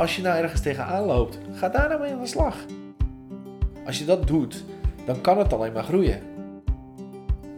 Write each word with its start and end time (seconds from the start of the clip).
als 0.00 0.16
je 0.16 0.22
nou 0.22 0.42
ergens 0.42 0.60
tegenaan 0.60 1.04
loopt, 1.04 1.38
ga 1.52 1.68
daar 1.68 1.88
nou 1.88 2.00
mee 2.00 2.12
aan 2.12 2.20
de 2.20 2.26
slag. 2.26 2.56
Als 3.86 3.98
je 3.98 4.04
dat 4.04 4.26
doet, 4.26 4.64
dan 5.04 5.20
kan 5.20 5.38
het 5.38 5.52
alleen 5.52 5.72
maar 5.72 5.84
groeien. 5.84 6.20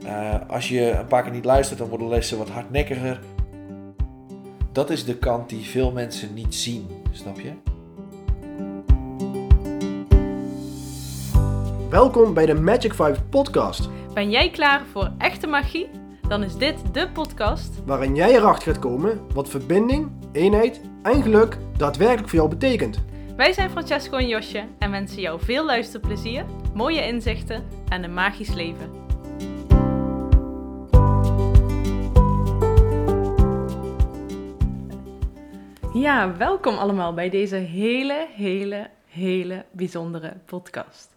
Eh, 0.05 0.35
als 0.49 0.69
je 0.69 0.91
een 0.91 1.07
paar 1.07 1.23
keer 1.23 1.33
niet 1.33 1.45
luistert, 1.45 1.79
dan 1.79 1.89
worden 1.89 2.09
lessen 2.09 2.39
wat 2.39 2.49
hardnekkiger. 2.49 3.21
Dat 4.73 4.91
is 4.91 5.05
de 5.05 5.19
kant 5.19 5.49
die 5.49 5.65
veel 5.65 5.93
mensen 5.93 6.35
niet 6.35 6.55
zien, 6.55 6.87
snap 7.11 7.41
je? 7.41 7.53
Welkom 11.91 12.35
bij 12.35 12.47
de 12.47 12.55
Magic 12.55 12.95
5 12.95 13.19
podcast, 13.29 13.89
Ben 14.15 14.31
jij 14.31 14.51
klaar 14.51 14.83
voor 14.93 15.13
echte 15.19 15.47
magie? 15.47 16.02
Dan 16.33 16.43
is 16.43 16.57
dit 16.57 16.95
de 16.95 17.09
podcast 17.09 17.85
waarin 17.85 18.15
jij 18.15 18.35
erachter 18.35 18.73
gaat 18.73 18.83
komen 18.83 19.21
wat 19.35 19.49
verbinding, 19.49 20.11
eenheid 20.33 20.81
en 21.03 21.23
geluk 21.23 21.59
daadwerkelijk 21.77 22.29
voor 22.29 22.39
jou 22.39 22.51
betekent. 22.51 23.05
Wij 23.37 23.53
zijn 23.53 23.71
Francesco 23.71 24.17
en 24.17 24.29
Josje 24.29 24.65
en 24.79 24.91
wensen 24.91 25.21
jou 25.21 25.41
veel 25.41 25.65
luisterplezier, 25.65 26.45
mooie 26.75 27.07
inzichten 27.07 27.65
en 27.89 28.05
een 28.05 28.15
magisch 28.15 28.55
leven. 28.55 28.91
Ja, 35.95 36.37
welkom 36.37 36.77
allemaal 36.77 37.15
bij 37.15 37.31
deze 37.31 37.57
hele, 37.57 38.27
hele, 38.35 38.91
hele 39.07 39.65
bijzondere 39.71 40.37
podcast. 40.45 41.11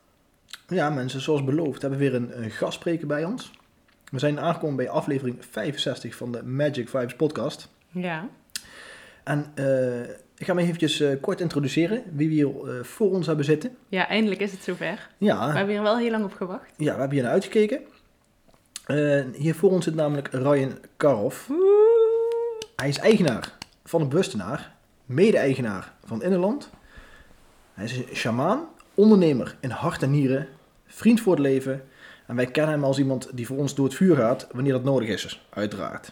Ja, 0.68 0.90
mensen, 0.90 1.22
zoals 1.22 1.44
beloofd 1.44 1.82
hebben 1.82 2.00
we 2.00 2.09
weer 2.09 2.16
een, 2.16 2.44
een 2.44 2.52
gastspreker 2.52 3.08
bij 3.08 3.26
ons. 3.26 3.52
We 4.12 4.20
zijn 4.20 4.40
aangekomen 4.40 4.76
bij 4.76 4.90
aflevering 4.90 5.38
65 5.50 6.16
van 6.16 6.32
de 6.32 6.44
Magic 6.44 6.90
5 6.90 7.16
podcast. 7.16 7.70
Ja, 7.91 8.30
En 9.23 9.52
eh, 9.55 10.02
ik 10.38 10.45
ga 10.45 10.54
me 10.54 10.62
eventjes 10.62 11.00
eh, 11.00 11.09
kort 11.22 11.41
introduceren 11.41 12.04
wie 12.12 12.28
we 12.28 12.34
hier 12.34 12.48
eh, 12.78 12.84
voor 12.84 13.11
ons 13.11 13.28
hebben 13.28 13.45
zitten. 13.45 13.78
ja 13.89 14.08
eindelijk 14.08 14.42
is 14.42 14.52
het 14.52 14.64
zover. 14.64 15.09
Ja, 15.17 15.48
We 15.52 15.58
hebben 15.58 15.73
hier 15.73 15.83
wel 15.83 15.98
heel 15.98 16.11
lang 16.11 16.23
op 16.23 16.33
gewacht. 16.33 16.72
ja 16.78 16.94
we 16.94 17.00
hebben 17.00 17.11
hier 17.11 17.23
naar 17.23 17.31
uitgekeken. 17.31 17.80
Hier 19.33 19.56
voor 19.56 19.72
ons 19.72 19.83
zit 19.86 19.95
namelijk 19.95 20.28
Ryan 20.31 20.78
Karoff. 20.98 21.50
Hij 22.76 22.89
is 22.89 22.98
eigenaar 22.98 23.53
van 23.86 24.02
een 24.02 24.09
bewustenaar, 24.09 24.76
mede-eigenaar 25.06 25.94
van 26.06 26.23
Innerland. 26.23 26.70
Hij 27.73 27.86
is 27.86 27.98
een 27.98 28.16
shamaan, 28.16 28.67
ondernemer 28.94 29.56
in 29.59 29.70
hart 29.70 30.03
en 30.03 30.11
nieren, 30.11 30.48
vriend 30.86 31.22
voor 31.22 31.31
het 31.33 31.42
leven. 31.42 31.83
En 32.28 32.36
wij 32.36 32.45
kennen 32.45 32.73
hem 32.73 32.84
als 32.84 32.98
iemand 32.98 33.30
die 33.34 33.45
voor 33.48 33.58
ons 33.58 33.76
door 33.76 33.86
het 33.86 33.95
vuur 33.95 34.16
gaat 34.16 34.48
wanneer 34.52 34.73
dat 34.73 34.84
nodig 34.84 35.09
is, 35.09 35.45
uiteraard. 35.50 36.12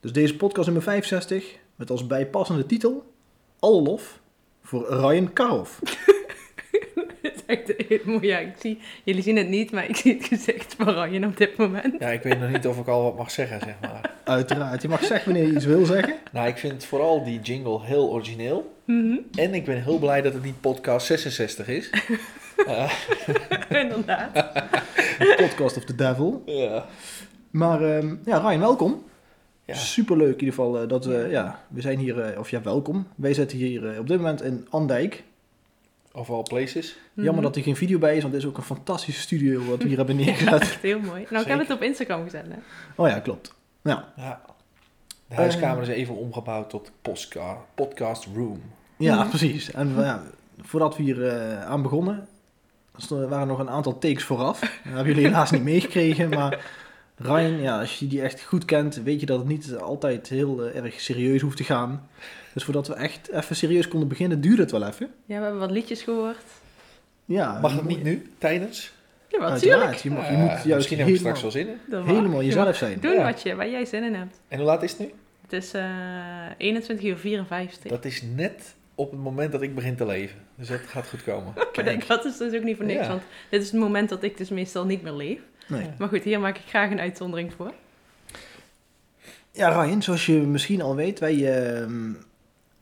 Dus 0.00 0.12
deze 0.12 0.36
podcast 0.36 0.66
nummer 0.66 0.82
65 0.82 1.56
met 1.76 1.90
als 1.90 2.06
bijpassende 2.06 2.66
titel 2.66 3.12
Alle 3.58 3.82
lof 3.82 4.20
voor 4.62 4.86
Ryan 4.88 5.32
Karoff. 5.32 5.80
Het 7.22 7.34
is 7.36 7.42
echt 7.46 7.72
heel 7.88 7.98
mooi. 8.04 8.26
Ja, 8.26 8.38
ik 8.38 8.54
zie, 8.60 8.78
jullie 9.04 9.22
zien 9.22 9.36
het 9.36 9.48
niet, 9.48 9.70
maar 9.72 9.88
ik 9.88 9.96
zie 9.96 10.14
het 10.14 10.24
gezicht 10.24 10.74
van 10.78 10.88
Ryan 10.88 11.24
op 11.24 11.36
dit 11.36 11.56
moment. 11.56 11.94
Ja, 11.98 12.08
ik 12.08 12.22
weet 12.22 12.40
nog 12.40 12.50
niet 12.50 12.66
of 12.66 12.78
ik 12.78 12.86
al 12.86 13.02
wat 13.02 13.16
mag 13.16 13.30
zeggen, 13.30 13.60
zeg 13.60 13.74
maar. 13.80 14.10
Uiteraard, 14.24 14.82
je 14.82 14.88
mag 14.88 15.04
zeggen 15.04 15.32
wanneer 15.32 15.50
je 15.50 15.56
iets 15.56 15.64
wil 15.64 15.84
zeggen. 15.84 16.14
Nou, 16.32 16.48
ik 16.48 16.56
vind 16.58 16.84
vooral 16.84 17.24
die 17.24 17.40
jingle 17.40 17.84
heel 17.84 18.10
origineel. 18.10 18.74
Mhm, 18.84 19.16
En 19.34 19.54
ik 19.54 19.64
ben 19.64 19.82
heel 19.82 19.98
blij 19.98 20.22
dat 20.22 20.32
het 20.32 20.42
niet 20.44 20.60
podcast 20.60 21.06
66 21.06 21.68
is. 21.68 21.90
Eh, 22.66 22.92
Inderdaad. 23.82 24.32
Podcast 25.36 25.76
of 25.76 25.84
the 25.84 25.94
Devil. 25.94 26.42
ja. 26.46 26.86
Maar 27.50 27.82
ehm, 27.96 28.14
ja, 28.24 28.38
Ryan, 28.38 28.60
welkom. 28.60 29.02
Ja. 29.64 29.74
Superleuk 29.74 30.26
in 30.32 30.38
ieder 30.38 30.48
geval 30.54 30.80
eh, 30.82 30.88
dat 30.88 31.04
we, 31.04 31.26
ja, 31.30 31.60
we 31.68 31.80
zijn 31.80 31.98
hier, 31.98 32.20
eh, 32.20 32.38
of 32.38 32.50
ja, 32.50 32.62
welkom. 32.62 33.06
Wij 33.16 33.34
zitten 33.34 33.58
hier 33.58 33.88
eh, 33.88 33.98
op 33.98 34.06
dit 34.08 34.16
moment 34.16 34.42
in 34.42 34.66
Andijk. 34.70 35.22
Of 36.12 36.30
all 36.30 36.42
places. 36.42 36.96
Jammer 37.14 37.42
dat 37.42 37.56
er 37.56 37.62
geen 37.62 37.76
video 37.76 37.98
bij 37.98 38.16
is, 38.16 38.20
want 38.22 38.32
dit 38.34 38.42
is 38.42 38.48
ook 38.48 38.56
een 38.56 38.62
fantastische 38.62 39.20
studio 39.20 39.64
wat 39.64 39.82
we 39.82 39.88
hier 39.88 39.96
hebben 39.96 40.16
neergezet. 40.24 40.60
Echt 40.60 40.82
heel 40.82 41.00
mooi. 41.00 41.26
Nou, 41.30 41.42
ik 41.42 41.48
heb 41.50 41.58
het 41.58 41.70
op 41.70 41.82
Instagram 41.82 42.24
gezet, 42.24 42.44
hè. 42.48 42.56
Oh 43.02 43.08
ja, 43.08 43.18
klopt. 43.20 43.54
Ja, 43.82 44.12
Ja. 44.16 44.40
De 45.28 45.34
huiskamer 45.34 45.82
is 45.82 45.88
even 45.88 46.16
omgebouwd 46.16 46.70
tot 46.70 46.90
postka- 47.02 47.64
podcast 47.74 48.26
room. 48.34 48.62
ja 48.96 49.18
Mhm. 49.20 49.28
precies. 49.28 49.70
En 49.70 49.94
ja, 49.98 50.22
voordat 50.62 50.96
we 50.96 51.02
hier 51.02 51.32
aan 51.66 51.82
begonnen, 51.82 52.28
er 53.10 53.28
waren 53.28 53.46
nog 53.46 53.58
een 53.58 53.70
aantal 53.70 53.98
takes 53.98 54.24
vooraf. 54.24 54.60
Dat 54.60 54.70
hebben 54.84 55.06
jullie 55.06 55.24
helaas 55.28 55.50
niet 55.50 55.62
meegekregen, 55.62 56.28
maar 56.28 56.58
Ryan, 57.16 57.60
ja, 57.60 57.80
als 57.80 57.98
je 57.98 58.06
die 58.06 58.22
echt 58.22 58.42
goed 58.42 58.64
kent, 58.64 58.94
weet 59.04 59.20
je 59.20 59.26
dat 59.26 59.38
het 59.38 59.48
niet 59.48 59.76
altijd 59.76 60.28
heel 60.28 60.62
eh, 60.64 60.84
erg 60.84 61.00
serieus 61.00 61.40
hoeft 61.40 61.56
te 61.56 61.64
gaan. 61.64 62.08
Dus 62.52 62.64
voordat 62.64 62.86
we 62.88 62.94
echt 62.94 63.30
even 63.30 63.56
serieus 63.56 63.88
konden 63.88 64.08
beginnen, 64.08 64.40
duurde 64.40 64.62
het 64.62 64.70
wel 64.70 64.86
even. 64.86 65.06
Ja, 65.26 65.36
we 65.36 65.42
hebben 65.42 65.60
wat 65.60 65.70
liedjes 65.70 66.02
gehoord. 66.02 66.36
Ja, 67.24 67.58
Mag 67.60 67.74
het 67.74 67.84
niet 67.84 68.02
nu, 68.02 68.30
tijdens? 68.38 68.92
Ja, 69.28 69.38
wat 69.40 69.58
tuurlijk. 69.58 69.80
Uiteraard, 69.82 70.02
je, 70.02 70.10
mag, 70.10 70.28
je 70.28 70.34
Eh, 70.34 70.40
moet 70.40 70.48
juist 70.50 70.74
misschien 70.74 70.98
heb 70.98 71.08
ik 71.08 71.12
helemaal, 71.14 71.36
straks 71.36 71.54
wel 71.54 71.64
zin 71.64 71.68
in. 71.90 72.14
Helemaal 72.14 72.40
Je 72.40 72.46
jezelf 72.46 72.76
zijn. 72.76 73.00
Doen 73.00 73.12
Ja. 73.12 73.22
wat 73.22 73.42
je, 73.42 73.54
waar 73.54 73.70
jij 73.70 73.84
zin 73.84 74.04
in 74.04 74.14
hebt. 74.14 74.40
En 74.48 74.56
hoe 74.58 74.66
laat 74.66 74.82
is 74.82 74.90
het 74.90 75.00
nu? 75.00 75.12
Het 75.42 75.52
is 75.52 75.72
eh 75.72 75.84
21 76.58 77.06
uur 77.06 77.16
54. 77.16 77.90
Dat 77.90 78.04
is 78.04 78.22
net 78.34 78.74
op 78.94 79.10
het 79.10 79.20
moment 79.20 79.52
dat 79.52 79.62
ik 79.62 79.74
begin 79.74 79.96
te 79.96 80.06
leven. 80.06 80.38
Dus 80.54 80.68
dat 80.68 80.80
gaat 80.80 81.08
goed 81.08 81.22
komen. 81.24 81.52
Kijk. 81.72 82.06
Dat 82.06 82.24
is 82.24 82.36
dus 82.36 82.54
ook 82.54 82.62
niet 82.62 82.76
voor 82.76 82.84
niks, 82.86 83.00
Ja. 83.00 83.08
want 83.08 83.22
dit 83.50 83.62
is 83.62 83.70
het 83.70 83.80
moment 83.80 84.08
dat 84.08 84.22
ik 84.22 84.36
dus 84.36 84.48
meestal 84.48 84.84
niet 84.86 85.02
meer 85.02 85.12
leef. 85.12 85.38
Nee. 85.66 85.86
Maar 85.98 86.08
goed, 86.08 86.22
hier 86.22 86.40
maak 86.40 86.56
ik 86.58 86.64
graag 86.68 86.90
een 86.90 87.00
uitzondering 87.00 87.52
voor. 87.56 87.72
Ja, 89.50 89.82
Ryan, 89.82 90.02
zoals 90.02 90.26
je 90.26 90.32
misschien 90.32 90.82
al 90.82 90.94
weet, 90.96 91.18
wij 91.18 91.62
ehm, 91.62 92.12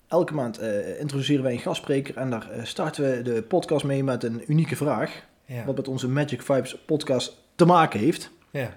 elke 0.08 0.34
maand 0.34 0.58
eh, 0.58 1.00
introduceren 1.00 1.42
wij 1.42 1.52
een 1.52 1.58
gastspreker 1.58 2.16
en 2.16 2.30
daar 2.30 2.50
eh, 2.50 2.64
starten 2.64 3.10
we 3.10 3.22
de 3.22 3.42
podcast 3.42 3.84
mee 3.84 4.04
met 4.04 4.24
een 4.24 4.42
unieke 4.46 4.76
vraag, 4.76 5.22
Ja. 5.44 5.64
wat 5.64 5.76
met 5.76 5.88
onze 5.88 6.08
Magic 6.08 6.42
Vibes 6.42 6.78
podcast 6.86 7.36
te 7.54 7.64
maken 7.64 8.00
heeft. 8.00 8.30
ja. 8.50 8.74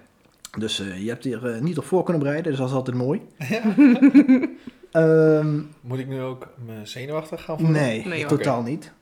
Dus 0.58 0.80
eh, 0.80 1.02
je 1.02 1.08
hebt 1.08 1.24
hier 1.24 1.58
niet 1.62 1.78
op 1.78 1.84
voor 1.84 2.02
kunnen 2.02 2.22
bereiden, 2.22 2.50
dus 2.50 2.60
dat 2.60 2.68
is 2.68 2.74
altijd 2.74 2.96
mooi. 2.96 3.20
Ja. 3.38 3.62
Ehm, 4.96 5.60
Moet 5.80 5.98
ik 5.98 6.06
nu 6.06 6.22
ook 6.22 6.48
me 6.64 6.86
zenuwachtig 6.86 7.44
gaan 7.44 7.58
voelen? 7.58 7.80
nee, 7.82 8.06
Nee, 8.06 8.26
totaal 8.26 8.62
niet. 8.62 8.92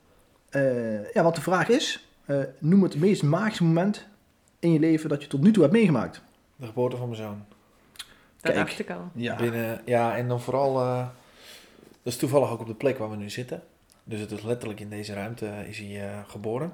Eh, 0.49 1.13
ja, 1.13 1.23
wat 1.23 1.35
de 1.35 1.41
vraag 1.41 1.69
is, 1.69 2.07
eh, 2.25 2.39
noem 2.59 2.83
het 2.83 2.95
meest 2.97 3.23
magische 3.23 3.63
moment 3.63 4.07
in 4.59 4.71
je 4.73 4.79
leven 4.79 5.09
dat 5.09 5.21
je 5.21 5.27
tot 5.27 5.41
nu 5.41 5.51
toe 5.51 5.61
hebt 5.63 5.75
meegemaakt. 5.75 6.21
De 6.55 6.65
geboorte 6.65 6.97
van 6.97 7.09
mijn 7.09 7.21
zoon. 7.21 7.45
Dat 7.95 8.05
Kijk. 8.53 8.55
dacht 8.55 8.79
ik 8.79 8.89
al. 8.89 9.09
Ja, 9.13 9.35
Binnen, 9.35 9.81
ja, 9.85 10.17
en 10.17 10.27
dan 10.27 10.41
vooral... 10.41 10.79
eh, 10.81 10.97
dat 12.03 12.13
is 12.13 12.17
toevallig 12.17 12.49
ook 12.49 12.59
op 12.59 12.67
de 12.67 12.73
plek 12.73 12.97
waar 12.97 13.09
we 13.09 13.15
nu 13.15 13.29
zitten. 13.29 13.63
Dus 14.03 14.19
het 14.19 14.31
is 14.31 14.41
letterlijk 14.41 14.79
in 14.79 14.89
deze 14.89 15.13
ruimte 15.13 15.51
is 15.67 15.77
hij 15.77 16.09
eh, 16.09 16.19
geboren. 16.27 16.73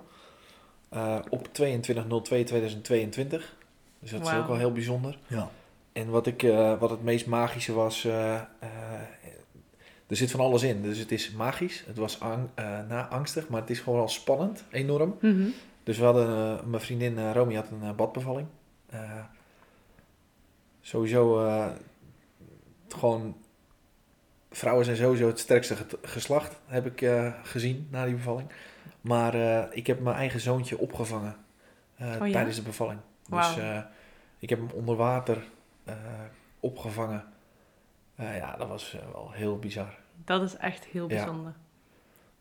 Eh, 0.90 1.20
op 1.30 1.48
22.02.2022. 1.48 3.56
Dus 4.00 4.12
dat 4.12 4.22
is 4.22 4.34
ook 4.34 4.48
wel 4.48 4.58
heel 4.58 4.72
bijzonder. 4.72 5.18
ja. 5.28 5.50
En 5.94 6.10
wat, 6.10 6.28
ik, 6.28 6.44
eh, 6.44 6.80
wat 6.80 6.90
het 6.90 7.04
meest 7.04 7.26
magische 7.26 7.74
was, 7.74 8.06
eh, 8.06 8.36
eh, 8.36 8.42
er 10.08 10.16
zit 10.16 10.32
van 10.32 10.40
alles 10.40 10.64
in. 10.64 10.82
Dus 10.82 10.98
het 10.98 11.12
is 11.12 11.32
magisch, 11.32 11.84
het 11.88 11.98
was 11.98 12.20
ang, 12.20 12.50
na 12.88 13.08
angstig, 13.08 13.48
maar 13.48 13.62
het 13.62 13.70
is 13.70 13.80
gewoon 13.80 14.00
wel 14.00 14.08
spannend, 14.08 14.64
enorm. 14.70 15.18
Mhm. 15.22 15.48
Dus 15.84 15.98
we 15.98 16.04
hadden, 16.04 16.60
mijn 16.70 16.82
vriendin 16.82 17.32
Romy 17.32 17.56
had 17.56 17.66
een 17.72 17.96
badbevalling. 17.96 18.48
Sowieso, 20.82 21.50
gewoon, 22.88 23.36
vrouwen 24.52 24.86
zijn 24.86 24.98
sowieso 24.98 25.28
het 25.28 25.40
sterkste 25.40 25.76
geslacht, 26.02 26.60
heb 26.66 26.86
ik 26.86 27.12
gezien 27.44 27.88
na 27.92 28.06
die 28.06 28.16
bevalling. 28.16 28.50
Maar 29.02 29.36
ik 29.76 29.88
heb 29.88 30.00
mijn 30.00 30.16
eigen 30.16 30.40
zoontje 30.40 30.78
opgevangen 30.78 31.36
Oh 32.00 32.28
ja? 32.28 32.32
tijdens 32.32 32.56
de 32.56 32.62
bevalling. 32.62 33.00
Dus 33.30 33.56
ik 34.40 34.50
heb 34.50 34.60
hem 34.60 34.70
onder 34.74 34.96
water 34.96 35.44
opgevangen. 36.60 37.26
Eh, 38.16 38.38
ja, 38.38 38.56
dat 38.56 38.68
was 38.68 38.94
eh, 38.94 39.12
wel 39.12 39.32
heel 39.32 39.60
bizar. 39.60 39.98
Dat 40.26 40.42
is 40.42 40.56
echt 40.56 40.86
heel 40.86 41.10
Ja. 41.10 41.16
bijzonder. 41.16 41.54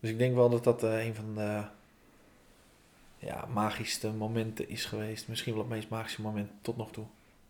Dus 0.01 0.11
ik 0.11 0.19
denk 0.19 0.35
wel 0.35 0.49
dat 0.51 0.65
dat 0.65 0.83
eh, 0.83 1.07
een 1.07 1.15
van 1.15 1.35
de 1.35 1.63
ja, 3.19 3.47
magischste 3.53 4.13
momenten 4.13 4.69
is 4.69 4.85
geweest. 4.85 5.29
Misschien 5.29 5.53
wel 5.55 5.63
het 5.63 5.71
meest 5.73 5.89
magische 5.89 6.23
moment 6.23 6.51
tot 6.61 6.77
nog 6.77 6.91
toe 6.93 7.05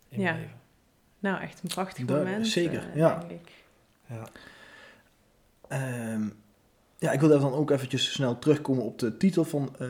in 0.09 0.21
Ja. 0.21 0.31
mijn 0.31 0.43
leven. 0.43 0.59
Nou, 1.19 1.41
echt 1.41 1.63
een 1.63 1.69
prachtig 1.69 2.07
moment. 2.07 2.47
zeker, 2.47 2.89
eh, 2.91 2.97
ja. 2.97 3.19
denk 3.19 3.31
ik. 3.41 3.53
Ja. 4.07 4.27
Ehm, 5.69 6.29
ja, 7.01 7.13
ik 7.13 7.21
wil 7.21 7.29
dan 7.41 7.53
ook 7.53 7.71
eventjes 7.71 8.13
snel 8.13 8.39
terugkomen 8.39 8.85
op 8.85 8.99
de 8.99 9.17
titel 9.17 9.45
van 9.45 9.75
eh, 9.79 9.89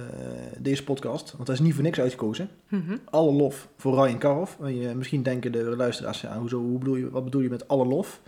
deze 0.58 0.84
podcast. 0.84 1.32
Want 1.32 1.46
dat 1.46 1.54
is 1.56 1.60
niet 1.62 1.74
voor 1.74 1.82
niks 1.82 2.00
uitgekozen. 2.00 2.50
Mhm. 2.68 2.96
Alle 3.04 3.32
lof 3.32 3.68
voor 3.76 3.94
Ryan 4.04 4.18
Karoff. 4.18 4.56
En 4.60 4.76
je, 4.76 4.94
misschien 4.94 5.22
denken 5.22 5.52
de 5.52 5.62
luisteraars, 5.62 6.20
ja, 6.20 6.38
hoezo, 6.38 6.58
hoe 6.58 6.78
bedoel 6.78 6.94
je, 6.96 7.10
wat 7.10 7.24
bedoel 7.24 7.40
je 7.40 7.48
met 7.48 7.68
alle 7.68 7.84
lof? 7.86 8.20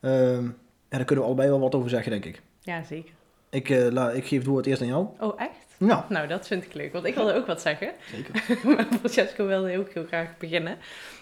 Ehm, 0.00 0.44
ja, 0.88 0.96
daar 0.96 1.04
kunnen 1.04 1.24
we 1.24 1.30
allebei 1.30 1.48
wel 1.48 1.60
wat 1.60 1.74
over 1.74 1.90
zeggen, 1.90 2.10
denk 2.12 2.24
ik. 2.24 2.42
Ja, 2.60 2.82
zeker. 2.82 3.12
Ik, 3.50 3.70
eh, 3.70 3.86
la, 3.90 4.10
ik 4.10 4.26
geef 4.26 4.38
het 4.38 4.46
woord 4.48 4.66
eerst 4.66 4.80
aan 4.82 4.86
jou. 4.88 5.06
Oh, 5.20 5.40
echt? 5.40 5.66
Ja, 5.78 6.06
Nou, 6.08 6.28
dat 6.28 6.46
vind 6.46 6.64
ik 6.64 6.74
leuk, 6.74 6.92
want 6.92 7.04
ik 7.04 7.14
wilde 7.14 7.34
ook 7.34 7.46
wat 7.46 7.60
zeggen. 7.60 7.92
zeker. 8.12 8.58
maar 8.76 8.86
Francesco 8.98 9.46
wilde 9.46 9.78
ook 9.78 9.88
heel 9.92 10.04
graag 10.06 10.38
beginnen. 10.38 10.76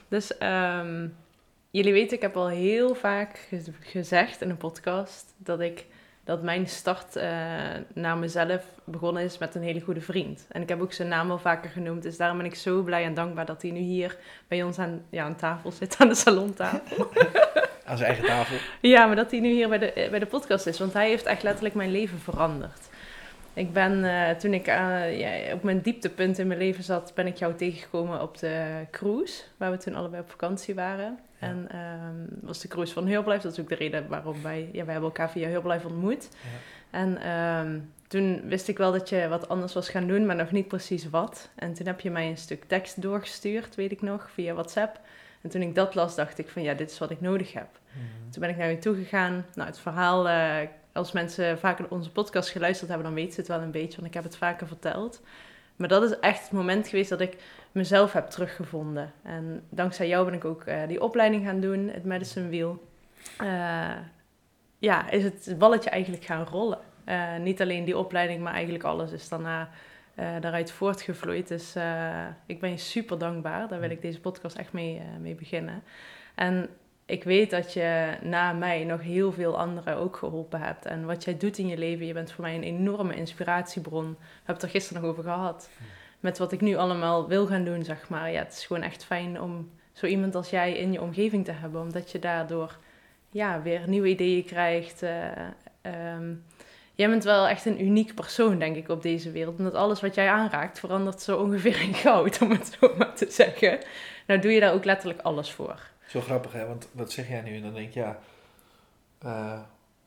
Dus 0.09 0.38
ehm, 0.38 1.09
jullie 1.70 1.93
weten, 1.93 2.17
ik 2.17 2.23
heb 2.23 2.37
al 2.37 2.49
heel 2.49 2.94
vaak 2.94 3.38
ge- 3.49 3.73
gezegd 3.81 4.41
in 4.43 4.50
een 4.50 4.56
podcast 4.56 5.35
dat 5.37 5.61
ik 5.61 5.87
dat 6.25 6.43
mijn 6.43 6.69
start 6.69 7.17
eh, 7.17 7.29
naar 7.95 8.17
mezelf 8.17 8.65
begonnen 8.85 9.23
is 9.23 9.39
met 9.39 9.55
een 9.55 9.63
hele 9.63 9.81
goede 9.81 10.01
vriend. 10.01 10.47
En 10.49 10.63
ik 10.63 10.69
heb 10.69 10.81
ook 10.81 10.93
zijn 10.93 11.09
naam 11.09 11.31
al 11.31 11.39
vaker 11.39 11.71
genoemd, 11.71 12.03
dus 12.03 12.17
daarom 12.17 12.37
ben 12.37 12.47
ik 12.47 12.55
zo 12.55 12.83
blij 12.83 13.05
en 13.05 13.15
dankbaar 13.15 13.47
dat 13.47 13.63
hij 13.63 13.71
nu 13.71 13.81
hier 13.81 14.17
bij 14.49 14.63
ons 14.63 14.79
aan, 14.79 15.03
ja, 15.11 15.25
aan 15.25 15.37
tafel 15.37 15.71
zit, 15.71 15.97
aan 15.99 16.09
de 16.09 16.15
salontafel. 16.15 17.09
Aan 17.85 17.97
zijn 17.97 18.11
eigen 18.11 18.29
tafel. 18.29 18.57
Ja, 18.81 19.07
maar 19.07 19.17
dat 19.17 19.31
hij 19.31 19.41
nu 19.41 19.49
hier 19.49 19.69
bij 19.69 19.79
de, 19.79 20.07
bij 20.11 20.19
de 20.19 20.27
podcast 20.27 20.67
is. 20.67 20.79
Want 20.79 20.93
hij 20.93 21.09
heeft 21.09 21.25
echt 21.25 21.43
letterlijk 21.43 21.75
mijn 21.75 21.91
leven 21.91 22.19
veranderd. 22.19 22.89
Ik 23.55 23.73
ben, 23.73 24.05
eh, 24.05 24.37
toen 24.37 24.55
ik 24.55 24.67
eh, 24.67 25.19
ja, 25.19 25.55
op 25.55 25.63
mijn 25.63 25.81
dieptepunt 25.81 26.39
in 26.39 26.47
mijn 26.47 26.59
leven 26.59 26.85
zat, 26.85 27.13
ben 27.15 27.27
ik 27.27 27.37
jou 27.37 27.55
tegengekomen 27.55 28.23
op 28.23 28.39
de 28.39 28.87
cruise. 28.91 29.43
Waar 29.57 29.71
we 29.71 29.77
toen 29.77 29.95
allebei 29.95 30.23
op 30.23 30.31
vakantie 30.31 30.75
waren. 30.75 31.19
En 31.43 31.71
ehm 31.71 32.12
was 32.41 32.61
de 32.61 32.69
cruise 32.69 32.93
van 32.93 33.09
Herbalife. 33.09 33.43
Dat 33.43 33.53
is 33.53 33.61
ook 33.61 33.69
de 33.69 33.75
reden 33.75 34.09
waarom 34.09 34.43
wij, 34.43 34.61
ja, 34.73 34.85
wij 34.85 34.93
hebben 34.93 35.11
elkaar 35.11 35.31
via 35.31 35.49
Herbalife 35.49 35.87
ontmoet. 35.87 36.29
Ja. 36.31 36.99
En 36.99 37.21
ehm, 37.21 37.79
toen 38.09 38.49
wist 38.49 38.69
ik 38.69 38.79
wel 38.79 38.93
dat 38.93 39.09
je 39.09 39.29
wat 39.29 39.49
anders 39.49 39.73
was 39.73 39.89
gaan 39.89 40.06
doen, 40.06 40.27
maar 40.27 40.37
nog 40.37 40.50
niet 40.50 40.69
precies 40.69 41.11
wat. 41.11 41.50
En 41.55 41.73
toen 41.73 41.87
heb 41.87 42.00
je 42.00 42.11
mij 42.11 42.29
een 42.29 42.37
stuk 42.37 42.65
tekst 42.65 43.03
doorgestuurd, 43.03 43.75
weet 43.75 43.93
ik 43.93 44.03
nog, 44.03 44.31
via 44.31 44.53
WhatsApp. 44.53 45.00
En 45.41 45.50
toen 45.50 45.62
ik 45.62 45.75
dat 45.75 45.94
las, 45.94 46.15
dacht 46.15 46.39
ik 46.39 46.49
van 46.49 46.62
ja, 46.62 46.75
dit 46.75 46.91
is 46.91 46.99
wat 46.99 47.11
ik 47.11 47.21
nodig 47.21 47.53
heb. 47.53 47.69
Mhm. 47.93 48.31
Toen 48.31 48.41
ben 48.41 48.50
ik 48.50 48.56
naar 48.56 48.71
je 48.71 48.79
toe 48.79 48.95
gegaan. 48.97 49.45
Nou, 49.55 49.69
het 49.69 49.79
verhaal, 49.79 50.29
eh, 50.29 50.69
als 50.93 51.12
mensen 51.12 51.59
vaker 51.59 51.87
onze 51.88 52.11
podcast 52.11 52.50
geluisterd 52.50 52.88
hebben, 52.88 53.06
dan 53.06 53.17
weten 53.17 53.33
ze 53.33 53.41
het 53.41 53.49
wel 53.49 53.61
een 53.61 53.71
beetje, 53.71 53.97
want 53.97 54.06
ik 54.06 54.15
heb 54.15 54.25
het 54.25 54.37
vaker 54.37 54.67
verteld. 54.67 55.21
Maar 55.77 55.88
dat 55.88 56.03
is 56.03 56.19
echt 56.19 56.43
het 56.43 56.53
moment 56.53 56.88
geweest 56.88 57.09
dat 57.09 57.21
ik 57.21 57.37
mezelf 57.73 58.13
heb 58.13 58.27
teruggevonden. 58.27 59.13
En 59.23 59.65
dankzij 59.69 60.09
jou 60.09 60.25
ben 60.25 60.35
ik 60.35 60.45
ook 60.45 60.65
eh, 60.65 60.87
die 60.89 61.03
opleiding 61.03 61.45
gaan 61.45 61.61
doen, 61.61 61.89
het 61.89 62.05
Medicine 62.05 62.49
Wheel. 62.49 62.89
Eh, 63.39 63.97
ja, 64.79 65.11
is 65.11 65.25
het 65.25 65.55
balletje 65.59 65.91
eigenlijk 65.91 66.25
gaan 66.25 66.45
rollen. 66.45 66.79
Eh, 67.05 67.37
niet 67.37 67.61
alleen 67.61 67.85
die 67.85 67.99
opleiding, 67.99 68.43
maar 68.43 68.53
eigenlijk 68.53 68.85
alles 68.85 69.13
is 69.13 69.29
daarna 69.29 69.69
daaruit 70.15 70.71
voortgevloeid. 70.71 71.49
Dus 71.49 71.77
ik 72.47 72.61
ben 72.61 72.71
je 72.71 72.77
super 72.77 73.19
dankbaar. 73.19 73.69
Daar 73.69 73.81
wil 73.81 73.91
ik 73.91 74.03
deze 74.03 74.21
podcast 74.21 74.57
echt 74.57 74.73
mee, 74.73 75.03
mee 75.21 75.35
beginnen. 75.35 75.83
En 76.35 76.69
ik 77.07 77.25
weet 77.25 77.51
dat 77.51 77.73
je 77.73 78.17
na 78.23 78.53
mij 78.53 78.85
nog 78.85 79.01
heel 79.03 79.33
veel 79.33 79.59
anderen 79.59 79.97
ook 79.97 80.17
geholpen 80.17 80.61
hebt. 80.61 80.87
En 80.87 81.07
wat 81.07 81.25
jij 81.25 81.37
doet 81.37 81.59
in 81.59 81.67
je 81.67 81.79
leven, 81.79 82.07
je 82.07 82.13
bent 82.13 82.33
voor 82.33 82.45
mij 82.45 82.55
een 82.55 82.63
enorme 82.63 83.15
inspiratiebron. 83.15 84.11
We 84.11 84.17
hebben 84.37 84.55
het 84.55 84.63
er 84.63 84.69
gisteren 84.69 85.03
nog 85.03 85.11
over 85.11 85.23
gehad. 85.23 85.69
Met 86.23 86.39
wat 86.39 86.53
ik 86.53 86.61
nu 86.61 86.77
allemaal 86.77 87.29
wil 87.29 87.47
gaan 87.47 87.65
doen, 87.65 87.85
zeg 87.85 88.09
maar. 88.09 88.31
Ja, 88.31 88.39
het 88.39 88.53
is 88.53 88.67
gewoon 88.67 88.83
echt 88.83 89.05
fijn 89.05 89.41
om 89.41 89.71
zo 89.93 90.07
iemand 90.07 90.35
als 90.35 90.51
jij 90.51 90.73
in 90.77 90.93
je 90.93 91.01
omgeving 91.01 91.45
te 91.45 91.53
hebben. 91.53 91.81
Omdat 91.81 92.11
je 92.11 92.19
daardoor 92.19 92.79
ja, 93.31 93.63
weer 93.63 93.89
nieuwe 93.89 94.09
ideeën 94.09 94.45
krijgt. 94.45 95.03
eh, 95.03 95.31
ehm, 95.83 96.35
jij 96.95 97.09
bent 97.09 97.25
wel 97.25 97.49
echt 97.49 97.65
een 97.67 97.85
uniek 97.85 98.15
persoon, 98.15 98.59
denk 98.59 98.77
ik, 98.77 98.89
op 98.89 99.03
deze 99.03 99.31
wereld. 99.31 99.59
Omdat 99.59 99.75
alles 99.75 100.01
wat 100.01 100.15
jij 100.15 100.29
aanraakt 100.29 100.79
verandert 100.79 101.23
zo 101.23 101.39
ongeveer 101.39 101.81
in 101.83 101.95
goud, 101.95 102.41
om 102.43 102.51
het 102.51 102.77
zo 102.81 102.95
maar 102.97 103.15
te 103.15 103.27
zeggen. 103.31 103.79
Nou 104.27 104.41
doe 104.41 104.53
je 104.53 104.61
daar 104.61 104.73
ook 104.73 104.85
letterlijk 104.85 105.21
alles 105.21 105.51
voor. 105.51 105.81
Zo 106.07 106.21
grappig, 106.21 106.53
hè? 106.53 106.67
Want 106.67 106.89
wat 106.93 107.13
zeg 107.13 107.29
jij 107.29 107.41
nu? 107.41 107.57
En 107.57 107.63
dan 107.63 107.75
denk 107.75 107.89
ik, 107.89 107.95
ja... 107.95 108.19
eh, 109.19 109.61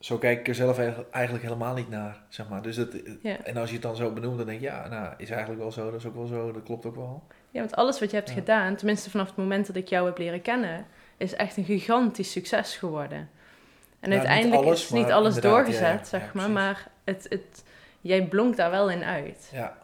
zo 0.06 0.18
kijk 0.18 0.40
ik 0.40 0.48
er 0.48 0.56
zelf 0.56 0.80
eigenlijk- 1.12 1.44
helemaal 1.44 1.74
niet 1.74 1.90
naar, 1.90 2.18
zeg 2.30 2.50
maar. 2.50 2.62
Dus 2.62 2.76
dat, 2.76 2.88
Ja. 3.22 3.38
En 3.44 3.58
als 3.58 3.68
je 3.68 3.74
het 3.74 3.84
dan 3.84 3.96
zo 3.96 4.12
benoemt, 4.12 4.38
dan 4.38 4.46
denk 4.46 4.60
je, 4.60 4.66
ja, 4.66 4.88
nou, 4.88 5.14
is 5.18 5.30
eigenlijk 5.30 5.62
wel 5.62 5.72
zo, 5.72 5.92
dat 5.92 6.00
is 6.00 6.06
ook 6.06 6.16
wel 6.16 6.26
zo, 6.26 6.52
dat 6.52 6.64
klopt 6.64 6.86
ook 6.86 6.96
wel. 6.96 7.24
Ja, 7.52 7.60
want 7.60 7.76
alles 7.76 8.00
wat 8.00 8.10
je 8.10 8.16
hebt 8.16 8.30
Ja. 8.30 8.36
gedaan, 8.36 8.76
tenminste 8.76 9.10
vanaf 9.10 9.28
het 9.28 9.36
moment 9.36 9.68
dat 9.68 9.76
ik 9.76 9.88
jou 9.88 10.06
heb 10.06 10.18
leren 10.18 10.42
kennen, 10.42 10.86
is 11.18 11.34
echt 11.36 11.58
een 11.58 11.64
gigantisch 11.64 12.32
succes 12.32 12.78
geworden. 12.78 13.18
En 13.18 14.10
Nou, 14.10 14.22
niet 14.22 14.30
uiteindelijk 14.30 14.62
alles, 14.68 14.84
is 14.84 14.90
niet 14.90 15.12
alles 15.12 15.36
doorgezet, 15.36 15.82
ja, 16.00 16.04
zeg 16.20 16.34
maar, 16.34 16.50
maar 16.50 16.88
het, 17.04 17.26
het, 17.30 17.64
jij 18.02 18.24
blonkt 18.28 18.58
daar 18.58 18.72
wel 18.72 18.90
in 18.90 19.04
uit. 19.04 19.50
Ja, 19.54 19.78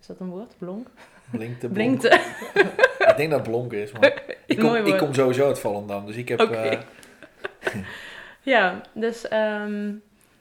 Is 0.00 0.06
dat 0.06 0.20
een 0.20 0.28
woord? 0.28 0.54
Blonk? 0.58 0.88
blinkte, 1.30 1.68
blonk. 1.68 1.72
Blinkte. 1.72 2.08
Ik 2.98 3.16
denk 3.16 3.30
dat 3.30 3.40
het 3.40 3.48
blonken 3.48 3.78
is, 3.82 3.92
maar 3.92 4.22
ik 4.46 4.58
kom, 4.58 4.74
ik 4.74 4.98
kom 4.98 5.14
sowieso 5.14 5.46
uit 5.46 5.58
Volendam, 5.58 6.06
dus 6.06 6.16
ik 6.16 6.28
heb... 6.28 6.40
Oké. 6.40 6.54
eh, 6.54 6.78
Ja, 8.46 8.80
dus 8.94 9.28
ehm, 9.28 9.92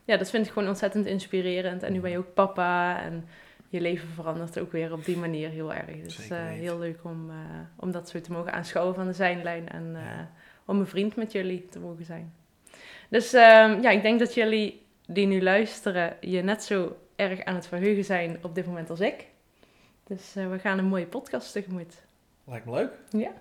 ja, 0.05 0.17
dat 0.17 0.29
vind 0.29 0.45
ik 0.45 0.51
gewoon 0.51 0.67
ontzettend 0.67 1.05
inspirerend. 1.05 1.83
En 1.83 1.93
nu 1.93 1.99
ben 1.99 2.11
je 2.11 2.17
ook 2.17 2.33
papa 2.33 3.01
en 3.01 3.25
je 3.69 3.81
leven 3.81 4.07
verandert 4.09 4.59
ook 4.59 4.71
weer 4.71 4.91
op 4.93 5.05
die 5.05 5.17
manier 5.17 5.49
heel 5.49 5.73
erg. 5.73 6.01
Dus 6.03 6.29
eh, 6.29 6.37
heel 6.45 6.79
leuk 6.79 6.99
om, 7.03 7.29
eh, 7.29 7.35
om 7.75 7.91
dat 7.91 8.09
zo 8.09 8.21
te 8.21 8.31
mogen 8.31 8.53
aanschouwen 8.53 8.95
van 8.95 9.05
de 9.07 9.13
zijlijn 9.13 9.69
en 9.69 9.91
eh, 9.95 10.01
Ja. 10.01 10.29
om 10.65 10.79
een 10.79 10.87
vriend 10.87 11.15
met 11.15 11.31
jullie 11.31 11.67
te 11.69 11.79
mogen 11.79 12.05
zijn. 12.05 12.33
Dus 13.09 13.33
ehm, 13.33 13.81
ja, 13.81 13.89
ik 13.89 14.01
denk 14.01 14.19
dat 14.19 14.33
jullie 14.33 14.81
die 15.07 15.27
nu 15.27 15.41
luisteren 15.41 16.13
je 16.19 16.41
net 16.41 16.63
zo 16.63 16.97
erg 17.15 17.43
aan 17.43 17.55
het 17.55 17.67
verheugen 17.67 18.03
zijn 18.05 18.37
op 18.41 18.55
dit 18.55 18.65
moment 18.65 18.89
als 18.89 18.99
ik. 18.99 19.25
Dus 20.07 20.35
eh, 20.35 20.49
we 20.49 20.59
gaan 20.59 20.77
een 20.77 20.85
mooie 20.85 21.05
podcast 21.05 21.51
tegemoet. 21.51 21.93
lijkt 22.43 22.65
me 22.65 22.71
leuk. 22.71 22.91
Ja. 23.09 23.31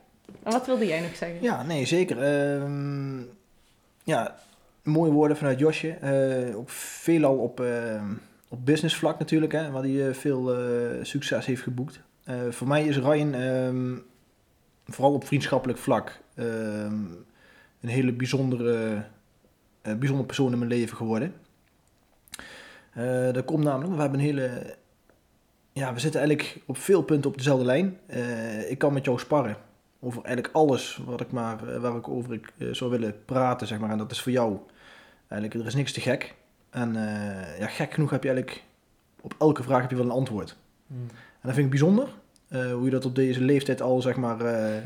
En 0.43 0.53
wat 0.53 0.67
wilde 0.67 0.87
jij 0.87 1.01
nog 1.01 1.17
zeggen? 1.17 1.43
Ja, 1.43 1.63
nee, 1.63 1.85
zeker. 1.87 2.23
Ehm, 2.23 3.19
ja, 4.05 4.35
mooie 4.85 5.13
woorden 5.13 5.37
vanuit 5.37 5.59
Josje. 5.59 5.91
Eh, 5.91 6.57
ook 6.57 6.71
veelal 6.71 7.37
op, 7.37 7.61
ehm, 7.61 8.13
op 8.49 8.67
business 8.67 8.97
vlak 8.97 9.19
natuurlijk, 9.19 9.53
hè, 9.53 9.71
waar 9.71 9.83
hij 9.83 10.09
eh, 10.09 10.15
veel 10.15 10.57
succes 11.03 11.47
heeft 11.47 11.63
geboekt. 11.63 12.01
Voor 12.51 12.69
mij 12.69 12.85
is 12.85 12.99
Ryan 12.99 13.35
ehm, 13.35 13.97
vooral 14.87 15.15
op 15.15 15.27
vriendschappelijk 15.27 15.79
vlak 15.79 16.21
ehm, 16.35 16.95
een 17.81 17.89
hele 17.89 18.13
bijzondere, 18.13 19.05
bijzondere 19.83 20.27
persoon 20.27 20.53
in 20.53 20.59
mijn 20.59 20.71
leven 20.71 20.97
geworden. 20.97 21.35
Dat 23.33 23.45
komt 23.45 23.65
namelijk, 23.65 23.95
we 23.95 24.01
hebben 24.01 24.19
een 24.19 24.27
hele... 24.27 24.77
Ja, 25.73 25.95
we 25.95 26.01
zitten 26.01 26.21
eigenlijk 26.21 26.61
op 26.67 26.77
veel 26.77 27.03
punten 27.03 27.31
op 27.31 27.37
dezelfde 27.37 27.65
lijn. 27.65 27.99
Ik 28.69 28.79
kan 28.79 28.93
met 28.93 29.05
jou 29.05 29.19
sparren 29.19 29.57
over 30.05 30.25
eigenlijk 30.25 30.55
alles 30.55 31.01
wat 31.07 31.21
ik 31.21 31.31
maar, 31.31 31.81
waar 31.81 31.97
ik 31.97 32.09
over 32.09 32.33
ik, 32.33 32.53
zou 32.71 32.91
willen 32.91 33.25
praten, 33.25 33.67
zeg 33.67 33.79
maar. 33.79 33.91
En 33.91 33.99
dat 33.99 34.11
is 34.11 34.21
voor 34.21 34.33
jou. 34.33 34.59
Eigenlijk, 35.35 35.61
er 35.61 35.67
is 35.67 35.75
niks 35.75 35.93
te 35.93 36.01
gek. 36.01 36.35
En 36.71 36.97
eh, 36.97 37.59
ja, 37.59 37.67
gek 37.67 37.93
genoeg 37.95 38.11
heb 38.11 38.23
je 38.23 38.29
eigenlijk 38.29 38.63
op 39.21 39.35
elke 39.39 39.63
vraag 39.63 39.81
heb 39.81 39.91
je 39.91 39.97
wel 39.97 40.05
een 40.05 40.11
antwoord. 40.11 40.57
Hmm. 40.87 41.07
En 41.11 41.41
dat 41.43 41.53
vind 41.53 41.65
ik 41.65 41.71
bijzonder. 41.71 42.09
eh, 42.49 42.73
hoe 42.73 42.85
je 42.85 42.91
dat 42.91 43.05
op 43.05 43.15
deze 43.15 43.41
leeftijd 43.41 43.83
al, 43.83 44.03
zeg 44.03 44.17
maar, 44.17 44.41
eh, 44.41 44.83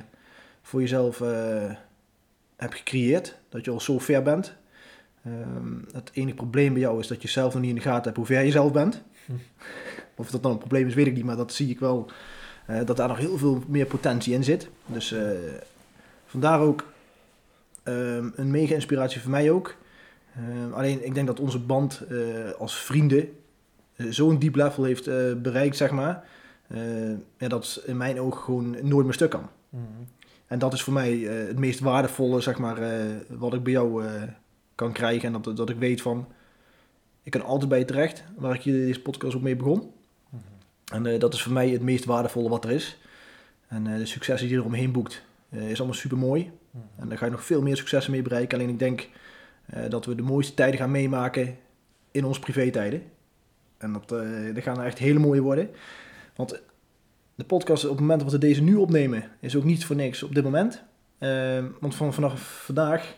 voor 0.63 0.81
jezelf 0.81 1.19
hebt 2.57 2.75
gecreëerd. 2.75 3.37
Dat 3.49 3.65
je 3.65 3.71
al 3.71 3.81
zo 3.81 3.99
ver 3.99 4.23
bent. 4.23 4.55
Ehm, 5.25 5.73
het 5.93 6.11
enige 6.13 6.37
probleem 6.37 6.73
bij 6.73 6.83
jou 6.83 7.01
is 7.01 7.07
dat 7.07 7.23
je 7.23 7.29
zelf 7.29 7.53
nog 7.53 7.63
niet 7.63 7.71
in 7.71 7.77
de 7.77 7.83
gaten 7.83 8.05
hebt 8.05 8.17
hoe 8.17 8.27
ver 8.27 8.43
je 8.43 8.51
zelf 8.51 8.73
bent. 8.73 9.03
Hm. 9.27 9.33
Of 10.15 10.31
dat 10.31 10.43
dan 10.43 10.53
een 10.53 10.59
probleem 10.59 10.87
is, 10.87 10.95
weet 10.95 11.07
ik 11.07 11.15
niet. 11.15 11.25
Maar 11.25 11.37
dat 11.37 11.53
zie 11.53 11.71
ik 11.71 11.79
wel. 11.79 12.11
dat 12.85 12.97
daar 12.97 13.09
nog 13.09 13.19
heel 13.19 13.39
veel 13.39 13.63
meer 13.67 13.87
potentie 13.87 14.35
in 14.35 14.45
zit. 14.45 14.69
Dus 14.87 15.15
vandaar 16.27 16.61
ook 16.61 16.85
ehm, 17.83 18.29
een 18.35 18.51
mega 18.51 18.75
inspiratie 18.75 19.21
voor 19.21 19.31
mij 19.31 19.51
ook. 19.51 19.77
Ehm, 20.39 20.73
alleen 20.73 21.05
ik 21.05 21.15
denk 21.15 21.27
dat 21.27 21.41
onze 21.41 21.59
band 21.59 22.01
eh, 22.01 22.17
als 22.59 22.77
vrienden 22.77 23.29
eh, 23.97 24.07
zo'n 24.11 24.39
diep 24.39 24.55
level 24.55 24.85
heeft 24.85 25.07
eh, 25.07 25.33
bereikt, 25.37 25.77
zeg 25.77 25.91
maar. 25.91 26.25
ja, 27.39 27.49
dat 27.49 27.83
in 27.87 27.97
mijn 27.97 28.21
ogen 28.21 28.43
gewoon 28.43 28.77
nooit 28.83 29.05
meer 29.05 29.15
stuk 29.15 29.31
kan. 29.31 29.49
Mhm. 29.69 29.83
En 30.47 30.59
dat 30.59 30.73
is 30.73 30.83
voor 30.83 30.93
mij 30.93 31.19
het 31.19 31.59
meest 31.59 31.81
waardevolle, 31.81 32.41
zeg 32.41 32.59
maar, 32.59 32.79
wat 33.29 33.55
ik 33.55 33.63
bij 33.63 33.73
jou 33.73 34.05
kan 34.75 34.93
krijgen. 34.93 35.35
En 35.35 35.43
dat, 35.43 35.57
dat 35.57 35.71
ik 35.71 35.77
weet 35.79 36.03
van, 36.03 36.27
ik 37.23 37.31
kan 37.31 37.43
altijd 37.43 37.69
bij 37.69 37.79
je 37.79 37.85
terecht, 37.85 38.25
waar 38.37 38.55
ik 38.55 38.61
hier 38.61 38.87
deze 38.87 39.01
podcast 39.01 39.37
ook 39.37 39.43
mee 39.43 39.57
begon. 39.57 39.91
Mhm. 40.29 41.05
En 41.05 41.19
dat 41.19 41.35
is 41.35 41.43
voor 41.43 41.53
mij 41.53 41.69
het 41.69 41.83
meest 41.83 42.05
waardevolle 42.05 42.49
wat 42.49 42.65
er 42.65 42.71
is. 42.71 42.99
En 43.69 43.85
de 43.85 44.07
successen 44.07 44.47
die 44.47 44.57
je 44.57 44.63
eromheen 44.63 44.93
boekt, 44.93 45.23
is 45.51 45.79
allemaal 45.79 45.97
super 45.97 46.19
mooi. 46.19 46.51
Mhm. 46.71 46.85
En 46.97 47.09
daar 47.09 47.19
ga 47.19 47.25
je 47.25 47.31
nog 47.31 47.45
veel 47.45 47.63
meer 47.63 47.77
successen 47.77 48.13
mee 48.13 48.23
bereiken. 48.23 48.59
Alleen 48.59 48.73
ik 48.73 48.79
denk 48.79 49.09
dat 49.89 50.07
we 50.07 50.15
de 50.15 50.23
mooiste 50.23 50.55
tijden 50.55 50.81
gaan 50.81 50.91
meemaken 50.91 51.57
in 52.11 52.25
onze 52.25 52.41
privé-tijden. 52.41 53.03
En 53.79 53.93
dat, 53.93 54.13
eh 54.13 54.55
dat 54.55 54.63
gaan 54.63 54.79
er 54.79 54.87
echt 54.87 54.99
hele 54.99 55.19
mooie 55.19 55.41
worden. 55.41 55.71
Want 56.37 56.61
de 57.35 57.45
podcast 57.45 57.85
op 57.85 57.91
het 57.91 58.01
moment 58.01 58.21
dat 58.21 58.33
we 58.33 58.39
deze 58.39 58.63
nu 58.63 58.75
opnemen, 58.75 59.25
is 59.41 59.57
ook 59.57 59.65
niet 59.65 59.85
voor 59.85 59.97
niks 59.97 60.23
op 60.23 60.35
dit 60.35 60.45
moment. 60.45 60.83
Eh, 61.19 61.65
want 61.81 61.95
van, 61.95 62.15
vanaf 62.15 62.63
vandaag 62.65 63.15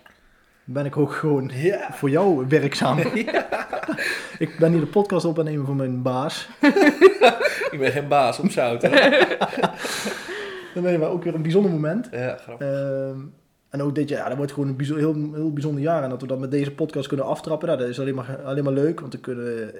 ben 0.64 0.84
ik 0.84 0.96
ook 0.96 1.12
gewoon 1.12 1.50
voor 1.92 2.10
jou 2.10 2.46
werkzaam. 2.48 2.98
ik 4.38 4.56
ben 4.58 4.72
hier 4.72 4.80
de 4.80 4.86
podcast 4.86 5.24
op 5.24 5.38
aan 5.38 5.44
nemen 5.44 5.66
voor 5.66 5.76
mijn 5.76 6.02
baas. 6.02 6.48
Ik 7.70 7.78
ben 7.78 7.92
geen 7.92 8.08
baas 8.08 8.38
op 8.38 8.50
zout. 8.50 8.80
Dan 10.74 10.82
ben 10.82 10.92
je 10.92 11.04
ook 11.04 11.24
weer 11.24 11.34
een 11.34 11.42
bijzonder 11.42 11.70
moment. 11.70 12.08
ja, 12.10 12.36
grappig. 12.36 12.66
Ehm, 12.66 13.18
en 13.70 13.82
ook 13.82 13.94
dit 13.94 14.08
jaar, 14.08 14.18
ja, 14.22 14.28
dat 14.28 14.36
wordt 14.36 14.52
gewoon 14.52 14.68
een 14.68 14.76
bijzo- 14.76 14.96
heel, 14.96 15.14
heel 15.34 15.52
bijzonder 15.52 15.82
jaar. 15.82 16.02
En 16.02 16.08
dat 16.10 16.20
we 16.20 16.26
dat 16.26 16.38
met 16.38 16.50
deze 16.50 16.70
podcast 16.72 17.08
kunnen 17.08 17.26
aftrappen, 17.26 17.68
nou, 17.68 17.80
dat 17.80 17.88
is 17.88 18.00
alleen 18.00 18.14
maar, 18.14 18.42
alleen 18.44 18.64
maar 18.64 18.72
leuk. 18.72 19.00
Want 19.00 19.12
we 19.12 19.18
kunnen 19.20 19.72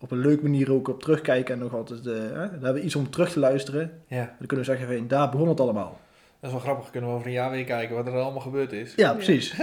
op 0.00 0.10
een 0.10 0.18
leuke 0.18 0.42
manier 0.42 0.72
ook 0.72 0.88
op 0.88 1.00
terugkijken. 1.02 1.54
En 1.54 1.60
nog 1.60 1.74
altijd, 1.74 2.06
eh, 2.06 2.12
hè, 2.14 2.32
dan 2.32 2.50
hebben 2.50 2.72
we 2.74 2.80
iets 2.82 2.96
om 2.96 3.10
terug 3.10 3.32
te 3.32 3.38
luisteren. 3.38 4.02
Ja, 4.06 4.34
Dan 4.38 4.46
kunnen 4.46 4.66
we 4.66 4.72
zeggen, 4.72 4.96
van, 4.96 5.08
daar 5.08 5.28
begon 5.30 5.48
het 5.48 5.60
allemaal. 5.60 6.00
dat 6.40 6.50
is 6.50 6.56
wel 6.56 6.60
grappig. 6.60 6.90
Kunnen 6.90 7.10
we 7.10 7.14
over 7.16 7.26
een 7.28 7.32
jaar 7.32 7.50
weer 7.50 7.64
kijken 7.64 7.96
wat 7.96 8.06
er 8.06 8.12
allemaal 8.12 8.40
gebeurd 8.40 8.72
is. 8.72 8.92
Ja, 8.96 9.12
precies. 9.14 9.54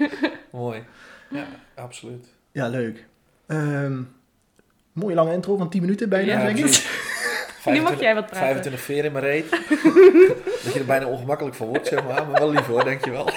Mooi. 0.52 0.82
Ja, 1.30 1.44
absoluut. 1.74 2.26
Ja, 2.52 2.68
leuk. 2.68 3.06
Ehm, 3.46 4.02
mooie 4.92 5.14
lange 5.14 5.32
intro 5.32 5.56
van 5.56 5.70
10 5.70 5.80
minuten 5.80 6.08
bijna, 6.08 6.32
Ja, 6.32 6.44
denk 6.44 6.58
ik. 6.58 6.88
Nu 7.64 7.80
mag 7.80 8.00
jij 8.00 8.14
wat 8.14 8.26
praten. 8.26 8.40
25 8.46 8.80
veer 8.82 9.04
in 9.04 9.12
mijn 9.12 9.24
reet. 9.24 9.46
dat 10.64 10.72
je 10.72 10.78
er 10.78 10.84
bijna 10.86 11.06
ongemakkelijk 11.06 11.56
van 11.56 11.66
wordt, 11.66 11.86
zeg 11.86 12.04
maar. 12.04 12.26
Maar 12.26 12.40
wel 12.40 12.50
lief 12.50 12.66
hoor, 12.66 12.84
dankjewel. 12.84 13.28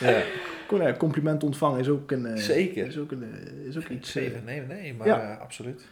ja, 0.00 0.22
Kon, 0.66 0.80
ja, 0.82 0.92
compliment 0.92 1.44
ontvangen 1.44 1.80
is 1.80 1.88
ook 1.88 2.10
een... 2.10 2.26
eh, 2.26 2.36
Zeker. 2.36 2.86
Is 2.86 2.98
ook, 2.98 3.10
een, 3.10 3.22
eh, 3.22 3.68
is 3.68 3.76
ook 3.76 3.88
iets... 3.88 4.14
eh, 4.16 4.22
zeven. 4.22 4.44
Nee, 4.44 4.60
nee, 4.60 4.94
maar 4.94 5.06
Ja. 5.06 5.30
eh, 5.32 5.40
absoluut. 5.40 5.84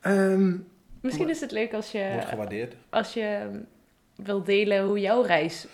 ehm, 0.00 0.54
Misschien 1.00 1.28
is 1.28 1.40
het 1.40 1.50
leuk 1.50 1.74
als 1.74 1.92
je, 1.92 2.08
Wordt 2.12 2.28
gewaardeerd. 2.28 2.74
als 2.90 3.14
je 3.14 3.38
wil 4.16 4.42
delen 4.42 4.84
hoe 4.84 5.00
jouw 5.00 5.22
reis 5.22 5.66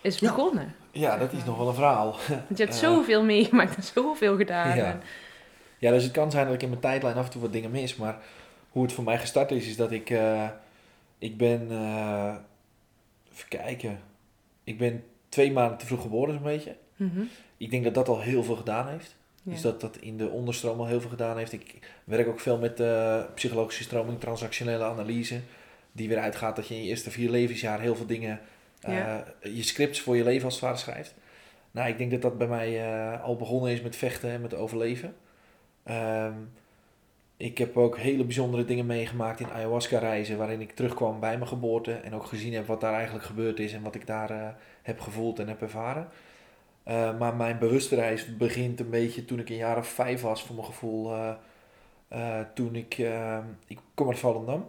is 0.00 0.18
begonnen. 0.18 0.74
Ja, 0.90 1.16
dat 1.16 1.32
is 1.32 1.44
nog 1.44 1.58
wel 1.58 1.68
een 1.68 1.74
verhaal. 1.74 2.16
Want 2.28 2.58
je 2.58 2.64
hebt 2.64 2.76
zoveel 2.76 3.24
meegemaakt 3.24 3.76
en 3.76 3.82
zoveel 3.82 4.36
gedaan. 4.36 4.76
Ja. 4.76 4.84
En- 4.84 5.02
Ja, 5.78 5.90
dus 5.90 6.02
het 6.02 6.12
kan 6.12 6.30
zijn 6.30 6.44
dat 6.46 6.54
ik 6.54 6.62
in 6.62 6.68
mijn 6.68 6.80
tijdlijn 6.80 7.16
af 7.16 7.24
en 7.24 7.30
toe 7.30 7.40
wat 7.40 7.52
dingen 7.52 7.70
mis. 7.70 7.96
Maar 7.96 8.16
hoe 8.70 8.82
het 8.82 8.92
voor 8.92 9.04
mij 9.04 9.18
gestart 9.18 9.50
is, 9.50 9.66
is 9.66 9.76
dat 9.76 9.90
ik... 9.92 10.10
eh, 10.10 10.48
ik 11.18 11.36
ben... 11.36 11.70
eh, 11.70 12.34
even 13.32 13.48
kijken. 13.48 13.98
Ik 14.64 14.78
ben 14.78 15.04
twee 15.28 15.52
maanden 15.52 15.78
te 15.78 15.86
vroeg 15.86 16.02
geboren, 16.02 16.34
zo'n 16.34 16.42
beetje. 16.42 16.76
Mhm. 16.96 17.22
Ik 17.56 17.70
denk 17.70 17.84
dat 17.84 17.94
dat 17.94 18.08
al 18.08 18.20
heel 18.20 18.42
veel 18.42 18.56
gedaan 18.56 18.88
heeft. 18.88 19.16
Ja. 19.42 19.52
Dus 19.52 19.60
dat 19.60 19.80
dat 19.80 19.96
in 19.96 20.16
de 20.16 20.28
onderstroom 20.28 20.78
al 20.80 20.86
heel 20.86 21.00
veel 21.00 21.10
gedaan 21.10 21.36
heeft. 21.38 21.52
Ik 21.52 21.78
werk 22.04 22.28
ook 22.28 22.40
veel 22.40 22.58
met 22.58 22.80
eh, 22.80 23.22
psychologische 23.34 23.82
stroming, 23.82 24.20
transactionele 24.20 24.84
analyse. 24.84 25.40
Die 25.92 26.08
weer 26.08 26.18
uitgaat 26.18 26.56
dat 26.56 26.68
je 26.68 26.74
in 26.74 26.82
je 26.82 26.88
eerste 26.88 27.10
vier 27.10 27.30
levensjaar 27.30 27.80
heel 27.80 27.96
veel 27.96 28.06
dingen, 28.06 28.40
eh, 28.80 28.94
Ja. 28.94 29.24
je 29.42 29.62
scripts 29.62 30.00
voor 30.00 30.16
je 30.16 30.24
leven 30.24 30.44
als 30.44 30.54
het 30.54 30.62
ware 30.62 30.76
schrijft. 30.76 31.14
Nou, 31.70 31.88
ik 31.88 31.98
denk 31.98 32.10
dat 32.10 32.22
dat 32.22 32.38
bij 32.38 32.46
mij 32.46 32.82
al 33.18 33.36
begonnen 33.36 33.72
is 33.72 33.80
met 33.82 33.96
vechten 33.96 34.30
en 34.30 34.40
met 34.40 34.54
overleven. 34.54 35.14
Ehm, 35.82 36.32
ik 37.38 37.58
heb 37.58 37.76
ook 37.76 37.98
hele 37.98 38.24
bijzondere 38.24 38.64
dingen 38.64 38.86
meegemaakt 38.86 39.40
in 39.40 39.50
ayahuasca 39.50 39.98
reizen, 39.98 40.38
waarin 40.38 40.60
ik 40.60 40.72
terugkwam 40.72 41.20
bij 41.20 41.36
mijn 41.36 41.48
geboorte 41.48 41.92
en 41.92 42.14
ook 42.14 42.26
gezien 42.26 42.54
heb 42.54 42.66
wat 42.66 42.80
daar 42.80 42.94
eigenlijk 42.94 43.24
gebeurd 43.24 43.58
is 43.58 43.72
en 43.72 43.82
wat 43.82 43.94
ik 43.94 44.06
daar 44.06 44.30
eh, 44.30 44.48
heb 44.82 45.00
gevoeld 45.00 45.38
en 45.38 45.48
heb 45.48 45.62
ervaren. 45.62 46.08
Uh, 46.88 47.18
maar 47.18 47.34
mijn 47.34 47.58
bewuste 47.58 47.94
reis 47.94 48.36
begint 48.36 48.80
een 48.80 48.90
beetje 48.90 49.24
toen 49.24 49.38
ik 49.38 49.48
een 49.48 49.56
jaar 49.56 49.76
of 49.76 49.88
vijf 49.88 50.20
was, 50.20 50.42
voor 50.42 50.54
mijn 50.54 50.66
gevoel. 50.66 51.12
Uh, 51.12 51.32
uh, 52.12 52.40
toen 52.54 52.74
ik, 52.74 52.98
ik 53.66 53.78
kom 53.94 54.08
uit 54.08 54.18
Volendam. 54.18 54.68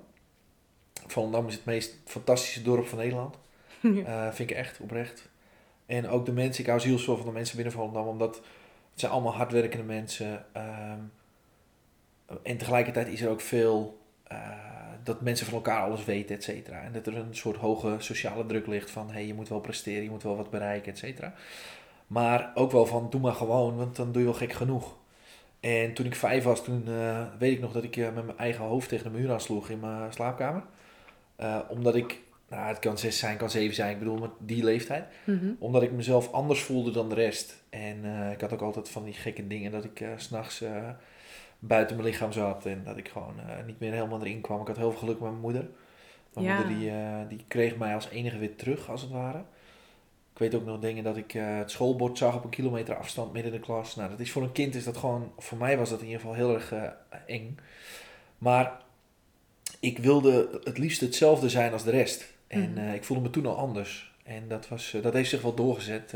Volendam 1.07 1.47
is 1.47 1.53
het 1.53 1.65
meest 1.65 1.97
fantastische 2.05 2.61
dorp 2.61 2.87
van 2.87 2.97
Nederland. 2.97 3.37
Vind 4.35 4.49
ik 4.49 4.51
echt, 4.51 4.79
oprecht. 4.79 5.29
En 5.85 6.07
ook 6.07 6.25
de 6.25 6.31
mensen, 6.31 6.63
ik 6.63 6.69
hou 6.69 6.79
zielsveel 6.79 7.17
van 7.17 7.25
de 7.25 7.31
mensen 7.31 7.55
binnen 7.55 7.73
Volendam, 7.73 8.07
omdat 8.07 8.35
het 8.91 8.99
zijn 8.99 9.11
allemaal 9.11 9.35
hardwerkende 9.35 9.85
mensen. 9.85 10.45
Um, 10.57 11.11
en 12.43 12.57
tegelijkertijd 12.57 13.07
is 13.07 13.21
er 13.21 13.29
ook 13.29 13.41
veel 13.41 13.99
uh, 14.31 14.37
dat 15.03 15.21
mensen 15.21 15.45
van 15.45 15.55
elkaar 15.55 15.81
alles 15.81 16.05
weten, 16.05 16.35
et 16.35 16.43
cetera. 16.43 16.81
En 16.81 16.91
dat 16.91 17.07
er 17.07 17.17
een 17.17 17.35
soort 17.35 17.57
hoge 17.57 17.95
sociale 17.97 18.45
druk 18.45 18.67
ligt 18.67 18.91
van, 18.91 19.07
hé, 19.07 19.13
hey, 19.13 19.25
je 19.25 19.33
moet 19.33 19.49
wel 19.49 19.59
presteren, 19.59 20.03
je 20.03 20.09
moet 20.09 20.23
wel 20.23 20.35
wat 20.35 20.49
bereiken, 20.49 20.91
et 20.91 20.97
cetera. 20.97 21.33
Maar 22.07 22.51
ook 22.55 22.71
wel 22.71 22.85
van, 22.85 23.09
doe 23.09 23.21
maar 23.21 23.33
gewoon, 23.33 23.75
want 23.75 23.95
dan 23.95 24.11
doe 24.11 24.21
je 24.21 24.27
wel 24.27 24.37
gek 24.37 24.53
genoeg. 24.53 24.97
En 25.59 25.93
toen 25.93 26.05
ik 26.05 26.15
vijf 26.15 26.43
was, 26.43 26.63
toen 26.63 26.83
uh, 26.87 27.25
weet 27.39 27.51
ik 27.51 27.59
nog 27.59 27.71
dat 27.71 27.83
ik 27.83 27.95
uh, 27.95 28.13
met 28.13 28.25
mijn 28.25 28.37
eigen 28.37 28.63
hoofd 28.65 28.89
tegen 28.89 29.11
de 29.11 29.17
muur 29.17 29.31
aansloeg 29.31 29.69
in 29.69 29.79
mijn 29.79 30.13
slaapkamer. 30.13 30.63
Omdat 31.69 31.95
ik, 31.95 32.19
nou 32.49 32.67
het 32.67 32.79
kan 32.79 32.97
zes 32.97 33.17
zijn, 33.17 33.37
kan 33.37 33.49
zeven 33.49 33.75
zijn, 33.75 33.91
ik 33.91 33.99
bedoel 33.99 34.17
met 34.17 34.31
die 34.37 34.63
leeftijd. 34.63 35.05
Mm-hmm. 35.23 35.55
Omdat 35.59 35.81
ik 35.81 35.91
mezelf 35.91 36.31
anders 36.31 36.61
voelde 36.61 36.91
dan 36.91 37.09
de 37.09 37.15
rest. 37.15 37.63
En 37.69 38.05
ik 38.31 38.41
had 38.41 38.53
ook 38.53 38.61
altijd 38.61 38.89
van 38.89 39.03
die 39.03 39.13
gekke 39.13 39.47
dingen 39.47 39.71
dat 39.71 39.83
ik 39.83 39.99
uh, 39.99 40.09
s'nachts 40.15 40.63
buiten 41.59 41.95
mijn 41.95 42.07
lichaam 42.07 42.31
zat. 42.31 42.65
En 42.65 42.83
dat 42.83 42.97
ik 42.97 43.09
gewoon 43.09 43.35
niet 43.65 43.79
meer 43.79 43.91
helemaal 43.91 44.19
erin 44.19 44.41
kwam. 44.41 44.61
Ik 44.61 44.67
had 44.67 44.77
heel 44.77 44.91
veel 44.91 44.99
geluk 44.99 45.19
met 45.19 45.29
mijn 45.29 45.41
moeder. 45.41 45.69
Mijn 46.33 46.45
ja. 46.45 46.55
moeder 46.55 46.77
die, 46.77 46.91
die 47.37 47.45
kreeg 47.47 47.77
mij 47.77 47.93
als 47.93 48.09
enige 48.09 48.37
weer 48.37 48.55
terug, 48.55 48.89
als 48.89 49.01
het 49.01 49.11
ware. 49.11 49.43
Ik 50.33 50.39
weet 50.39 50.55
ook 50.55 50.65
nog 50.65 50.79
dingen 50.79 51.03
dat 51.03 51.17
ik 51.17 51.33
uh, 51.33 51.57
het 51.57 51.71
schoolbord 51.71 52.17
zag 52.17 52.35
op 52.35 52.43
een 52.43 52.49
kilometer 52.49 52.95
afstand 52.95 53.33
midden 53.33 53.53
in 53.53 53.59
de 53.59 53.65
klas. 53.65 53.95
Nou, 53.95 54.09
dat 54.09 54.19
is 54.19 54.31
voor 54.31 54.43
een 54.43 54.51
kind 54.51 54.75
is 54.75 54.83
dat 54.83 54.97
gewoon, 54.97 55.31
voor 55.37 55.57
mij 55.57 55.77
was 55.77 55.89
dat 55.89 55.99
in 55.99 56.05
ieder 56.05 56.21
geval 56.21 56.35
heel 56.35 56.53
erg 56.53 56.73
eng. 57.25 57.57
Maar 58.37 58.81
ik 59.79 59.97
wilde 59.97 60.59
het 60.63 60.77
liefst 60.77 61.01
hetzelfde 61.01 61.49
zijn 61.49 61.71
als 61.73 61.83
de 61.83 61.91
rest. 61.91 62.33
En 62.47 62.77
uh, 62.77 62.93
ik 62.93 63.03
voelde 63.03 63.23
me 63.23 63.29
toen 63.29 63.45
al 63.45 63.57
anders. 63.57 64.11
En 64.23 64.47
dat, 64.47 64.67
was, 64.67 64.95
dat 65.01 65.13
heeft 65.13 65.29
zich 65.29 65.41
wel 65.41 65.53
doorgezet 65.53 66.13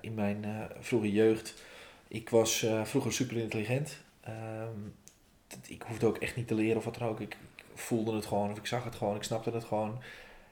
in 0.00 0.14
mijn 0.14 0.44
vroege 0.80 1.12
jeugd. 1.12 1.62
Ik 2.08 2.30
was 2.30 2.66
vroeger 2.84 3.12
super 3.12 3.36
intelligent. 3.36 3.96
Um, 4.28 4.94
ik 5.66 5.82
hoefde 5.82 6.06
ook 6.06 6.16
echt 6.16 6.36
niet 6.36 6.48
te 6.48 6.54
leren 6.54 6.76
of 6.76 6.84
wat 6.84 6.98
dan 6.98 7.08
ook. 7.08 7.20
Ik, 7.20 7.36
ik 7.56 7.64
voelde 7.74 8.14
het 8.14 8.26
gewoon, 8.26 8.50
of 8.50 8.58
ik 8.58 8.66
zag 8.66 8.84
het 8.84 8.94
gewoon, 8.94 9.16
ik 9.16 9.22
snapte 9.22 9.50
het 9.50 9.64
gewoon. 9.64 9.98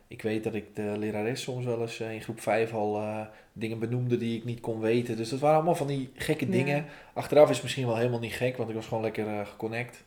Ik 0.08 0.22
weet 0.22 0.44
dat 0.44 0.54
ik 0.54 0.76
de 0.76 0.94
lerares 0.98 1.42
soms 1.42 1.64
wel 1.64 1.80
eens 1.80 2.00
in 2.00 2.22
groep 2.22 2.40
5 2.40 2.72
al 2.72 3.00
uh, 3.00 3.20
dingen 3.52 3.78
benoemde 3.78 4.16
die 4.16 4.36
ik 4.36 4.44
niet 4.44 4.60
kon 4.60 4.80
weten. 4.80 5.16
Dus 5.16 5.28
dat 5.28 5.40
waren 5.40 5.56
allemaal 5.56 5.74
van 5.74 5.86
die 5.86 6.10
gekke 6.14 6.48
dingen. 6.48 6.76
Ja. 6.76 6.84
Achteraf 7.12 7.48
is 7.48 7.54
het 7.54 7.62
misschien 7.62 7.86
wel 7.86 7.96
helemaal 7.96 8.18
niet 8.18 8.32
gek, 8.32 8.56
want 8.56 8.68
ik 8.68 8.74
was 8.74 8.86
gewoon 8.86 9.02
lekker 9.02 9.26
uh, 9.26 9.46
geconnect. 9.46 10.04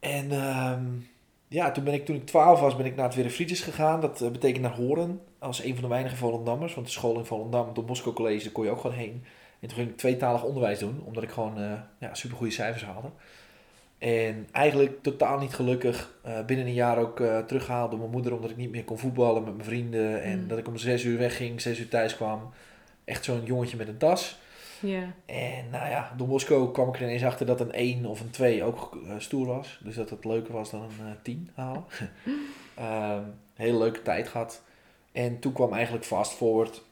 En 0.00 0.32
um, 0.32 1.08
ja, 1.48 1.70
toen 1.70 1.84
ben 1.84 1.94
ik, 1.94 2.04
toen 2.04 2.16
ik 2.16 2.26
12 2.26 2.60
was, 2.60 2.76
ben 2.76 2.86
ik 2.86 2.96
naar 2.96 3.04
het 3.04 3.14
Werenfriedjes 3.14 3.60
gegaan. 3.60 4.00
Dat 4.00 4.22
uh, 4.22 4.30
betekent 4.30 4.62
naar 4.62 4.74
Horen, 4.74 5.20
als 5.38 5.64
een 5.64 5.74
van 5.74 5.82
de 5.82 5.88
weinige 5.88 6.16
Volendammers. 6.16 6.74
Want 6.74 6.86
de 6.86 6.92
school 6.92 7.18
in 7.18 7.24
Volendam, 7.24 7.74
Don 7.74 7.86
Bosco 7.86 8.12
College, 8.12 8.44
daar 8.44 8.52
kon 8.52 8.64
je 8.64 8.70
ook 8.70 8.80
gewoon 8.80 8.96
heen. 8.96 9.24
En 9.64 9.70
toen 9.70 9.78
ging 9.78 9.90
ik 9.90 9.96
tweetalig 9.96 10.42
onderwijs 10.42 10.78
doen, 10.78 11.02
omdat 11.04 11.22
ik 11.22 11.30
gewoon 11.30 11.82
ja, 11.98 12.14
super 12.14 12.36
goede 12.36 12.52
cijfers 12.52 12.84
haalde. 12.84 13.08
En 14.04 14.48
eigenlijk 14.52 15.02
totaal 15.02 15.38
niet 15.38 15.54
gelukkig. 15.54 16.14
Uh, 16.26 16.44
binnen 16.44 16.66
een 16.66 16.72
jaar 16.72 16.98
ook 16.98 17.20
uh, 17.20 17.38
teruggehaald 17.38 17.90
door 17.90 17.98
mijn 17.98 18.10
moeder, 18.10 18.34
omdat 18.34 18.50
ik 18.50 18.56
niet 18.56 18.70
meer 18.70 18.84
kon 18.84 18.98
voetballen 18.98 19.44
met 19.44 19.54
mijn 19.54 19.68
vrienden. 19.68 20.22
En 20.22 20.40
mm. 20.40 20.48
dat 20.48 20.58
ik 20.58 20.68
om 20.68 20.76
zes 20.76 21.04
uur 21.04 21.18
wegging, 21.18 21.60
zes 21.60 21.78
uur 21.78 21.88
thuis 21.88 22.16
kwam. 22.16 22.50
Echt 23.04 23.24
zo'n 23.24 23.44
jongetje 23.44 23.76
met 23.76 23.88
een 23.88 23.96
tas. 23.96 24.38
Yeah. 24.80 25.08
En 25.26 25.70
nou 25.70 25.90
ja, 25.90 26.14
Don 26.16 26.28
Bosco 26.28 26.68
kwam 26.68 26.88
ik 26.88 26.94
er 26.94 27.02
ineens 27.02 27.24
achter 27.24 27.46
dat 27.46 27.60
een 27.60 27.72
1 27.72 28.06
of 28.06 28.20
een 28.20 28.30
2 28.30 28.62
ook 28.62 28.98
uh, 29.04 29.14
stoer 29.18 29.46
was. 29.46 29.80
Dus 29.84 29.94
dat 29.94 30.10
het 30.10 30.24
leuker 30.24 30.52
was 30.52 30.70
dan 30.70 30.82
een 30.82 31.16
10 31.22 31.50
halen. 31.54 31.84
um, 33.18 33.34
hele 33.54 33.78
leuke 33.78 34.02
tijd 34.02 34.28
gehad. 34.28 34.62
En 35.12 35.38
toen 35.38 35.52
kwam 35.52 35.72
eigenlijk 35.72 36.04
fast 36.04 36.32
forward. 36.32 36.82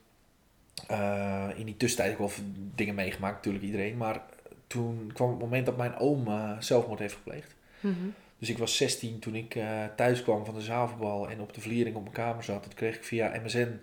Uh, 0.91 1.49
in 1.55 1.67
die 1.67 1.77
tussentijd 1.77 2.11
heb 2.11 2.21
ik 2.21 2.27
wel 2.27 2.47
dingen 2.75 2.95
meegemaakt, 2.95 3.35
natuurlijk 3.35 3.65
iedereen. 3.65 3.97
Maar 3.97 4.23
toen 4.67 5.11
kwam 5.15 5.31
het 5.31 5.39
moment 5.39 5.67
dat 5.67 5.77
mijn 5.77 5.97
oom 5.97 6.29
uh, 6.29 6.61
zelfmoord 6.61 6.99
heeft 6.99 7.15
gepleegd. 7.15 7.55
Mm-hmm. 7.81 8.15
Dus 8.39 8.49
ik 8.49 8.59
was 8.59 8.77
16 8.77 9.19
toen 9.19 9.35
ik 9.35 9.55
uh, 9.55 9.85
thuis 9.97 10.23
kwam 10.23 10.45
van 10.45 10.55
de 10.55 10.61
zaalvoetbal 10.61 11.29
en 11.29 11.41
op 11.41 11.53
de 11.55 11.61
vliering 11.61 11.97
op 11.97 12.03
mijn 12.03 12.15
kamer 12.15 12.45
zat. 12.45 12.65
Dat 12.65 12.75
kreeg 12.75 12.97
ik 12.97 13.05
via 13.05 13.41
MSN, 13.45 13.81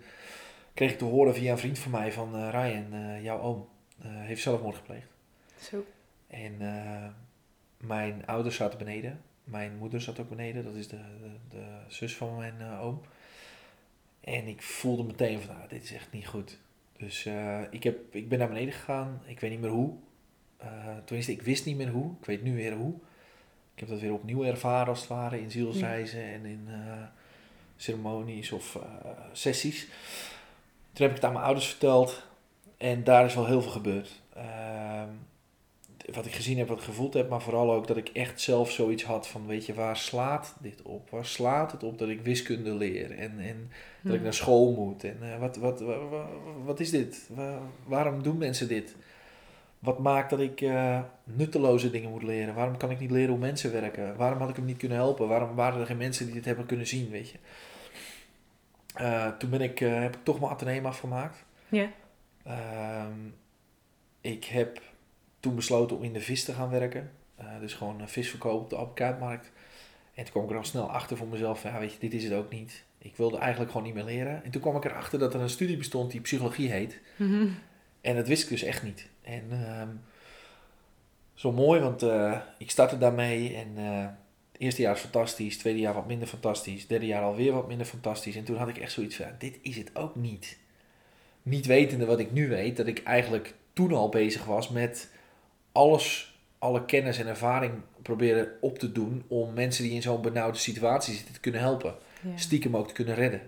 kreeg 0.74 0.90
ik 0.90 0.98
te 0.98 1.04
horen 1.04 1.34
via 1.34 1.52
een 1.52 1.58
vriend 1.58 1.78
van 1.78 1.90
mij 1.90 2.12
van 2.12 2.36
uh, 2.36 2.48
Ryan, 2.50 3.22
jouw 3.22 3.40
oom 3.40 3.68
heeft 4.02 4.42
zelfmoord 4.42 4.76
gepleegd. 4.76 5.06
Zo. 5.60 5.84
En 6.26 6.56
mijn 7.76 8.26
ouders 8.26 8.56
zaten 8.56 8.78
beneden, 8.78 9.20
mijn 9.44 9.76
moeder 9.78 10.00
zat 10.00 10.20
ook 10.20 10.28
beneden, 10.28 10.64
dat 10.64 10.74
is 10.74 10.88
de, 10.88 10.96
de, 10.96 11.56
de 11.56 11.64
zus 11.88 12.16
van 12.16 12.36
mijn 12.36 12.62
oom. 12.80 13.00
En 14.20 14.46
ik 14.46 14.62
voelde 14.62 15.02
meteen 15.02 15.40
van, 15.40 15.54
nou, 15.54 15.68
dit 15.68 15.82
is 15.82 15.92
echt 15.92 16.12
niet 16.12 16.26
goed. 16.26 16.58
Dus 17.00 17.28
ik, 17.70 17.82
heb, 17.82 18.14
ik 18.14 18.28
ben 18.28 18.38
naar 18.38 18.48
beneden 18.48 18.72
gegaan, 18.72 19.22
ik 19.24 19.40
weet 19.40 19.50
niet 19.50 19.60
meer 19.60 19.70
hoe. 19.70 19.92
Uh, 20.62 20.68
tenminste, 21.04 21.32
ik 21.32 21.42
wist 21.42 21.66
niet 21.66 21.76
meer 21.76 21.88
hoe. 21.88 22.12
Ik 22.20 22.26
weet 22.26 22.42
nu 22.42 22.54
weer 22.54 22.72
hoe. 22.72 22.94
Ik 23.74 23.80
heb 23.80 23.88
dat 23.88 24.00
weer 24.00 24.12
opnieuw 24.12 24.44
ervaren 24.44 24.88
als 24.88 25.00
het 25.00 25.08
ware 25.08 25.40
in 25.40 25.50
zielsreizen 25.50 26.22
en 26.22 26.44
in 26.44 26.66
uh, 26.68 27.02
ceremonies 27.76 28.52
of 28.52 28.78
sessies. 29.32 29.86
Toen 30.92 31.06
heb 31.06 31.10
ik 31.10 31.16
het 31.16 31.24
aan 31.24 31.32
mijn 31.32 31.44
ouders 31.44 31.66
verteld 31.66 32.22
en 32.76 33.04
daar 33.04 33.24
is 33.24 33.34
wel 33.34 33.46
heel 33.46 33.62
veel 33.62 33.70
gebeurd. 33.70 34.19
Ehm, 36.10 36.16
wat 36.16 36.26
ik 36.26 36.34
gezien 36.34 36.58
heb, 36.58 36.68
wat 36.68 36.78
ik 36.78 36.84
gevoeld 36.84 37.14
heb, 37.14 37.28
maar 37.28 37.42
vooral 37.42 37.72
ook 37.72 37.86
dat 37.86 37.96
ik 37.96 38.08
echt 38.08 38.40
zelf 38.40 38.70
zoiets 38.70 39.04
had 39.04 39.28
van, 39.28 39.46
weet 39.46 39.66
je, 39.66 39.74
waar 39.74 39.96
slaat 39.96 40.54
dit 40.60 40.82
op? 40.82 41.10
Waar 41.10 41.26
slaat 41.26 41.72
het 41.72 41.82
op 41.82 41.98
dat 41.98 42.08
ik 42.08 42.20
wiskunde 42.20 42.74
leer 42.74 43.18
en, 43.18 43.38
en 43.38 43.70
dat 44.02 44.14
ik 44.14 44.22
naar 44.22 44.34
school 44.34 44.72
moet? 44.72 45.04
En 45.04 45.38
wat, 45.38 45.56
wat, 45.56 45.80
wat, 45.80 46.00
wat, 46.10 46.26
wat 46.64 46.80
is 46.80 46.90
dit? 46.90 47.28
Waar, 47.34 47.58
waarom 47.84 48.22
doen 48.22 48.38
mensen 48.38 48.68
dit? 48.68 48.96
Wat 49.78 49.98
maakt 49.98 50.30
dat 50.30 50.40
ik 50.40 50.60
uh, 50.60 51.00
nutteloze 51.24 51.90
dingen 51.90 52.10
moet 52.10 52.22
leren? 52.22 52.54
Waarom 52.54 52.76
kan 52.76 52.90
ik 52.90 53.00
niet 53.00 53.10
leren 53.10 53.30
hoe 53.30 53.38
mensen 53.38 53.72
werken? 53.72 54.16
Waarom 54.16 54.38
had 54.38 54.48
ik 54.48 54.56
hem 54.56 54.64
niet 54.64 54.76
kunnen 54.76 54.98
helpen? 54.98 55.28
Waarom 55.28 55.54
waren 55.54 55.80
er 55.80 55.86
geen 55.86 55.96
mensen 55.96 56.24
die 56.24 56.34
dit 56.34 56.44
hebben 56.44 56.66
kunnen 56.66 56.86
zien, 56.86 57.10
weet 57.10 57.30
je? 57.30 57.38
Uh, 59.00 59.28
toen 59.36 59.50
ben 59.50 59.60
ik, 59.60 59.78
heb 59.78 60.16
ik 60.16 60.24
toch 60.24 60.40
mijn 60.40 60.52
ateneum 60.52 60.86
afgemaakt. 60.86 61.44
Ja. 61.68 61.88
Yeah. 62.42 63.06
ik 64.20 64.44
heb 64.44 64.80
toen 65.40 65.54
besloten 65.54 65.96
om 65.96 66.02
in 66.02 66.12
de 66.12 66.20
vis 66.20 66.44
te 66.44 66.52
gaan 66.52 66.70
werken. 66.70 67.10
dus 67.60 67.74
gewoon 67.74 68.08
vis 68.08 68.30
verkopen 68.30 68.62
op 68.62 68.70
de 68.70 68.76
Appelkuitmarkt. 68.76 69.52
En 70.14 70.24
toen 70.24 70.32
kwam 70.32 70.44
ik 70.44 70.50
er 70.50 70.56
al 70.56 70.64
snel 70.64 70.90
achter 70.90 71.16
voor 71.16 71.26
mezelf. 71.26 71.62
Ja, 71.62 71.78
weet 71.78 71.92
je, 71.92 71.98
dit 71.98 72.14
is 72.14 72.24
het 72.24 72.32
ook 72.32 72.52
niet. 72.52 72.84
Ik 72.98 73.16
wilde 73.16 73.38
eigenlijk 73.38 73.70
gewoon 73.70 73.86
niet 73.86 73.94
meer 73.94 74.04
leren. 74.04 74.44
En 74.44 74.50
toen 74.50 74.60
kwam 74.60 74.76
ik 74.76 74.84
erachter 74.84 75.18
dat 75.18 75.34
er 75.34 75.40
een 75.40 75.50
studie 75.50 75.76
bestond 75.76 76.10
die 76.10 76.20
psychologie 76.20 76.70
heet. 76.70 77.00
Mm-hmm. 77.16 77.58
En 78.00 78.16
dat 78.16 78.28
wist 78.28 78.42
ik 78.42 78.48
dus 78.48 78.62
echt 78.62 78.82
niet. 78.82 79.08
En 79.22 79.44
ehm, 79.50 79.88
zo 81.34 81.52
mooi, 81.52 81.80
want 81.80 82.02
eh, 82.02 82.40
ik 82.58 82.70
startte 82.70 82.98
daarmee 82.98 83.56
en 83.56 83.68
eh, 83.76 84.06
het 84.52 84.60
eerste 84.60 84.82
jaar 84.82 84.94
is 84.94 85.00
fantastisch, 85.00 85.52
het 85.52 85.60
tweede 85.60 85.80
jaar 85.80 85.94
wat 85.94 86.06
minder 86.06 86.28
fantastisch, 86.28 86.80
het 86.80 86.88
derde 86.88 87.06
jaar 87.06 87.22
alweer 87.22 87.52
wat 87.52 87.68
minder 87.68 87.86
fantastisch. 87.86 88.36
En 88.36 88.44
toen 88.44 88.56
had 88.56 88.68
ik 88.68 88.78
echt 88.78 88.92
zoiets 88.92 89.16
van, 89.16 89.26
dit 89.38 89.58
is 89.62 89.76
het 89.76 89.96
ook 89.96 90.16
niet. 90.16 90.58
Niet 91.42 91.66
wetende 91.66 92.06
wat 92.06 92.18
ik 92.18 92.32
nu 92.32 92.48
weet, 92.48 92.76
dat 92.76 92.86
ik 92.86 93.02
eigenlijk 93.02 93.54
toen 93.72 93.92
al 93.92 94.08
bezig 94.08 94.44
was 94.44 94.68
met 94.68 95.10
alles, 95.72 96.34
alle 96.58 96.84
kennis 96.84 97.18
en 97.18 97.26
ervaring 97.26 97.72
proberen 98.02 98.48
op 98.60 98.78
te 98.78 98.92
doen 98.92 99.24
om 99.28 99.52
mensen 99.52 99.84
die 99.84 99.92
in 99.92 100.02
zo'n 100.02 100.22
benauwde 100.22 100.58
situatie 100.58 101.14
zitten 101.14 101.34
te 101.34 101.40
kunnen 101.40 101.60
helpen. 101.60 101.94
Ja. 102.22 102.36
Stiekem 102.36 102.76
ook 102.76 102.88
te 102.88 102.94
kunnen 102.94 103.14
redden. 103.14 103.40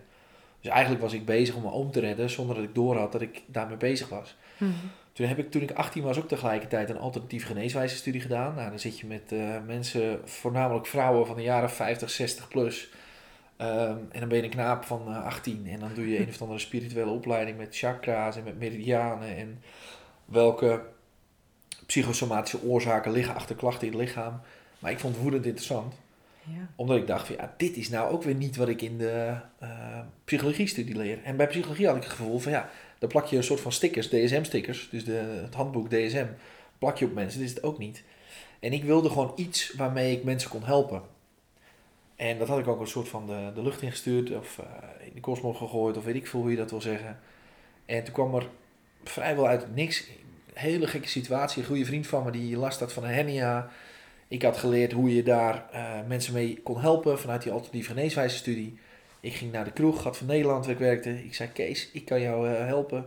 Dus 0.61 0.71
eigenlijk 0.71 1.02
was 1.02 1.12
ik 1.12 1.25
bezig 1.25 1.55
om 1.55 1.62
mijn 1.62 1.75
oom 1.75 1.91
te 1.91 2.00
redden 2.00 2.31
zonder 2.31 2.55
dat 2.55 2.64
ik 2.64 2.75
door 2.75 2.97
had 2.97 3.12
dat 3.12 3.21
ik 3.21 3.43
daarmee 3.47 3.76
bezig 3.76 4.09
was. 4.09 4.37
Mhm. 4.57 4.71
Toen 5.12 5.26
heb 5.26 5.38
ik, 5.38 5.50
toen 5.50 5.62
ik 5.62 5.71
18 5.71 6.02
was, 6.02 6.19
ook 6.19 6.29
tegelijkertijd 6.29 6.91
een 6.91 6.99
alternatief 6.99 7.47
geneeswijzestudie 7.47 8.21
gedaan. 8.21 8.55
Nou, 8.55 8.69
dan 8.69 8.79
zit 8.79 8.99
je 8.99 9.07
met 9.07 9.33
eh, 9.33 9.57
mensen, 9.67 10.21
voornamelijk 10.25 10.87
vrouwen 10.87 11.26
van 11.26 11.37
de 11.37 11.43
jaren 11.43 11.71
50, 11.71 12.11
60 12.11 12.49
plus. 12.49 12.91
Ehm, 13.57 13.97
en 14.11 14.21
dan 14.21 14.29
ben 14.29 14.38
je 14.38 14.45
een 14.45 14.50
knaap 14.50 14.85
van 14.85 15.09
eh, 15.09 15.25
18 15.25 15.67
en 15.67 15.81
dan 15.81 15.91
doe 15.95 16.11
je 16.11 16.19
een 16.19 16.29
of 16.29 16.43
andere 16.43 16.59
spirituele 16.59 17.11
opleiding 17.11 17.57
met 17.57 17.76
chakra's 17.76 18.37
en 18.37 18.45
met 18.45 18.59
meridianen 18.59 19.37
en 19.37 19.62
welke 20.25 20.83
psychosomatische 21.93 22.63
oorzaken 22.63 23.13
liggen 23.13 23.35
achter 23.35 23.57
klachten 23.57 23.87
in 23.87 23.93
het 23.93 24.03
lichaam. 24.03 24.41
Maar 24.79 24.91
ik 24.91 24.99
vond 24.99 25.15
het 25.15 25.23
woedend 25.23 25.45
interessant, 25.45 25.95
Ja. 26.43 26.69
omdat 26.77 26.97
ik 26.97 27.07
dacht 27.07 27.27
van 27.27 27.37
ja, 27.37 27.55
dit 27.57 27.77
is 27.77 27.89
nou 27.89 28.13
ook 28.13 28.23
weer 28.23 28.35
niet 28.35 28.57
wat 28.57 28.69
ik 28.69 28.83
in 28.83 28.99
de 28.99 29.37
eh 29.59 30.01
psychologie-studie 30.25 30.97
leer. 30.97 31.19
En 31.25 31.37
bij 31.37 31.47
psychologie 31.47 31.87
had 31.87 31.97
ik 31.97 32.03
het 32.03 32.13
gevoel 32.13 32.39
van 32.39 32.53
ja, 32.53 32.71
dan 32.99 33.09
plak 33.09 33.27
je 33.27 33.37
een 33.37 33.43
soort 33.45 33.61
van 33.61 33.73
stickers, 33.73 34.09
DSM-stickers, 34.09 34.89
dus 34.91 35.05
de, 35.05 35.41
het 35.45 35.55
handboek 35.55 35.91
DSM, 35.91 36.27
plak 36.79 36.97
je 36.99 37.05
op 37.05 37.15
mensen. 37.15 37.39
Dit 37.41 37.49
is 37.49 37.55
het 37.55 37.65
ook 37.65 37.79
niet. 37.79 38.03
En 38.61 38.73
ik 38.73 38.85
wilde 38.85 39.09
gewoon 39.09 39.33
iets 39.37 39.73
waarmee 39.73 40.17
ik 40.17 40.25
mensen 40.25 40.51
kon 40.51 40.65
helpen. 40.65 41.03
En 42.17 42.39
dat 42.39 42.49
had 42.49 42.59
ik 42.59 42.69
ook 42.69 42.81
een 42.81 42.87
soort 42.87 43.09
van 43.09 43.27
de, 43.27 43.51
de 43.55 43.63
lucht 43.63 43.83
ingestuurd 43.83 44.37
of 44.37 44.59
eh, 44.59 45.07
in 45.07 45.13
de 45.15 45.21
kosmos 45.21 45.57
gegooid 45.57 45.97
of 45.97 46.05
weet 46.05 46.15
ik 46.15 46.27
veel 46.27 46.41
hoe 46.41 46.51
je 46.51 46.57
dat 46.57 46.71
wil 46.71 46.81
zeggen. 46.81 47.19
En 47.87 48.05
toen 48.05 48.15
kwam 48.15 48.35
er 48.35 48.49
vrijwel 49.05 49.47
uit 49.47 49.61
het 49.63 49.75
niks, 49.75 50.09
hele 50.54 50.87
gekke 50.87 51.09
situatie. 51.09 51.62
Een 51.62 51.68
goede 51.68 51.85
vriend 51.85 52.06
van 52.06 52.25
me 52.25 52.30
die 52.30 52.56
last 52.56 52.80
had 52.80 52.92
van 52.92 53.04
een 53.04 53.14
hernia. 53.14 53.71
Ik 54.28 54.42
had 54.42 54.56
geleerd 54.56 54.92
hoe 54.92 55.14
je 55.14 55.23
daar 55.23 55.66
eh, 55.73 56.06
mensen 56.09 56.32
mee 56.32 56.61
kon 56.62 56.80
helpen 56.80 57.18
vanuit 57.18 57.42
die 57.42 57.52
alternatieve 57.52 57.88
geneeswijzestudie. 57.88 58.78
Ik 59.21 59.35
ging 59.35 59.52
naar 59.52 59.64
de 59.64 59.73
kroeg, 59.73 60.02
Gat 60.02 60.16
van 60.16 60.26
Nederland, 60.26 60.64
waar 60.64 60.75
ik 60.75 60.80
werkte. 60.80 61.25
Ik 61.25 61.35
zei, 61.35 61.49
Kees, 61.52 61.90
ik 61.92 62.04
kan 62.04 62.21
jou 62.21 62.49
eh, 62.49 62.66
helpen. 62.66 63.06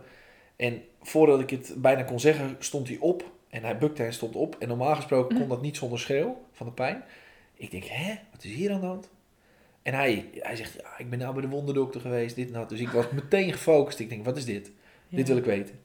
En 0.56 0.82
voordat 1.02 1.40
ik 1.40 1.50
het 1.50 1.74
bijna 1.76 2.02
kon 2.02 2.20
zeggen, 2.20 2.56
stond 2.58 2.88
hij 2.88 2.96
op. 3.00 3.30
En 3.48 3.62
hij 3.62 3.78
bukte 3.78 4.02
en 4.04 4.12
stond 4.12 4.34
op. 4.36 4.56
En 4.58 4.68
normaal 4.68 4.94
gesproken 4.94 5.28
kon 5.28 5.38
Mhm. 5.46 5.48
dat 5.48 5.62
niet 5.62 5.76
zonder 5.76 5.98
schreeuw 5.98 6.42
van 6.52 6.66
de 6.66 6.72
pijn. 6.72 7.04
Ik 7.54 7.70
denk, 7.70 7.84
hè, 7.84 8.14
wat 8.32 8.44
is 8.44 8.50
hier 8.52 8.72
aan 8.72 8.80
de 8.80 8.86
hand? 8.86 9.08
En 9.82 9.94
hij, 9.94 10.28
hij 10.34 10.56
zegt, 10.56 10.72
ja, 10.80 10.98
ik 10.98 11.10
ben 11.10 11.18
nou 11.18 11.32
bij 11.32 11.42
de 11.42 11.48
wonderdokter 11.48 12.00
geweest, 12.00 12.36
dit 12.36 12.46
en 12.46 12.52
dat. 12.52 12.68
Dus 12.68 12.80
ik 12.80 12.88
was 12.88 13.04
meteen 13.10 13.52
gefocust. 13.52 13.98
Ik 13.98 14.08
denk, 14.08 14.24
wat 14.24 14.36
is 14.36 14.44
dit? 14.44 14.70
Ja. 15.08 15.16
Dit 15.16 15.28
wil 15.28 15.36
ik 15.36 15.44
weten. 15.44 15.80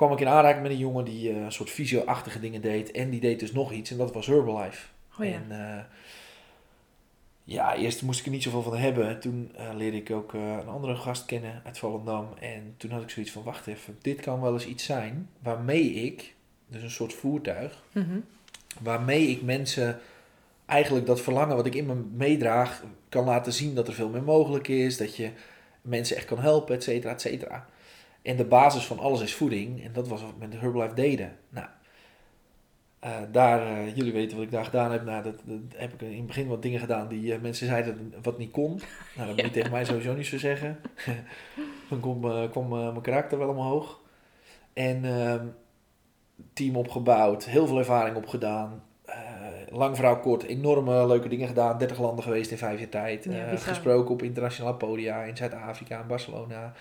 Kwam 0.00 0.12
ik 0.12 0.20
in 0.20 0.28
aanraking 0.28 0.62
met 0.62 0.70
een 0.70 0.78
jongen 0.78 1.04
die 1.04 1.30
eh, 1.30 1.36
een 1.36 1.52
soort 1.52 1.70
fysio-achtige 1.70 2.40
dingen 2.40 2.60
deed. 2.60 2.90
En 2.90 3.10
die 3.10 3.20
deed 3.20 3.40
dus 3.40 3.52
nog 3.52 3.72
iets. 3.72 3.90
En 3.90 3.96
dat 3.96 4.12
was 4.12 4.26
Herbalife. 4.26 4.86
Oh 5.18 5.26
ja. 5.26 5.32
En 5.32 5.44
eh, 5.50 5.84
ja, 7.44 7.74
eerst 7.76 8.02
moest 8.02 8.18
ik 8.20 8.24
er 8.26 8.30
niet 8.30 8.42
zoveel 8.42 8.62
van 8.62 8.76
hebben. 8.76 9.20
Toen 9.20 9.50
eh, 9.56 9.68
leerde 9.74 9.96
ik 9.96 10.10
ook 10.10 10.32
een 10.32 10.68
andere 10.68 10.96
gast 10.96 11.24
kennen 11.24 11.62
uit 11.64 11.78
Volendam. 11.78 12.28
En 12.38 12.74
toen 12.76 12.90
had 12.90 13.02
ik 13.02 13.10
zoiets 13.10 13.32
van, 13.32 13.42
wacht 13.42 13.66
even. 13.66 13.98
Dit 14.02 14.20
kan 14.20 14.40
wel 14.40 14.52
eens 14.52 14.66
iets 14.66 14.84
zijn 14.84 15.28
waarmee 15.42 15.92
ik, 15.92 16.34
dus 16.66 16.82
een 16.82 16.90
soort 16.90 17.12
voertuig, 17.12 17.82
Mhm. 17.92 18.18
waarmee 18.80 19.26
ik 19.28 19.42
mensen 19.42 19.98
eigenlijk 20.66 21.06
dat 21.06 21.20
verlangen 21.20 21.56
wat 21.56 21.66
ik 21.66 21.74
in 21.74 21.86
me 21.86 21.94
meedraag 21.94 22.82
kan 23.08 23.24
laten 23.24 23.52
zien 23.52 23.74
dat 23.74 23.88
er 23.88 23.94
veel 23.94 24.08
meer 24.08 24.22
mogelijk 24.22 24.68
is, 24.68 24.96
dat 24.96 25.16
je 25.16 25.30
mensen 25.82 26.16
echt 26.16 26.26
kan 26.26 26.38
helpen, 26.38 26.74
et 26.74 26.82
cetera, 26.82 27.12
et 27.12 27.20
cetera. 27.20 27.66
En 28.22 28.36
de 28.36 28.44
basis 28.44 28.86
van 28.86 28.98
alles 28.98 29.20
is 29.20 29.34
voeding 29.34 29.84
en 29.84 29.92
dat 29.92 30.08
was 30.08 30.22
wat 30.22 30.30
we 30.30 30.46
met 30.46 30.60
Herbalife 30.60 30.94
deden. 30.94 31.36
Nou, 31.48 31.66
eh, 33.00 33.12
daar, 33.32 33.66
eh, 33.66 33.96
jullie 33.96 34.12
weten 34.12 34.36
wat 34.36 34.46
ik 34.46 34.52
daar 34.52 34.64
gedaan 34.64 34.92
heb. 34.92 35.04
Nou, 35.04 35.22
dat, 35.22 35.34
dat 35.44 35.58
heb 35.76 35.92
ik 35.92 36.00
in 36.00 36.16
het 36.16 36.26
begin 36.26 36.48
wat 36.48 36.62
dingen 36.62 36.80
gedaan 36.80 37.08
die 37.08 37.34
eh, 37.34 37.40
mensen 37.40 37.66
zeiden 37.66 38.14
wat 38.22 38.38
niet 38.38 38.50
kon. 38.50 38.80
Nou, 39.16 39.26
dat 39.26 39.36
moet 39.36 39.44
je 39.44 39.50
tegen 39.60 39.70
mij 39.70 39.84
sowieso 39.84 40.14
niet 40.14 40.26
zo 40.26 40.38
zeggen. 40.38 40.80
Dan 41.88 42.00
kwam, 42.00 42.50
kwam 42.50 42.68
mijn 42.68 43.00
karakter 43.00 43.38
wel 43.38 43.48
omhoog. 43.48 44.00
En 44.72 45.04
ehm, 45.04 45.46
team 46.52 46.76
opgebouwd, 46.76 47.44
heel 47.44 47.66
veel 47.66 47.78
ervaring 47.78 48.16
opgedaan. 48.16 48.82
Lang 49.70 49.96
verhaal 49.96 50.20
kort, 50.20 50.42
enorme 50.42 51.06
leuke 51.06 51.28
dingen 51.28 51.48
gedaan. 51.48 51.78
30 51.78 51.98
landen 51.98 52.24
geweest 52.24 52.50
in 52.50 52.58
vijf 52.58 52.78
jaar 52.78 52.88
tijd. 52.88 53.24
Ja, 53.24 53.56
gesproken 53.56 54.10
op 54.10 54.22
internationale 54.22 54.76
podia 54.76 55.22
in 55.22 55.36
Zuid-Afrika, 55.36 56.00
in 56.00 56.06
Barcelona. 56.06 56.72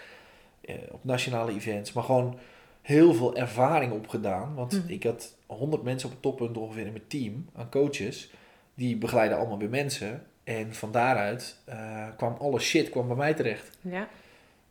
Eh, 0.61 0.75
op 0.91 1.03
nationale 1.03 1.51
events. 1.51 1.93
Maar 1.93 2.03
gewoon 2.03 2.37
heel 2.81 3.13
veel 3.13 3.35
ervaring 3.35 3.91
opgedaan. 3.93 4.55
Want 4.55 4.71
Mhm. 4.83 4.91
ik 4.93 5.03
had 5.03 5.35
100 5.45 5.83
mensen 5.83 6.07
op 6.07 6.13
het 6.13 6.23
toppunt 6.23 6.57
ongeveer 6.57 6.85
in 6.85 6.91
mijn 6.91 7.07
team 7.07 7.45
aan 7.55 7.69
coaches. 7.69 8.31
Die 8.73 8.97
begeleiden 8.97 9.37
allemaal 9.37 9.57
weer 9.57 9.69
mensen. 9.69 10.23
En 10.43 10.73
van 10.73 10.91
daaruit 10.91 11.57
eh, 11.65 12.07
kwam 12.17 12.35
alle 12.39 12.59
shit 12.59 12.89
kwam 12.89 13.07
bij 13.07 13.15
mij 13.15 13.33
terecht. 13.33 13.77
Ja. 13.81 14.07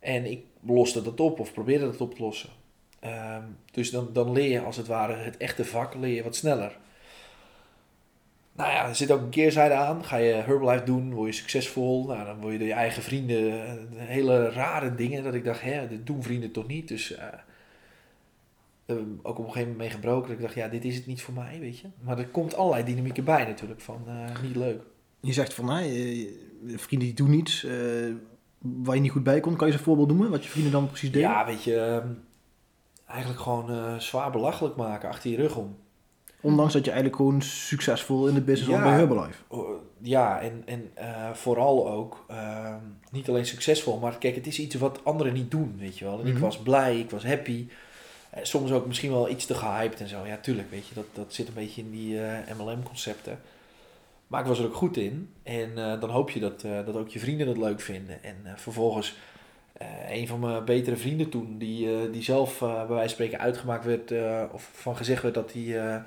En 0.01 0.25
ik 0.31 0.43
loste 0.61 1.03
dat 1.03 1.21
op 1.21 1.41
of 1.41 1.53
probeerde 1.53 1.85
dat 1.85 2.01
op 2.01 2.15
te 2.15 2.23
lossen. 2.23 2.49
Ehm, 3.01 3.43
dus 3.73 3.91
dan, 3.91 4.09
dan 4.13 4.33
leer 4.33 4.51
je 4.51 4.61
als 4.61 4.77
het 4.77 4.87
ware 4.87 5.15
het 5.15 5.37
echte 5.37 5.65
vak 5.65 5.95
leer 5.95 6.15
je 6.15 6.23
wat 6.23 6.37
sneller. 6.37 6.77
Nou 8.59 8.71
ja, 8.71 8.89
er 8.89 8.95
zit 8.95 9.11
ook 9.11 9.21
een 9.21 9.29
keerzijde 9.29 9.75
aan. 9.75 10.05
Ga 10.05 10.17
je 10.17 10.33
Herbalife 10.33 10.85
doen, 10.85 11.15
word 11.15 11.29
je 11.29 11.41
succesvol. 11.41 12.07
Nou, 12.07 12.25
dan 12.25 12.41
word 12.41 12.53
je 12.53 12.59
door 12.59 12.69
je 12.69 12.75
eigen 12.75 13.03
vrienden 13.03 13.67
eh, 13.67 13.73
hele 13.97 14.51
rare 14.51 14.95
dingen. 14.95 15.23
Dat 15.23 15.35
ik 15.35 15.45
dacht, 15.45 15.61
hè, 15.61 15.89
dit 15.89 16.07
doen 16.07 16.23
vrienden 16.23 16.53
toch 16.53 16.67
niet. 16.67 16.89
Dus 16.89 17.17
eh, 18.89 18.97
ook 19.23 19.39
op 19.39 19.45
een 19.45 19.53
gegeven 19.53 19.61
moment 19.61 19.79
mee 19.79 19.91
gebroken. 19.91 20.29
Dat 20.29 20.37
ik 20.37 20.43
dacht, 20.43 20.55
ja, 20.55 20.69
dit 20.69 20.85
is 20.85 20.95
het 20.97 21.07
niet 21.07 21.23
voor 21.23 21.35
mij, 21.35 21.59
weet 21.61 21.79
je. 21.79 21.89
Maar 22.01 22.19
er 22.19 22.29
komt 22.29 22.55
allerlei 22.55 22.85
dynamieken 22.85 23.25
bij 23.25 23.45
natuurlijk 23.45 23.81
van 23.81 24.03
eh, 24.07 24.43
niet 24.43 24.57
leuk. 24.57 24.83
Je 25.21 25.33
zegt 25.33 25.55
van, 25.55 25.65
nou, 25.65 25.83
vrienden 26.67 27.09
die 27.09 27.15
doen 27.15 27.33
iets 27.33 27.65
eh, 27.65 27.73
waar 28.59 28.95
je 28.95 29.01
niet 29.01 29.11
goed 29.11 29.23
bij 29.23 29.41
komt. 29.41 29.57
Kan 29.57 29.67
je 29.67 29.73
eens 29.73 29.81
een 29.81 29.89
voorbeeld 29.89 30.09
noemen 30.09 30.31
wat 30.31 30.45
je 30.45 30.51
vrienden 30.51 30.73
dan 30.73 30.87
precies 30.87 31.13
deden? 31.13 31.29
Ja, 31.29 31.47
weet 31.47 31.65
je, 31.65 31.77
ehm, 31.77 32.09
eigenlijk 33.07 33.41
gewoon 33.41 34.01
zwaar 34.01 34.31
belachelijk 34.31 34.77
maken 34.77 35.09
achter 35.09 35.31
je 35.31 35.37
rug 35.37 35.57
om. 35.57 35.77
Ondanks 36.51 36.73
dat 36.73 36.85
je 36.85 36.91
eigenlijk 36.91 37.21
gewoon 37.23 37.43
succesvol 37.43 38.27
in 38.29 38.35
de 38.35 38.41
business 38.41 38.71
was 38.71 38.79
Ja. 38.79 38.85
bij 38.85 38.95
Herbalife. 38.99 39.43
Oh, 39.49 39.69
Ja, 40.03 40.41
en, 40.41 40.63
en 40.67 40.91
eh, 40.95 41.31
vooral 41.33 41.89
ook 41.91 42.25
ehm, 42.29 42.79
niet 43.11 43.29
alleen 43.29 43.47
succesvol, 43.47 43.99
maar 43.99 44.19
kijk, 44.19 44.35
het 44.35 44.47
is 44.47 44.59
iets 44.59 44.75
wat 44.75 45.01
anderen 45.05 45.33
niet 45.33 45.51
doen, 45.51 45.77
weet 45.79 45.99
je 45.99 46.05
wel. 46.05 46.21
En 46.21 46.27
ik 46.27 46.33
Mhm. 46.33 46.43
was 46.43 46.59
blij, 46.59 46.99
ik 46.99 47.11
was 47.11 47.25
happy. 47.27 47.67
Eh, 48.31 48.45
soms 48.45 48.71
ook 48.73 48.87
misschien 48.87 49.11
wel 49.11 49.29
iets 49.31 49.47
te 49.47 49.55
gehyped 49.55 50.01
en 50.01 50.09
zo. 50.09 50.27
Ja, 50.27 50.37
tuurlijk, 50.37 50.71
weet 50.71 50.87
je, 50.87 50.95
dat, 50.95 51.05
dat 51.13 51.35
zit 51.35 51.49
een 51.49 51.55
beetje 51.55 51.81
in 51.83 51.91
die 51.91 52.21
eh, 52.25 52.57
MLM-concepten. 52.59 53.41
Maar 54.27 54.41
ik 54.41 54.47
was 54.47 54.59
er 54.59 54.65
ook 54.67 54.75
goed 54.75 54.97
in. 54.97 55.29
En 55.43 55.75
dan 56.01 56.11
hoop 56.11 56.31
je 56.31 56.41
dat, 56.41 56.61
dat 56.61 56.97
ook 56.97 57.09
je 57.09 57.19
vrienden 57.19 57.47
dat 57.47 57.57
leuk 57.59 57.81
vinden. 57.81 58.23
En 58.25 58.37
vervolgens, 58.57 59.17
een 60.11 60.27
van 60.27 60.41
mijn 60.41 60.65
betere 60.65 60.97
vrienden 60.97 61.29
toen, 61.29 61.59
die, 61.59 62.11
die 62.11 62.23
zelf 62.23 62.59
bij 62.59 62.69
wijze 62.87 62.87
van 62.99 63.09
spreken 63.09 63.39
uitgemaakt 63.39 63.85
werd, 63.85 64.13
of 64.53 64.71
van 64.73 64.97
gezegd 64.97 65.23
werd 65.23 65.35
dat 65.35 65.53
hij 65.53 66.03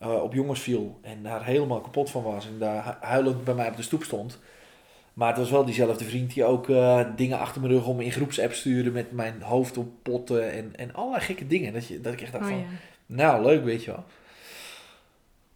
eh, 0.00 0.22
op 0.22 0.32
jongens 0.34 0.60
viel. 0.60 0.98
En 1.02 1.22
daar 1.22 1.44
helemaal 1.44 1.80
kapot 1.80 2.10
van 2.10 2.22
was. 2.22 2.46
En 2.46 2.58
daar 2.58 2.84
hu- 2.84 3.06
huilend 3.06 3.44
bij 3.44 3.54
mij 3.54 3.68
op 3.68 3.76
de 3.76 3.82
stoep 3.82 4.02
stond. 4.02 4.38
Maar 5.14 5.28
het 5.28 5.38
was 5.38 5.50
wel 5.50 5.64
diezelfde 5.64 6.04
vriend 6.04 6.34
die 6.34 6.44
ook 6.44 6.68
eh, 6.68 7.00
dingen 7.16 7.38
achter 7.38 7.60
mijn 7.60 7.72
rug 7.72 7.86
om 7.86 8.00
in 8.00 8.12
groepsapp 8.12 8.52
stuurde 8.52 8.90
met 8.90 9.12
mijn 9.12 9.42
hoofd 9.42 9.76
op 9.76 9.88
potten 10.02 10.52
en, 10.52 10.76
en 10.76 10.94
allerlei 10.94 11.22
gekke 11.24 11.46
dingen. 11.46 11.72
Dat, 11.72 11.86
je, 11.86 12.00
dat 12.00 12.12
ik 12.12 12.20
echt 12.20 12.32
dacht 12.32 12.44
Oh 12.44 12.50
van, 12.50 12.58
ja. 12.58 12.66
nou, 13.06 13.44
leuk, 13.44 13.64
weet 13.64 13.84
je 13.84 13.90
wel. 13.90 14.04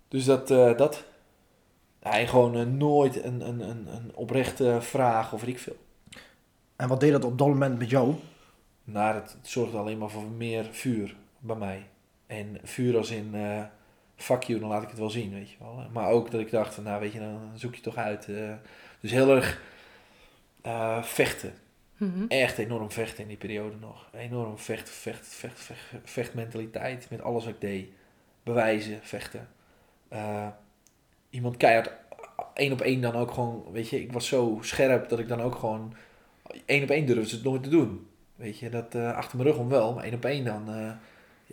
Dus 0.09 0.25
dat, 0.25 0.51
eh, 0.51 0.77
dat. 0.77 1.05
Hij 1.99 2.27
gewoon 2.27 2.77
nooit 2.77 3.25
een, 3.25 3.49
een, 3.49 3.61
een, 3.61 3.87
een 3.95 4.11
oprechte 4.15 4.77
vraag 4.81 5.33
of 5.33 5.45
ik 5.47 5.59
veel. 5.59 5.77
En 6.77 6.89
wat 6.89 7.01
deed 7.01 7.13
dat 7.13 7.25
op 7.25 7.39
dat 7.39 7.49
moment 7.49 7.79
met 7.79 7.91
jou? 7.91 8.15
Nou, 8.85 9.15
het, 9.15 9.37
het 9.41 9.49
zorgde 9.49 9.77
alleen 9.77 9.99
maar 9.99 10.11
voor 10.11 10.23
meer 10.37 10.67
vuur 10.71 11.17
bij 11.39 11.57
mij. 11.57 11.87
En 12.27 12.59
vuur 12.63 12.97
als 12.97 13.11
in, 13.11 13.31
eh 13.33 13.63
fuck 14.25 14.43
you, 14.43 14.61
dan 14.61 14.69
laat 14.69 14.83
ik 14.83 14.89
het 14.89 14.99
wel 14.99 15.11
zien, 15.11 15.33
weet 15.33 15.51
je 15.51 15.57
wel. 15.59 15.87
Maar 15.93 16.09
ook 16.09 16.31
dat 16.31 16.41
ik 16.41 16.51
dacht 16.51 16.83
nou 16.83 17.01
weet 17.01 17.13
je, 17.13 17.19
dan 17.19 17.51
zoek 17.55 17.75
je 17.75 17.81
toch 17.81 17.97
uit. 17.97 18.29
eh. 18.29 18.53
dus 19.01 19.11
heel 19.11 19.37
erg 19.37 19.61
eh, 20.63 21.03
vechten. 21.03 21.55
Mhm. 21.97 22.25
Echt 22.29 22.59
enorm 22.59 22.91
vechten 22.91 23.23
in 23.23 23.29
die 23.29 23.37
periode 23.37 23.77
nog. 23.81 24.09
Enorm 24.13 24.59
vecht, 24.59 24.91
vecht, 24.91 25.27
vecht, 25.29 25.61
vecht, 25.61 25.81
vechtmentaliteit 26.05 27.07
met 27.11 27.23
alles 27.23 27.45
wat 27.45 27.55
ik 27.55 27.61
deed. 27.61 27.89
Bewijzen, 28.43 28.99
vechten. 29.03 29.49
Eh, 30.09 30.47
iemand 31.31 31.57
keihard, 31.57 31.91
één 32.55 32.73
op 32.73 32.81
één 32.81 33.01
dan 33.01 33.15
ook 33.15 33.31
gewoon, 33.31 33.65
weet 33.73 33.89
je, 33.89 34.01
ik 34.01 34.13
was 34.13 34.27
zo 34.27 34.59
scherp 34.61 35.09
dat 35.09 35.19
ik 35.19 35.29
dan 35.29 35.41
ook 35.41 35.55
gewoon, 35.55 35.95
één 36.65 36.83
op 36.83 36.91
één 36.91 37.07
durfde 37.07 37.29
ze 37.29 37.35
het 37.35 37.45
nooit 37.45 37.63
te 37.63 37.69
doen. 37.69 38.07
Weet 38.37 38.59
je, 38.59 38.69
dat 38.69 38.95
achter 38.95 39.37
mijn 39.39 39.49
rug 39.49 39.59
om 39.59 39.69
wel, 39.69 39.95
maar 39.95 40.05
één 40.05 40.15
op 40.15 40.25
één 40.25 40.45
dan. 40.45 40.69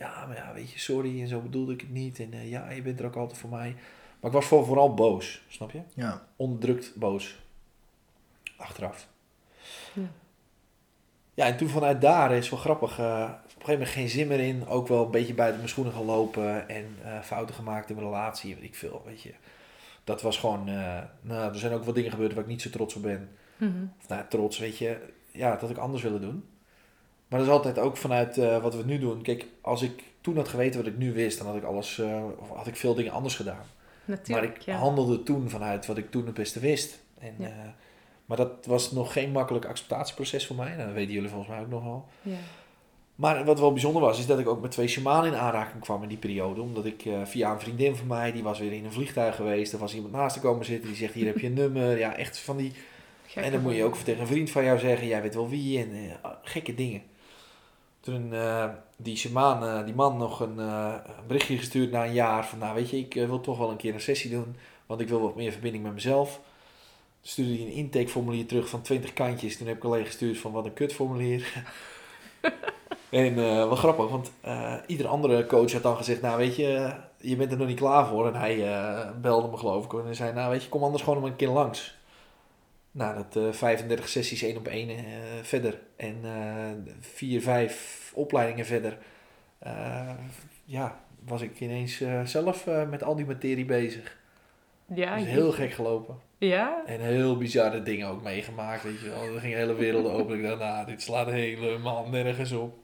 Ja, 0.01 0.25
maar 0.27 0.35
ja, 0.35 0.53
weet 0.53 0.71
je, 0.71 0.79
sorry 0.79 1.21
en 1.21 1.27
zo 1.27 1.39
bedoelde 1.39 1.73
ik 1.73 1.81
het 1.81 1.89
niet. 1.89 2.19
En 2.19 2.33
eh, 2.33 2.49
ja, 2.49 2.69
je 2.69 2.81
bent 2.81 2.99
er 2.99 3.05
ook 3.05 3.15
altijd 3.15 3.39
voor 3.39 3.49
mij. 3.49 3.75
Maar 4.19 4.29
ik 4.31 4.35
was 4.37 4.45
voor, 4.45 4.65
vooral 4.65 4.93
boos, 4.93 5.41
snap 5.47 5.71
je? 5.71 5.81
Ja. 5.93 6.27
onderdrukt 6.35 6.95
boos. 6.95 7.39
Achteraf. 8.57 9.07
Ja. 9.93 10.01
Ja, 11.33 11.45
en 11.45 11.57
toen 11.57 11.67
vanuit 11.69 12.01
daar 12.01 12.31
is 12.31 12.49
wel 12.49 12.59
grappig. 12.59 12.99
eh, 12.99 13.05
op 13.05 13.45
een 13.45 13.51
gegeven 13.51 13.71
moment 13.73 13.89
geen 13.89 14.09
zin 14.09 14.27
meer 14.27 14.39
in. 14.39 14.67
Ook 14.67 14.87
wel 14.87 15.05
een 15.05 15.11
beetje 15.11 15.33
buiten 15.33 15.57
mijn 15.57 15.69
schoenen 15.69 15.93
gaan 15.93 16.05
lopen. 16.05 16.69
En 16.69 16.85
eh, 17.03 17.19
fouten 17.21 17.55
gemaakt 17.55 17.89
in 17.89 17.95
mijn 17.95 18.07
relatie. 18.07 18.55
Weet 18.55 18.63
ik 18.63 18.75
veel, 18.75 19.01
weet 19.05 19.21
je. 19.21 19.33
Dat 20.03 20.21
was 20.21 20.37
gewoon... 20.37 20.67
eh, 20.67 21.01
nou, 21.21 21.51
er 21.53 21.59
zijn 21.59 21.73
ook 21.73 21.83
wat 21.83 21.95
dingen 21.95 22.11
gebeurd 22.11 22.33
waar 22.33 22.43
ik 22.43 22.49
niet 22.49 22.61
zo 22.61 22.69
trots 22.69 22.95
op 22.95 23.01
ben. 23.01 23.29
Mhm. 23.57 23.83
Of 24.01 24.07
nou, 24.07 24.23
trots, 24.29 24.57
weet 24.57 24.77
je. 24.77 24.97
Ja, 25.31 25.51
dat 25.51 25.61
had 25.61 25.69
ik 25.69 25.77
anders 25.77 26.03
willen 26.03 26.21
doen. 26.21 26.43
Maar 27.31 27.39
dat 27.39 27.47
is 27.49 27.53
altijd 27.55 27.79
ook 27.79 27.97
vanuit 27.97 28.37
eh, 28.37 28.61
wat 28.61 28.75
we 28.75 28.83
nu 28.83 28.99
doen. 28.99 29.21
Kijk, 29.21 29.45
als 29.61 29.81
ik 29.81 30.03
toen 30.21 30.35
had 30.35 30.47
geweten 30.47 30.79
wat 30.83 30.91
ik 30.91 30.97
nu 30.97 31.13
wist... 31.13 31.37
dan 31.37 31.47
had 31.47 31.55
ik 31.55 31.63
alles... 31.63 32.01
of 32.39 32.49
had 32.49 32.67
ik 32.67 32.75
veel 32.75 32.95
dingen 32.95 33.11
anders 33.11 33.35
gedaan. 33.35 33.65
Natuurlijk, 34.05 34.47
Maar 34.47 34.55
ik 34.55 34.61
ja. 34.61 34.75
handelde 34.75 35.23
toen 35.23 35.49
vanuit 35.49 35.85
wat 35.85 35.97
ik 35.97 36.11
toen 36.11 36.25
het 36.25 36.33
beste 36.33 36.59
wist. 36.59 36.99
En, 37.19 37.33
Ja. 37.37 37.47
eh, 37.47 37.53
maar 38.25 38.37
dat 38.37 38.65
was 38.65 38.91
nog 38.91 39.13
geen 39.13 39.31
makkelijk 39.31 39.65
acceptatieproces 39.65 40.47
voor 40.47 40.55
mij. 40.55 40.73
Nou, 40.75 40.85
dat 40.85 40.93
weten 40.93 41.13
jullie 41.13 41.29
volgens 41.29 41.49
mij 41.49 41.59
ook 41.59 41.69
nog 41.69 41.83
wel. 41.83 42.05
ja. 42.21 42.37
Maar 43.15 43.45
wat 43.45 43.59
wel 43.59 43.71
bijzonder 43.71 44.01
was, 44.01 44.19
is 44.19 44.25
dat 44.25 44.39
ik 44.39 44.47
ook 44.47 44.61
met 44.61 44.71
twee 44.71 44.87
shamanen 44.87 45.31
in 45.31 45.37
aanraking 45.39 45.83
kwam 45.83 46.03
in 46.03 46.09
die 46.09 46.17
periode. 46.17 46.61
Omdat 46.61 46.85
ik 46.85 47.03
via 47.23 47.51
een 47.51 47.59
vriendin 47.59 47.95
van 47.95 48.07
mij, 48.07 48.31
die 48.31 48.43
was 48.43 48.59
weer 48.59 48.71
in 48.73 48.85
een 48.85 48.91
vliegtuig 48.91 49.35
geweest. 49.35 49.73
Er 49.73 49.79
was 49.79 49.95
iemand 49.95 50.13
naast 50.13 50.35
te 50.35 50.41
komen 50.41 50.65
zitten, 50.65 50.87
die 50.87 50.97
zegt 50.97 51.13
hier 51.13 51.25
heb 51.25 51.39
je 51.39 51.47
een 51.47 51.53
nummer. 51.53 51.97
Ja, 51.97 52.15
echt 52.15 52.39
van 52.39 52.57
die... 52.57 52.71
En 53.35 53.51
dan 53.51 53.61
moet 53.61 53.75
je 53.75 53.83
ook 53.83 53.95
tegen 53.95 54.21
een 54.21 54.27
vriend 54.27 54.49
van 54.49 54.63
jou 54.63 54.79
zeggen, 54.79 55.07
jij 55.07 55.21
weet 55.21 55.35
wel 55.35 55.49
wie. 55.49 55.79
En 55.79 55.89
gekke 56.43 56.75
dingen. 56.75 57.01
Toen 58.01 58.33
eh, 58.33 58.69
die 58.97 59.17
shamaan, 59.17 59.63
eh, 59.63 59.85
die 59.85 59.93
man 59.93 60.17
nog 60.17 60.39
een, 60.39 60.59
eh, 60.59 60.93
een 61.05 61.27
berichtje 61.27 61.57
gestuurd 61.57 61.91
na 61.91 62.05
een 62.05 62.13
jaar. 62.13 62.45
Van 62.45 62.59
nou 62.59 62.75
weet 62.75 62.89
je, 62.89 62.97
ik 62.97 63.13
wil 63.13 63.41
toch 63.41 63.57
wel 63.57 63.69
een 63.69 63.77
keer 63.77 63.93
een 63.93 64.01
sessie 64.01 64.31
doen. 64.31 64.55
Want 64.85 65.01
ik 65.01 65.09
wil 65.09 65.21
wat 65.21 65.35
meer 65.35 65.51
verbinding 65.51 65.83
met 65.83 65.93
mezelf. 65.93 66.33
Toen 66.33 67.31
stuurde 67.31 67.53
hij 67.53 67.61
een 67.61 67.71
intakeformulier 67.71 68.45
terug 68.45 68.69
van 68.69 68.81
20 68.81 69.13
kantjes. 69.13 69.57
Toen 69.57 69.67
heb 69.67 69.75
ik 69.75 69.83
alleen 69.83 70.05
gestuurd 70.05 70.37
van 70.37 70.51
wat 70.51 70.65
een 70.65 70.73
kutformulier. 70.73 71.63
en 73.09 73.35
wat 73.69 73.77
grappig, 73.77 74.09
want 74.09 74.31
iedere 74.87 75.09
andere 75.09 75.45
coach 75.45 75.71
had 75.71 75.83
dan 75.83 75.97
gezegd, 75.97 76.21
nou 76.21 76.37
weet 76.37 76.55
je, 76.55 76.93
je 77.17 77.35
bent 77.35 77.51
er 77.51 77.57
nog 77.57 77.67
niet 77.67 77.77
klaar 77.77 78.07
voor. 78.07 78.27
En 78.27 78.35
hij 78.35 78.57
belde 79.21 79.47
me 79.47 79.57
geloof 79.57 79.85
ik. 79.85 79.93
En 79.93 80.15
zei, 80.15 80.33
nou 80.33 80.51
weet 80.51 80.63
je, 80.63 80.69
kom 80.69 80.83
anders 80.83 81.03
gewoon 81.03 81.23
een 81.23 81.35
keer 81.35 81.49
langs. 81.49 81.95
Nou, 82.91 83.15
dat 83.15 83.35
eh 83.45 83.51
35 83.53 84.09
sessies 84.09 84.41
één 84.41 84.57
op 84.57 84.67
één 84.67 84.89
eh, 84.89 85.03
verder. 85.41 85.79
En 85.95 86.15
eh 86.23 86.93
vier, 86.99 87.41
vijf 87.41 88.11
opleidingen 88.15 88.65
verder. 88.65 88.97
Eh, 89.59 90.09
ja, 90.65 90.99
was 91.25 91.41
ik 91.41 91.59
ineens 91.59 92.01
eh, 92.01 92.21
zelf 92.25 92.67
eh, 92.67 92.89
met 92.89 93.03
al 93.03 93.15
die 93.15 93.25
materie 93.25 93.65
bezig. 93.65 94.17
Ja, 94.93 95.15
Dus 95.15 95.23
je- 95.23 95.29
heel 95.29 95.51
gek 95.51 95.71
gelopen. 95.71 96.19
Ja? 96.37 96.81
En 96.85 96.99
heel 96.99 97.37
bizarre 97.37 97.83
dingen 97.83 98.07
ook 98.07 98.21
meegemaakt, 98.23 98.83
weet 98.83 98.99
je 98.99 99.09
wel. 99.09 99.33
Er 99.35 99.39
ging 99.39 99.53
hele 99.53 99.73
werelden 99.75 100.11
open. 100.19 100.37
Ik 100.37 100.43
dacht, 100.43 100.59
nou, 100.59 100.85
dit 100.85 101.01
slaat 101.01 101.27
helemaal 101.29 102.07
nergens 102.09 102.51
op. 102.51 102.77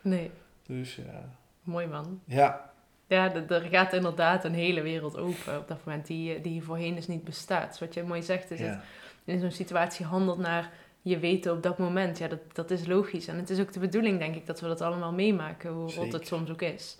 Nee. 0.00 0.30
Dus 0.66 0.94
ja. 0.96 1.28
Mooi 1.62 1.86
man. 1.86 2.20
Ja, 2.24 2.72
Ja, 3.06 3.34
er 3.48 3.60
gaat 3.70 3.92
inderdaad 3.92 4.44
een 4.44 4.54
hele 4.54 4.82
wereld 4.82 5.16
open 5.16 5.58
op 5.58 5.68
dat 5.68 5.84
moment 5.84 6.06
die, 6.06 6.40
die 6.40 6.62
voorheen 6.62 6.94
dus 6.94 7.06
niet 7.06 7.24
bestaat. 7.24 7.68
Dus 7.70 7.80
wat 7.80 7.94
jij 7.94 8.04
mooi 8.04 8.22
zegt 8.22 8.50
is, 8.50 8.58
ja. 8.58 8.82
In 9.24 9.40
zo'n 9.40 9.50
situatie 9.50 10.06
handelt 10.06 10.38
naar 10.38 10.70
je 11.02 11.18
weten 11.18 11.52
op 11.52 11.62
dat 11.62 11.78
moment. 11.78 12.18
Ja, 12.18 12.28
dat, 12.28 12.38
dat 12.52 12.70
is 12.70 12.86
logisch. 12.86 13.28
En 13.28 13.36
het 13.36 13.50
is 13.50 13.60
ook 13.60 13.72
de 13.72 13.78
bedoeling, 13.80 14.18
denk 14.18 14.34
ik, 14.34 14.46
dat 14.46 14.60
we 14.60 14.66
dat 14.66 14.80
allemaal 14.80 15.12
meemaken, 15.12 15.70
hoe 15.70 15.92
rot 15.94 16.12
het 16.12 16.26
soms 16.26 16.50
ook 16.50 16.62
is. 16.62 16.98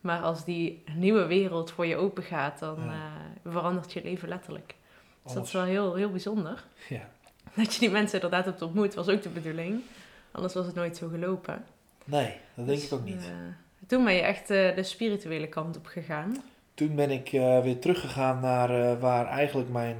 Maar 0.00 0.20
als 0.20 0.44
die 0.44 0.82
nieuwe 0.94 1.26
wereld 1.26 1.70
voor 1.70 1.86
je 1.86 1.96
open 1.96 2.22
gaat, 2.22 2.58
dan 2.58 2.76
Ja. 2.84 2.90
eh, 2.92 3.50
verandert 3.52 3.92
je 3.92 4.02
leven 4.02 4.28
letterlijk. 4.28 4.74
Dus 5.24 5.32
dat 5.32 5.46
is 5.46 5.52
wel 5.52 5.64
heel, 5.64 5.94
heel 5.94 6.10
bijzonder. 6.10 6.64
Ja. 6.88 7.08
Dat 7.54 7.74
je 7.74 7.80
die 7.80 7.90
mensen 7.90 8.14
inderdaad 8.20 8.44
hebt 8.44 8.62
ontmoet, 8.62 8.94
was 8.94 9.08
ook 9.08 9.22
de 9.22 9.28
bedoeling. 9.28 9.80
Anders 10.32 10.54
was 10.54 10.66
het 10.66 10.74
nooit 10.74 10.96
zo 10.96 11.08
gelopen. 11.08 11.64
Nee, 12.04 12.34
dat 12.54 12.66
denk 12.66 12.78
Dus, 12.78 12.86
ik 12.86 12.92
ook 12.92 13.04
niet. 13.04 13.22
eh, 13.22 13.86
toen 13.86 14.04
ben 14.04 14.14
je 14.14 14.20
echt 14.20 14.50
eh, 14.50 14.74
de 14.74 14.82
spirituele 14.82 15.48
kant 15.48 15.76
op 15.76 15.86
gegaan. 15.86 16.36
Toen 16.74 16.94
ben 16.94 17.10
ik 17.10 17.30
weer 17.62 17.78
teruggegaan 17.78 18.40
naar 18.40 18.98
waar 18.98 19.26
eigenlijk 19.26 19.70
mijn, 19.70 19.96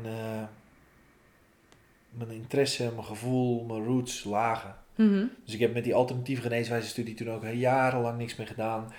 mijn 2.10 2.30
interesse, 2.30 2.92
mijn 2.94 3.06
gevoel, 3.06 3.64
mijn 3.64 3.84
roots 3.84 4.24
lagen. 4.24 4.74
Mhm. 4.94 5.24
Dus 5.44 5.54
ik 5.54 5.60
heb 5.60 5.74
met 5.74 5.84
die 5.84 5.94
alternatieve 5.94 6.42
geneeswijze-studie 6.42 7.14
toen 7.14 7.30
ook 7.30 7.44
jarenlang 7.52 8.18
niks 8.18 8.36
meer 8.36 8.46
gedaan. 8.46 8.92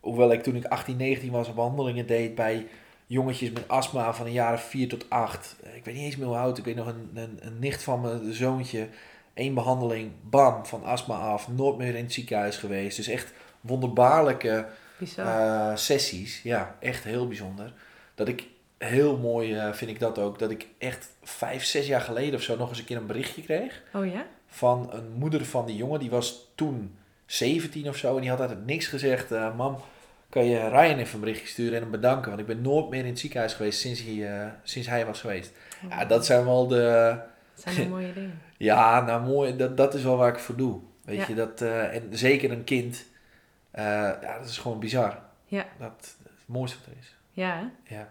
Hoewel 0.00 0.32
ik 0.32 0.42
toen 0.42 0.56
ik 0.56 0.64
18, 0.64 0.96
19 0.96 1.30
was, 1.30 1.54
behandelingen 1.54 2.06
deed 2.06 2.34
bij 2.34 2.66
jongetjes 3.06 3.50
met 3.50 3.68
astma 3.68 4.14
van 4.14 4.26
een 4.26 4.32
jaar 4.32 4.52
of 4.52 4.62
4 4.62 4.88
tot 4.88 5.10
8. 5.10 5.56
Ik 5.74 5.84
weet 5.84 5.94
niet 5.94 6.04
eens 6.04 6.16
meer 6.16 6.26
hoe 6.26 6.36
oud. 6.36 6.58
Ik 6.58 6.64
weet 6.64 6.76
nog 6.76 6.86
een, 6.86 7.10
een, 7.14 7.38
een 7.40 7.58
nicht 7.58 7.82
van 7.82 8.00
mijn 8.00 8.32
zoontje. 8.32 8.88
Eén 9.34 9.54
behandeling, 9.54 10.10
bam, 10.22 10.66
van 10.66 10.84
astma 10.84 11.14
af. 11.14 11.48
Nooit 11.48 11.76
meer 11.76 11.94
in 11.94 12.02
het 12.02 12.12
ziekenhuis 12.12 12.56
geweest. 12.56 12.96
Dus 12.96 13.08
echt 13.08 13.32
wonderbaarlijke 13.60 14.66
eh, 15.16 15.76
sessies. 15.76 16.42
Ja, 16.42 16.76
echt 16.80 17.04
heel 17.04 17.26
bijzonder. 17.26 17.72
Dat 18.14 18.28
ik 18.28 18.46
heel 18.78 19.16
mooi 19.18 19.54
eh, 19.56 19.72
vind 19.72 19.90
ik 19.90 19.98
dat 20.00 20.18
ook. 20.18 20.38
Dat 20.38 20.50
ik 20.50 20.66
echt 20.78 21.08
vijf, 21.22 21.64
zes 21.64 21.86
jaar 21.86 22.00
geleden 22.00 22.34
of 22.34 22.42
zo 22.42 22.56
nog 22.56 22.68
eens 22.68 22.78
een 22.78 22.84
keer 22.84 22.96
een 22.96 23.06
berichtje 23.06 23.42
kreeg 23.42 23.82
oh 23.94 24.06
ja? 24.12 24.26
van 24.46 24.88
een 24.92 25.12
moeder 25.12 25.44
van 25.44 25.66
die 25.66 25.76
jongen. 25.76 26.00
Die 26.00 26.10
was 26.10 26.52
toen 26.54 26.96
17 27.26 27.88
of 27.88 27.96
zo. 27.96 28.14
En 28.14 28.20
die 28.20 28.30
had 28.30 28.40
altijd 28.40 28.66
niks 28.66 28.86
gezegd. 28.86 29.32
eh, 29.32 29.56
Mam, 29.56 29.78
kan 30.28 30.44
je 30.44 30.68
Ryan 30.68 30.98
even 30.98 31.14
een 31.14 31.20
berichtje 31.20 31.46
sturen 31.46 31.74
en 31.74 31.80
hem 31.82 31.90
bedanken? 31.90 32.28
Want 32.28 32.40
ik 32.40 32.46
ben 32.46 32.62
nooit 32.62 32.88
meer 32.90 33.00
in 33.00 33.06
het 33.10 33.18
ziekenhuis 33.18 33.54
geweest 33.54 33.80
sinds 33.80 34.02
hij, 34.02 34.40
eh, 34.42 34.48
sinds 34.62 34.88
hij 34.88 35.06
was 35.06 35.20
geweest. 35.20 35.52
Ja, 35.88 36.04
dat 36.04 36.26
zijn 36.26 36.44
wel 36.44 36.66
de... 36.66 37.16
Dat 37.64 37.74
zijn 37.74 37.88
mooie 37.98 38.12
dingen. 38.12 38.40
Ja, 38.56 39.00
nou 39.04 39.22
mooi. 39.26 39.56
Dat, 39.56 39.76
dat 39.76 39.94
is 39.94 40.02
wel 40.02 40.16
waar 40.16 40.32
ik 40.32 40.38
voor 40.38 40.56
doe. 40.56 40.80
Weet 41.04 41.16
Ja. 41.18 41.24
je, 41.28 41.34
dat... 41.34 41.60
en 41.62 42.02
zeker 42.10 42.50
een 42.50 42.64
kind. 42.64 43.04
ja, 43.74 44.38
dat 44.38 44.48
is 44.48 44.58
gewoon 44.58 44.78
bizar. 44.80 45.18
Ja. 45.44 45.66
Dat, 45.78 45.90
dat 46.22 46.32
is 46.32 46.38
het 46.38 46.48
mooiste 46.48 46.78
wat 46.78 46.86
er 46.86 47.00
is. 47.00 47.16
Ja, 47.30 47.56
hè? 47.56 47.94
Ja. 47.96 48.08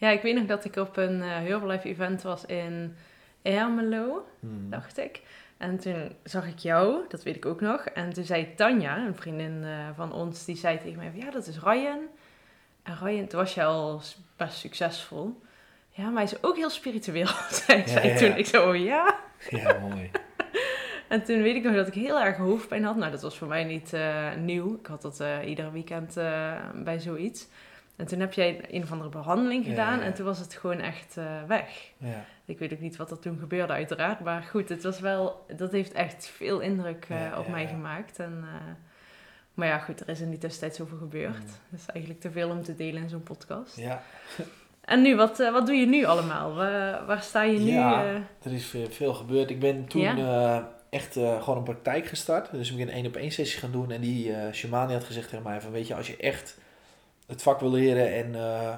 Ja, 0.00 0.08
ik 0.10 0.22
weet 0.22 0.34
nog 0.34 0.46
dat 0.46 0.64
ik 0.64 0.76
op 0.76 0.96
een 0.96 1.22
eh 1.22 1.28
Herbalife 1.28 1.88
event 1.88 2.22
was 2.22 2.44
in 2.46 2.96
Ermelo, 3.42 4.26
Hmm. 4.40 4.70
dacht 4.70 4.98
ik. 4.98 5.22
En 5.56 5.78
toen 5.78 6.12
zag 6.24 6.46
ik 6.46 6.58
jou, 6.58 7.04
dat 7.08 7.22
weet 7.22 7.36
ik 7.36 7.46
ook 7.46 7.60
nog. 7.60 7.84
En 7.84 8.12
toen 8.12 8.24
zei 8.24 8.54
Tanja, 8.54 8.96
een 9.06 9.14
vriendin 9.14 9.64
eh, 9.64 9.70
van 9.96 10.12
ons, 10.12 10.44
die 10.44 10.56
zei 10.56 10.78
tegen 10.78 10.96
mij 10.98 11.12
ja, 11.14 11.30
dat 11.30 11.46
is 11.46 11.58
Ryan. 11.62 11.98
En 12.82 12.98
Ryan, 13.02 13.26
toen 13.26 13.40
was 13.40 13.54
je 13.54 13.64
al 13.64 14.00
best 14.36 14.58
succesvol. 14.58 15.42
Ja, 15.90 16.04
maar 16.04 16.22
hij 16.22 16.32
is 16.32 16.42
ook 16.42 16.56
heel 16.56 16.70
spiritueel, 16.70 17.26
zei 17.66 17.82
Ja, 17.86 18.02
ja. 18.02 18.16
toen. 18.16 18.36
Ik 18.36 18.46
zo, 18.46 18.68
oh 18.68 18.76
ja? 18.76 19.18
Ja, 19.50 19.78
mooi. 19.78 20.10
En 21.08 21.24
toen 21.24 21.42
weet 21.42 21.56
ik 21.56 21.62
nog 21.62 21.74
dat 21.74 21.86
ik 21.86 21.94
heel 21.94 22.20
erg 22.20 22.36
hoofdpijn 22.36 22.84
had. 22.84 22.96
Nou, 22.96 23.10
dat 23.10 23.22
was 23.22 23.38
voor 23.38 23.48
mij 23.48 23.64
niet 23.64 23.92
eh, 23.92 24.34
nieuw. 24.34 24.74
Ik 24.78 24.86
had 24.86 25.02
dat 25.02 25.20
eh 25.20 25.48
iedere 25.48 25.70
weekend 25.70 26.14
bij 26.84 26.98
zoiets. 26.98 27.48
En 27.98 28.06
toen 28.06 28.20
heb 28.20 28.32
jij 28.32 28.60
een 28.70 28.82
of 28.82 28.92
andere 28.92 29.10
behandeling 29.10 29.64
gedaan 29.64 29.98
ja. 29.98 30.04
en 30.04 30.14
toen 30.14 30.24
was 30.24 30.38
het 30.38 30.54
gewoon 30.54 30.80
echt 30.80 31.16
eh, 31.16 31.42
weg. 31.46 31.90
Ja. 31.96 32.24
Ik 32.44 32.58
weet 32.58 32.72
ook 32.72 32.80
niet 32.80 32.96
wat 32.96 33.10
er 33.10 33.18
toen 33.18 33.38
gebeurde, 33.38 33.72
uiteraard. 33.72 34.20
Maar 34.20 34.42
goed, 34.42 34.68
het 34.68 34.82
was 34.82 35.00
wel, 35.00 35.44
dat 35.56 35.72
heeft 35.72 35.92
echt 35.92 36.26
veel 36.26 36.60
indruk 36.60 37.06
eh, 37.08 37.38
op 37.38 37.48
mij 37.48 37.66
gemaakt. 37.66 38.18
En, 38.18 38.44
eh, 38.44 38.72
maar 39.54 39.66
ja, 39.66 39.78
goed, 39.78 40.00
er 40.00 40.08
is 40.08 40.20
in 40.20 40.30
die 40.30 40.38
tussentijd 40.38 40.74
zoveel 40.74 40.98
gebeurd. 40.98 41.38
Mm. 41.38 41.50
Dat 41.70 41.80
is 41.80 41.86
eigenlijk 41.86 42.20
te 42.20 42.30
veel 42.30 42.50
om 42.50 42.62
te 42.62 42.74
delen 42.74 43.02
in 43.02 43.08
zo'n 43.08 43.22
podcast. 43.22 43.76
ja, 43.76 44.02
En 44.80 45.02
nu, 45.02 45.16
wat, 45.16 45.38
wat 45.38 45.66
doe 45.66 45.76
je 45.76 45.86
nu 45.86 46.04
allemaal? 46.04 46.54
Waar, 46.54 47.06
waar 47.06 47.22
sta 47.22 47.42
je 47.42 47.58
nu? 47.58 47.70
Ja. 47.70 48.22
er 48.42 48.52
is 48.52 48.74
veel, 48.88 49.14
gebeurd. 49.14 49.50
Ik 49.50 49.60
ben 49.60 49.86
toen 49.86 50.26
echt 50.90 51.12
gewoon 51.12 51.56
een 51.56 51.62
praktijk 51.62 52.06
gestart. 52.06 52.50
Dus 52.50 52.70
ik 52.70 52.76
ben 52.76 52.88
een 52.88 52.94
één 52.94 53.06
op 53.06 53.16
één 53.16 53.30
sessie 53.30 53.60
gaan 53.60 53.72
doen. 53.72 53.90
En 53.90 54.00
die 54.00 54.32
Shamani 54.52 54.92
had 54.92 55.04
gezegd 55.04 55.28
tegen 55.28 55.44
mij 55.44 55.60
van, 55.60 55.70
weet 55.70 55.86
je, 55.86 55.94
als 55.94 56.06
je 56.06 56.16
echt 56.16 56.58
het 57.28 57.42
vak 57.42 57.60
wil 57.60 57.70
leren 57.70 58.12
en 58.14 58.34
eh, 58.34 58.76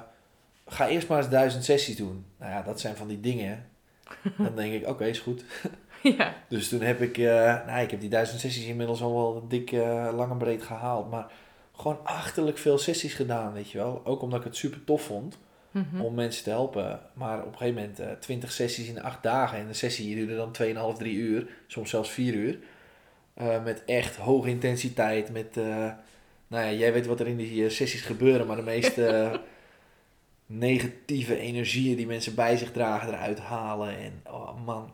ga 0.67 0.87
eerst 0.87 1.07
maar 1.07 1.17
eens 1.17 1.29
duizend 1.29 1.65
sessies 1.65 1.95
doen. 1.95 2.25
Nou 2.39 2.51
ja, 2.51 2.61
dat 2.61 2.79
zijn 2.79 2.95
van 2.95 3.07
die 3.07 3.19
dingen. 3.19 3.65
Dan 4.37 4.55
denk 4.55 4.73
ik, 4.73 4.87
oké, 4.87 5.05
is 5.05 5.19
goed. 5.19 5.43
ja, 6.17 6.33
Dus 6.49 6.69
toen 6.69 6.81
heb 6.81 7.01
ik, 7.01 7.17
eh, 7.17 7.65
nou, 7.65 7.81
ik 7.81 7.91
heb 7.91 7.99
die 7.99 8.09
duizend 8.09 8.39
sessies 8.39 8.65
inmiddels 8.65 9.01
al 9.01 9.13
wel 9.13 9.45
dik 9.47 9.71
eh, 9.71 10.09
lang 10.15 10.31
en 10.31 10.37
breed 10.37 10.63
gehaald. 10.63 11.09
Maar 11.09 11.31
gewoon 11.75 11.99
achterlijk 12.03 12.57
veel 12.57 12.77
sessies 12.77 13.13
gedaan, 13.13 13.53
weet 13.53 13.71
je 13.71 13.77
wel. 13.77 14.01
Ook 14.03 14.21
omdat 14.21 14.39
ik 14.39 14.45
het 14.45 14.55
super 14.55 14.83
tof 14.83 15.01
vond 15.01 15.37
Mhm. 15.71 16.01
om 16.01 16.13
mensen 16.13 16.43
te 16.43 16.49
helpen. 16.49 16.99
Maar 17.13 17.39
op 17.39 17.51
een 17.51 17.57
gegeven 17.57 17.91
moment 17.97 18.21
20 18.21 18.51
sessies 18.51 18.87
in 18.87 19.01
8 19.01 19.23
dagen. 19.23 19.57
En 19.57 19.67
de 19.67 19.73
sessie 19.73 20.15
duurde 20.15 20.35
dan 20.35 20.51
2,5, 20.51 20.97
3 20.97 21.15
uur. 21.15 21.47
Soms 21.67 21.89
zelfs 21.89 22.09
4 22.09 22.33
uur. 22.33 22.57
Met 23.63 23.83
echt 23.85 24.15
hoge 24.15 24.49
intensiteit. 24.49 25.31
Met, 25.31 25.57
nou 26.51 26.65
ja, 26.65 26.71
jij 26.71 26.93
weet 26.93 27.05
wat 27.05 27.19
er 27.19 27.27
in 27.27 27.37
die 27.37 27.63
eh, 27.63 27.69
sessies 27.69 28.01
gebeuren. 28.01 28.47
Maar 28.47 28.55
de 28.55 28.61
meeste 28.61 29.05
eh, 29.07 29.37
negatieve 30.45 31.37
energieën 31.37 31.95
die 31.95 32.07
mensen 32.07 32.35
bij 32.35 32.57
zich 32.57 32.71
dragen 32.71 33.13
eruit 33.13 33.39
halen. 33.39 33.97
En 33.97 34.21
oh 34.27 34.65
man. 34.65 34.93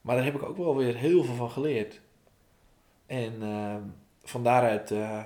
Maar 0.00 0.16
daar 0.16 0.24
heb 0.24 0.34
ik 0.34 0.42
ook 0.42 0.56
wel 0.56 0.76
weer 0.76 0.96
heel 0.96 1.24
veel 1.24 1.34
van 1.34 1.50
geleerd. 1.50 2.00
En 3.06 3.32
uh, 3.40 3.74
van 4.24 4.42
daaruit 4.42 4.90
uh, 4.90 5.24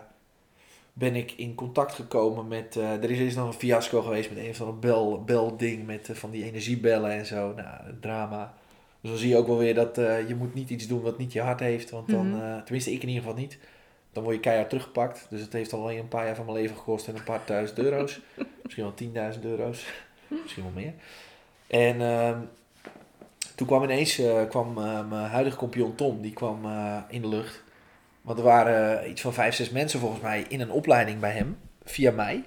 ben 0.92 1.14
ik 1.14 1.32
in 1.32 1.54
contact 1.54 1.94
gekomen 1.94 2.48
met... 2.48 2.76
Uh, 2.76 2.92
er 2.92 3.10
is 3.10 3.18
eerst 3.18 3.36
nog 3.36 3.46
een 3.46 3.52
fiasco 3.52 4.02
geweest 4.02 4.30
met 4.30 4.44
een 4.44 4.54
van 4.54 4.68
een 4.68 4.80
bel, 4.80 5.24
belding 5.24 5.86
met 5.86 6.10
van 6.12 6.30
die 6.30 6.44
energiebellen 6.44 7.10
en 7.10 7.26
zo. 7.26 7.52
Nou, 7.54 7.80
drama. 8.00 8.54
Dus 9.00 9.10
dan 9.10 9.18
zie 9.18 9.28
je 9.28 9.36
ook 9.36 9.46
wel 9.46 9.58
weer 9.58 9.74
dat 9.74 9.96
je 10.28 10.34
moet 10.38 10.54
niet 10.54 10.70
iets 10.70 10.86
doen 10.86 11.02
wat 11.02 11.18
niet 11.18 11.32
je 11.32 11.40
hart 11.40 11.60
heeft. 11.60 11.90
Want 11.90 12.08
dan, 12.08 12.28
Mhm. 12.30 12.62
tenminste 12.64 12.92
ik 12.92 13.02
in 13.02 13.08
ieder 13.08 13.22
geval 13.22 13.38
niet. 13.38 13.58
Dan 14.16 14.24
word 14.24 14.36
je 14.36 14.42
keihard 14.42 14.68
teruggepakt. 14.68 15.26
Dus 15.30 15.40
het 15.40 15.52
heeft 15.52 15.72
al 15.72 15.90
een 15.90 16.08
paar 16.08 16.26
jaar 16.26 16.36
van 16.36 16.44
mijn 16.44 16.56
leven 16.56 16.76
gekost 16.76 17.08
en 17.08 17.16
een 17.16 17.22
paar 17.22 17.40
duizend 17.46 17.78
euro's. 17.78 18.20
Misschien 18.62 18.84
wel 18.84 18.94
tienduizend 18.94 19.44
euro's. 19.44 19.86
Misschien 20.42 20.62
wel 20.62 20.72
meer. 20.74 20.92
En 21.66 22.00
ehm, 22.00 22.38
toen 23.54 23.66
kwam 23.66 23.82
ineens 23.82 24.18
eh, 24.18 24.48
kwam, 24.48 24.78
eh, 24.78 25.08
mijn 25.08 25.30
huidige 25.30 25.56
compagnon 25.56 25.94
Tom, 25.94 26.22
die 26.22 26.32
kwam 26.32 26.64
eh, 26.64 26.96
in 27.08 27.20
de 27.22 27.28
lucht. 27.28 27.62
Want 28.22 28.38
er 28.38 28.44
waren 28.44 29.10
iets 29.10 29.20
van 29.20 29.32
vijf, 29.32 29.54
zes 29.54 29.70
mensen 29.70 30.00
volgens 30.00 30.22
mij 30.22 30.44
in 30.48 30.60
een 30.60 30.70
opleiding 30.70 31.20
bij 31.20 31.32
hem, 31.32 31.58
via 31.84 32.10
mij. 32.10 32.44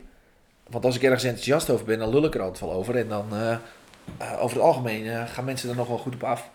Want 0.70 0.86
als 0.86 0.96
ik 0.96 1.04
ergens 1.04 1.24
enthousiast 1.24 1.70
over 1.70 1.86
ben, 1.86 2.00
dan 2.00 2.10
lul 2.10 2.26
ik 2.26 2.36
er 2.36 2.42
altijd 2.42 2.60
wel 2.60 2.74
over. 2.74 2.96
En 2.96 3.08
dan, 3.08 3.26
over 4.40 4.58
het 4.58 4.66
algemeen, 4.66 5.28
gaan 5.28 5.46
mensen 5.46 5.70
er 5.70 5.76
nog 5.76 5.88
wel 5.88 5.98
goed 5.98 6.14
op 6.14 6.24
af. 6.24 6.50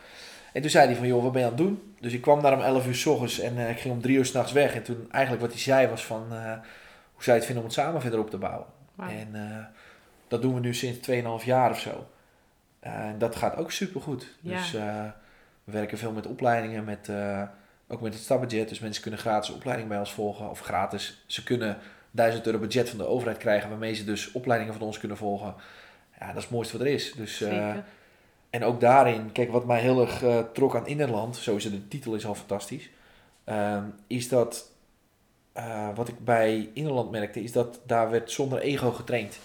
En 0.55 0.61
toen 0.61 0.71
zei 0.71 0.87
hij 0.87 0.97
van, 0.97 1.07
joh, 1.07 1.23
wat 1.23 1.33
ben 1.33 1.41
je 1.41 1.47
aan 1.47 1.55
het 1.55 1.63
doen? 1.63 1.95
Dus 2.01 2.13
ik 2.13 2.21
kwam 2.21 2.43
daar 2.43 2.53
om 2.53 2.61
11 2.61 2.87
uur 2.87 2.95
s 2.95 3.07
ochtends 3.07 3.39
en 3.39 3.59
eh, 3.59 3.71
ik 3.71 3.79
ging 3.79 3.95
om 3.95 4.01
3 4.01 4.17
uur 4.17 4.25
s'nachts 4.25 4.53
weg. 4.53 4.75
En 4.75 4.83
toen 4.83 5.07
eigenlijk 5.11 5.43
wat 5.43 5.53
hij 5.53 5.61
zei 5.61 5.87
was 5.87 6.05
van, 6.05 6.27
eh, 6.31 6.53
hoe 7.13 7.23
zou 7.23 7.25
je 7.25 7.33
het 7.33 7.45
vinden 7.45 7.57
om 7.57 7.65
het 7.65 7.73
samen 7.73 8.01
verder 8.01 8.21
op 8.21 8.31
te 8.31 8.39
bouwen? 8.39 8.67
En 8.97 9.29
eh, 9.33 9.65
dat 10.29 10.43
doen 10.43 10.55
we 10.55 10.61
nu 10.61 10.75
sinds 10.75 10.99
2,5 10.99 11.45
jaar 11.45 11.71
of 11.71 11.81
zo. 11.81 12.07
En 12.81 13.19
dat 13.19 13.37
gaat 13.37 13.57
ook 13.57 13.73
supergoed. 13.73 14.27
Ja. 14.41 14.57
Dus 14.57 14.71
we 15.65 15.73
werken 15.73 15.99
veel 15.99 16.13
met 16.13 16.27
opleidingen, 16.27 16.85
met, 16.85 17.11
ook 17.89 18.01
met 18.01 18.15
het 18.15 18.23
stapbudget. 18.23 18.69
Dus 18.69 18.79
mensen 18.79 19.03
kunnen 19.03 19.21
gratis 19.21 19.51
opleiding 19.51 19.89
bij 19.89 19.99
ons 19.99 20.13
volgen. 20.13 20.51
Of 20.51 20.61
gratis. 20.61 21.25
Ze 21.27 21.43
kunnen 21.43 21.79
1000 22.11 22.47
euro 22.47 22.59
budget 22.59 22.89
van 22.89 22.99
de 22.99 23.07
overheid 23.07 23.39
krijgen, 23.39 23.69
waarmee 23.69 23.95
ze 23.95 24.05
dus 24.05 24.33
opleidingen 24.33 24.75
van 24.75 24.87
ons 24.87 24.99
kunnen 24.99 25.17
volgen. 25.17 25.55
Ja, 26.19 26.27
dat 26.27 26.37
is 26.37 26.43
het 26.43 26.53
mooiste 26.53 26.79
wat 26.79 26.87
er 26.87 26.93
is. 26.93 27.13
Dus, 27.13 27.37
Zeker. 27.37 27.85
En 28.55 28.65
ook 28.65 28.81
daarin, 28.81 29.33
kijk, 29.33 29.51
wat 29.51 29.65
mij 29.65 29.81
heel 29.81 30.01
erg 30.01 30.23
eh, 30.23 30.39
trok 30.53 30.77
aan 30.77 30.87
Innerland, 30.87 31.37
sowieso 31.37 31.71
de 31.71 31.89
titel 31.89 32.15
is 32.15 32.27
al 32.27 32.35
fantastisch, 32.35 32.91
ehm, 33.45 33.85
is 34.07 34.29
dat, 34.29 34.71
eh, 35.53 35.89
wat 35.95 36.09
ik 36.09 36.25
bij 36.25 36.71
Innerland 36.75 37.11
merkte, 37.11 37.43
is 37.43 37.53
dat 37.53 37.81
daar 37.87 38.11
werd 38.11 38.31
zonder 38.31 38.59
ego 38.59 38.93
getraind. 38.93 39.39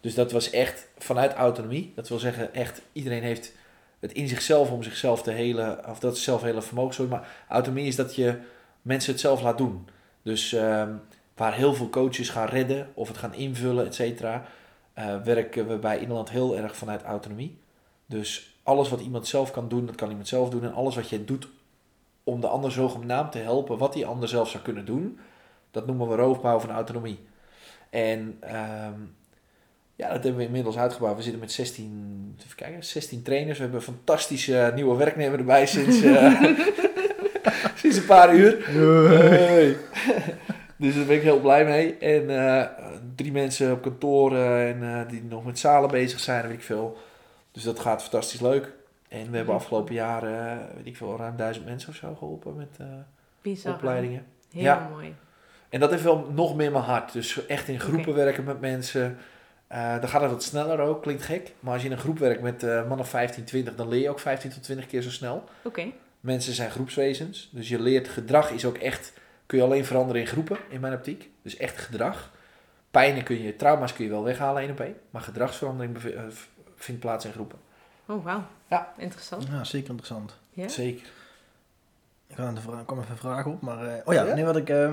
Dus 0.00 0.14
dat 0.14 0.32
was 0.32 0.50
echt 0.50 0.88
vanuit 0.98 1.32
autonomie. 1.32 1.92
Dat 1.94 2.08
wil 2.08 2.18
zeggen, 2.18 2.54
echt 2.54 2.82
iedereen 2.92 3.22
heeft 3.22 3.52
het 3.98 4.12
in 4.12 4.28
zichzelf 4.28 4.70
om 4.70 4.82
zichzelf 4.82 5.22
te 5.22 5.30
helen, 5.30 5.88
of 5.88 5.98
dat 5.98 6.16
is 6.16 6.22
zelf 6.22 6.42
hele 6.42 6.62
vermogen, 6.62 7.08
maar 7.08 7.28
autonomie 7.48 7.86
is 7.86 7.96
dat 7.96 8.14
je 8.14 8.38
mensen 8.82 9.12
het 9.12 9.20
zelf 9.20 9.42
laat 9.42 9.58
doen. 9.58 9.88
Dus 10.22 10.52
ehm, 10.52 10.92
waar 11.34 11.54
heel 11.54 11.74
veel 11.74 11.88
coaches 11.88 12.28
gaan 12.28 12.48
redden 12.48 12.88
of 12.94 13.08
het 13.08 13.18
gaan 13.18 13.34
invullen, 13.34 13.86
et 13.86 13.94
cetera, 13.94 14.44
eh, 14.92 15.22
werken 15.22 15.68
we 15.68 15.76
bij 15.76 15.98
Innerland 15.98 16.30
heel 16.30 16.56
erg 16.56 16.76
vanuit 16.76 17.02
autonomie. 17.02 17.58
Dus 18.08 18.58
alles 18.62 18.88
wat 18.88 19.00
iemand 19.00 19.26
zelf 19.26 19.50
kan 19.50 19.68
doen, 19.68 19.86
dat 19.86 19.94
kan 19.94 20.08
iemand 20.08 20.28
zelf 20.28 20.50
doen. 20.50 20.62
En 20.62 20.74
alles 20.74 20.94
wat 20.94 21.08
je 21.08 21.24
doet 21.24 21.48
om 22.24 22.40
de 22.40 22.46
ander 22.46 22.72
zogenaamd 22.72 23.32
te 23.32 23.38
helpen, 23.38 23.78
wat 23.78 23.92
die 23.92 24.06
ander 24.06 24.28
zelf 24.28 24.50
zou 24.50 24.62
kunnen 24.62 24.84
doen, 24.84 25.18
dat 25.70 25.86
noemen 25.86 26.08
we 26.08 26.14
roofbouw 26.14 26.58
van 26.58 26.70
autonomie. 26.70 27.18
En 27.90 28.36
ehm, 28.40 29.00
ja, 29.96 30.12
dat 30.12 30.22
hebben 30.22 30.36
we 30.36 30.44
inmiddels 30.44 30.78
uitgebouwd. 30.78 31.16
We 31.16 31.22
zitten 31.22 31.40
met 31.40 31.52
16, 31.52 32.36
even 32.44 32.56
kijken, 32.56 32.84
16 32.84 33.22
trainers. 33.22 33.56
We 33.56 33.62
hebben 33.62 33.80
een 33.80 33.94
fantastische 33.94 34.72
nieuwe 34.74 34.96
werknemer 34.96 35.38
erbij 35.38 35.66
sinds, 35.66 36.02
eh, 36.02 36.42
sinds 37.80 37.96
een 37.96 38.06
paar 38.06 38.34
uur. 38.34 38.66
Hey. 38.66 39.76
dus 40.76 40.94
daar 40.94 41.04
ben 41.04 41.16
ik 41.16 41.22
heel 41.22 41.40
blij 41.40 41.64
mee. 41.64 41.96
En 41.98 42.46
eh, 42.46 42.66
drie 43.14 43.32
mensen 43.32 43.72
op 43.72 43.82
kantoor 43.82 44.36
en, 44.36 44.82
eh, 44.82 45.08
die 45.08 45.22
nog 45.28 45.44
met 45.44 45.58
zalen 45.58 45.90
bezig 45.90 46.20
zijn, 46.20 46.42
weet 46.46 46.56
ik 46.56 46.62
veel. 46.62 46.98
Dus 47.58 47.66
dat 47.66 47.80
gaat 47.80 48.02
fantastisch 48.02 48.40
leuk. 48.40 48.72
En 49.08 49.30
we 49.30 49.36
hebben 49.36 49.54
afgelopen 49.54 49.94
jaar, 49.94 50.22
eh, 50.22 50.56
weet 50.76 50.86
ik 50.86 50.96
veel, 50.96 51.16
ruim 51.16 51.36
duizend 51.36 51.66
mensen 51.66 51.88
of 51.88 51.94
zo 51.94 52.14
geholpen 52.14 52.56
met 52.56 52.76
eh, 52.78 53.72
opleidingen. 53.74 54.26
Heel 54.52 54.62
Ja. 54.62 54.88
mooi. 54.90 55.14
En 55.68 55.80
dat 55.80 55.90
heeft 55.90 56.02
wel 56.02 56.30
nog 56.34 56.56
meer 56.56 56.72
mijn 56.72 56.84
hart. 56.84 57.12
Dus 57.12 57.46
echt 57.46 57.68
in 57.68 57.80
groepen 57.80 58.14
werken 58.14 58.44
met 58.44 58.60
mensen. 58.60 59.18
Eh, 59.66 60.00
dan 60.00 60.08
gaat 60.08 60.20
het 60.20 60.30
wat 60.30 60.42
sneller 60.42 60.80
ook, 60.80 61.02
klinkt 61.02 61.22
gek. 61.22 61.52
Maar 61.60 61.72
als 61.72 61.82
je 61.82 61.88
in 61.88 61.94
een 61.94 62.00
groep 62.00 62.18
werkt 62.18 62.42
met 62.42 62.62
eh 62.62 62.88
mannen 62.88 63.06
15, 63.06 63.44
20, 63.44 63.74
dan 63.74 63.88
leer 63.88 64.00
je 64.00 64.10
ook 64.10 64.20
15 64.20 64.50
tot 64.50 64.62
20 64.62 64.86
keer 64.86 65.02
zo 65.02 65.10
snel. 65.10 65.44
Oké. 65.62 65.86
Mensen 66.20 66.52
zijn 66.52 66.70
groepswezens. 66.70 67.48
Dus 67.52 67.68
je 67.68 67.80
leert 67.80 68.08
gedrag 68.08 68.50
is 68.50 68.64
ook 68.64 68.78
echt, 68.78 69.12
kun 69.46 69.58
je 69.58 69.64
alleen 69.64 69.84
veranderen 69.84 70.20
in 70.22 70.28
groepen, 70.28 70.58
in 70.68 70.80
mijn 70.80 70.94
optiek. 70.94 71.30
Dus 71.42 71.56
echt 71.56 71.78
gedrag. 71.78 72.30
Pijnen 72.90 73.22
kun 73.22 73.42
je, 73.42 73.56
trauma's 73.56 73.92
kun 73.92 74.04
je 74.04 74.10
wel 74.10 74.24
weghalen 74.24 74.62
één 74.62 74.70
op 74.70 74.80
één. 74.80 74.96
Maar 75.10 75.22
gedragsverandering 75.22 75.96
vindt 76.78 77.00
plaats 77.00 77.24
in 77.24 77.32
groepen. 77.32 77.58
Oh, 78.06 78.24
wauw. 78.24 78.42
Ja. 78.68 78.92
Interessant. 78.96 79.46
Ja, 79.50 79.64
zeker 79.64 79.88
interessant. 79.88 80.34
Ja? 80.50 80.68
Zeker. 80.68 81.06
Ik 82.26 82.36
ga 82.36 82.52
de 82.52 82.60
vraag, 82.60 82.84
kwam 82.84 82.98
even 82.98 83.10
een 83.10 83.16
vraag 83.16 83.46
op, 83.46 83.60
maar... 83.60 83.86
eh, 83.86 83.92
oh 84.04 84.14
ja, 84.14 84.24
Ja? 84.24 84.34
nee, 84.34 84.44
wat 84.44 84.56
ik... 84.56 84.68
eh, 84.68 84.84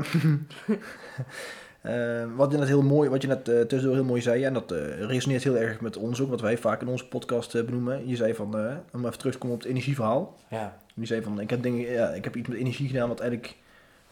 eh, 1.81 2.25
wat 2.35 2.51
je 2.51 2.57
net 2.57 2.67
heel 2.67 2.81
mooi, 2.83 3.09
wat 3.09 3.21
je 3.21 3.27
net 3.27 3.49
eh, 3.49 3.61
tussendoor 3.61 3.93
heel 3.97 4.03
mooi 4.05 4.21
zei, 4.21 4.43
en 4.43 4.53
dat 4.53 4.71
eh, 4.71 4.99
resoneert 5.05 5.43
heel 5.43 5.57
erg 5.57 5.81
met 5.81 5.97
ons 5.97 6.21
ook, 6.21 6.29
wat 6.29 6.41
wij 6.41 6.57
vaak 6.57 6.81
in 6.81 6.87
onze 6.87 7.07
podcast 7.07 7.55
eh, 7.55 7.63
benoemen. 7.63 8.07
Je 8.07 8.15
zei 8.15 8.33
van, 8.33 8.57
eh, 8.59 8.75
om 8.93 9.05
even 9.05 9.17
terug 9.17 9.33
te 9.33 9.39
komen 9.39 9.55
op 9.55 9.61
het 9.61 9.71
energieverhaal. 9.71 10.37
Ja. 10.49 10.77
Je 10.93 11.05
zei 11.05 11.21
van, 11.21 11.39
ik 11.39 11.49
heb, 11.49 11.63
dingen, 11.63 11.91
ja, 11.91 12.07
ik 12.09 12.23
heb 12.23 12.35
iets 12.35 12.47
met 12.49 12.57
energie 12.57 12.87
gedaan 12.87 13.07
wat 13.07 13.19
eigenlijk... 13.19 13.55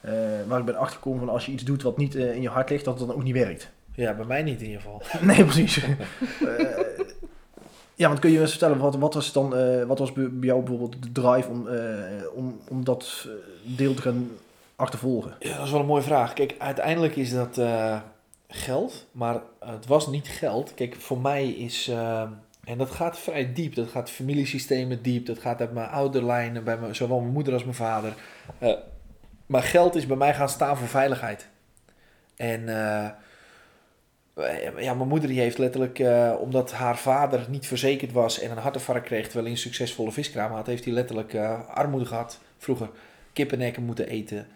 eh, 0.01 0.12
waar 0.47 0.59
ik 0.59 0.65
ben 0.65 0.75
achtergekomen 0.75 1.19
van 1.19 1.29
als 1.29 1.45
je 1.45 1.51
iets 1.51 1.63
doet 1.63 1.81
wat 1.83 1.97
niet 1.97 2.15
in 2.15 2.41
je 2.41 2.49
hart 2.49 2.69
ligt, 2.69 2.86
dat 2.86 2.99
het 2.99 3.07
dan 3.07 3.15
ook 3.17 3.23
niet 3.23 3.33
werkt. 3.33 3.69
ja, 3.95 4.13
bij 4.13 4.25
mij 4.25 4.43
niet 4.43 4.62
in 4.62 4.67
ieder 4.67 4.81
geval. 4.81 5.01
Nee, 5.27 5.43
precies. 5.43 5.86
Ja, 8.04 8.10
want 8.10 8.22
kun 8.22 8.32
je 8.32 8.39
eens 8.39 8.50
vertellen, 8.50 8.78
wat, 8.78 8.96
wat 8.96 9.13
was 9.13 9.32
dan, 9.32 9.56
eh, 9.56 9.84
wat 9.84 10.00
was 10.00 10.13
bij 10.13 10.30
jou 10.39 10.60
bijvoorbeeld 10.60 11.04
de 11.04 11.12
drive 11.12 11.50
om, 11.50 11.68
eh, 11.68 12.36
om, 12.36 12.60
om 12.70 12.84
dat 12.84 13.28
eh, 13.28 13.32
deel 13.78 13.94
te 13.94 14.02
gaan 14.02 14.30
achtervolgen? 14.76 15.36
Ja, 15.39 15.56
dat 15.56 15.66
is 15.66 15.72
wel 15.72 15.80
een 15.80 15.86
mooie 15.86 16.02
vraag. 16.02 16.34
Kijk, 16.34 16.56
uiteindelijk 16.58 17.16
is 17.16 17.32
dat 17.32 17.62
geld, 18.48 19.06
maar 19.12 19.42
het 19.60 19.86
was 19.86 20.08
niet 20.08 20.28
geld. 20.28 20.74
Kijk, 20.74 20.96
voor 20.96 21.18
mij 21.18 21.50
is, 21.50 21.88
en 22.63 22.78
dat 22.78 22.92
gaat 22.92 23.20
vrij 23.20 23.54
diep, 23.54 23.76
dat 23.76 23.89
gaat 23.89 24.10
familiesystemen 24.10 25.02
diep, 25.02 25.26
dat 25.26 25.39
gaat 25.39 25.60
uit 25.60 25.74
mijn 25.74 25.89
ouderlijnen, 25.89 26.63
bij 26.63 26.78
mijn, 26.78 26.96
zowel 26.96 27.20
mijn 27.20 27.34
moeder 27.34 27.54
als 27.54 27.63
mijn 27.63 27.76
vader. 27.76 28.13
Maar 29.46 29.63
geld 29.63 29.96
is 29.96 30.06
bij 30.06 30.18
mij 30.18 30.34
gaan 30.34 30.50
staan 30.50 30.78
voor 30.78 30.88
veiligheid. 30.88 31.48
En 32.36 32.66
ja, 34.36 34.93
mijn 34.93 35.08
moeder 35.08 35.30
die 35.30 35.39
heeft 35.39 35.58
letterlijk, 35.58 36.00
eh, 36.00 36.34
omdat 36.39 36.72
haar 36.72 36.98
vader 36.98 37.46
niet 37.50 37.67
verzekerd 37.67 38.12
was 38.12 38.39
en 38.39 38.52
een 38.52 38.58
hartinfarct 38.58 39.06
kreeg 39.06 39.24
terwijl 39.24 39.43
hij 39.43 39.54
een 39.54 39.60
succesvolle 39.60 40.12
viskraam 40.12 40.52
had, 40.52 40.67
heeft 40.67 40.86
hij 40.86 40.93
letterlijk 40.93 41.34
eh, 41.34 41.67
armoede 41.69 42.06
gehad. 42.06 42.39
Vroeger 42.58 42.89
kippennekken 43.34 43.84
moeten 43.84 44.08
eten. 44.08 44.48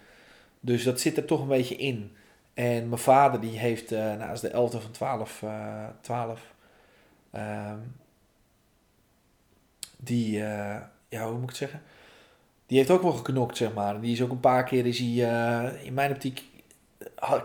Dus 0.60 0.84
dat 0.84 1.00
zit 1.00 1.18
er 1.18 1.26
toch 1.26 1.42
een 1.42 1.48
beetje 1.48 1.76
in. 1.76 2.12
En 2.54 2.90
mijn 2.90 3.02
vader 3.02 3.40
die 3.40 3.60
heeft, 3.60 3.92
eh 3.92 4.16
nou, 4.16 4.40
de 4.40 4.50
11e 4.50 4.82
van 4.82 4.92
12, 4.92 5.42
eh 5.44 5.86
12 6.02 6.42
ehm, 7.32 7.78
die, 9.98 10.38
ja, 11.10 11.24
hoe 11.24 11.32
moet 11.32 11.42
ik 11.42 11.48
het 11.50 11.58
zeggen? 11.58 11.82
Die 12.66 12.78
heeft 12.78 12.90
ook 12.90 13.02
wel 13.02 13.12
geknokt, 13.12 13.58
zeg 13.58 13.74
maar. 13.74 14.02
Die 14.02 14.12
is 14.12 14.22
ook 14.22 14.32
een 14.32 14.40
paar 14.40 14.63
keer, 14.63 14.86
is 14.86 15.00
hij, 15.00 15.76
in 15.84 15.94
mijn 15.94 16.12
optiek, 16.12 16.44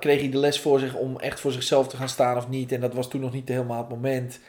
kreeg 0.01 0.21
hij 0.21 0.31
de 0.31 0.39
les 0.39 0.61
voor 0.61 0.79
zich 0.79 0.95
om 0.95 1.19
echt 1.19 1.41
voor 1.41 1.53
zichzelf 1.53 1.89
te 1.89 1.97
gaan 1.97 2.09
staan 2.09 2.37
of 2.37 2.49
niet. 2.49 2.73
En 2.73 2.81
dat 2.81 2.95
was 2.95 3.09
toen 3.09 3.21
nog 3.21 3.33
niet 3.33 3.49
helemaal 3.49 3.79
het 3.79 3.89
moment. 3.89 4.41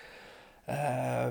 Eh, 0.66 1.28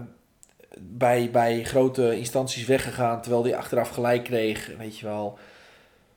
bij, 0.79 1.31
bij 1.31 1.65
grote 1.65 2.17
instanties 2.17 2.67
weggegaan, 2.67 3.21
terwijl 3.21 3.45
hij 3.45 3.57
achteraf 3.57 3.89
gelijk 3.89 4.25
kreeg, 4.25 4.77
weet 4.79 4.99
je 4.99 5.07
wel. 5.07 5.39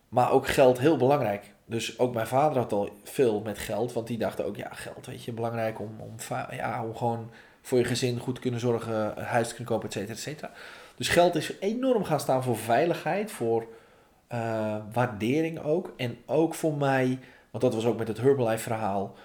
Maar 0.10 0.32
ook 0.32 0.48
geld 0.48 0.80
heel 0.80 0.98
belangrijk. 0.98 1.54
Dus 1.66 2.00
ook 2.00 2.14
mijn 2.14 2.28
vader 2.28 2.58
had 2.58 2.72
al 2.72 2.90
veel 3.04 3.42
met 3.42 3.60
geld, 3.60 3.94
want 3.94 4.08
die 4.08 4.18
dacht 4.18 4.44
ook, 4.44 4.56
ja, 4.56 4.70
geld, 4.72 5.06
weet 5.06 5.24
je, 5.24 5.32
belangrijk 5.32 5.80
om, 5.80 5.96
om, 6.00 6.16
ja, 6.52 6.84
om 6.84 6.96
gewoon 6.96 7.32
voor 7.62 7.78
je 7.78 7.84
gezin 7.84 8.20
goed 8.20 8.36
te 8.36 8.42
kunnen 8.42 8.60
zorgen, 8.60 9.18
een 9.18 9.24
huis 9.24 9.48
te 9.48 9.56
kunnen 9.56 9.74
kopen, 9.74 9.88
et 9.88 9.94
cetera, 9.94 10.14
et 10.14 10.20
cetera. 10.20 10.52
Dus 10.96 11.10
geld 11.10 11.36
is 11.36 11.54
enorm 11.60 12.04
gaan 12.04 12.20
staan 12.20 12.44
voor 12.44 12.58
veiligheid, 12.58 13.32
voor 13.32 13.68
eh, 14.28 14.76
waardering 14.94 15.60
ook. 15.60 15.94
En 15.98 16.18
ook 16.26 16.54
voor 16.54 16.74
mij, 16.74 17.20
want 17.56 17.74
dat 17.74 17.84
was 17.84 17.92
ook 17.92 17.98
met 17.98 18.08
het 18.08 18.18
Herbalife 18.18 18.64
verhaal. 18.64 19.16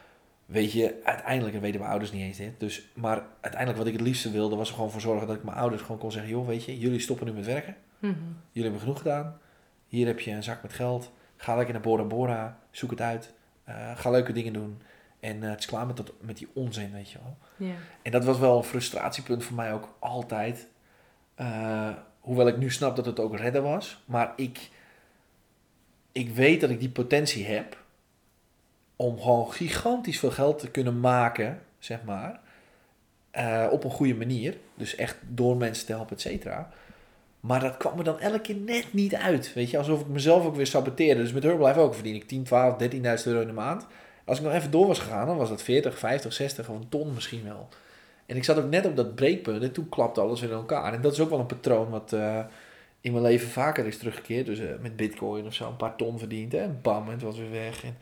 Weet 0.47 0.73
je, 0.73 1.01
uiteindelijk, 1.05 1.61
weten 1.61 1.79
mijn 1.79 1.91
ouders 1.91 2.13
niet 2.13 2.23
eens 2.23 2.37
dit. 2.37 2.61
Dus, 2.61 2.89
maar 2.95 3.23
uiteindelijk 3.41 3.79
wat 3.79 3.87
ik 3.87 3.93
het 3.93 4.03
liefste 4.03 4.31
wilde, 4.31 4.57
was 4.57 4.69
er 4.69 4.75
gewoon 4.75 4.91
voor 4.91 5.01
zorgen 5.01 5.27
dat 5.27 5.37
ik 5.37 5.45
mijn 5.45 5.57
ouders 5.57 5.83
gewoon 5.83 5.99
kon 5.99 6.13
zeggen, 6.13 6.31
joh, 6.31 6.47
weet 6.47 6.65
je, 6.65 6.79
jullie 6.79 6.99
stoppen 6.99 7.27
nu 7.27 7.33
met 7.33 7.47
werken. 7.47 7.77
Mhm. 7.99 8.13
Jullie 8.53 8.63
hebben 8.63 8.81
genoeg 8.81 8.99
gedaan. 8.99 9.39
Hier 9.87 10.07
heb 10.07 10.21
je 10.21 10.31
een 10.31 10.43
zak 10.43 10.63
met 10.63 10.73
geld. 10.73 11.13
Ga 11.37 11.57
lekker 11.57 11.75
naar 11.75 11.83
Bora 11.83 12.05
Bora. 12.05 12.59
Zoek 12.71 12.91
het 12.91 13.01
uit. 13.01 13.33
Eh, 13.65 13.97
ga 13.97 14.11
leuke 14.11 14.33
dingen 14.33 14.53
doen. 14.53 14.83
En 15.21 15.43
eh, 15.43 15.51
het 15.51 15.59
is 15.59 15.67
klaar 15.67 15.87
met, 15.87 15.97
dat, 15.97 16.13
met 16.21 16.39
die 16.39 16.49
onzin, 16.53 16.93
weet 16.93 17.11
je 17.11 17.19
wel. 17.23 17.37
En 18.03 18.11
dat 18.11 18.25
was 18.25 18.39
wel 18.39 18.57
een 18.57 18.65
frustratiepunt 18.65 19.45
voor 19.45 19.57
mij 19.57 19.73
ook 19.73 19.97
altijd. 19.99 20.69
Eh, 21.35 21.91
hoewel 22.21 22.49
ik 22.49 22.57
nu 22.57 22.71
snap 22.71 22.97
dat 22.97 23.07
het 23.07 23.21
ook 23.21 23.37
redden 23.37 23.63
was. 23.63 24.03
Maar 24.05 24.33
ik... 24.37 24.71
ik 26.13 26.31
weet 26.31 26.61
dat 26.61 26.71
ik 26.71 26.81
die 26.81 26.91
potentie 26.91 27.47
heb 27.47 27.79
om 29.01 29.21
gewoon 29.21 29.53
gigantisch 29.53 30.19
veel 30.19 30.31
geld 30.31 30.59
te 30.59 30.71
kunnen 30.71 31.01
maken, 31.01 31.61
zeg 31.79 31.99
maar, 32.05 32.41
eh, 33.31 33.67
op 33.71 33.85
een 33.85 33.91
goede 33.91 34.15
manier. 34.15 34.57
Dus 34.75 34.95
echt 34.95 35.17
door 35.29 35.57
mensen 35.57 35.87
te 35.87 35.93
helpen, 35.93 36.17
et 36.17 36.21
cetera. 36.21 36.71
Maar 37.41 37.61
dat 37.61 37.77
kwam 37.77 37.97
me 37.97 38.03
dan 38.03 38.19
elke 38.19 38.41
keer 38.41 38.57
net 38.57 38.87
niet 38.93 39.15
uit. 39.15 39.53
Weet 39.55 39.71
je, 39.71 39.79
alsof 39.79 40.01
ik 40.01 40.07
mezelf 40.07 40.47
ook 40.47 40.57
weer 40.57 40.67
saboteerde. 40.67 41.23
Dus 41.23 41.33
met 41.33 41.43
Herbalife 41.43 41.79
ook 41.79 41.95
verdien 41.95 42.15
ik 42.15 42.29
10, 42.29 42.43
12, 42.45 42.77
13.000 42.77 43.27
euro 43.27 43.41
in 43.41 43.47
de 43.47 43.53
maand. 43.53 43.87
Als 44.25 44.39
ik 44.39 44.45
nog 44.45 44.53
even 44.53 44.71
door 44.71 44.87
was 44.87 44.99
gegaan, 44.99 45.27
dan 45.27 45.37
was 45.37 45.49
dat 45.49 45.63
40, 45.63 45.99
50, 45.99 46.33
60 46.33 46.69
of 46.69 46.77
een 46.77 46.89
ton 46.89 47.15
misschien 47.15 47.45
wel. 47.45 47.69
En 48.27 48.37
ik 48.37 48.45
zat 48.45 48.59
ook 48.59 48.71
net 48.71 48.87
op 48.87 48.97
dat 48.97 49.15
breekpunt 49.15 49.63
en 49.63 49.73
toen 49.73 49.89
klapte 49.89 50.21
alles 50.21 50.41
weer 50.41 50.51
in 50.51 50.57
elkaar. 50.57 50.93
En 50.93 51.01
dat 51.01 51.13
is 51.13 51.21
ook 51.21 51.31
wel 51.31 51.39
een 51.39 51.47
patroon 51.47 51.91
wat 51.91 52.13
eh, 52.13 52.39
in 53.01 53.13
mijn 53.13 53.25
leven 53.25 53.49
vaker 53.49 53.87
is 53.87 53.99
teruggekeerd. 53.99 54.47
Dus 54.47 54.59
eh, 54.59 54.69
met 54.81 54.97
bitcoin 54.97 55.47
of 55.47 55.55
zo, 55.55 55.69
een 55.69 55.77
paar 55.77 55.97
ton 55.97 56.19
verdiend 56.19 56.55
en 56.55 56.79
bam, 56.83 57.07
en 57.07 57.13
het 57.13 57.23
was 57.23 57.39
weer 57.39 57.51
weg. 57.51 57.85
En, 57.85 57.97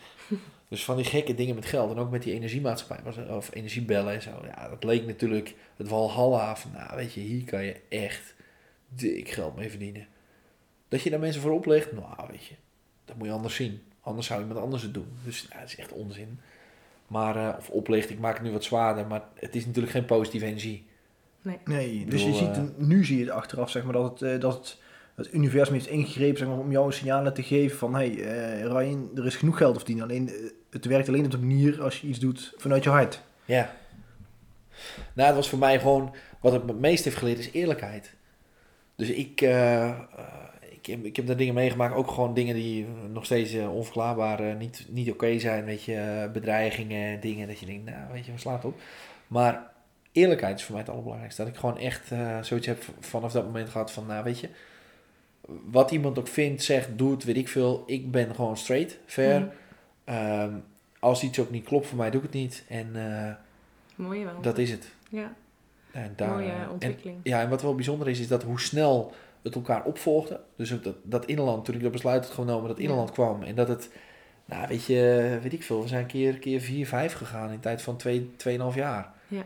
dus 0.69 0.85
van 0.85 0.97
die 0.97 1.05
gekke 1.05 1.35
dingen 1.35 1.55
met 1.55 1.67
geld. 1.67 1.91
En 1.91 1.99
ook 1.99 2.11
met 2.11 2.23
die 2.23 2.35
energiemaatschappij, 2.35 3.05
was- 3.05 3.29
of 3.37 3.55
energiebellen 3.55 4.15
en 4.15 4.23
zo. 4.23 4.31
Ja, 4.57 4.69
dat 4.69 4.85
leek 4.85 5.07
natuurlijk 5.07 5.55
het 5.77 5.89
walhalla 5.89 6.57
van, 6.57 6.71
nou 6.73 6.97
weet 6.97 7.13
je, 7.13 7.21
hier 7.21 7.45
kan 7.45 7.65
je 7.65 7.77
echt 7.89 8.35
dik 8.89 9.29
geld 9.31 9.57
mee 9.57 9.71
verdienen. 9.71 10.07
Dat 10.89 11.03
je 11.03 11.11
daar 11.11 11.19
mensen 11.21 11.41
voor 11.43 11.53
oplegt, 11.53 11.93
nou 11.93 12.07
weet 12.31 12.45
je, 12.45 12.55
dat 13.05 13.17
moet 13.17 13.27
je 13.27 13.33
anders 13.33 13.55
zien. 13.55 13.83
Anders 14.01 14.27
zou 14.27 14.41
iemand 14.41 14.61
anders 14.61 14.83
het 14.83 14.95
doen. 14.95 15.09
Dus 15.25 15.47
ja, 15.53 15.59
dat 15.61 15.69
is 15.69 15.77
echt 15.77 15.93
onzin. 15.93 16.41
Maar, 17.07 17.37
eh, 17.37 17.55
of 17.59 17.71
oplicht, 17.71 18.11
ik 18.11 18.19
maak 18.19 18.35
het 18.35 18.43
nu 18.43 18.53
wat 18.53 18.65
zwaarder, 18.65 19.07
maar 19.07 19.23
het 19.35 19.55
is 19.57 19.67
natuurlijk 19.67 19.93
geen 19.95 20.05
positieve 20.05 20.47
energie. 20.47 20.87
Nee, 21.65 22.01
Ik 22.01 22.11
dus 22.11 22.23
je 22.25 22.35
ziet, 22.35 22.49
eh, 22.57 22.63
nu 22.77 23.05
zie 23.05 23.17
je 23.19 23.25
het 23.25 23.33
achteraf, 23.33 23.71
zeg 23.71 23.85
maar, 23.85 23.93
dat 23.93 24.11
het, 24.21 24.23
eh, 24.35 24.41
dat 24.41 24.55
het, 24.55 24.79
het 25.19 25.35
universum 25.35 25.75
heeft 25.75 25.87
ingegrepen 25.87 26.39
zeg 26.39 26.49
maar, 26.49 26.59
om 26.59 26.71
jou 26.71 26.93
signalen 26.93 27.35
te 27.35 27.43
geven 27.43 27.79
van, 27.79 27.95
hey, 27.95 28.11
eh, 28.11 28.65
Ryan, 28.65 29.11
er 29.15 29.27
is 29.27 29.37
genoeg 29.37 29.57
geld 29.57 29.73
te 29.73 29.79
verdienen. 29.79 30.05
Alleen, 30.05 30.29
eh, 30.29 30.35
het 30.71 30.85
werkt 30.85 31.09
alleen 31.09 31.25
op 31.25 31.31
de 31.31 31.39
manier 31.39 31.83
als 31.83 32.01
je 32.01 32.07
iets 32.07 32.19
doet 32.19 32.55
vanuit 32.57 32.85
je 32.85 32.91
hart. 32.91 33.23
Ja. 33.45 33.75
Nou, 35.13 35.27
het 35.27 35.37
was 35.37 35.49
voor 35.49 35.59
mij 35.59 35.79
gewoon, 35.79 36.15
wat 36.41 36.53
het 36.53 36.63
het 36.67 36.79
meest 36.79 37.05
heeft 37.05 37.17
geleerd, 37.17 37.39
is 37.39 37.51
eerlijkheid. 37.51 38.15
Dus 38.97 39.09
ik, 39.09 39.41
eh, 39.41 39.99
ik, 40.71 40.87
heb, 40.87 41.05
ik 41.05 41.17
heb 41.17 41.27
daar 41.27 41.37
dingen 41.37 41.55
meegemaakt, 41.55 41.95
ook 41.95 42.11
gewoon 42.11 42.35
dingen 42.35 42.55
die 42.55 42.87
nog 43.13 43.25
steeds 43.25 43.55
onverklaarbaar 43.55 44.57
niet, 44.57 44.87
niet 44.89 45.11
oké 45.11 45.39
zijn. 45.39 45.65
Weet 45.65 45.83
je, 45.83 46.31
bedreigingen, 46.33 47.21
dingen 47.21 47.49
dat 47.49 47.59
je 47.59 47.67
denkt, 47.67 47.85
nou, 47.85 48.13
weet 48.13 48.25
je, 48.25 48.31
wat 48.31 48.41
slaat 48.41 48.65
op. 48.65 48.81
Maar 49.27 49.71
eerlijkheid 50.13 50.59
is 50.59 50.65
voor 50.65 50.73
mij 50.73 50.83
het 50.83 50.91
allerbelangrijkste. 50.91 51.43
Dat 51.43 51.53
ik 51.53 51.59
gewoon 51.59 51.79
echt 51.79 52.13
zoiets 52.41 52.67
heb 52.67 52.83
vanaf 53.01 53.33
dat 53.33 53.45
moment 53.45 53.69
gehad 53.69 53.93
van, 53.93 54.07
nou, 54.07 54.25
weet 54.25 54.41
je, 54.41 54.49
wat 55.71 55.91
iemand 55.91 56.19
ook 56.19 56.29
vindt, 56.29 56.63
zegt, 56.63 56.89
doet, 56.99 57.25
weet 57.25 57.37
ik 57.37 57.49
veel. 57.49 57.83
Ik 57.87 58.11
ben 58.11 58.35
gewoon 58.35 58.57
straight, 58.57 58.99
fair. 59.07 59.41
Mhm. 59.41 59.49
Ehm, 60.05 60.53
als 60.99 61.23
iets 61.23 61.39
ook 61.41 61.51
niet 61.51 61.65
klopt 61.65 61.87
voor 61.87 61.99
mij, 61.99 62.11
doe 62.11 62.21
ik 62.21 62.27
het 62.27 62.35
niet. 62.37 62.65
En 62.69 62.91
eh, 62.95 63.35
Mooi 63.95 64.25
wel. 64.25 64.41
dat 64.41 64.59
is 64.59 64.71
het. 64.71 64.89
Ja, 65.11 65.33
En 65.93 66.13
daar, 66.17 66.31
mooie 66.31 66.49
eh, 66.49 66.61
en, 66.61 66.71
ontwikkeling. 66.71 67.17
ja, 67.23 67.41
en 67.41 67.49
wat 67.49 67.63
wel 67.63 67.75
bijzonder 67.75 68.09
is, 68.09 68.21
is 68.21 68.29
dat 68.29 68.43
hoe 68.43 68.61
snel 68.61 69.13
het 69.43 69.55
elkaar 69.55 69.85
opvolgde. 69.85 70.41
Dus 70.57 70.73
ook 70.75 70.83
dat, 70.85 70.95
dat 71.03 71.27
Inland, 71.27 71.65
toen 71.65 71.75
ik 71.75 71.83
dat 71.83 71.93
besluit 71.93 72.25
had 72.25 72.35
genomen, 72.35 72.69
dat 72.69 72.77
Ja. 72.79 72.83
Inland 72.89 73.11
kwam. 73.11 73.43
En 73.43 73.55
dat 73.55 73.69
het, 73.69 73.91
nou 74.45 74.69
weet 74.69 74.85
je, 74.85 75.39
weet 75.43 75.53
ik 75.53 75.63
veel, 75.63 75.83
we 75.83 75.89
zijn 75.89 76.01
een 76.01 76.07
keer, 76.07 76.39
keer 76.39 76.61
4, 76.61 76.87
5 76.87 77.13
gegaan 77.13 77.49
in 77.49 77.55
de 77.55 77.61
tijd 77.61 77.83
van 77.83 77.97
2, 77.97 78.31
2,5 78.37 78.75
jaar. 78.75 79.13
Ja. 79.29 79.43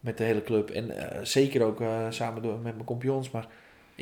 Met 0.00 0.18
de 0.18 0.24
hele 0.24 0.42
club. 0.42 0.70
En 0.70 1.10
eh, 1.10 1.18
zeker 1.22 1.62
ook 1.64 1.82
samen 2.10 2.42
door, 2.42 2.52
met 2.58 2.74
mijn 2.74 2.84
compagnons. 2.84 3.30
Maar 3.30 3.46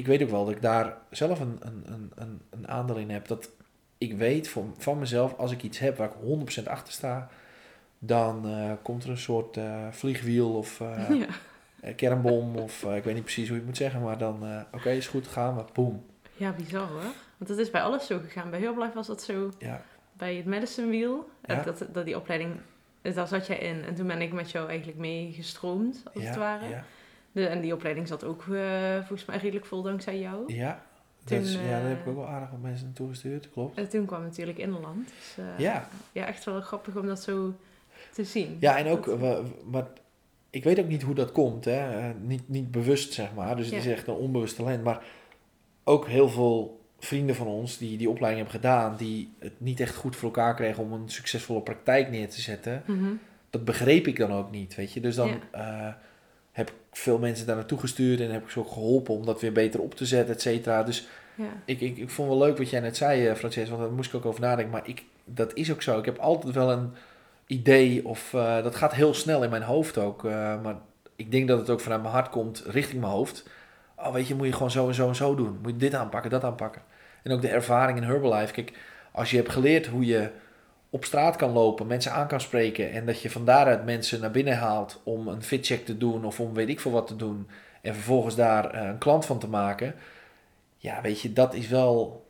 ik 0.01 0.07
weet 0.07 0.23
ook 0.23 0.31
wel 0.31 0.45
dat 0.45 0.55
ik 0.55 0.63
daar 0.63 0.97
zelf 1.11 1.41
een, 1.41 1.59
een, 1.61 2.13
een, 2.15 2.41
een, 2.51 2.69
aandeel 2.69 2.97
in 2.97 3.11
heb. 3.11 3.27
Dat 3.27 3.51
ik 3.99 4.17
weet 4.17 4.49
van, 4.49 4.75
van 4.79 4.99
mezelf, 4.99 5.37
als 5.37 5.53
ik 5.53 5.63
iets 5.63 5.79
heb 5.79 5.97
waar 5.97 6.09
ik 6.09 6.61
100% 6.63 6.69
achter 6.69 6.93
sta, 6.93 7.29
dan 7.99 8.49
eh, 8.49 8.73
komt 8.83 9.05
er 9.05 9.11
een 9.11 9.19
soort 9.19 9.57
eh, 9.57 9.87
vliegwiel 9.91 10.55
of 10.55 10.81
eh, 10.81 11.11
ja. 11.83 11.93
kernbom 11.93 12.57
of 12.57 12.83
ik 12.83 13.05
weet 13.05 13.15
niet 13.15 13.23
precies 13.25 13.45
hoe 13.45 13.53
je 13.53 13.63
het 13.63 13.67
moet 13.67 13.77
zeggen, 13.77 14.03
maar 14.03 14.19
dan 14.19 14.65
oké, 14.73 14.91
is 14.91 15.09
goed, 15.09 15.27
gaan 15.27 15.57
we, 15.57 15.65
boom. 15.73 16.05
ja, 16.37 16.53
bizar 16.53 16.89
hoor. 16.89 17.13
Want 17.37 17.51
het 17.51 17.59
is 17.59 17.71
bij 17.71 17.83
alles 17.83 18.07
zo 18.07 18.19
gegaan. 18.19 18.51
Bij 18.51 18.61
Herbalife 18.61 18.95
was 18.95 19.07
dat 19.07 19.23
zo. 19.23 19.53
Ja, 19.59 19.83
Bij 20.13 20.35
het 20.35 20.45
Medicine 20.45 20.87
Wheel, 20.89 21.29
Ja. 21.47 21.63
dat, 21.63 21.87
dat 21.93 22.05
die 22.05 22.17
opleiding, 22.17 22.55
daar 23.03 23.29
zat 23.29 23.47
jij 23.47 23.59
in. 23.59 23.85
En 23.85 23.95
toen 23.95 24.07
ben 24.07 24.21
ik 24.21 24.33
met 24.33 24.51
jou 24.51 24.69
eigenlijk 24.69 24.99
mee 24.99 25.33
gestroomd, 25.33 26.03
als 26.15 26.23
ja, 26.23 26.29
het 26.29 26.39
ware. 26.39 26.83
De, 27.33 27.47
en 27.47 27.61
die 27.61 27.75
opleiding 27.75 28.09
zat 28.09 28.25
ook 28.25 28.41
eh, 28.53 28.97
volgens 28.97 29.25
mij 29.25 29.37
redelijk 29.39 29.67
vol 29.67 29.83
dankzij 29.83 30.19
jou. 30.19 30.55
ja. 30.55 30.83
Toen, 31.25 31.39
Dat 31.39 31.47
is- 31.47 31.55
ja, 31.55 31.61
daar 31.61 31.81
eh, 31.83 31.89
heb 31.89 32.01
ik 32.01 32.07
ook 32.09 32.17
wel 32.17 32.29
aardig 32.29 32.51
wat 32.51 32.61
mensen 32.61 32.87
naartoe 32.87 33.09
gestuurd, 33.09 33.51
klopt. 33.51 33.79
En 33.79 33.89
toen 33.89 34.07
kwam 34.07 34.23
natuurlijk 34.23 34.59
Inland. 34.59 35.07
Dus, 35.09 35.37
eh, 35.45 35.59
Ja, 35.59 35.89
ja, 36.13 36.27
echt 36.27 36.45
wel 36.45 36.61
grappig 36.61 36.97
om 36.97 37.07
dat 37.07 37.23
zo 37.23 37.55
te 38.13 38.25
zien. 38.25 38.57
ja, 38.61 38.79
en 38.79 38.87
ook, 38.87 39.05
Dat- 39.07 39.21
eh, 39.23 39.39
maar 39.71 39.87
ik 40.51 40.65
weet 40.65 40.79
ook 40.81 40.89
niet 40.89 41.03
hoe 41.03 41.15
dat 41.15 41.33
komt, 41.33 41.65
hè. 41.65 41.99
Eh, 41.99 42.15
niet, 42.21 42.49
niet 42.49 42.71
bewust, 42.71 43.13
zeg 43.13 43.35
maar, 43.35 43.57
dus 43.57 43.67
het 43.71 43.75
is 43.75 43.87
echt 43.87 44.07
een 44.07 44.15
onbewust 44.15 44.57
talent, 44.57 44.85
maar 44.85 45.05
ook 45.85 46.07
heel 46.09 46.29
veel 46.29 46.81
vrienden 46.99 47.35
van 47.37 47.47
ons 47.47 47.79
die 47.79 47.97
die 47.99 48.11
opleiding 48.11 48.47
hebben 48.49 48.61
gedaan, 48.69 48.97
die 48.97 49.33
het 49.39 49.61
niet 49.61 49.81
echt 49.81 49.95
goed 49.97 50.17
voor 50.17 50.29
elkaar 50.29 50.55
kregen 50.55 50.83
om 50.83 50.93
een 50.93 51.09
succesvolle 51.09 51.61
praktijk 51.61 52.11
neer 52.11 52.29
te 52.29 52.41
zetten, 52.41 52.83
Mhm. 52.87 53.11
dat 53.51 53.65
begreep 53.65 54.07
ik 54.07 54.17
dan 54.17 54.33
ook 54.33 54.51
niet, 54.51 54.75
weet 54.75 54.93
je. 54.93 55.01
Dus 55.01 55.15
dan 55.15 55.29
Ja. 55.53 55.89
eh, 55.89 55.95
heb 56.67 56.71
ik 56.71 56.75
veel 56.93 57.19
mensen 57.19 57.47
daar 57.47 57.57
naartoe 57.57 57.79
gestuurd 57.79 58.21
en 58.21 58.31
heb 58.31 58.43
ik 58.43 58.51
ze 58.51 58.59
ook 58.59 58.71
geholpen 58.73 59.15
om 59.15 59.27
dat 59.27 59.41
weer 59.41 59.53
beter 59.53 59.81
op 59.81 59.95
te 59.95 60.07
zetten, 60.07 60.35
et 60.35 60.41
cetera. 60.41 60.83
Dus 60.83 61.09
Ja. 61.35 61.45
ik, 61.65 61.81
ik, 61.81 61.97
ik 61.97 62.11
vond 62.11 62.29
wel 62.29 62.39
leuk 62.39 62.59
wat 62.59 62.71
jij 62.71 62.81
net 62.81 62.97
zei, 62.97 63.27
eh, 63.27 63.35
Frances, 63.35 63.69
want 63.69 63.81
daar 63.81 63.91
moest 63.93 64.09
ik 64.09 64.17
ook 64.17 64.25
over 64.27 64.41
nadenken. 64.41 64.73
Maar 64.73 64.89
ik, 64.89 65.05
dat 65.25 65.55
is 65.55 65.73
ook 65.73 65.83
zo. 65.83 65.99
Ik 65.99 66.05
heb 66.05 66.19
altijd 66.19 66.55
wel 66.55 66.71
een 66.71 66.91
idee, 67.47 68.07
of 68.07 68.35
eh, 68.35 68.63
dat 68.63 68.75
gaat 68.77 68.95
heel 68.95 69.15
snel 69.15 69.43
in 69.43 69.51
mijn 69.51 69.63
hoofd 69.63 69.99
ook. 69.99 70.25
eh, 70.25 70.63
maar 70.63 70.77
ik 71.17 71.31
denk 71.31 71.49
dat 71.49 71.59
het 71.59 71.71
ook 71.71 71.81
vanuit 71.81 72.03
mijn 72.03 72.15
hart 72.15 72.29
komt, 72.29 72.63
richting 72.67 73.01
mijn 73.01 73.13
hoofd. 73.13 73.49
Oh, 73.97 74.13
weet 74.13 74.29
je, 74.29 74.35
moet 74.35 74.47
je 74.47 74.53
gewoon 74.53 74.71
zo 74.71 74.89
en 74.89 74.95
zo 74.95 75.09
en 75.09 75.15
zo 75.17 75.35
doen. 75.35 75.59
Moet 75.63 75.71
je 75.73 75.77
dit 75.77 75.95
aanpakken, 75.95 76.31
dat 76.31 76.45
aanpakken. 76.45 76.83
En 77.23 77.33
ook 77.33 77.41
de 77.43 77.49
ervaring 77.49 77.99
in 77.99 78.05
Herbalife. 78.05 78.53
Kijk, 78.53 78.73
als 79.13 79.31
je 79.31 79.37
hebt 79.37 79.51
geleerd 79.53 79.87
hoe 79.87 80.05
je 80.07 80.31
op 80.91 81.05
straat 81.05 81.37
kan 81.37 81.51
lopen, 81.53 81.87
mensen 81.87 82.13
aan 82.13 82.27
kan 82.29 82.41
spreken 82.41 82.93
en 82.93 83.07
dat 83.07 83.21
je 83.23 83.31
van 83.31 83.45
daaruit 83.45 83.85
mensen 83.85 84.21
naar 84.21 84.31
binnen 84.31 84.57
haalt 84.59 85.01
om 85.05 85.29
een 85.29 85.43
fitcheck 85.43 85.85
te 85.85 85.99
doen 85.99 86.25
of 86.25 86.41
om 86.41 86.55
weet 86.55 86.69
ik 86.69 86.81
veel 86.81 86.91
wat 86.91 87.07
te 87.07 87.17
doen 87.17 87.49
en 87.83 87.95
vervolgens 87.95 88.35
daar 88.35 88.71
eh, 88.71 88.87
een 88.89 88.99
klant 88.99 89.27
van 89.27 89.39
te 89.39 89.49
maken. 89.49 89.95
Ja, 90.77 91.01
weet 91.03 91.21
je, 91.21 91.33
dat 91.33 91.55
is 91.55 91.69
wel, 91.69 92.25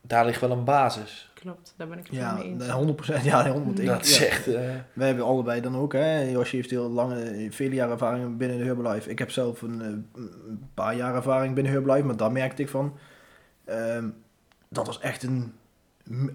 daar 0.00 0.24
ligt 0.26 0.40
wel 0.40 0.50
een 0.50 0.64
basis. 0.64 1.30
Klopt, 1.34 1.74
daar 1.76 1.88
ben 1.88 1.98
ik 1.98 2.06
het 2.06 2.16
Ja, 2.16 2.32
mee 2.34 2.44
eens. 2.44 2.66
100%. 2.66 3.22
Ja, 3.24 3.52
100%. 3.54 3.80
Ik- 3.80 3.86
dat 3.86 4.14
ja. 4.16 4.24
echt, 4.26 4.46
eh, 4.46 4.54
Wij 4.92 5.06
hebben 5.06 5.24
allebei 5.24 5.60
dan 5.60 5.76
ook, 5.76 5.92
hè. 5.92 6.20
Josje 6.20 6.56
heeft 6.56 6.70
heel 6.70 6.90
lange, 6.90 7.46
vele 7.50 7.74
jaren 7.74 7.92
ervaring 7.92 8.36
binnen 8.36 8.58
de 8.58 8.64
Herbalife. 8.64 9.10
Ik 9.10 9.18
heb 9.18 9.30
zelf 9.30 9.62
een, 9.62 9.80
eh, 9.82 9.86
een 10.46 10.68
paar 10.74 10.94
jaar 10.96 11.14
ervaring 11.14 11.54
binnen 11.54 11.72
Herbalife, 11.72 12.06
maar 12.06 12.16
daar 12.16 12.32
merkte 12.32 12.62
ik 12.62 12.68
van. 12.68 12.96
ehm, 13.64 14.08
dat 14.68 14.86
was 14.86 15.00
echt 15.00 15.22
een. 15.22 15.52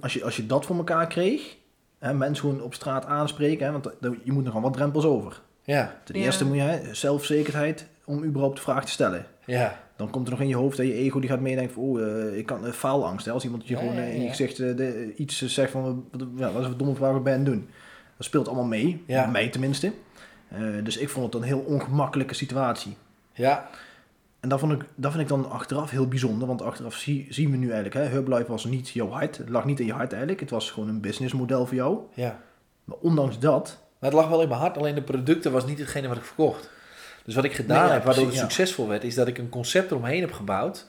Als 0.01 0.13
je, 0.13 0.23
als 0.23 0.35
je 0.35 0.45
dat 0.45 0.65
voor 0.65 0.75
elkaar 0.75 1.07
kreeg, 1.07 1.57
hè, 2.01 2.13
mensen 2.13 2.45
gewoon 2.49 2.61
op 2.61 2.73
straat 2.73 3.05
aanspreken, 3.05 3.65
hè, 3.65 3.71
want 3.71 3.89
je 4.23 4.31
moet 4.31 4.43
nog 4.43 4.53
wel 4.53 4.61
wat 4.61 4.73
drempels 4.73 5.05
over. 5.05 5.41
ja, 5.63 5.95
Ten 6.03 6.17
Ja. 6.19 6.25
eerste 6.25 6.45
moet 6.45 6.55
je 6.55 6.61
hè, 6.61 6.93
zelfzekerheid 6.93 7.87
om 8.05 8.23
überhaupt 8.23 8.55
de 8.55 8.61
vraag 8.61 8.85
te 8.85 8.91
stellen. 8.91 9.25
ja, 9.45 9.79
Dan 9.95 10.09
komt 10.09 10.25
er 10.25 10.31
nog 10.31 10.41
in 10.41 10.47
je 10.47 10.55
hoofd 10.55 10.77
dat 10.77 10.85
je 10.85 10.93
ego 10.93 11.19
die 11.19 11.29
gaat 11.29 11.39
meedenken 11.39 11.73
van, 11.73 11.83
oh, 11.83 12.01
eh, 12.01 12.37
ik 12.37 12.45
kan 12.45 12.65
uh, 12.65 12.71
faalangst. 12.71 13.25
Hè? 13.25 13.31
Als 13.31 13.43
iemand 13.43 13.67
je 13.67 13.73
Ja, 13.73 13.79
gewoon 13.79 13.95
ja, 13.95 14.01
eh, 14.01 14.15
in 14.15 14.21
je 14.21 14.29
gezicht 14.29 14.59
eh, 14.59 14.75
de, 14.75 15.13
iets 15.15 15.41
eh, 15.41 15.49
zegt 15.49 15.71
van, 15.71 16.05
wat, 16.11 16.27
ja, 16.35 16.51
wat 16.51 16.61
is 16.61 16.67
een 16.67 16.77
domme 16.77 16.95
vraag 16.95 17.11
wat 17.11 17.23
ben 17.23 17.33
je 17.33 17.39
aan 17.39 17.45
het 17.45 17.53
doen? 17.53 17.69
Dat 18.17 18.25
speelt 18.25 18.47
allemaal 18.47 18.65
mee, 18.65 19.03
Ja. 19.07 19.25
mij 19.25 19.49
tenminste. 19.49 19.91
Eh, 20.47 20.59
dus 20.83 20.97
ik 20.97 21.09
vond 21.09 21.25
het 21.33 21.41
een 21.41 21.47
heel 21.47 21.59
ongemakkelijke 21.59 22.33
situatie. 22.33 22.95
ja, 23.33 23.69
En 24.41 24.49
dat 24.49 24.59
vond 24.59 24.71
ik, 24.71 24.85
dat 24.95 25.11
vind 25.11 25.23
ik 25.23 25.29
dan 25.29 25.49
achteraf 25.49 25.89
heel 25.89 26.07
bijzonder, 26.07 26.47
want 26.47 26.61
achteraf 26.61 26.95
zie, 26.95 27.27
zien 27.29 27.51
we 27.51 27.57
nu 27.57 27.65
eigenlijk, 27.71 27.95
hè, 27.95 28.01
Herbalife 28.01 28.51
was 28.51 28.65
niet 28.65 28.89
jouw 28.89 29.09
hart, 29.09 29.37
het 29.37 29.49
lag 29.49 29.65
niet 29.65 29.79
in 29.79 29.85
je 29.85 29.93
hart 29.93 30.11
eigenlijk, 30.11 30.41
het 30.41 30.49
was 30.49 30.71
gewoon 30.71 30.89
een 30.89 31.01
businessmodel 31.01 31.65
voor 31.65 31.75
jou. 31.75 31.99
ja. 32.13 32.39
Maar 32.83 32.97
ondanks 32.97 33.39
dat, 33.39 33.77
Maar 33.99 34.09
het 34.09 34.19
lag 34.19 34.29
wel 34.29 34.41
in 34.41 34.47
mijn 34.47 34.59
hart, 34.59 34.77
alleen 34.77 34.95
de 34.95 35.01
producten 35.01 35.51
was 35.51 35.65
niet 35.65 35.79
hetgene 35.79 36.07
wat 36.07 36.17
ik 36.17 36.23
verkocht. 36.23 36.69
Dus 37.25 37.35
wat 37.35 37.43
ik 37.43 37.53
gedaan 37.53 37.79
Nee, 37.79 37.87
ja, 37.87 37.93
heb, 37.93 38.03
waardoor 38.03 38.25
het 38.25 38.33
ja. 38.33 38.39
succesvol 38.39 38.87
werd, 38.87 39.03
is 39.03 39.15
dat 39.15 39.27
ik 39.27 39.37
een 39.37 39.49
concept 39.49 39.91
eromheen 39.91 40.21
heb 40.21 40.31
gebouwd. 40.31 40.85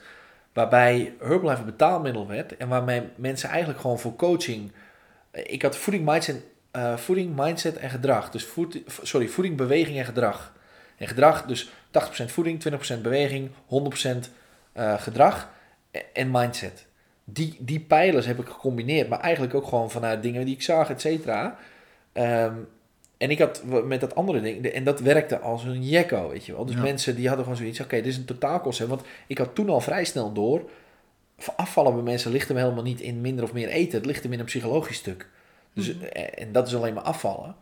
Waarbij 0.53 1.13
Herbalife 1.19 1.59
een 1.59 1.65
betaalmiddel 1.65 2.27
werd. 2.27 2.57
En 2.57 2.67
waarmee 2.67 3.01
mensen 3.15 3.49
eigenlijk 3.49 3.79
gewoon 3.79 3.99
voor 3.99 4.15
coaching. 4.15 4.71
Ik 5.31 5.61
had 5.61 5.75
voeding, 5.77 6.05
mindset, 6.05 6.43
eh, 6.71 6.97
voeding, 6.97 7.35
mindset 7.35 7.77
en 7.77 7.89
gedrag. 7.89 8.29
Dus 8.29 8.45
voed, 8.45 8.81
sorry, 9.01 9.27
voeding, 9.27 9.57
beweging 9.57 9.97
en 9.97 10.05
gedrag. 10.05 10.53
En 10.97 11.07
gedrag, 11.07 11.45
dus 11.45 11.71
80% 12.21 12.25
voeding, 12.25 12.59
20% 12.97 13.01
beweging, 13.01 13.49
100% 13.65 14.29
eh, 14.73 15.01
gedrag 15.01 15.49
e- 15.91 15.99
en 16.13 16.31
mindset. 16.31 16.85
Die, 17.23 17.55
die 17.59 17.79
pijlers 17.79 18.25
heb 18.25 18.39
ik 18.39 18.47
gecombineerd, 18.47 19.09
maar 19.09 19.19
eigenlijk 19.19 19.53
ook 19.53 19.67
gewoon 19.67 19.91
vanuit 19.91 20.23
dingen 20.23 20.45
die 20.45 20.55
ik 20.55 20.61
zag, 20.61 20.89
et 20.89 21.01
cetera. 21.01 21.57
Ehm, 22.13 22.53
en 23.17 23.29
ik 23.29 23.39
had 23.39 23.63
met 23.85 23.99
dat 24.01 24.15
andere 24.15 24.41
ding, 24.41 24.65
en 24.65 24.83
dat 24.83 24.99
werkte 24.99 25.39
als 25.39 25.63
een 25.63 25.83
jekko, 25.83 26.29
weet 26.29 26.45
je 26.45 26.53
wel. 26.55 26.65
Dus 26.65 26.75
Ja. 26.75 26.81
mensen 26.81 27.15
die 27.15 27.27
hadden 27.27 27.43
gewoon 27.45 27.59
zoiets, 27.59 27.79
oké, 27.79 27.95
dit 27.95 28.05
is 28.05 28.17
een 28.17 28.25
totaalconcept. 28.25 28.89
Want 28.89 29.01
ik 29.27 29.37
had 29.37 29.55
toen 29.55 29.69
al 29.69 29.79
vrij 29.81 30.03
snel 30.05 30.31
door, 30.33 30.69
afvallen 31.55 31.93
bij 31.93 32.03
mensen 32.03 32.31
ligt 32.31 32.47
hem 32.47 32.57
helemaal 32.57 32.83
niet 32.83 33.01
in 33.01 33.21
minder 33.21 33.43
of 33.43 33.53
meer 33.53 33.67
eten. 33.67 33.97
Het 33.97 34.05
ligt 34.05 34.23
hem 34.23 34.33
in 34.33 34.39
een 34.39 34.45
psychologisch 34.45 34.97
stuk. 34.97 35.27
Dus, 35.73 35.95
Mhm. 35.95 36.03
eh, 36.05 36.41
En 36.43 36.51
dat 36.51 36.67
is 36.67 36.75
alleen 36.75 36.93
maar 36.93 37.03
afvallen. 37.03 37.55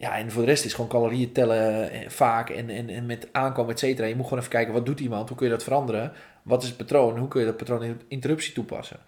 Ja, 0.00 0.16
en 0.16 0.30
voor 0.30 0.42
de 0.42 0.48
rest 0.48 0.64
is 0.64 0.74
gewoon 0.74 0.90
calorieën 0.90 1.32
tellen 1.32 1.90
eh, 1.90 2.08
vaak 2.08 2.50
en, 2.50 2.70
en, 2.70 2.88
en 2.88 3.06
met 3.06 3.28
aankomen, 3.32 3.72
et 3.72 3.78
cetera. 3.78 4.06
Je 4.06 4.14
moet 4.14 4.24
gewoon 4.24 4.38
even 4.38 4.50
kijken, 4.50 4.72
wat 4.72 4.86
doet 4.86 5.00
iemand? 5.00 5.28
Hoe 5.28 5.36
kun 5.36 5.46
je 5.46 5.52
dat 5.52 5.62
veranderen? 5.62 6.12
Wat 6.42 6.62
is 6.62 6.68
het 6.68 6.76
patroon? 6.76 7.18
Hoe 7.18 7.28
kun 7.28 7.40
je 7.40 7.46
dat 7.46 7.56
patroon 7.56 7.82
in 7.82 8.00
interruptie 8.08 8.52
toepassen? 8.52 8.98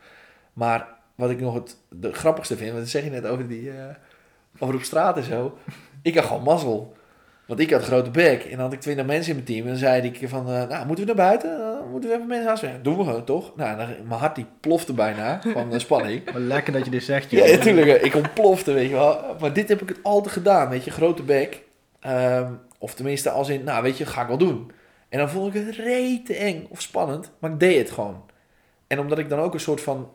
Maar 0.53 0.89
wat 1.15 1.31
ik 1.31 1.41
nog 1.41 1.55
het 1.55 1.77
de 1.89 2.13
grappigste 2.13 2.57
vind, 2.57 2.71
want 2.71 2.83
dat 2.83 2.91
zeg 2.91 3.05
je 3.05 3.11
net 3.11 3.27
over 3.27 3.49
die... 3.49 3.71
eh, 3.71 3.95
over 4.59 4.75
op 4.75 4.83
straat 4.83 5.17
en 5.17 5.23
zo. 5.23 5.59
Ik 6.03 6.15
had 6.15 6.25
gewoon 6.25 6.43
mazzel. 6.43 6.97
Want 7.51 7.63
ik 7.63 7.71
had 7.71 7.81
een 7.81 7.87
grote 7.87 8.11
bek. 8.11 8.43
En 8.43 8.51
dan 8.51 8.61
had 8.61 8.73
ik 8.73 8.81
20 8.81 9.07
mensen 9.07 9.29
in 9.29 9.35
mijn 9.35 9.47
team. 9.47 9.61
En 9.63 9.69
dan 9.69 9.77
zei 9.77 10.03
ik 10.03 10.29
van, 10.29 10.49
eh, 10.49 10.69
nou, 10.69 10.87
moeten 10.87 11.07
we 11.07 11.13
naar 11.15 11.27
buiten? 11.27 11.51
Eh, 11.61 11.91
moeten 11.91 12.11
we 12.11 12.17
even 12.17 12.29
mensen 12.29 12.51
aanspreken? 12.51 12.83
Doen 12.83 12.97
we 12.97 13.05
gewoon, 13.05 13.25
toch? 13.25 13.57
Nou, 13.57 13.77
dan, 13.77 13.87
mijn 14.07 14.21
hart 14.21 14.35
die 14.35 14.47
plofte 14.61 14.93
bijna 14.93 15.41
van 15.53 15.71
de 15.71 15.79
spanning. 15.79 16.25
Maar 16.33 16.41
lekker 16.41 16.73
dat 16.73 16.85
je 16.85 16.91
dit 16.91 17.03
zegt, 17.03 17.31
Ja, 17.31 17.47
joh. 17.47 17.57
natuurlijk. 17.57 18.03
Ik 18.03 18.15
ontplofte, 18.15 18.73
weet 18.73 18.89
je 18.89 18.95
wel. 18.95 19.37
Maar 19.41 19.53
dit 19.53 19.69
heb 19.69 19.83
ik 19.83 19.89
het 19.89 19.99
altijd 20.03 20.35
gedaan, 20.35 20.69
weet 20.69 20.85
je. 20.85 20.91
Grote 20.91 21.23
bek. 21.23 21.63
Ehm, 22.01 22.53
of 22.79 22.95
tenminste 22.95 23.31
als 23.31 23.49
in, 23.49 23.65
nou, 23.65 23.83
weet 23.83 23.99
je, 23.99 24.07
ga 24.07 24.23
ik 24.23 24.29
wel 24.29 24.39
doen. 24.39 24.71
En 25.09 25.19
dan 25.19 25.31
vond 25.31 25.55
ik 25.55 25.67
het 25.67 25.77
rete 25.77 26.35
eng 26.35 26.67
of 26.69 26.81
spannend. 26.81 27.31
Maar 27.39 27.51
ik 27.51 27.61
deed 27.61 27.79
het 27.79 27.91
gewoon. 27.91 28.23
En 28.87 28.99
omdat 28.99 29.19
ik 29.19 29.29
dan 29.29 29.39
ook 29.39 29.55
een 29.55 29.61
soort 29.61 29.81
van 29.81 30.09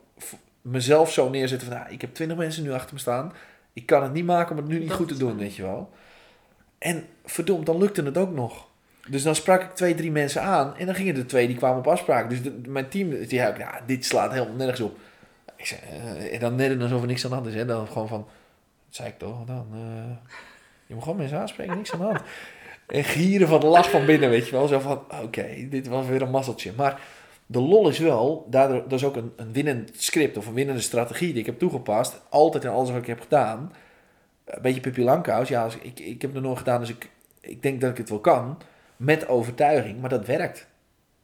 mezelf 0.62 1.12
zo 1.12 1.30
neerzet 1.30 1.64
van, 1.64 1.74
nou, 1.74 1.86
ik 1.90 2.02
heb 2.02 2.14
20 2.14 2.38
mensen 2.38 2.64
nu 2.64 2.72
achter 2.72 2.94
me 2.94 3.00
staan. 3.00 3.34
Ik 3.74 3.86
kan 3.86 4.04
het 4.04 4.14
niet 4.14 4.26
maken 4.26 4.52
om 4.52 4.58
het 4.58 4.68
nu 4.68 4.80
niet 4.80 4.88
Dat 4.88 4.98
goed 4.98 5.08
te 5.08 5.18
doen, 5.18 5.38
weet 5.38 5.56
je 5.56 5.62
wel. 5.62 5.90
En 6.86 7.06
verdomd, 7.26 7.66
dan 7.66 7.78
lukte 7.78 8.04
het 8.04 8.18
ook 8.18 8.32
nog. 8.32 8.68
Dus 9.10 9.24
dan 9.24 9.36
sprak 9.36 9.62
ik 9.62 9.76
twee, 9.76 9.96
drie 9.96 10.12
mensen 10.12 10.42
aan. 10.42 10.78
En 10.78 10.86
dan 10.86 10.96
gingen 10.96 11.16
er 11.16 11.28
twee 11.28 11.48
die 11.48 11.56
kwamen 11.56 11.78
op 11.78 11.88
afspraak. 11.88 12.30
Dus 12.30 12.40
mijn 12.68 12.90
team, 12.90 13.10
die 13.10 13.34
ja, 13.34 13.82
dit 13.86 14.06
slaat 14.06 14.32
helemaal 14.32 14.56
nergens 14.56 14.80
op. 14.80 14.98
Ik 15.56 15.66
zei, 15.66 15.82
eh, 15.82 16.34
en 16.34 16.40
dan 16.40 16.56
net 16.56 16.82
alsof 16.82 17.02
er 17.02 17.08
niks 17.08 17.24
aan 17.24 17.30
de 17.30 17.36
hand 17.36 17.48
is. 17.48 17.56
Hè? 17.56 17.66
Dan 17.66 17.88
gewoon 17.88 18.08
van, 18.08 18.28
dat 18.86 18.96
zei 18.96 19.10
ik 19.10 19.18
toch, 19.18 19.46
dan... 19.46 19.68
eh, 19.74 20.32
je 20.86 20.94
moet 20.94 21.04
gewoon 21.04 21.18
mensen 21.18 21.40
aanspreken, 21.40 21.76
niks 21.76 21.94
aan 21.94 22.00
de 22.00 22.06
hand. 22.06 22.22
En 22.88 23.04
gieren 23.04 23.48
van 23.48 23.60
de 23.60 23.68
lach 23.68 23.90
van 23.90 24.06
binnen, 24.06 24.30
weet 24.30 24.46
je 24.46 24.52
wel. 24.52 24.68
Zo 24.68 24.80
van, 24.80 25.04
oké, 25.24 25.68
dit 25.70 25.88
was 25.88 26.06
weer 26.06 26.22
een 26.22 26.32
mazzeltje. 26.32 26.72
Maar 26.76 27.02
de 27.46 27.60
lol 27.60 27.90
is 27.90 28.00
wel, 28.00 28.48
daardoor, 28.50 28.84
dat 28.84 29.00
is 29.00 29.06
ook 29.06 29.16
een, 29.16 29.34
een 29.36 29.54
winnend 29.54 29.92
script 29.98 30.38
of 30.38 30.48
een 30.48 30.54
winnende 30.54 30.82
strategie 30.82 31.32
die 31.32 31.40
ik 31.40 31.46
heb 31.46 31.60
toegepast. 31.60 32.22
Altijd 32.30 32.64
in 32.64 32.70
alles 32.70 32.90
wat 32.90 33.02
ik 33.02 33.08
heb 33.08 33.22
gedaan. 33.22 33.72
Een 34.46 34.62
beetje 34.62 34.82
Pippi 34.82 35.04
Langkous. 35.04 35.50
Ja, 35.50 35.64
als, 35.64 35.78
ik, 35.78 36.00
ik 36.00 36.22
heb 36.22 36.34
het 36.34 36.44
nog 36.44 36.58
gedaan, 36.58 36.80
dus 36.80 36.90
ik, 36.90 37.10
ik 37.42 37.62
denk 37.62 37.82
dat 37.82 37.92
ik 37.92 37.98
het 37.98 38.10
wel 38.10 38.20
kan. 38.20 38.58
Met 38.98 39.28
overtuiging, 39.28 40.00
maar 40.02 40.10
dat 40.10 40.26
werkt. 40.26 40.68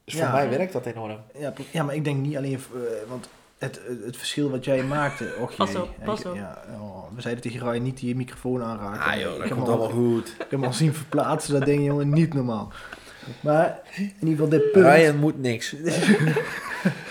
Dus 0.04 0.14
voor 0.14 0.24
Ja. 0.24 0.32
mij 0.32 0.50
werkt 0.50 0.74
dat 0.74 0.86
enorm. 0.86 1.20
Ja, 1.40 1.54
ja, 1.72 1.84
maar 1.84 1.96
ik 1.96 2.04
denk 2.04 2.18
niet 2.20 2.38
alleen... 2.38 2.54
eh, 2.74 3.10
want 3.10 3.30
het, 3.58 3.82
het, 3.88 4.04
het 4.06 4.18
verschil 4.18 4.50
wat 4.50 4.66
jij 4.66 4.84
maakte... 4.84 5.34
Och, 5.40 5.56
Pas 5.56 5.76
op, 5.76 5.90
pas 6.04 6.26
op. 6.26 6.36
Ja, 6.36 6.62
oh, 6.80 7.04
we 7.16 7.22
zeiden 7.22 7.44
tegen 7.44 7.60
Ryan 7.70 7.84
niet 7.84 7.98
die 8.00 8.08
je 8.10 8.16
microfoon 8.16 8.64
aanraken. 8.64 9.02
Ah 9.02 9.20
joh, 9.20 9.38
dat 9.40 9.48
komt 9.48 9.50
hem 9.50 9.60
al- 9.60 9.68
allemaal 9.68 9.90
goed. 9.90 10.28
Ik 10.30 10.36
heb 10.38 10.52
hem 10.52 10.64
al 10.64 10.74
zien 10.74 10.94
verplaatsen, 10.94 11.54
dat 11.54 11.66
ding, 11.66 11.86
jongen, 11.86 12.10
niet 12.10 12.34
normaal. 12.34 12.72
Maar 13.42 13.80
in 13.96 14.14
ieder 14.20 14.30
geval 14.30 14.50
dit 14.50 14.72
punt... 14.72 14.86
Ryan 14.86 15.18
moet 15.18 15.40
niks. 15.42 15.76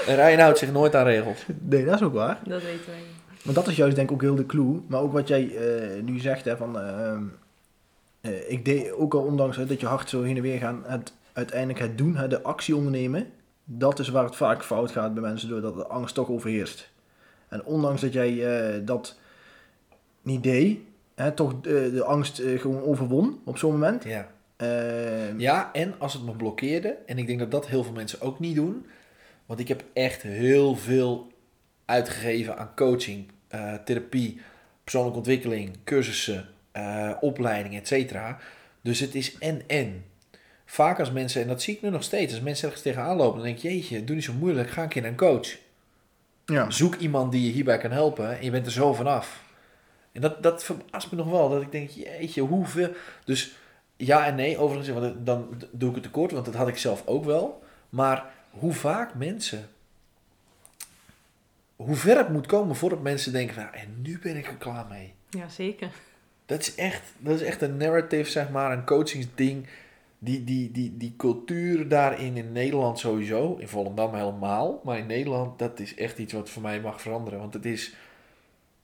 En 0.07 0.17
Ryan 0.23 0.39
houdt 0.39 0.59
zich 0.59 0.73
nooit 0.73 0.95
aan 0.97 1.05
regels. 1.05 1.45
Nee, 1.61 1.85
dat 1.85 1.95
is 1.95 2.03
ook 2.03 2.13
waar. 2.15 2.39
Dat 2.45 2.63
weten 2.63 2.87
wij. 2.87 3.03
Maar 3.45 3.55
dat 3.55 3.69
is 3.69 3.77
juist 3.77 3.97
denk 3.97 4.09
ik 4.09 4.15
ook 4.15 4.23
heel 4.23 4.35
de 4.35 4.47
clue. 4.47 4.81
Maar 4.87 5.01
ook 5.01 5.13
wat 5.13 5.29
jij 5.29 5.57
eh, 5.57 6.03
nu 6.03 6.19
zegt, 6.19 6.45
hè, 6.45 6.57
van... 6.57 6.79
ehm, 6.79 7.25
eh, 8.21 8.51
ik 8.51 8.65
deed 8.65 8.93
ook 8.93 9.15
al 9.15 9.23
ondanks 9.23 9.57
hè, 9.57 9.67
dat 9.67 9.81
je 9.81 9.87
hart 9.87 10.09
zo 10.09 10.23
heen 10.23 10.37
en 10.37 10.43
weer 10.43 10.59
gaan, 10.59 10.83
het, 10.87 11.13
uiteindelijk 11.33 11.79
het 11.79 11.99
doen, 11.99 12.17
hè, 12.17 12.29
de 12.29 12.43
actie 12.43 12.77
ondernemen, 12.77 13.27
dat 13.65 13.99
is 13.99 14.09
waar 14.09 14.25
het 14.25 14.37
vaak 14.37 14.65
fout 14.65 14.91
gaat 14.91 15.15
bij 15.15 15.23
mensen, 15.23 15.49
doordat 15.49 15.75
de 15.75 15.87
angst 15.87 16.15
toch 16.15 16.29
overheerst. 16.29 16.91
En 17.49 17.65
ondanks 17.65 18.01
dat 18.01 18.13
jij 18.13 18.47
eh, 18.47 18.81
dat 18.85 19.19
niet 20.23 20.43
deed, 20.43 20.79
hè, 21.15 21.33
toch 21.33 21.61
de 21.61 22.05
angst 22.05 22.43
gewoon 22.57 22.83
overwon 22.83 23.41
op 23.45 23.59
zo'n 23.59 23.73
moment. 23.73 24.05
Ja. 24.05 24.29
Ehm, 24.57 25.39
ja, 25.39 25.73
en 25.73 25.95
als 25.99 26.13
het 26.13 26.25
me 26.25 26.33
blokkeerde, 26.33 26.97
en 27.07 27.19
ik 27.19 27.27
denk 27.27 27.39
dat 27.39 27.51
dat 27.51 27.67
heel 27.67 27.85
veel 27.85 27.93
mensen 27.93 28.21
ook 28.21 28.39
niet 28.39 28.55
doen, 28.55 28.87
want 29.47 29.61
ik 29.61 29.69
heb 29.69 29.85
echt 29.93 30.23
heel 30.23 30.77
veel 30.77 31.30
uitgegeven 31.91 32.59
aan 32.59 32.75
coaching, 32.75 33.29
eh, 33.49 33.75
therapie, 33.85 34.41
persoonlijke 34.83 35.19
ontwikkeling, 35.19 35.77
cursussen, 35.85 36.49
eh, 36.73 37.13
opleiding, 37.21 37.77
et 37.77 37.87
cetera. 37.87 38.39
Dus 38.83 39.01
het 39.01 39.15
is 39.15 39.39
en-en. 39.39 40.05
Vaak 40.65 40.99
als 40.99 41.13
mensen, 41.13 41.43
en 41.43 41.49
dat 41.49 41.63
zie 41.63 41.75
ik 41.75 41.83
nu 41.83 41.91
nog 41.91 42.03
steeds, 42.03 42.33
als 42.33 42.43
mensen 42.43 42.65
ergens 42.65 42.83
tegenaan 42.83 43.17
lopen, 43.17 43.35
dan 43.35 43.45
denk 43.45 43.57
ik, 43.57 43.63
jeetje, 43.63 44.05
doe 44.05 44.15
niet 44.15 44.25
zo 44.25 44.33
moeilijk, 44.33 44.71
ga 44.71 44.83
een 44.83 44.89
keer 44.89 45.03
naar 45.03 45.11
een 45.11 45.17
coach. 45.17 45.57
ja. 46.47 46.71
Zoek 46.71 46.95
iemand 46.95 47.33
die 47.33 47.45
je 47.47 47.53
hierbij 47.53 47.79
kan 47.79 47.91
helpen 47.91 48.39
en 48.39 48.45
je 48.45 48.51
bent 48.51 48.67
er 48.67 48.73
zo 48.73 48.93
vanaf. 48.95 49.43
En 50.13 50.21
dat, 50.21 50.43
dat 50.43 50.65
verbaast 50.65 51.11
me 51.11 51.17
nog 51.17 51.31
wel, 51.31 51.49
dat 51.49 51.63
ik 51.63 51.73
denk, 51.73 51.91
jeetje, 51.91 52.43
hoeveel... 52.43 52.91
Dus 53.25 53.55
ja 53.97 54.27
en 54.27 54.35
nee, 54.35 54.59
overigens, 54.59 54.99
want 54.99 55.27
dan 55.27 55.63
doe 55.71 55.89
ik 55.89 55.95
het 55.95 56.05
tekort, 56.05 56.33
want 56.33 56.45
dat 56.45 56.55
had 56.55 56.69
ik 56.69 56.79
zelf 56.79 57.07
ook 57.07 57.25
wel. 57.25 57.63
Maar 57.89 58.25
hoe 58.51 58.73
vaak 58.73 59.15
mensen... 59.15 59.69
Hoe 61.85 61.95
ver 61.95 62.17
het 62.17 62.29
moet 62.29 62.47
komen 62.47 62.77
voordat 62.77 63.03
mensen 63.03 63.33
denken 63.33 63.55
van, 63.55 63.73
en 63.73 64.03
nu 64.03 64.19
ben 64.19 64.37
ik 64.37 64.47
er 64.47 64.57
klaar 64.57 64.87
mee. 64.89 65.15
Ja, 65.31 65.49
zeker. 65.49 65.91
Dat 66.47 66.61
is 66.61 66.75
echt, 66.75 67.03
dat 67.19 67.35
is 67.35 67.43
echt 67.43 67.63
een 67.63 67.77
narrative, 67.77 68.31
zeg 68.31 68.51
maar, 68.51 68.73
een 68.73 68.85
coachingsding. 68.85 69.67
Die, 70.19 70.45
die, 70.45 70.71
die, 70.71 70.97
die 70.97 71.15
cultuur 71.17 71.89
daarin 71.89 72.37
in 72.37 72.53
Nederland 72.53 72.99
sowieso, 72.99 73.57
in 73.57 73.69
Volendam 73.69 74.15
helemaal. 74.15 74.81
Maar 74.85 74.99
in 74.99 75.07
Nederland, 75.07 75.59
dat 75.59 75.81
is 75.81 75.95
echt 75.95 76.19
iets 76.19 76.33
wat 76.33 76.51
voor 76.51 76.63
mij 76.63 76.81
mag 76.81 77.01
veranderen. 77.01 77.39
Want 77.39 77.55
het 77.55 77.65
is 77.65 77.95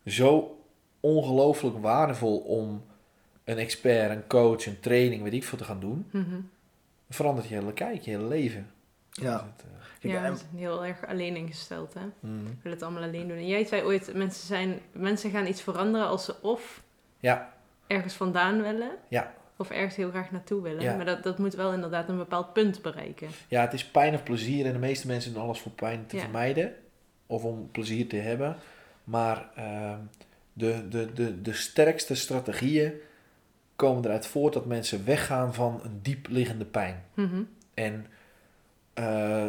zo 0.06 0.58
ongelooflijk 1.00 1.78
waardevol 1.78 2.38
om 2.38 2.84
een 3.44 3.58
expert, 3.58 4.10
een 4.10 4.26
coach, 4.26 4.66
een 4.66 4.80
training, 4.80 5.22
weet 5.22 5.32
ik 5.32 5.44
veel 5.44 5.58
te 5.58 5.64
gaan 5.64 5.80
doen. 5.80 6.06
Het 7.06 7.16
verandert 7.16 7.48
je 7.48 7.54
hele 7.54 7.72
kijk, 7.72 8.02
je 8.02 8.10
hele 8.10 8.26
leven. 8.28 8.70
Ja. 9.22 9.36
Dus 9.36 9.42
het, 9.94 10.04
eh, 10.04 10.10
ja, 10.10 10.24
en- 10.24 10.32
we 10.32 10.38
zijn 10.38 10.50
heel 10.56 10.84
erg 10.84 11.06
alleen 11.06 11.36
ingesteld, 11.36 11.94
hè. 11.94 12.00
mm. 12.00 12.44
We 12.44 12.50
willen 12.62 12.78
het 12.78 12.82
allemaal 12.82 13.02
alleen 13.02 13.28
doen. 13.28 13.36
En 13.36 13.46
jij 13.46 13.64
zei 13.64 13.82
ooit, 13.82 14.14
mensen, 14.14 14.46
zijn, 14.46 14.80
mensen 14.92 15.30
gaan 15.30 15.46
iets 15.46 15.62
veranderen 15.62 16.06
als 16.06 16.24
ze 16.24 16.34
of 16.42 16.82
Ja, 17.20 17.52
ergens 17.86 18.14
vandaan 18.14 18.62
willen, 18.62 18.90
Ja. 19.08 19.34
of 19.56 19.70
ergens 19.70 19.96
heel 19.96 20.10
graag 20.10 20.30
naartoe 20.30 20.62
willen. 20.62 20.82
Ja. 20.82 20.96
Maar 20.96 21.04
dat, 21.04 21.22
dat 21.22 21.38
moet 21.38 21.54
wel 21.54 21.72
inderdaad 21.72 22.08
een 22.08 22.16
bepaald 22.16 22.52
punt 22.52 22.82
bereiken. 22.82 23.28
Ja, 23.48 23.60
het 23.60 23.72
is 23.72 23.84
pijn 23.86 24.14
of 24.14 24.22
plezier 24.22 24.66
en 24.66 24.72
de 24.72 24.78
meeste 24.78 25.06
mensen 25.06 25.32
doen 25.32 25.42
alles 25.42 25.60
voor 25.60 25.72
pijn 25.72 26.06
te 26.06 26.16
Ja. 26.16 26.22
vermijden 26.22 26.74
of 27.26 27.44
om 27.44 27.70
plezier 27.70 28.08
te 28.08 28.16
hebben. 28.16 28.56
Maar 29.04 29.48
ehm, 29.54 29.98
de, 30.52 30.88
de, 30.88 31.12
de, 31.12 31.42
de 31.42 31.52
sterkste 31.52 32.14
strategieën 32.14 32.92
komen 33.76 34.04
eruit 34.04 34.26
voort 34.26 34.52
dat 34.52 34.66
mensen 34.66 35.04
weggaan 35.04 35.54
van 35.54 35.80
een 35.84 35.98
diep 36.02 36.26
liggende 36.28 36.64
pijn. 36.64 37.04
Mhm. 37.14 37.42
En 37.74 38.06
eh, 38.96 39.46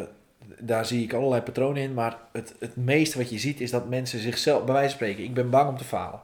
daar 0.58 0.86
zie 0.86 1.02
ik 1.02 1.12
allerlei 1.12 1.42
patronen 1.42 1.82
in, 1.82 1.94
maar 1.94 2.18
het, 2.32 2.54
het 2.58 2.76
meeste 2.76 3.18
wat 3.18 3.30
je 3.30 3.38
ziet 3.38 3.60
is 3.60 3.70
dat 3.70 3.88
mensen 3.88 4.18
zichzelf, 4.18 4.64
bij 4.64 4.74
wijze 4.74 4.88
van 4.88 4.96
spreken, 4.98 5.24
ik 5.24 5.34
ben 5.34 5.50
bang 5.50 5.68
om 5.68 5.76
te 5.76 5.84
falen. 5.84 6.20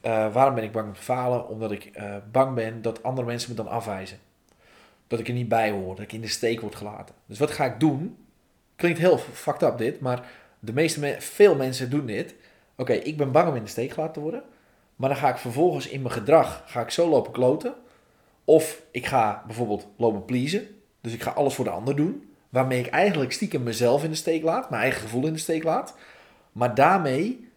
Eh, 0.00 0.32
waarom 0.32 0.54
ben 0.54 0.64
ik 0.64 0.72
bang 0.72 0.86
om 0.86 0.94
te 0.94 1.02
falen? 1.02 1.48
Omdat 1.48 1.70
ik 1.72 1.84
eh, 1.84 2.14
bang 2.32 2.54
ben 2.54 2.82
dat 2.82 3.02
andere 3.02 3.26
mensen 3.26 3.50
me 3.50 3.56
dan 3.56 3.68
afwijzen. 3.68 4.18
Dat 5.06 5.18
ik 5.18 5.28
er 5.28 5.34
niet 5.34 5.48
bij 5.48 5.70
hoor, 5.70 5.94
dat 5.94 6.04
ik 6.04 6.12
in 6.12 6.20
de 6.20 6.28
steek 6.28 6.60
word 6.60 6.74
gelaten. 6.74 7.14
Dus 7.26 7.38
wat 7.38 7.50
ga 7.50 7.64
ik 7.64 7.80
doen? 7.80 8.16
Klinkt 8.76 8.98
heel 8.98 9.18
fucked 9.18 9.62
up 9.62 9.78
dit, 9.78 10.00
maar 10.00 10.28
de 10.58 10.72
meeste 10.72 11.00
me- 11.00 11.20
veel 11.20 11.54
mensen 11.56 11.90
doen 11.90 12.06
dit. 12.06 12.34
Oké, 12.76 12.92
ik 12.92 13.16
ben 13.16 13.32
bang 13.32 13.48
om 13.48 13.54
in 13.56 13.62
de 13.64 13.68
steek 13.70 13.90
gelaten 13.92 14.14
te 14.14 14.20
worden. 14.20 14.42
Maar 14.96 15.08
dan 15.08 15.18
ga 15.18 15.28
ik 15.28 15.36
vervolgens 15.36 15.88
in 15.88 16.02
mijn 16.02 16.14
gedrag 16.14 16.62
ga 16.66 16.80
ik 16.80 16.90
zo 16.90 17.08
lopen 17.08 17.32
kloten. 17.32 17.74
Of 18.44 18.82
ik 18.90 19.06
ga 19.06 19.42
bijvoorbeeld 19.46 19.86
lopen 19.96 20.24
pleasen. 20.24 20.79
Dus 21.00 21.12
ik 21.12 21.22
ga 21.22 21.30
alles 21.30 21.54
voor 21.54 21.64
de 21.64 21.70
ander 21.70 21.96
doen. 21.96 22.28
Waarmee 22.48 22.80
ik 22.80 22.86
eigenlijk 22.86 23.32
stiekem 23.32 23.62
mezelf 23.62 24.04
in 24.04 24.10
de 24.10 24.16
steek 24.16 24.42
laat. 24.42 24.70
Mijn 24.70 24.82
eigen 24.82 25.00
gevoel 25.00 25.26
in 25.26 25.32
de 25.32 25.38
steek 25.38 25.62
laat. 25.64 25.94
Maar 26.52 26.74
daarmee 26.74 27.48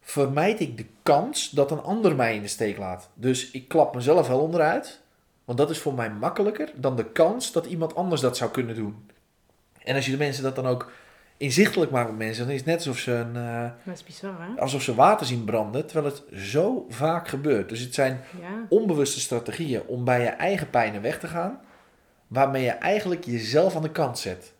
vermijd 0.00 0.60
ik 0.60 0.76
de 0.76 0.86
kans 1.02 1.50
dat 1.50 1.70
een 1.70 1.82
ander 1.82 2.16
mij 2.16 2.34
in 2.34 2.42
de 2.42 2.48
steek 2.48 2.78
laat. 2.78 3.08
Dus 3.14 3.50
ik 3.50 3.68
klap 3.68 3.94
mezelf 3.94 4.28
wel 4.28 4.40
onderuit. 4.40 5.00
Want 5.44 5.58
dat 5.58 5.70
is 5.70 5.78
voor 5.78 5.94
mij 5.94 6.10
makkelijker 6.10 6.70
dan 6.74 6.96
de 6.96 7.04
kans 7.04 7.52
dat 7.52 7.66
iemand 7.66 7.94
anders 7.94 8.20
dat 8.20 8.36
zou 8.36 8.50
kunnen 8.50 8.74
doen. 8.74 9.10
En 9.82 9.94
als 9.94 10.04
je 10.04 10.10
de 10.10 10.16
mensen 10.16 10.42
dat 10.42 10.54
dan 10.56 10.66
ook 10.66 10.90
inzichtelijk 11.36 11.90
maakt 11.90 12.08
met 12.08 12.18
mensen, 12.18 12.44
dan 12.44 12.52
is 12.52 12.60
het 12.60 12.68
net 12.68 12.76
alsof 12.76 12.98
ze, 12.98 13.12
een, 13.12 13.36
eh, 13.36 13.70
Dat 13.84 13.94
is 13.94 14.04
bizar, 14.04 14.34
hè? 14.38 14.60
alsof 14.60 14.82
ze 14.82 14.94
water 14.94 15.26
zien 15.26 15.44
branden. 15.44 15.86
Terwijl 15.86 16.14
het 16.14 16.40
zo 16.40 16.86
vaak 16.88 17.28
gebeurt. 17.28 17.68
Dus 17.68 17.80
het 17.80 17.94
zijn 17.94 18.20
Ja. 18.40 18.66
onbewuste 18.68 19.20
strategieën 19.20 19.82
om 19.86 20.04
bij 20.04 20.20
je 20.20 20.28
eigen 20.28 20.70
pijnen 20.70 21.02
weg 21.02 21.18
te 21.18 21.26
gaan, 21.28 21.60
waarmee 22.26 22.64
je 22.64 22.70
eigenlijk 22.70 23.24
jezelf 23.24 23.76
aan 23.76 23.82
de 23.82 23.90
kant 23.90 24.18
zet. 24.18 24.52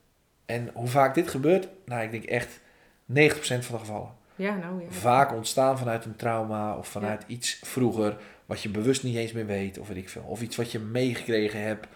En 0.46 0.70
hoe 0.74 0.88
vaak 0.88 1.14
dit 1.14 1.28
gebeurt? 1.28 1.68
Nou, 1.84 2.02
ik 2.02 2.10
denk 2.10 2.24
echt 2.24 2.60
90% 2.60 2.62
van 3.04 3.74
de 3.74 3.78
gevallen. 3.78 4.14
Ja, 4.36 4.56
nou 4.56 4.82
ja. 4.82 4.90
Vaak 4.90 5.32
ontstaan 5.32 5.78
vanuit 5.78 6.04
een 6.04 6.16
trauma 6.16 6.76
of 6.76 6.88
vanuit 6.88 7.24
iets 7.26 7.60
vroeger 7.62 8.16
wat 8.46 8.62
je 8.62 8.68
bewust 8.68 9.02
niet 9.02 9.16
eens 9.16 9.32
meer 9.32 9.46
weet, 9.46 9.78
of 9.78 9.88
weet 9.88 9.96
ik 9.96 10.08
veel. 10.08 10.24
Of 10.26 10.42
iets 10.42 10.56
wat 10.56 10.72
je 10.72 10.78
meegekregen 10.78 11.62
hebt 11.62 11.86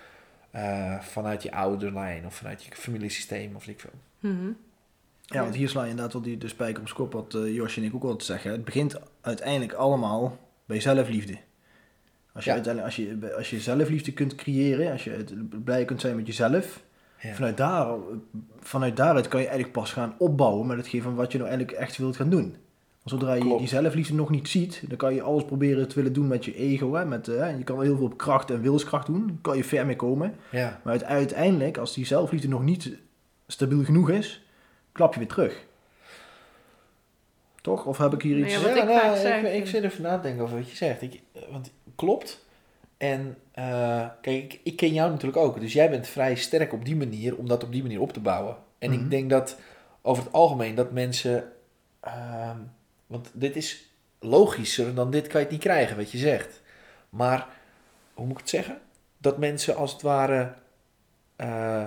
eh, 0.51 1.01
vanuit 1.01 1.43
je 1.43 1.53
ouderlijn 1.53 2.27
of 2.27 2.35
vanuit 2.35 2.65
je 2.65 2.71
familiesysteem 2.73 3.57
of 3.57 3.65
weet 3.65 3.75
ik 3.75 3.81
veel. 3.81 4.31
Mhm. 4.31 4.51
Ja, 5.25 5.43
want 5.43 5.55
hier 5.55 5.69
sla 5.69 5.83
je 5.83 5.91
inderdaad 5.91 6.13
wel 6.13 6.23
die, 6.23 6.39
de 6.39 6.49
spijker 6.49 6.81
op 6.81 6.89
zijn 6.89 6.99
kop, 6.99 7.13
wat 7.13 7.35
eh, 7.35 7.55
Josje 7.55 7.81
en 7.81 7.87
ik 7.87 7.95
ook 7.95 8.05
al 8.05 8.17
te 8.17 8.25
zeggen. 8.25 8.51
Het 8.51 8.65
begint 8.65 8.97
uiteindelijk 9.21 9.73
allemaal 9.73 10.39
bij 10.65 10.81
zelfliefde. 10.81 11.39
Als 12.41 12.45
je, 12.45 12.51
Ja. 12.51 12.57
uiteindelijk, 12.57 12.97
als 12.97 13.07
je, 13.07 13.37
als 13.37 13.51
je 13.51 13.61
zelfliefde 13.61 14.13
kunt 14.13 14.35
creëren, 14.35 14.93
als 14.93 15.05
je 15.05 15.11
het 15.11 15.65
blij 15.65 15.85
kunt 15.85 16.01
zijn 16.01 16.17
met 16.17 16.27
jezelf, 16.27 16.83
Ja. 17.21 17.35
vanuit, 17.35 17.57
daar, 17.57 17.95
vanuit 18.61 18.97
daaruit 18.97 19.29
kan 19.29 19.41
je 19.41 19.47
eigenlijk 19.47 19.77
pas 19.79 19.93
gaan 19.93 20.15
opbouwen 20.19 20.67
met 20.67 20.77
hetgeen 20.77 21.03
van 21.03 21.15
wat 21.15 21.33
je 21.33 21.39
nou 21.39 21.51
eigenlijk 21.51 21.79
echt 21.79 21.97
wilt 21.97 22.17
gaan 22.17 22.31
doen. 22.31 22.43
Want 23.03 23.21
zodra 23.21 23.35
je 23.35 23.57
die 23.59 23.69
zelfliefde 23.69 24.15
nog 24.15 24.31
niet 24.31 24.49
ziet, 24.49 24.83
dan 24.89 24.97
kan 24.97 25.15
je 25.15 25.23
alles 25.23 25.45
proberen 25.45 25.89
te 25.89 25.95
willen 25.95 26.13
doen 26.13 26.27
met 26.27 26.45
je 26.45 26.55
ego. 26.57 26.95
Hè, 26.95 27.05
met, 27.05 27.29
eh, 27.29 27.59
je 27.59 27.65
kan 27.65 27.83
heel 27.83 27.97
veel 27.97 28.05
op 28.05 28.17
kracht 28.17 28.51
en 28.51 28.61
wilskracht 28.61 29.07
doen, 29.07 29.27
daar 29.27 29.37
kan 29.41 29.57
je 29.57 29.65
ver 29.65 29.87
mee 29.87 29.97
komen. 29.97 30.35
ja. 30.51 30.81
Maar 30.85 30.93
uite- 30.93 31.05
uiteindelijk, 31.07 31.79
als 31.79 31.95
die 31.95 32.07
zelfliefde 32.07 32.49
nog 32.49 32.63
niet 32.65 32.97
stabiel 33.47 33.85
genoeg 33.85 34.11
is, 34.11 34.45
klap 34.93 35.13
je 35.13 35.19
weer 35.19 35.29
terug. 35.29 35.67
Toch? 37.61 37.85
Of 37.87 37.99
heb 37.99 38.13
ik 38.13 38.23
hier 38.23 38.39
iets... 38.39 38.55
Ja, 38.55 38.61
wat 38.61 38.77
ik 38.77 38.85
nou, 38.85 39.15
ik, 39.15 39.21
zeg, 39.21 39.43
ik 39.43 39.67
zit 39.67 39.85
even 39.85 40.03
na 40.03 40.17
te 40.17 40.23
denken 40.23 40.43
over 40.45 40.57
wat 40.57 40.71
je 40.71 40.77
zegt. 40.77 41.03
Ik, 41.03 41.21
want 41.51 41.71
klopt. 41.97 42.45
En 42.97 43.37
eh, 43.53 44.07
kijk, 44.21 44.37
ik, 44.53 44.61
ik 44.63 44.77
ken 44.77 44.93
jou 44.93 45.11
natuurlijk 45.11 45.43
ook. 45.43 45.61
Dus 45.61 45.73
jij 45.73 45.91
bent 45.91 46.07
vrij 46.09 46.35
sterk 46.35 46.73
op 46.73 46.85
die 46.85 46.97
manier 46.97 47.37
om 47.37 47.49
dat 47.49 47.65
op 47.65 47.73
die 47.73 47.83
manier 47.83 48.01
op 48.01 48.13
te 48.13 48.21
bouwen. 48.21 48.57
En 48.79 48.91
Mhm. 48.91 49.01
ik 49.01 49.11
denk 49.11 49.31
dat 49.31 49.57
over 50.03 50.25
het 50.25 50.33
algemeen 50.33 50.75
dat 50.75 50.93
mensen. 50.93 51.53
ehm, 52.01 52.57
want 53.07 53.31
dit 53.33 53.57
is 53.57 53.91
logischer 54.21 54.95
dan 54.95 55.11
dit 55.11 55.27
kan 55.27 55.41
je 55.41 55.47
het 55.47 55.51
niet 55.55 55.63
krijgen, 55.65 55.97
wat 55.97 56.11
je 56.11 56.19
zegt. 56.19 56.61
Maar 57.11 57.47
hoe 58.15 58.25
moet 58.27 58.35
ik 58.35 58.41
het 58.41 58.49
zeggen? 58.51 58.79
Dat 59.19 59.39
mensen 59.39 59.77
als 59.77 59.93
het 59.93 60.03
ware. 60.03 60.53
eh, 61.37 61.85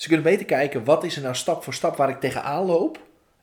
Ze 0.00 0.08
kunnen 0.08 0.26
beter 0.26 0.46
kijken, 0.46 0.84
wat 0.84 1.04
is 1.04 1.16
er 1.16 1.22
nou 1.22 1.34
stap 1.34 1.62
voor 1.62 1.74
stap 1.74 1.96
waar 1.96 2.08
ik 2.08 2.20
tegenaan 2.20 2.66
loop? 2.66 2.98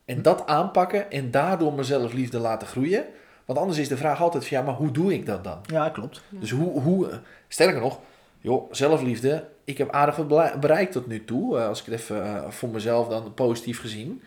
En 0.06 0.22
dat 0.22 0.48
aanpakken 0.48 1.12
en 1.12 1.32
daardoor 1.32 1.74
mezelf 1.74 2.14
liefde 2.14 2.40
laten 2.40 2.68
groeien. 2.68 3.06
Want 3.46 3.60
anders 3.60 3.78
is 3.78 3.88
de 3.88 3.98
vraag 3.98 4.22
altijd 4.22 4.48
van, 4.48 4.58
ja, 4.58 4.64
maar 4.64 4.74
hoe 4.74 4.92
doe 4.92 5.14
ik 5.14 5.26
dat 5.26 5.44
dan? 5.44 5.60
Ja, 5.66 5.90
klopt. 5.90 6.22
Ja. 6.30 6.40
Dus 6.40 6.52
hoe, 6.52 6.82
hoe 6.82 7.20
sterker 7.48 7.82
nog, 7.82 8.00
joh, 8.42 8.74
zelfliefde. 8.74 9.48
Ik 9.64 9.78
heb 9.78 9.92
aardig 9.92 10.16
wat 10.16 10.60
bereikt 10.60 10.92
tot 10.92 11.08
nu 11.08 11.26
toe. 11.26 11.58
eh, 11.58 11.68
als 11.68 11.80
ik 11.80 11.86
het 11.86 11.94
even 12.00 12.24
eh, 12.26 12.50
voor 12.50 12.70
mezelf 12.70 13.08
dan 13.08 13.34
positief 13.34 13.80
gezien. 13.80 14.22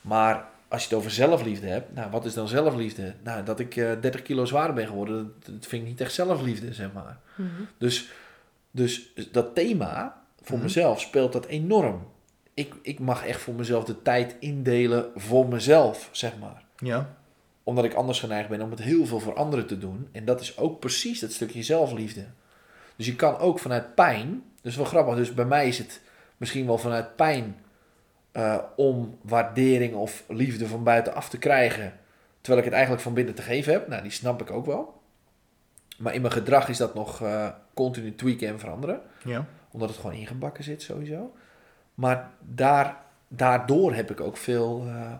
Maar 0.00 0.44
als 0.68 0.82
je 0.82 0.88
het 0.88 0.98
over 0.98 1.10
zelfliefde 1.10 1.66
hebt, 1.66 1.94
nou, 1.94 2.10
wat 2.10 2.24
is 2.24 2.34
dan 2.34 2.48
zelfliefde? 2.48 3.14
Nou, 3.22 3.44
dat 3.44 3.60
ik 3.60 3.76
eh 3.76 3.90
30 4.00 4.22
kilo 4.22 4.44
zwaarder 4.44 4.74
ben 4.74 4.86
geworden, 4.86 5.34
dat, 5.44 5.54
dat 5.54 5.66
vind 5.66 5.82
ik 5.82 5.88
niet 5.88 6.00
echt 6.00 6.12
zelfliefde, 6.12 6.74
zeg 6.74 6.92
maar. 6.92 7.18
Mhm. 7.34 7.48
Dus, 7.78 8.10
dus 8.70 9.12
dat 9.30 9.54
thema 9.54 10.21
voor 10.42 10.56
Mhm. 10.56 10.64
mezelf 10.66 11.00
speelt 11.00 11.32
dat 11.32 11.46
enorm. 11.46 12.06
Ik, 12.54 12.74
ik 12.82 12.98
mag 12.98 13.26
echt 13.26 13.40
voor 13.40 13.54
mezelf 13.54 13.84
de 13.84 14.02
tijd 14.02 14.36
indelen 14.38 15.10
voor 15.16 15.48
mezelf, 15.48 16.08
zeg 16.12 16.38
maar. 16.38 16.62
Ja. 16.76 17.14
Omdat 17.62 17.84
ik 17.84 17.94
anders 17.94 18.20
geneigd 18.20 18.48
ben 18.48 18.60
om 18.60 18.70
het 18.70 18.80
heel 18.82 19.06
veel 19.06 19.20
voor 19.20 19.34
anderen 19.34 19.66
te 19.66 19.78
doen. 19.78 20.08
En 20.12 20.24
dat 20.24 20.40
is 20.40 20.58
ook 20.58 20.80
precies 20.80 21.20
dat 21.20 21.32
stukje 21.32 21.62
zelfliefde. 21.62 22.24
Dus 22.96 23.06
je 23.06 23.16
kan 23.16 23.38
ook 23.38 23.58
vanuit 23.58 23.94
pijn, 23.94 24.42
dus 24.62 24.76
wel 24.76 24.84
grappig, 24.84 25.14
dus 25.14 25.34
bij 25.34 25.44
mij 25.44 25.68
is 25.68 25.78
het 25.78 26.00
misschien 26.36 26.66
wel 26.66 26.78
vanuit 26.78 27.16
pijn 27.16 27.56
eh, 28.32 28.58
om 28.76 29.18
waardering 29.22 29.94
of 29.94 30.24
liefde 30.28 30.66
van 30.66 30.84
buitenaf 30.84 31.28
te 31.28 31.38
krijgen. 31.38 31.92
Terwijl 32.40 32.58
ik 32.58 32.64
het 32.64 32.74
eigenlijk 32.74 33.02
van 33.04 33.14
binnen 33.14 33.34
te 33.34 33.42
geven 33.42 33.72
heb. 33.72 33.88
Nou, 33.88 34.02
die 34.02 34.10
snap 34.10 34.40
ik 34.40 34.50
ook 34.50 34.66
wel. 34.66 35.00
Maar 35.98 36.14
in 36.14 36.20
mijn 36.20 36.32
gedrag 36.32 36.68
is 36.68 36.76
dat 36.76 36.94
nog 36.94 37.22
eh, 37.22 37.48
continu 37.74 38.14
tweaken 38.14 38.48
en 38.48 38.58
veranderen 38.58 39.00
Ja. 39.24 39.46
Omdat 39.72 39.88
het 39.88 39.98
gewoon 39.98 40.16
ingebakken 40.16 40.64
zit 40.64 40.82
sowieso. 40.82 41.32
Maar 41.94 42.30
daar, 42.40 42.96
daardoor 43.28 43.94
heb 43.94 44.10
ik 44.10 44.20
ook 44.20 44.36
veel 44.36 44.84
eh, 44.86 45.12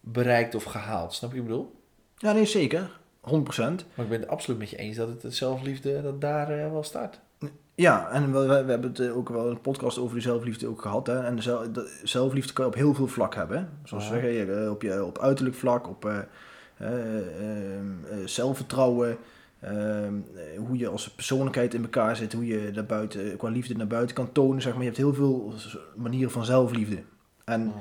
bereikt 0.00 0.54
of 0.54 0.64
gehaald. 0.64 1.14
Snap 1.14 1.30
je 1.30 1.36
wat 1.36 1.46
ik 1.46 1.50
bedoel? 1.50 1.74
Ja, 2.16 2.32
nee, 2.32 2.44
zeker. 2.44 2.90
100%. 3.20 3.28
Maar 3.58 4.04
ik 4.04 4.08
ben 4.08 4.20
het 4.20 4.28
absoluut 4.28 4.58
met 4.58 4.70
je 4.70 4.76
eens 4.76 4.96
dat 4.96 5.08
het 5.08 5.22
het 5.22 5.34
zelfliefde 5.34 6.02
dat 6.02 6.20
daar 6.20 6.50
eh, 6.50 6.70
wel 6.70 6.82
staat. 6.82 7.20
Ja, 7.74 8.10
en 8.10 8.32
we, 8.32 8.46
we, 8.46 8.52
hebben 8.52 8.82
het 8.82 9.00
eh, 9.00 9.16
ook 9.16 9.28
wel 9.28 9.50
een 9.50 9.60
podcast 9.60 9.98
over 9.98 10.14
die 10.14 10.22
zelfliefde 10.22 10.66
ook 10.66 10.82
gehad. 10.82 11.06
Hè? 11.06 11.24
En 11.24 11.36
de 11.36 11.42
zel- 11.42 11.72
de 11.72 12.00
zelfliefde 12.02 12.52
kan 12.52 12.64
je 12.64 12.70
op 12.70 12.76
heel 12.76 12.94
veel 12.94 13.06
vlak 13.06 13.34
hebben. 13.34 13.58
Hè? 13.58 13.64
Zoals 13.84 14.08
we 14.08 14.20
zeggen, 14.20 14.70
op, 14.70 14.82
je, 14.82 15.04
op 15.04 15.18
uiterlijk 15.18 15.56
vlak, 15.56 15.88
op 15.88 16.26
zelfvertrouwen. 18.24 19.18
Eh, 19.66 20.06
eh, 20.06 20.12
hoe 20.58 20.78
je 20.78 20.88
als 20.88 21.10
persoonlijkheid 21.10 21.74
in 21.74 21.82
elkaar 21.82 22.16
zit. 22.16 22.32
Hoe 22.32 22.46
je 22.46 22.70
daar 22.70 22.86
buiten, 22.86 23.36
qua 23.36 23.48
liefde 23.48 23.76
naar 23.76 23.86
buiten 23.86 24.14
kan 24.16 24.32
tonen. 24.32 24.62
Zeg 24.62 24.72
maar. 24.72 24.82
Je 24.82 24.88
hebt 24.88 25.00
heel 25.00 25.14
veel 25.14 25.54
manieren 25.96 26.30
van 26.30 26.44
zelfliefde. 26.44 27.02
En 27.44 27.72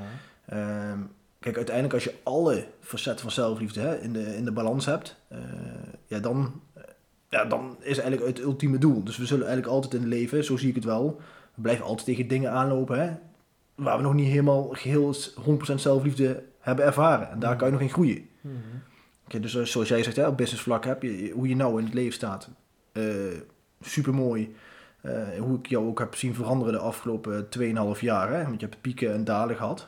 Ehm, 0.46 1.00
kijk, 1.40 1.56
uiteindelijk 1.56 1.94
als 1.94 2.04
je 2.04 2.16
alle 2.24 2.68
facetten 2.80 3.22
van 3.22 3.32
zelfliefde 3.32 3.80
hè, 3.80 4.00
in, 4.00 4.14
de, 4.14 4.36
in 4.36 4.46
de 4.46 4.52
balans 4.52 4.86
hebt, 4.86 5.16
eh, 5.28 5.40
ja, 6.08 6.20
dan, 6.20 6.62
eh, 6.74 6.84
ja, 7.30 7.46
dan 7.46 7.78
is 7.80 7.98
eigenlijk 7.98 8.38
het 8.38 8.46
ultieme 8.46 8.78
doel. 8.78 9.04
Dus 9.04 9.18
we 9.18 9.26
zullen 9.26 9.46
eigenlijk 9.46 9.76
altijd 9.76 9.94
in 9.94 10.00
het 10.00 10.10
leven, 10.10 10.44
zo 10.44 10.58
zie 10.58 10.70
ik 10.70 10.76
het 10.76 10.84
wel, 10.84 11.22
we 11.54 11.62
blijven 11.62 11.86
altijd 11.86 12.06
tegen 12.06 12.28
dingen 12.28 12.52
aanlopen 12.52 13.00
hè, 13.00 13.14
waar 13.76 13.98
we 13.98 14.04
nog 14.04 14.14
niet 14.14 14.28
helemaal 14.28 14.68
geheel 14.72 15.14
100% 15.14 15.74
zelfliefde 15.76 16.44
hebben 16.60 16.86
ervaren. 16.86 17.30
En 17.30 17.40
daar 17.40 17.56
kan 17.56 17.68
je 17.68 17.74
nog 17.74 17.82
in 17.82 17.90
groeien. 17.90 18.30
Dus 19.28 19.56
eh, 19.56 19.64
zoals 19.64 19.88
jij 19.88 20.04
zegt, 20.04 20.16
hè, 20.16 20.28
op 20.28 20.38
business 20.38 20.64
vlak 20.64 20.86
heb 20.86 21.02
je 21.02 21.32
hoe 21.34 21.48
je 21.48 21.56
nou 21.56 21.80
in 21.80 21.86
het 21.86 21.94
leven 21.94 22.14
staat. 22.14 22.50
Super 23.82 24.14
mooi. 24.14 24.56
hoe 25.40 25.58
ik 25.58 25.68
jou 25.68 25.88
ook 25.88 26.00
heb 26.00 26.16
zien 26.16 26.34
veranderen 26.34 26.74
de 26.74 26.80
afgelopen 26.80 27.48
2,5 27.96 28.00
jaar. 28.00 28.30
Hè? 28.34 28.44
Want 28.44 28.60
je 28.60 28.66
hebt 28.68 28.82
pieken 28.82 29.14
en 29.14 29.24
dalen 29.24 29.56
gehad. 29.56 29.88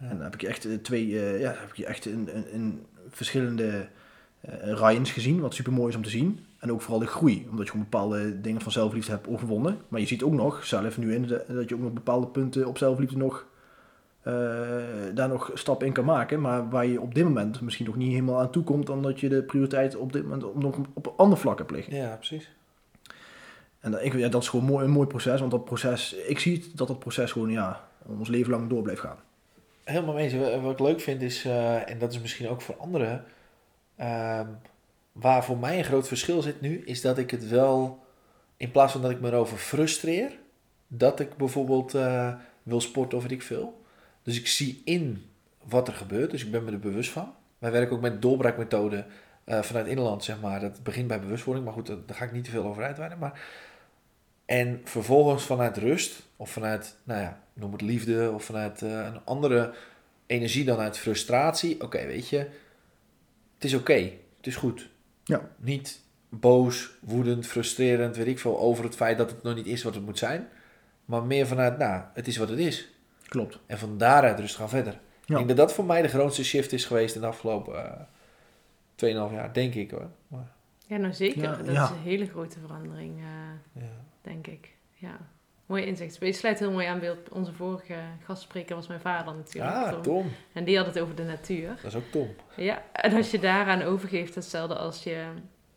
Ja. 0.00 0.08
En 0.08 0.14
dan 0.16 0.24
heb 0.24 0.34
ik 0.34 0.42
echt 0.42 0.64
eh, 0.64 0.74
twee, 0.74 1.20
eh, 1.20 1.40
ja, 1.40 1.54
heb 1.58 1.74
je 1.74 1.86
echt 1.86 2.06
in, 2.06 2.28
in, 2.34 2.50
in 2.52 2.86
verschillende 3.08 3.88
eh 4.40 4.72
Ryans 4.72 5.10
gezien, 5.10 5.40
wat 5.40 5.54
super 5.54 5.72
mooi 5.72 5.88
is 5.90 5.96
om 5.96 6.02
te 6.02 6.10
zien. 6.10 6.46
En 6.58 6.72
ook 6.72 6.80
vooral 6.82 6.98
de 7.00 7.06
groei, 7.06 7.46
omdat 7.50 7.64
je 7.64 7.70
gewoon 7.70 7.86
bepaalde 7.90 8.40
dingen 8.40 8.60
van 8.60 8.72
zelfliefde 8.72 9.10
hebt 9.12 9.28
overwonnen. 9.28 9.78
Maar 9.88 10.00
je 10.00 10.06
ziet 10.06 10.22
ook 10.22 10.32
nog, 10.32 10.64
zelf 10.64 10.98
nu 10.98 11.14
in, 11.14 11.22
de- 11.22 11.44
dat 11.48 11.68
je 11.68 11.74
ook 11.74 11.80
nog 11.80 11.92
bepaalde 11.92 12.26
punten 12.26 12.66
op 12.66 12.78
zelfliefde 12.78 13.16
nog, 13.16 13.46
eh, 14.26 14.32
daar 15.14 15.28
nog 15.28 15.50
stappen 15.54 15.86
in 15.86 15.92
kan 15.92 16.04
maken. 16.04 16.40
Maar 16.40 16.68
waar 16.68 16.86
je 16.86 17.00
op 17.00 17.14
dit 17.14 17.24
moment 17.24 17.60
misschien 17.60 17.86
nog 17.86 17.96
niet 17.96 18.10
helemaal 18.10 18.40
aan 18.40 18.50
toe 18.50 18.62
komt, 18.62 18.88
omdat 18.88 19.20
je 19.20 19.28
de 19.28 19.42
prioriteit 19.42 19.96
op 19.96 20.12
dit 20.12 20.22
moment 20.22 20.44
op, 20.44 20.62
nog 20.62 20.78
op 20.94 21.06
een 21.06 21.12
ander 21.16 21.38
vlak 21.38 21.58
hebt 21.58 21.70
liggen. 21.70 21.96
Ja, 21.96 22.14
precies. 22.14 22.50
En 23.80 23.90
dat, 23.90 24.02
ik, 24.02 24.14
ja, 24.14 24.28
dat 24.28 24.42
is 24.42 24.48
gewoon 24.48 24.64
mooi, 24.64 24.84
een 24.84 24.90
mooi 24.90 25.06
proces, 25.06 25.40
want 25.40 25.50
dat 25.50 25.64
proces, 25.64 26.14
ik 26.14 26.38
zie 26.38 26.56
het, 26.56 26.76
dat 26.76 26.88
dat 26.88 26.98
proces 26.98 27.32
gewoon 27.32 27.50
ja, 27.50 27.88
ons 28.06 28.28
leven 28.28 28.50
lang 28.50 28.68
door 28.68 28.82
blijft 28.82 29.00
gaan. 29.00 29.16
Helemaal 29.84 30.14
mee 30.14 30.24
eens. 30.24 30.34
Wat 30.34 30.60
wat 30.60 30.72
ik 30.72 30.86
leuk 30.86 31.00
vind 31.00 31.22
is, 31.22 31.44
eh, 31.44 31.90
en 31.90 31.98
dat 31.98 32.12
is 32.12 32.20
misschien 32.20 32.48
ook 32.48 32.60
voor 32.60 32.76
anderen, 32.76 33.24
ehm, 33.96 34.46
waar 35.12 35.44
voor 35.44 35.58
mij 35.58 35.78
een 35.78 35.84
groot 35.84 36.08
verschil 36.08 36.42
zit 36.42 36.60
nu, 36.60 36.82
is 36.84 37.00
dat 37.00 37.18
ik 37.18 37.30
het 37.30 37.48
wel, 37.48 38.04
in 38.56 38.70
plaats 38.70 38.92
van 38.92 39.02
dat 39.02 39.10
ik 39.10 39.20
me 39.20 39.28
erover 39.28 39.56
frustreer, 39.56 40.38
dat 40.86 41.20
ik 41.20 41.36
bijvoorbeeld 41.36 41.94
eh, 41.94 42.34
wil 42.62 42.80
sporten 42.80 43.18
of 43.18 43.24
weet 43.24 43.32
ik 43.32 43.42
veel. 43.42 43.84
Dus 44.26 44.38
ik 44.38 44.46
zie 44.46 44.82
in 44.84 45.24
wat 45.64 45.88
er 45.88 45.94
gebeurt, 45.94 46.30
dus 46.30 46.44
ik 46.44 46.50
ben 46.50 46.64
me 46.64 46.70
er 46.70 46.78
bewust 46.78 47.10
van. 47.10 47.34
Wij 47.58 47.70
werken 47.70 47.96
ook 47.96 48.02
met 48.02 48.22
doorbraakmethode 48.22 49.06
eh, 49.44 49.62
vanuit 49.62 49.86
Inland, 49.86 50.24
zeg 50.24 50.40
maar. 50.40 50.60
Dat 50.60 50.82
begint 50.82 51.06
bij 51.06 51.20
bewustwording, 51.20 51.64
maar 51.66 51.74
goed, 51.74 51.86
daar 51.86 52.16
ga 52.16 52.24
ik 52.24 52.32
niet 52.32 52.44
te 52.44 52.50
veel 52.50 52.64
over 52.64 52.82
uitweiden. 52.82 53.18
Maar... 53.18 53.40
En 54.44 54.80
vervolgens 54.84 55.44
vanuit 55.44 55.76
rust, 55.76 56.22
of 56.36 56.50
vanuit, 56.50 56.96
nou 57.04 57.20
ja, 57.20 57.40
noem 57.52 57.72
het 57.72 57.80
liefde, 57.80 58.30
of 58.34 58.44
vanuit 58.44 58.82
eh, 58.82 58.90
een 58.90 59.24
andere 59.24 59.74
energie 60.26 60.64
dan 60.64 60.78
uit 60.78 60.98
frustratie. 60.98 61.82
Oké, 61.82 62.06
weet 62.06 62.28
je, 62.28 62.38
het 63.54 63.64
is 63.64 63.74
oké, 63.74 64.10
het 64.36 64.46
is 64.46 64.56
goed. 64.56 64.88
Ja. 65.24 65.50
Niet 65.56 66.00
boos, 66.28 66.90
woedend, 67.00 67.46
frustrerend, 67.46 68.16
weet 68.16 68.26
ik 68.26 68.38
veel, 68.38 68.58
over 68.58 68.84
het 68.84 68.94
feit 68.94 69.18
dat 69.18 69.30
het 69.30 69.42
nog 69.42 69.54
niet 69.54 69.66
is 69.66 69.82
wat 69.82 69.94
het 69.94 70.04
moet 70.04 70.18
zijn. 70.18 70.48
Maar 71.04 71.22
meer 71.22 71.46
vanuit, 71.46 71.78
nou, 71.78 72.02
het 72.14 72.26
is 72.26 72.36
wat 72.36 72.48
het 72.48 72.58
is. 72.58 72.88
Klopt. 73.28 73.58
En 73.66 73.78
van 73.78 73.98
daaruit 73.98 74.40
rust 74.40 74.56
gaan 74.56 74.68
verder. 74.68 74.92
Ik 75.26 75.34
denk 75.34 75.48
dat 75.48 75.56
dat 75.56 75.72
voor 75.72 75.84
mij 75.84 76.02
de 76.02 76.08
grootste 76.08 76.44
shift 76.44 76.72
is 76.72 76.84
geweest 76.84 77.14
in 77.14 77.20
de 77.20 77.26
afgelopen 77.26 77.84
eh 77.84 78.00
2,5 78.96 79.32
jaar, 79.32 79.52
denk 79.52 79.74
ik 79.74 79.90
hoor. 79.90 80.10
Maar, 80.28 80.52
Ja, 80.86 80.96
nou 80.96 81.12
zeker. 81.12 81.42
Ja, 81.42 81.56
dat 81.56 81.74
ja. 81.74 81.84
is 81.84 81.90
een 81.90 81.96
hele 81.96 82.26
grote 82.26 82.58
verandering, 82.60 83.18
eh, 83.18 83.82
ja. 83.82 83.90
denk 84.22 84.46
ik. 84.46 84.74
Ja. 84.94 85.16
Mooi 85.66 85.84
inzicht. 85.84 86.16
Je 86.20 86.32
sluit 86.32 86.58
heel 86.58 86.72
mooi 86.72 86.86
aan 86.86 86.98
bij 86.98 87.16
onze 87.30 87.52
vorige 87.52 87.94
gastspreker 88.24 88.74
was 88.74 88.86
mijn 88.86 89.00
vader 89.00 89.34
natuurlijk. 89.34 89.74
Ah, 89.74 89.92
Tom. 89.92 90.02
Tom. 90.02 90.30
En 90.52 90.64
die 90.64 90.76
had 90.76 90.86
het 90.86 90.98
over 90.98 91.14
de 91.14 91.24
natuur. 91.24 91.68
Dat 91.68 91.84
is 91.84 91.94
ook 91.94 92.10
Tom. 92.10 92.28
Ja, 92.56 92.82
en 92.92 93.14
als 93.14 93.30
je 93.30 93.38
daaraan 93.38 93.82
overgeeft, 93.82 94.34
hetzelfde 94.34 94.74
als 94.74 95.02
je... 95.02 95.24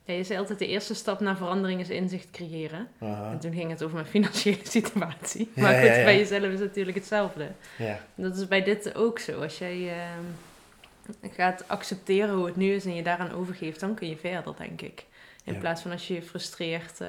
Ja, 0.10 0.16
je 0.16 0.24
zei 0.24 0.40
altijd, 0.40 0.60
de 0.60 0.68
eerste 0.68 0.94
stap 0.94 1.20
naar 1.20 1.38
verandering 1.38 1.80
is 1.82 1.90
inzicht 1.90 2.32
creëren. 2.32 2.88
Aha. 3.00 3.32
En 3.32 3.40
toen 3.40 3.54
ging 3.54 3.70
het 3.70 3.84
over 3.84 3.96
mijn 3.96 4.08
financiële 4.08 4.60
situatie. 4.78 5.52
Ja, 5.56 5.62
maar 5.62 5.74
goed, 5.74 5.88
ja, 5.96 6.04
bij 6.04 6.18
jezelf 6.18 6.44
is 6.44 6.60
het 6.60 6.68
natuurlijk 6.68 6.98
hetzelfde. 6.98 7.52
Ja. 7.78 8.00
Dat 8.16 8.38
is 8.38 8.48
bij 8.48 8.64
dit 8.64 8.96
ook 8.96 9.20
zo. 9.20 9.42
Als 9.42 9.58
jij 9.58 9.90
ehm, 9.90 11.32
gaat 11.34 11.64
accepteren 11.68 12.36
hoe 12.36 12.46
het 12.46 12.56
nu 12.56 12.72
is 12.74 12.86
en 12.86 12.96
je 12.96 13.04
daaraan 13.04 13.32
overgeeft, 13.32 13.80
dan 13.80 13.94
kun 13.96 14.10
je 14.10 14.18
verder, 14.18 14.54
denk 14.58 14.82
ik. 14.82 15.06
In 15.44 15.58
plaats 15.58 15.82
van 15.82 15.92
als 15.92 16.08
je 16.08 16.14
je 16.14 16.22
frustreert. 16.22 17.02
eh, 17.02 17.08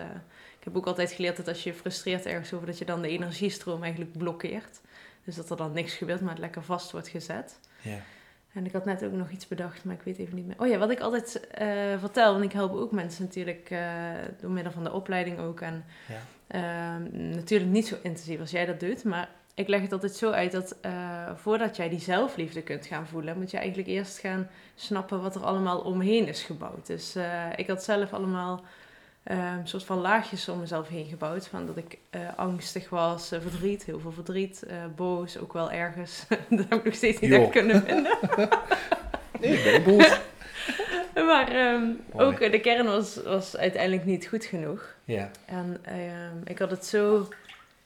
ik 0.59 0.65
heb 0.65 0.77
ook 0.77 0.87
altijd 0.87 1.13
geleerd 1.13 1.37
dat 1.37 1.49
als 1.49 1.63
je 1.63 1.71
je 1.71 1.77
frustreert 1.77 2.27
ergens 2.27 2.53
over, 2.53 2.67
dat 2.67 2.79
je 2.79 2.85
dan 2.85 3.03
de 3.03 3.09
energiestroom 3.09 3.83
eigenlijk 3.83 4.19
blokkeert. 4.19 4.81
Dus 5.25 5.37
dat 5.37 5.51
er 5.51 5.57
dan 5.57 5.73
niks 5.73 5.95
gebeurt, 5.95 6.21
maar 6.21 6.31
het 6.31 6.39
lekker 6.39 6.63
vast 6.63 6.91
wordt 6.91 7.09
gezet. 7.09 7.59
Ja. 7.81 7.99
En 8.53 8.65
ik 8.67 8.73
had 8.73 8.85
net 8.85 9.05
ook 9.05 9.13
nog 9.13 9.31
iets 9.31 9.49
bedacht, 9.49 9.85
maar 9.85 9.95
ik 9.95 10.03
weet 10.03 10.19
even 10.19 10.35
niet 10.37 10.47
meer. 10.47 10.57
Oh 10.59 10.67
ja, 10.69 10.79
wat 10.79 10.91
ik 10.91 11.01
altijd 11.01 11.49
eh, 11.51 11.69
vertel, 11.99 12.33
want 12.33 12.45
ik 12.45 12.53
help 12.53 12.73
ook 12.73 12.93
mensen 12.93 13.25
natuurlijk 13.25 13.71
eh, 13.71 13.81
door 14.41 14.51
middel 14.51 14.73
van 14.73 14.85
de 14.85 14.93
opleiding 14.93 15.39
ook. 15.39 15.61
En 15.61 15.85
Ja. 16.09 16.17
ehm, 16.47 17.31
natuurlijk 17.35 17.71
niet 17.71 17.87
zo 17.87 17.97
intensief 18.03 18.41
als 18.41 18.51
jij 18.51 18.67
dat 18.67 18.81
doet, 18.81 19.05
maar 19.05 19.29
ik 19.55 19.69
leg 19.69 19.81
het 19.81 19.93
altijd 19.93 20.13
zo 20.15 20.31
uit 20.31 20.53
dat 20.53 20.77
eh, 20.81 21.31
voordat 21.35 21.77
jij 21.77 21.89
die 21.89 22.01
zelfliefde 22.01 22.63
kunt 22.63 22.87
gaan 22.87 23.07
voelen, 23.07 23.39
moet 23.39 23.51
je 23.51 23.57
eigenlijk 23.59 23.89
eerst 23.89 24.19
gaan 24.19 24.49
snappen 24.75 25.23
wat 25.23 25.35
er 25.35 25.45
allemaal 25.45 25.81
omheen 25.81 26.29
is 26.29 26.43
gebouwd. 26.43 26.87
Dus 26.87 27.17
ik 27.57 27.67
had 27.67 27.85
zelf 27.85 28.13
allemaal 28.13 28.65
een 29.25 29.69
soort 29.69 29.85
van 29.85 29.99
laagjes 29.99 30.49
om 30.49 30.59
mezelf 30.59 30.89
heen 30.89 31.07
gebouwd. 31.07 31.47
Van 31.49 31.67
dat 31.67 31.77
ik 31.77 31.99
eh, 32.11 32.21
angstig 32.37 32.89
was, 32.89 33.33
eh, 33.33 33.41
verdriet, 33.41 33.85
heel 33.85 34.01
veel 34.01 34.13
verdriet, 34.13 34.63
eh, 34.63 34.77
boos, 34.97 35.39
ook 35.39 35.53
wel 35.53 35.71
ergens. 35.71 36.25
dat 36.49 36.59
heb 36.69 36.73
ik 36.79 36.85
nog 36.85 36.95
steeds 36.95 37.21
niet 37.21 37.33
echt 37.33 37.51
kunnen 37.51 37.83
vinden. 37.83 38.19
Nee, 39.41 39.53
ik 39.53 39.65
ben 39.65 39.75
een 39.75 39.83
boer. 39.83 40.21
Maar 41.27 41.49
ehm, 41.49 41.85
ook 42.13 42.39
de 42.39 42.61
kern 42.61 42.87
was, 42.87 43.23
was 43.23 43.57
uiteindelijk 43.57 44.05
niet 44.05 44.27
goed 44.27 44.45
genoeg. 44.45 44.95
Ja. 45.05 45.31
En 45.47 45.79
ehm, 45.83 46.37
ik 46.45 46.59
had 46.59 46.71
het 46.71 46.87
zo 46.87 47.29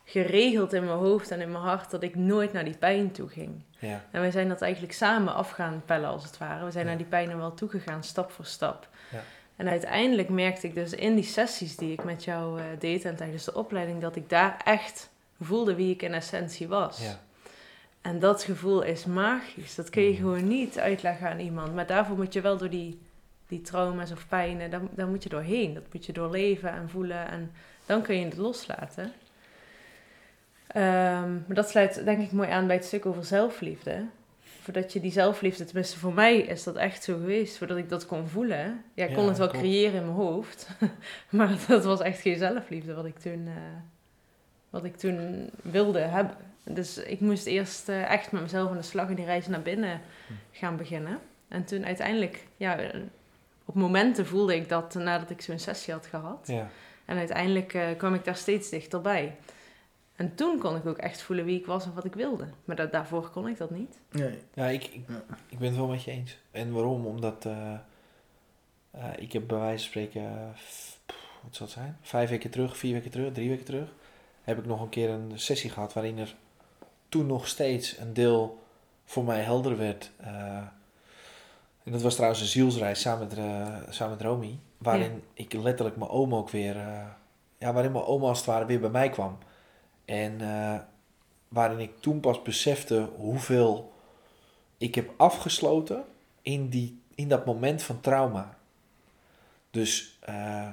geregeld 0.05 0.72
in 0.72 0.85
mijn 0.85 0.99
hoofd 0.99 1.30
en 1.30 1.41
in 1.41 1.51
mijn 1.51 1.64
hart 1.64 1.91
dat 1.91 2.03
ik 2.03 2.14
nooit 2.14 2.53
naar 2.53 2.64
die 2.64 2.76
pijn 2.76 3.12
toe 3.12 3.28
ging. 3.28 3.62
Ja. 3.78 4.05
En 4.11 4.20
wij 4.20 4.30
zijn 4.30 4.49
dat 4.49 4.62
eigenlijk 4.62 4.93
samen 4.93 5.35
af 5.35 5.51
gaan 5.51 5.82
pellen 5.85 6.09
als 6.09 6.24
het 6.24 6.39
ware. 6.39 6.64
We 6.64 6.70
zijn 6.70 6.85
Ja. 6.85 6.91
naar 6.91 6.99
die 6.99 7.09
pijn 7.09 7.37
wel 7.37 7.55
toegegaan, 7.55 8.05
stap 8.05 8.30
voor 8.30 8.45
stap. 8.45 8.89
Ja. 9.11 9.22
En 9.57 9.68
uiteindelijk 9.68 10.28
merkte 10.28 10.66
ik 10.66 10.74
dus 10.74 10.92
in 10.92 11.14
die 11.14 11.24
sessies 11.24 11.76
die 11.76 11.92
ik 11.92 12.05
met 12.05 12.24
jou 12.24 12.59
eh, 12.61 12.64
deed 12.78 13.05
en 13.05 13.16
tijdens 13.16 13.44
de 13.44 13.55
opleiding, 13.55 14.00
dat 14.00 14.16
ik 14.16 14.28
daar 14.28 14.61
echt 14.64 15.11
voelde 15.40 15.74
wie 15.74 15.90
ik 15.94 16.02
in 16.02 16.14
essentie 16.14 16.68
was. 16.68 17.02
Ja. 17.02 17.20
En 18.00 18.18
dat 18.18 18.42
gevoel 18.42 18.82
is 18.82 19.05
magisch. 19.05 19.74
Dat 19.74 19.90
kun 19.90 20.02
je 20.02 20.11
Mhm. 20.11 20.18
gewoon 20.20 20.48
niet 20.48 20.78
uitleggen 20.78 21.28
aan 21.28 21.38
iemand. 21.38 21.74
Maar 21.74 21.86
daarvoor 21.86 22.16
moet 22.16 22.32
je 22.32 22.40
wel 22.40 22.57
door 22.57 22.70
die, 22.70 22.98
die 23.48 23.61
trauma's 23.61 24.11
of 24.12 24.28
pijnen, 24.28 24.70
daar, 24.70 24.80
daar 24.90 25.07
moet 25.09 25.22
je 25.22 25.28
doorheen. 25.28 25.74
Dat 25.74 25.82
moet 25.92 26.07
je 26.07 26.12
doorleven 26.12 26.70
en 26.72 26.88
voelen. 26.90 27.28
En 27.28 27.52
dan 27.86 28.02
kun 28.02 28.18
je 28.18 28.24
het 28.24 28.36
loslaten. 28.36 29.12
Ehm, 30.66 31.32
maar 31.32 31.55
dat 31.55 31.68
sluit 31.68 32.05
denk 32.05 32.22
ik 32.22 32.32
mooi 32.32 32.48
aan 32.50 32.66
bij 32.66 32.76
het 32.76 32.84
stuk 32.84 33.07
over 33.07 33.24
zelfliefde. 33.24 34.05
Voordat 34.64 34.92
je 34.92 35.00
die 35.00 35.12
zelfliefde, 35.12 35.64
tenminste 35.64 35.98
voor 35.98 36.12
mij 36.14 36.36
is 36.38 36.62
dat 36.62 36.76
echt 36.76 37.02
zo 37.02 37.12
geweest. 37.16 37.58
Voordat 37.58 37.76
ik 37.76 37.88
dat 37.88 38.06
kon 38.06 38.28
voelen. 38.28 38.82
Ja, 38.94 39.04
ik 39.04 39.14
kon 39.14 39.22
Ja, 39.22 39.28
het 39.28 39.38
wel 39.38 39.48
klopt. 39.48 39.64
creëren 39.64 39.94
in 39.94 40.02
mijn 40.04 40.16
hoofd. 40.16 40.68
maar 41.30 41.56
dat 41.68 41.84
was 41.84 42.00
echt 42.00 42.20
geen 42.20 42.38
zelfliefde 42.38 42.94
wat 42.94 43.04
ik 43.04 43.18
toen, 43.18 43.46
eh, 43.46 43.52
wat 44.70 44.84
ik 44.84 44.96
toen 44.96 45.50
wilde 45.62 45.98
hebben. 45.98 46.36
Dus 46.64 46.98
ik 46.98 47.20
moest 47.20 47.46
eerst 47.46 47.88
eh, 47.88 48.10
echt 48.10 48.32
met 48.32 48.42
mezelf 48.42 48.70
aan 48.70 48.76
de 48.76 48.82
slag 48.82 49.08
en 49.08 49.14
die 49.14 49.24
reis 49.24 49.46
naar 49.46 49.62
binnen 49.62 50.00
Hm. 50.26 50.32
gaan 50.52 50.76
beginnen. 50.76 51.18
En 51.48 51.64
toen 51.64 51.84
uiteindelijk, 51.86 52.46
ja, 52.56 52.76
op 53.64 53.74
momenten 53.74 54.26
voelde 54.26 54.54
ik 54.56 54.68
dat 54.68 54.94
nadat 54.94 55.30
ik 55.30 55.40
zo'n 55.40 55.58
sessie 55.58 55.92
had 55.92 56.06
gehad. 56.06 56.46
Ja. 56.46 56.68
En 57.04 57.16
uiteindelijk 57.18 57.74
eh, 57.74 57.86
kwam 57.96 58.14
ik 58.14 58.24
daar 58.24 58.36
steeds 58.36 58.68
dichterbij. 58.70 59.36
En 60.16 60.34
toen 60.34 60.58
kon 60.58 60.76
ik 60.76 60.86
ook 60.86 60.98
echt 60.98 61.22
voelen 61.22 61.44
wie 61.44 61.58
ik 61.58 61.66
was 61.66 61.84
en 61.84 61.94
wat 61.94 62.04
ik 62.04 62.14
wilde. 62.14 62.46
Maar 62.64 62.76
da- 62.76 62.86
daarvoor 62.86 63.28
kon 63.30 63.48
ik 63.48 63.56
dat 63.58 63.70
niet. 63.70 64.00
Nee. 64.10 64.38
Ja, 64.54 64.66
ik, 64.66 64.84
ik, 64.84 65.08
ik 65.48 65.58
ben 65.58 65.68
het 65.68 65.76
wel 65.76 65.86
met 65.86 66.02
je 66.02 66.10
eens. 66.10 66.38
En 66.50 66.72
waarom? 66.72 67.06
Omdat 67.06 67.44
eh, 67.44 67.72
eh, 68.90 69.04
ik 69.16 69.32
heb 69.32 69.48
bij 69.48 69.58
wijze 69.58 69.82
van 69.82 69.90
spreken, 69.90 70.22
eh, 70.22 70.52
pff, 70.54 70.98
wat 71.42 71.54
zal 71.56 71.66
het 71.66 71.74
zijn? 71.74 71.96
Vijf 72.00 72.30
weken 72.30 72.50
terug, 72.50 72.76
vier 72.76 72.92
weken 72.92 73.10
terug, 73.10 73.32
drie 73.32 73.48
weken 73.48 73.64
terug, 73.64 73.88
heb 74.42 74.58
ik 74.58 74.66
nog 74.66 74.80
een 74.80 74.88
keer 74.88 75.10
een 75.10 75.32
sessie 75.34 75.70
gehad 75.70 75.92
waarin 75.92 76.18
er 76.18 76.34
toen 77.08 77.26
nog 77.26 77.48
steeds 77.48 77.98
een 77.98 78.12
deel 78.12 78.62
voor 79.04 79.24
mij 79.24 79.40
helder 79.40 79.76
werd. 79.76 80.10
eh, 80.16 80.56
en 81.84 81.92
dat 81.92 82.02
was 82.02 82.14
trouwens 82.14 82.40
een 82.40 82.46
zielsreis 82.46 83.00
samen 83.00 83.28
met, 83.28 83.38
eh, 83.38 83.76
samen 83.88 84.16
met 84.16 84.26
Romy, 84.26 84.58
waarin 84.78 85.22
ik 85.34 85.52
letterlijk 85.52 85.96
mijn 85.96 86.10
oom 86.10 86.34
ook 86.34 86.50
weer, 86.50 86.76
eh, 86.76 87.06
ja, 87.58 87.72
waarin 87.72 87.92
mijn 87.92 88.04
oma 88.04 88.26
als 88.28 88.38
het 88.38 88.46
ware 88.46 88.66
weer 88.66 88.80
bij 88.80 88.90
mij 88.90 89.08
kwam. 89.10 89.38
En 90.05 90.40
eh, 90.40 90.80
waarin 91.48 91.78
ik 91.78 92.00
toen 92.00 92.20
pas 92.20 92.42
besefte 92.42 93.09
hoeveel 93.16 93.92
ik 94.78 94.94
heb 94.94 95.11
afgesloten 95.16 96.05
in, 96.42 96.68
die, 96.68 97.00
in 97.14 97.28
dat 97.28 97.44
moment 97.46 97.82
van 97.82 98.00
trauma. 98.00 98.59
Dus 99.70 100.18
eh, 100.20 100.68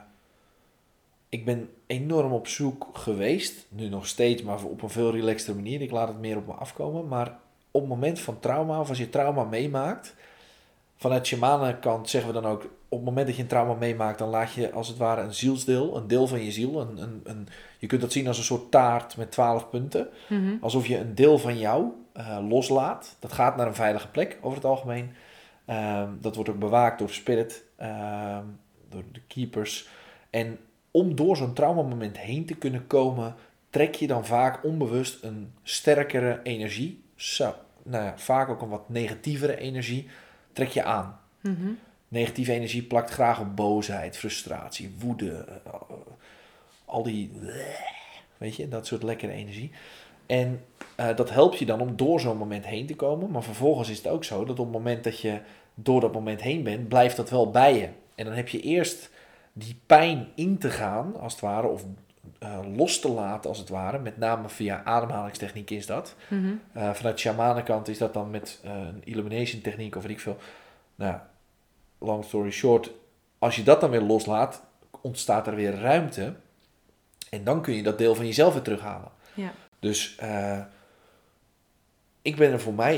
ik 1.30 1.46
ben 1.46 1.70
enorm 1.88 2.32
op 2.32 2.48
zoek 2.48 2.88
geweest, 2.94 3.66
nu 3.70 3.90
nog 3.90 4.08
steeds, 4.08 4.42
maar 4.42 4.64
op 4.64 4.82
een 4.82 4.90
veel 4.90 5.12
relaxter 5.12 5.56
manier. 5.56 5.82
Ik 5.82 5.92
laat 5.92 6.08
het 6.08 6.20
meer 6.20 6.38
op 6.38 6.48
me 6.48 6.54
afkomen. 6.54 7.08
Maar 7.08 7.40
op 7.72 7.82
het 7.82 7.90
moment 7.90 8.20
van 8.20 8.40
trauma, 8.40 8.80
of 8.80 8.90
als 8.90 8.98
je 8.98 9.10
trauma 9.10 9.44
meemaakt, 9.44 10.16
vanuit 10.96 11.28
shamanenkant 11.28 12.10
zeggen 12.10 12.34
we 12.34 12.42
dan 12.42 12.52
ook, 12.52 12.70
op 12.92 12.98
het 12.98 13.08
moment 13.08 13.28
dat 13.28 13.36
je 13.36 13.42
een 13.42 13.48
trauma 13.48 13.74
meemaakt, 13.74 14.18
dan 14.18 14.30
laat 14.30 14.54
je 14.54 14.72
als 14.72 14.88
het 14.88 14.98
ware 14.98 15.22
een 15.22 15.34
zielsdeel, 15.34 15.98
een 15.98 16.08
deel 16.08 16.28
van 16.28 16.44
je 16.44 16.52
ziel, 16.52 16.82
een, 16.82 16.98
een, 17.02 17.22
een, 17.24 17.48
je 17.80 17.88
kunt 17.88 18.02
dat 18.02 18.12
zien 18.12 18.28
als 18.28 18.38
een 18.38 18.44
soort 18.44 18.72
taart 18.72 19.18
met 19.18 19.32
twaalf 19.32 19.70
punten. 19.70 20.08
Alsof 20.62 20.88
je 20.88 20.98
een 20.98 21.16
deel 21.16 21.38
van 21.38 21.58
jou 21.58 21.86
eh, 22.14 22.38
loslaat. 22.50 23.16
Dat 23.20 23.32
gaat 23.32 23.56
naar 23.56 23.68
een 23.68 23.76
veilige 23.76 24.08
plek 24.08 24.38
over 24.42 24.58
het 24.58 24.66
algemeen. 24.66 25.12
Ehm, 25.66 26.10
dat 26.22 26.36
wordt 26.36 26.50
ook 26.50 26.60
bewaakt 26.60 27.00
door 27.00 27.10
spirit, 27.10 27.64
ehm, 27.76 28.46
door 28.90 29.04
de 29.12 29.22
keepers. 29.28 29.90
En 30.30 30.58
om 30.92 31.16
door 31.16 31.38
zo'n 31.38 31.54
traumamoment 31.54 32.18
heen 32.18 32.46
te 32.46 32.56
kunnen 32.56 32.88
komen, 32.88 33.36
trek 33.70 33.96
je 33.96 34.08
dan 34.08 34.26
vaak 34.26 34.64
onbewust 34.64 35.24
een 35.24 35.54
sterkere 35.64 36.40
energie. 36.44 37.04
Zo, 37.16 37.54
nou 37.84 38.06
ja, 38.06 38.18
vaak 38.18 38.50
ook 38.50 38.62
een 38.62 38.70
wat 38.70 38.90
negatievere 38.90 39.58
energie, 39.58 40.08
trek 40.54 40.70
je 40.70 40.84
aan. 40.84 41.20
Mhm. 41.42 41.70
Negatieve 42.12 42.52
energie 42.54 42.84
plakt 42.84 43.10
graag 43.10 43.40
op 43.40 43.56
boosheid, 43.56 44.18
frustratie, 44.18 44.96
woede. 45.00 45.46
eh, 45.66 45.74
Al 46.86 47.04
die... 47.04 47.32
Weet 48.38 48.56
je, 48.56 48.68
dat 48.68 48.88
soort 48.88 49.04
lekkere 49.04 49.32
energie. 49.32 49.72
En 50.26 50.64
eh, 50.96 51.16
dat 51.16 51.30
helpt 51.30 51.60
je 51.60 51.66
dan 51.66 51.82
om 51.82 51.96
door 51.96 52.20
zo'n 52.20 52.38
moment 52.38 52.66
heen 52.66 52.86
te 52.86 52.96
komen. 52.96 53.32
Maar 53.32 53.44
vervolgens 53.44 53.90
is 53.90 53.98
het 53.98 54.08
ook 54.08 54.24
zo 54.24 54.40
dat 54.46 54.60
op 54.60 54.66
het 54.66 54.74
moment 54.76 55.04
dat 55.04 55.20
je 55.20 55.40
door 55.74 56.02
dat 56.02 56.14
moment 56.14 56.42
heen 56.42 56.64
bent, 56.64 56.88
blijft 56.88 57.18
dat 57.18 57.30
wel 57.30 57.52
bij 57.52 57.78
je. 57.78 57.90
En 58.16 58.26
dan 58.26 58.34
heb 58.34 58.48
je 58.48 58.62
eerst 58.62 59.10
die 59.54 59.80
pijn 59.86 60.28
in 60.36 60.58
te 60.58 60.70
gaan, 60.70 61.20
als 61.20 61.32
het 61.34 61.42
ware, 61.42 61.68
of 61.68 61.86
eh, 62.40 62.60
los 62.76 63.00
te 63.00 63.10
laten, 63.10 63.50
als 63.50 63.60
het 63.60 63.70
ware. 63.70 64.00
Met 64.00 64.18
name 64.18 64.50
via 64.50 64.82
ademhalingstechniek 64.84 65.70
is 65.70 65.86
dat. 65.86 66.16
Mhm. 66.28 66.52
Uh, 66.78 66.94
vanuit 66.94 67.20
shamanenkant 67.20 67.88
is 67.88 67.98
dat 67.98 68.14
dan 68.14 68.30
met 68.30 68.60
een 68.64 69.02
illumination 69.04 69.62
techniek 69.62 69.96
of 69.96 70.02
weet 70.02 70.12
ik 70.12 70.20
veel. 70.20 70.38
Nou, 70.96 71.12
ja, 71.12 71.30
long 72.02 72.24
story 72.24 72.52
short. 72.52 72.92
Als 73.40 73.56
je 73.56 73.64
dat 73.64 73.82
dan 73.82 73.90
weer 73.90 74.02
loslaat, 74.02 74.64
ontstaat 75.02 75.48
er 75.48 75.56
weer 75.56 75.74
ruimte. 75.74 76.36
En 77.30 77.44
dan 77.44 77.62
kun 77.62 77.74
je 77.74 77.84
dat 77.84 77.98
deel 77.98 78.16
van 78.16 78.26
jezelf 78.26 78.54
weer 78.54 78.62
terughalen. 78.62 79.12
Ja. 79.34 79.54
Dus 79.80 80.16
eh, 80.16 80.60
ik 82.22 82.36
ben 82.36 82.52
er 82.52 82.60
voor 82.60 82.74
mij, 82.74 82.98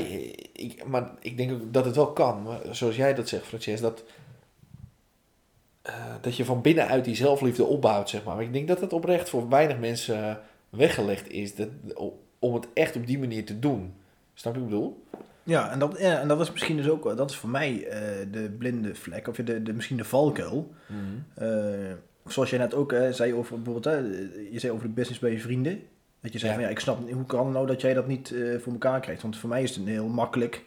ik, 0.52 0.86
maar 0.86 1.10
ik 1.20 1.36
denk 1.36 1.52
ook 1.52 1.72
dat 1.72 1.84
het 1.84 1.96
wel 1.96 2.12
kan. 2.12 2.42
Maar 2.42 2.60
zoals 2.70 2.96
jij 2.96 3.14
dat 3.14 3.28
zegt, 3.28 3.46
Frances, 3.46 3.80
dat, 3.80 4.04
eh, 5.82 6.14
dat 6.20 6.36
je 6.36 6.44
van 6.44 6.60
binnenuit 6.60 7.04
die 7.04 7.14
zelfliefde 7.14 7.64
opbouwt, 7.64 8.08
zeg 8.08 8.24
maar. 8.24 8.34
Maar 8.34 8.44
ik 8.44 8.52
denk 8.52 8.68
dat 8.68 8.80
het 8.80 8.92
oprecht 8.92 9.28
voor 9.28 9.48
weinig 9.48 9.78
mensen 9.78 10.40
weggelegd 10.70 11.30
is 11.30 11.54
dat, 11.54 11.68
om 12.38 12.54
het 12.54 12.66
echt 12.74 12.96
op 12.96 13.06
die 13.06 13.18
manier 13.18 13.44
te 13.46 13.58
doen. 13.58 13.94
Snap 14.34 14.54
je 14.54 14.60
wat 14.60 14.68
ik 14.68 14.74
bedoel? 14.74 15.03
Ja, 15.44 15.70
en 15.70 15.78
dat, 15.78 15.96
ja, 15.98 16.20
en 16.20 16.28
dat 16.28 16.40
is 16.40 16.50
misschien 16.52 16.76
dus 16.76 16.88
ook, 16.88 17.16
dat 17.16 17.30
is 17.30 17.36
voor 17.36 17.50
mij 17.50 17.86
eh, 17.86 18.00
de 18.30 18.50
blinde 18.58 18.94
vlek, 18.94 19.28
of 19.28 19.36
de, 19.36 19.62
de, 19.62 19.72
misschien 19.72 19.96
de 19.96 20.04
valkuil. 20.04 20.74
Eh, 21.34 21.48
zoals 22.26 22.50
jij 22.50 22.58
net 22.58 22.74
ook 22.74 22.92
eh, 22.92 23.10
zei 23.10 23.34
over 23.34 23.54
bijvoorbeeld, 23.62 23.94
hè, 23.94 23.98
je 24.50 24.58
zei 24.58 24.72
over 24.72 24.86
de 24.86 24.92
business 24.92 25.20
bij 25.20 25.30
je 25.30 25.40
vrienden. 25.40 25.82
Dat 26.20 26.32
je 26.32 26.38
zei 26.38 26.50
Ja. 26.50 26.56
van 26.56 26.66
ja, 26.66 26.70
ik 26.72 26.80
snap 26.80 27.04
niet, 27.04 27.14
hoe 27.14 27.26
kan 27.26 27.44
het 27.44 27.54
nou 27.54 27.66
dat 27.66 27.80
jij 27.80 27.94
dat 27.94 28.06
niet 28.06 28.34
voor 28.60 28.72
elkaar 28.72 29.00
krijgt? 29.00 29.22
Want 29.22 29.36
voor 29.36 29.48
mij 29.48 29.62
is 29.62 29.76
het 29.76 29.86
heel 29.86 30.08
makkelijk 30.08 30.62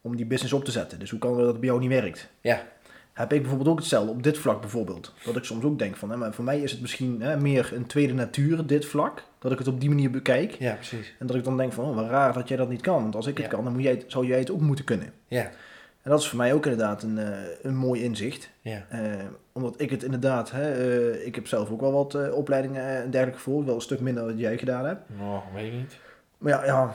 om 0.00 0.16
die 0.16 0.26
business 0.26 0.52
op 0.52 0.64
te 0.64 0.70
zetten. 0.70 0.98
Dus 0.98 1.10
hoe 1.10 1.18
kan 1.18 1.30
het 1.30 1.38
dat 1.38 1.48
het 1.48 1.60
bij 1.60 1.68
jou 1.68 1.80
niet 1.80 1.88
werkt? 1.90 2.28
Ja. 2.40 2.62
Heb 3.12 3.32
ik 3.32 3.40
bijvoorbeeld 3.40 3.68
ook 3.70 3.78
hetzelfde 3.78 4.10
op 4.10 4.22
dit 4.22 4.38
vlak 4.38 4.60
bijvoorbeeld. 4.60 5.14
Dat 5.24 5.36
ik 5.36 5.44
soms 5.44 5.64
ook 5.64 5.78
denk 5.78 5.96
van, 5.96 6.10
hè, 6.10 6.16
maar 6.16 6.34
voor 6.34 6.44
mij 6.44 6.60
is 6.60 6.70
het 6.70 6.80
misschien 6.80 7.20
hè, 7.20 7.36
meer 7.36 7.70
een 7.74 7.86
tweede 7.86 8.12
natuur, 8.14 8.66
dit 8.66 8.86
vlak. 8.86 9.22
Dat 9.40 9.52
ik 9.52 9.58
het 9.58 9.68
op 9.68 9.80
die 9.80 9.88
manier 9.88 10.10
bekijk. 10.10 10.52
Ja, 10.52 10.74
precies. 10.74 11.14
En 11.18 11.26
dat 11.26 11.36
ik 11.36 11.44
dan 11.44 11.56
denk 11.56 11.72
van, 11.72 11.84
oh, 11.84 11.94
wat 11.94 12.08
raar 12.08 12.32
dat 12.32 12.48
jij 12.48 12.56
dat 12.56 12.68
niet 12.68 12.80
kan. 12.80 13.02
Want 13.02 13.14
als 13.16 13.26
ik 13.26 13.36
het 13.36 13.46
Ja. 13.46 13.52
kan, 13.52 13.64
dan 13.64 13.72
moet 13.72 13.82
jij, 13.82 13.92
het- 13.92 14.04
zou 14.06 14.26
jij 14.26 14.38
het 14.38 14.50
ook 14.50 14.60
moeten 14.60 14.84
kunnen. 14.84 15.12
Ja, 15.26 15.50
En 16.02 16.10
dat 16.10 16.20
is 16.20 16.28
voor 16.28 16.38
mij 16.38 16.52
ook 16.52 16.64
inderdaad 16.66 17.02
een, 17.02 17.18
eh, 17.18 17.28
een 17.62 17.76
mooi 17.76 18.02
inzicht. 18.02 18.50
ja. 18.60 18.86
Eh, 18.88 19.00
omdat 19.52 19.74
ik 19.80 19.90
het 19.90 20.02
inderdaad, 20.02 20.50
hè, 20.50 20.72
eh, 20.72 21.26
ik 21.26 21.34
heb 21.34 21.46
zelf 21.46 21.70
ook 21.70 21.80
wel 21.80 21.92
wat 21.92 22.14
eh, 22.14 22.34
opleidingen 22.34 22.84
en 22.84 23.10
dergelijke 23.10 23.38
gevolgd. 23.42 23.66
Wel 23.66 23.74
een 23.74 23.80
stuk 23.80 24.00
minder 24.00 24.24
dan 24.26 24.36
jij 24.36 24.58
gedaan 24.58 24.84
hebt. 24.86 25.00
Nou, 25.18 25.40
weet 25.54 25.66
ik 25.66 25.72
niet. 25.72 25.96
Maar 26.38 26.52
ja, 26.52 26.64
ja. 26.64 26.94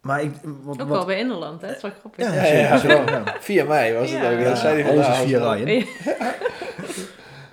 Maar 0.00 0.22
ik... 0.22 0.30
Wat, 0.42 0.80
Ook 0.80 0.88
wat, 0.88 0.96
wel 0.96 1.06
bij 1.06 1.18
Innerland, 1.18 1.60
hè? 1.60 1.66
Dat 1.66 1.76
is 1.76 1.82
wel 1.82 1.90
grappig. 2.00 2.24
Ja, 2.26 2.34
Ja, 2.44 2.78
ja. 2.80 3.36
Via 3.40 3.64
mij 3.64 3.94
was 3.94 4.10
het 4.10 4.20
Ja. 4.22 4.32
ook. 4.38 4.44
Dat 4.44 4.58
zei 4.58 4.82
hij 4.82 4.90
alles 4.92 5.08
is 5.08 5.16
via 5.18 5.52
Ryan. 5.54 5.68
Ja. 5.68 6.34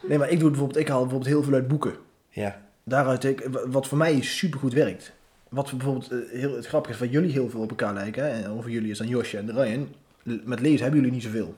Nee, 0.08 0.18
maar 0.18 0.30
ik 0.30 0.40
doe 0.40 0.48
het 0.50 0.58
bijvoorbeeld, 0.58 0.80
ik 0.80 0.88
haal 0.88 1.00
bijvoorbeeld 1.02 1.32
heel 1.32 1.44
veel 1.44 1.54
uit 1.54 1.68
boeken. 1.68 1.94
Ja. 2.30 2.60
Daaruit, 2.88 3.24
ik, 3.24 3.48
wat 3.66 3.88
voor 3.88 3.98
mij 3.98 4.22
supergoed 4.22 4.74
werkt. 4.74 5.12
Wat 5.50 5.72
bijvoorbeeld 5.72 6.12
eh, 6.12 6.18
heel 6.32 6.56
het 6.56 6.68
grappige 6.68 6.94
is, 6.94 7.00
wat 7.00 7.12
jullie 7.12 7.32
heel 7.32 7.50
veel 7.50 7.62
op 7.62 7.70
elkaar 7.70 7.94
lijken, 7.94 8.24
hè, 8.24 8.44
en 8.44 8.50
over 8.50 8.70
jullie 8.70 8.92
is 8.92 8.98
dan 8.98 9.08
Josje 9.08 9.38
en 9.38 9.52
Ryan. 9.52 9.88
Met 10.24 10.60
lezen 10.60 10.82
hebben 10.82 11.00
jullie 11.00 11.14
niet 11.14 11.24
zoveel. 11.24 11.56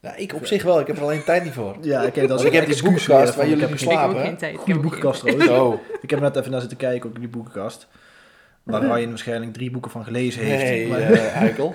Nou, 0.00 0.16
ik 0.16 0.34
op 0.34 0.46
zich 0.46 0.62
wel. 0.62 0.80
Ik 0.80 0.86
heb 0.86 0.96
er 0.96 1.02
alleen 1.02 1.24
tijd 1.24 1.44
niet 1.44 1.52
voor. 1.52 1.76
Ja, 1.82 2.02
ik 2.02 2.14
heb 2.14 2.28
dat 2.28 2.42
Want 2.42 2.54
ik 2.54 2.60
heb 2.60 2.66
die 2.66 2.82
boekenkast 2.82 3.34
waar 3.34 3.48
jullie 3.48 3.68
Ik 3.68 3.78
slapen. 3.78 4.00
heb 4.00 4.10
ook 4.10 4.16
hè? 4.16 4.22
geen 4.22 4.36
tijd. 4.36 4.54
Ik 4.54 4.60
Goede 4.60 4.80
boekenkast 4.80 5.20
trouwens. 5.20 5.48
Zo. 5.48 5.80
Ik 6.00 6.10
heb 6.10 6.20
net 6.20 6.36
even 6.36 6.50
naar 6.50 6.60
zitten 6.60 6.78
kijken, 6.78 7.08
ook 7.08 7.14
in 7.14 7.20
die 7.20 7.30
boekenkast. 7.30 7.86
Waar 8.62 8.80
Ryan 8.80 9.08
waarschijnlijk 9.08 9.52
drie 9.52 9.70
boeken 9.70 9.90
van 9.90 10.04
gelezen 10.04 10.42
heeft. 10.42 10.62
Nee, 10.62 10.88
maar, 10.88 11.00
eh, 11.00 11.36
eikel. 11.36 11.74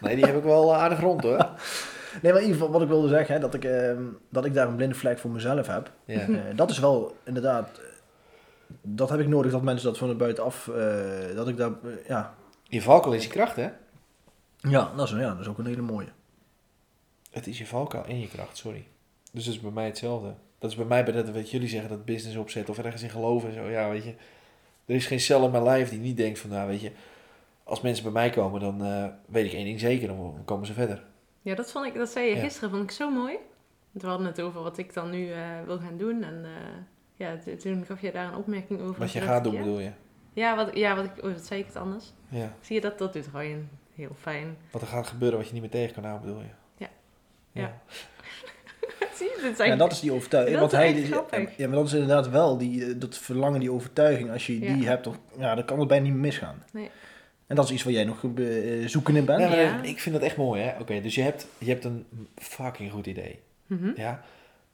Nee, 0.00 0.16
die 0.16 0.24
heb 0.24 0.36
ik 0.36 0.42
wel 0.42 0.72
eh, 0.72 0.78
aardig 0.82 1.00
rond 1.00 1.22
hoor. 1.22 1.36
nee, 2.22 2.32
maar 2.32 2.40
in 2.42 2.46
ieder 2.46 2.52
geval 2.52 2.70
wat 2.70 2.82
ik 2.82 2.88
wilde 2.88 3.08
zeggen, 3.08 3.34
hè, 3.34 3.40
dat, 3.40 3.54
ik, 3.54 3.64
ehm, 3.64 4.02
dat 4.28 4.44
ik 4.44 4.54
daar 4.54 4.68
een 4.68 4.76
blinde 4.76 4.94
vlek 4.94 5.18
voor 5.18 5.30
mezelf 5.30 5.66
heb. 5.66 5.90
Ja. 6.04 6.20
Eh, 6.20 6.28
dat 6.54 6.70
is 6.70 6.78
wel 6.78 7.16
inderdaad, 7.24 7.68
eh, 7.78 7.84
dat 8.82 9.08
heb 9.10 9.20
ik 9.20 9.28
nodig 9.28 9.52
dat 9.52 9.62
mensen 9.62 9.86
dat 9.88 9.98
van 9.98 10.08
de 10.08 10.14
buitenaf, 10.14 10.68
eh, 10.68 11.34
dat 11.34 11.48
ik 11.48 11.56
daar, 11.56 11.70
eh, 11.70 12.06
ja. 12.08 12.34
Je 12.62 12.82
valkuil 12.82 13.14
is 13.14 13.22
je 13.24 13.30
kracht, 13.30 13.56
hè? 13.56 13.68
Ja 14.60 14.92
dat, 14.96 15.06
is, 15.08 15.14
ja, 15.14 15.30
dat 15.30 15.40
is 15.40 15.46
ook 15.48 15.58
een 15.58 15.66
hele 15.66 15.82
mooie. 15.82 16.08
Het 17.30 17.46
is 17.46 17.58
je 17.58 17.66
valkuil 17.66 18.04
en 18.04 18.20
je 18.20 18.28
kracht, 18.28 18.56
sorry. 18.56 18.86
Dus 19.32 19.44
dat 19.44 19.54
is 19.54 19.60
bij 19.60 19.70
mij 19.70 19.84
hetzelfde. 19.86 20.34
Dat 20.58 20.70
is 20.70 20.76
bij 20.76 20.86
mij 20.86 21.04
bij 21.04 21.12
dat 21.12 21.30
wat 21.30 21.50
jullie 21.50 21.68
zeggen, 21.68 21.90
dat 21.90 22.04
business 22.04 22.36
opzet 22.36 22.68
of 22.68 22.78
ergens 22.78 23.02
in 23.02 23.10
geloven 23.10 23.48
en 23.48 23.54
zo. 23.54 23.62
Ja, 23.70 23.90
weet 23.90 24.04
je. 24.04 24.14
Er 24.84 24.94
is 24.94 25.06
geen 25.06 25.20
cel 25.20 25.44
in 25.44 25.50
mijn 25.50 25.62
lijf 25.62 25.88
die 25.90 25.98
niet 25.98 26.16
denkt 26.16 26.38
van, 26.38 26.50
nou 26.50 26.68
weet 26.68 26.80
je, 26.80 26.92
als 27.64 27.80
mensen 27.80 28.02
bij 28.04 28.12
mij 28.12 28.30
komen, 28.30 28.60
dan 28.60 28.84
eh, 28.84 29.06
weet 29.26 29.46
ik 29.46 29.52
één 29.52 29.64
ding 29.64 29.80
zeker, 29.80 30.08
dan 30.08 30.42
komen 30.44 30.66
ze 30.66 30.72
verder. 30.72 31.04
Ja, 31.42 31.54
dat, 31.54 31.70
vond 31.72 31.86
ik, 31.86 31.94
dat 31.94 32.08
zei 32.08 32.28
je 32.28 32.34
Ja. 32.36 32.42
gisteren, 32.42 32.70
vond 32.70 32.82
ik 32.82 32.90
zo 32.90 33.10
mooi. 33.10 33.32
Want 33.90 34.04
We 34.04 34.08
hadden 34.08 34.26
het 34.26 34.40
over 34.40 34.62
wat 34.62 34.78
ik 34.78 34.94
dan 34.94 35.10
nu 35.10 35.30
eh, 35.32 35.40
wil 35.66 35.78
gaan 35.78 35.96
doen. 35.96 36.22
En 36.22 36.44
eh, 36.44 36.50
ja, 37.16 37.36
toen 37.62 37.84
gaf 37.86 38.00
je 38.00 38.12
daar 38.12 38.28
een 38.28 38.34
opmerking 38.38 38.80
over. 38.80 38.98
Wat 39.00 39.12
je 39.12 39.20
gaat 39.20 39.44
doen, 39.44 39.56
bedoel 39.56 39.80
je? 39.80 39.90
Ja, 40.32 40.56
wat, 40.56 40.76
ja 40.76 40.96
wat, 40.96 41.04
ik, 41.04 41.24
oh, 41.24 41.32
wat 41.32 41.46
zei 41.46 41.60
ik 41.60 41.66
het 41.66 41.76
anders? 41.76 42.12
Ja. 42.28 42.52
Zie 42.60 42.74
je 42.74 42.80
dat? 42.80 42.98
Dat 42.98 43.12
doet 43.12 43.28
Ryan 43.34 43.68
heel 43.94 44.14
fijn. 44.20 44.56
Wat 44.70 44.82
er 44.82 44.88
gaat 44.88 45.06
gebeuren 45.06 45.38
wat 45.38 45.46
je 45.46 45.52
niet 45.52 45.62
meer 45.62 45.70
tegen 45.70 45.94
kan 45.94 46.04
houden, 46.04 46.26
bedoel 46.26 46.42
je? 46.42 46.48
Ja. 46.76 46.88
Ja. 47.52 47.62
Ja. 47.62 47.80
Zie 49.16 49.26
je? 49.26 49.38
Dit 49.42 49.58
is 49.58 49.66
Ja, 49.66 49.76
dat 49.76 49.92
is 49.92 50.00
die 50.00 50.12
overtuiging. 50.12 50.58
Dat 50.58 50.72
want 50.72 50.84
is 50.84 50.98
hij, 51.00 51.06
grappig. 51.10 51.56
ja, 51.56 51.66
maar 51.68 51.76
dat 51.76 51.86
is 51.86 51.92
inderdaad 51.92 52.28
wel 52.28 52.58
die, 52.58 52.84
eh, 52.86 52.94
dat 52.96 53.18
verlangen, 53.18 53.60
die 53.60 53.72
overtuiging. 53.72 54.30
Als 54.30 54.46
je 54.46 54.58
die 54.58 54.86
hebt, 54.88 55.04
dan, 55.04 55.16
ja, 55.38 55.54
dan 55.54 55.64
kan 55.64 55.78
het 55.78 55.88
bijna 55.88 56.04
niet 56.04 56.12
meer 56.12 56.22
misgaan. 56.22 56.62
Nee. 56.72 56.90
En 57.46 57.56
dat 57.56 57.64
is 57.64 57.70
iets 57.70 57.82
waar 57.82 57.92
jij 57.92 58.04
nog 58.04 58.24
eh, 58.36 58.86
zoekende 58.88 59.22
bent. 59.22 59.40
Ja, 59.40 59.48
maar 59.48 59.58
Ja. 59.58 59.82
Ik 59.82 60.00
vind 60.00 60.14
dat 60.14 60.24
echt 60.24 60.36
mooi, 60.36 60.62
hè? 60.62 60.80
Oké, 60.80 61.00
dus 61.00 61.14
je 61.14 61.22
hebt, 61.22 61.46
je 61.58 61.70
hebt 61.70 61.84
een 61.84 62.06
fucking 62.34 62.90
goed 62.92 63.06
idee. 63.06 63.40
Mhm, 63.66 63.90
Ja? 63.96 64.22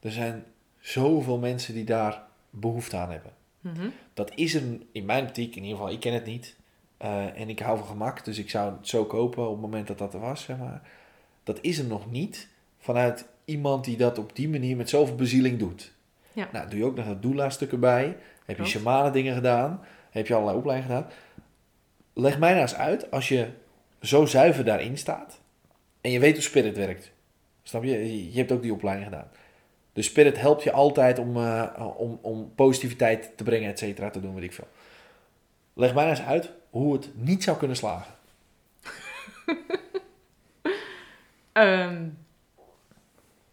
Er 0.00 0.10
zijn 0.10 0.44
zoveel 0.80 1.38
mensen 1.38 1.74
die 1.74 1.84
daar 1.84 2.22
behoefte 2.52 2.96
aan 2.96 3.10
hebben. 3.10 3.32
mhm. 3.60 3.88
Dat 4.14 4.32
is 4.34 4.54
er 4.54 4.62
in 4.92 5.04
mijn 5.04 5.24
optiek, 5.24 5.56
in 5.56 5.62
ieder 5.62 5.76
geval, 5.78 5.92
ik 5.92 6.00
ken 6.00 6.12
het 6.12 6.24
niet. 6.26 6.56
eh, 6.96 7.40
en 7.40 7.48
ik 7.48 7.58
hou 7.58 7.78
van 7.78 7.86
gemak, 7.86 8.24
dus 8.24 8.38
ik 8.38 8.50
zou 8.50 8.72
het 8.76 8.88
zo 8.88 9.04
kopen 9.04 9.44
op 9.46 9.52
het 9.52 9.60
moment 9.60 9.86
dat 9.86 9.98
dat 9.98 10.14
er 10.14 10.20
was, 10.20 10.42
zeg 10.42 10.58
maar. 10.58 10.82
Dat 11.44 11.58
is 11.60 11.78
er 11.78 11.84
nog 11.84 12.10
niet 12.10 12.48
vanuit 12.78 13.28
iemand 13.44 13.84
die 13.84 13.96
dat 13.96 14.18
op 14.18 14.36
die 14.36 14.48
manier 14.48 14.76
met 14.76 14.88
zoveel 14.88 15.14
bezieling 15.14 15.58
doet. 15.58 15.92
Ja. 16.32 16.48
Nou, 16.52 16.68
doe 16.68 16.78
je 16.78 16.84
ook 16.84 16.96
nog 16.96 17.06
dat 17.06 17.22
doula-stuk 17.22 17.72
erbij. 17.72 18.04
Heb 18.04 18.16
je 18.46 18.54
Klopt. 18.54 18.70
shamane 18.70 19.10
dingen 19.10 19.34
gedaan. 19.34 19.80
Heb 20.10 20.26
je 20.26 20.34
allerlei 20.34 20.58
opleidingen 20.58 20.96
gedaan. 20.96 21.12
Leg 22.12 22.38
mij 22.38 22.50
nou 22.50 22.62
eens 22.62 22.74
uit, 22.74 23.10
als 23.10 23.28
je 23.28 23.48
zo 24.00 24.26
zuiver 24.26 24.64
daarin 24.64 24.98
staat. 24.98 25.40
En 26.00 26.10
je 26.10 26.18
weet 26.18 26.32
hoe 26.34 26.42
spirit 26.42 26.76
werkt. 26.76 27.12
Snap 27.62 27.82
je? 27.84 28.30
Je 28.32 28.38
hebt 28.38 28.52
ook 28.52 28.62
die 28.62 28.72
opleiding 28.72 29.08
gedaan. 29.08 29.28
Dus 29.92 30.06
spirit 30.06 30.38
helpt 30.40 30.62
je 30.62 30.72
altijd 30.72 31.18
om, 31.18 31.36
eh, 31.36 31.86
om, 31.96 32.18
om 32.22 32.52
positiviteit 32.54 33.30
te 33.36 33.44
brengen, 33.44 33.70
et 33.70 33.78
cetera, 33.78 34.10
te 34.10 34.20
doen, 34.20 34.34
weet 34.34 34.44
ik 34.44 34.52
veel. 34.52 34.68
Leg 35.74 35.94
mij 35.94 36.04
nou 36.04 36.16
eens 36.16 36.26
uit 36.26 36.50
hoe 36.70 36.92
het 36.92 37.10
niet 37.14 37.42
zou 37.42 37.56
kunnen 37.56 37.76
slagen. 37.76 38.14
Ehm, 41.52 42.08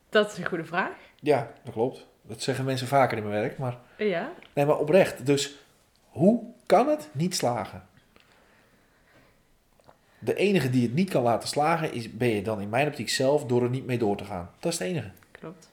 dat 0.10 0.32
is 0.32 0.38
een 0.38 0.46
goede 0.46 0.66
vraag. 0.66 0.92
Ja, 1.20 1.52
dat 1.64 1.74
klopt. 1.74 2.08
Dat 2.22 2.42
zeggen 2.42 2.66
mensen 2.66 2.88
vaker 2.88 3.18
in 3.18 3.28
mijn 3.28 3.42
werk. 3.42 3.58
Maar, 3.58 3.78
Ja. 3.98 4.32
nee, 4.54 4.66
maar 4.66 4.78
oprecht. 4.78 5.26
Dus 5.26 5.56
hoe 6.10 6.44
kan 6.66 6.88
het 6.88 7.10
niet 7.12 7.36
slagen? 7.36 7.88
De 10.20 10.36
enige 10.36 10.70
die 10.70 10.84
het 10.84 10.94
niet 10.94 11.10
kan 11.10 11.24
laten 11.24 11.50
slagen, 11.50 11.94
is, 11.94 12.12
ben 12.12 12.28
je 12.28 12.42
dan 12.42 12.62
in 12.62 12.70
mijn 12.70 12.88
optiek 12.88 13.10
zelf 13.10 13.46
door 13.46 13.64
er 13.64 13.70
niet 13.70 13.86
mee 13.86 13.98
door 13.98 14.18
te 14.18 14.26
gaan. 14.26 14.50
Dat 14.60 14.72
is 14.74 14.80
het 14.80 14.88
enige. 14.88 15.12
Klopt. 15.32 15.69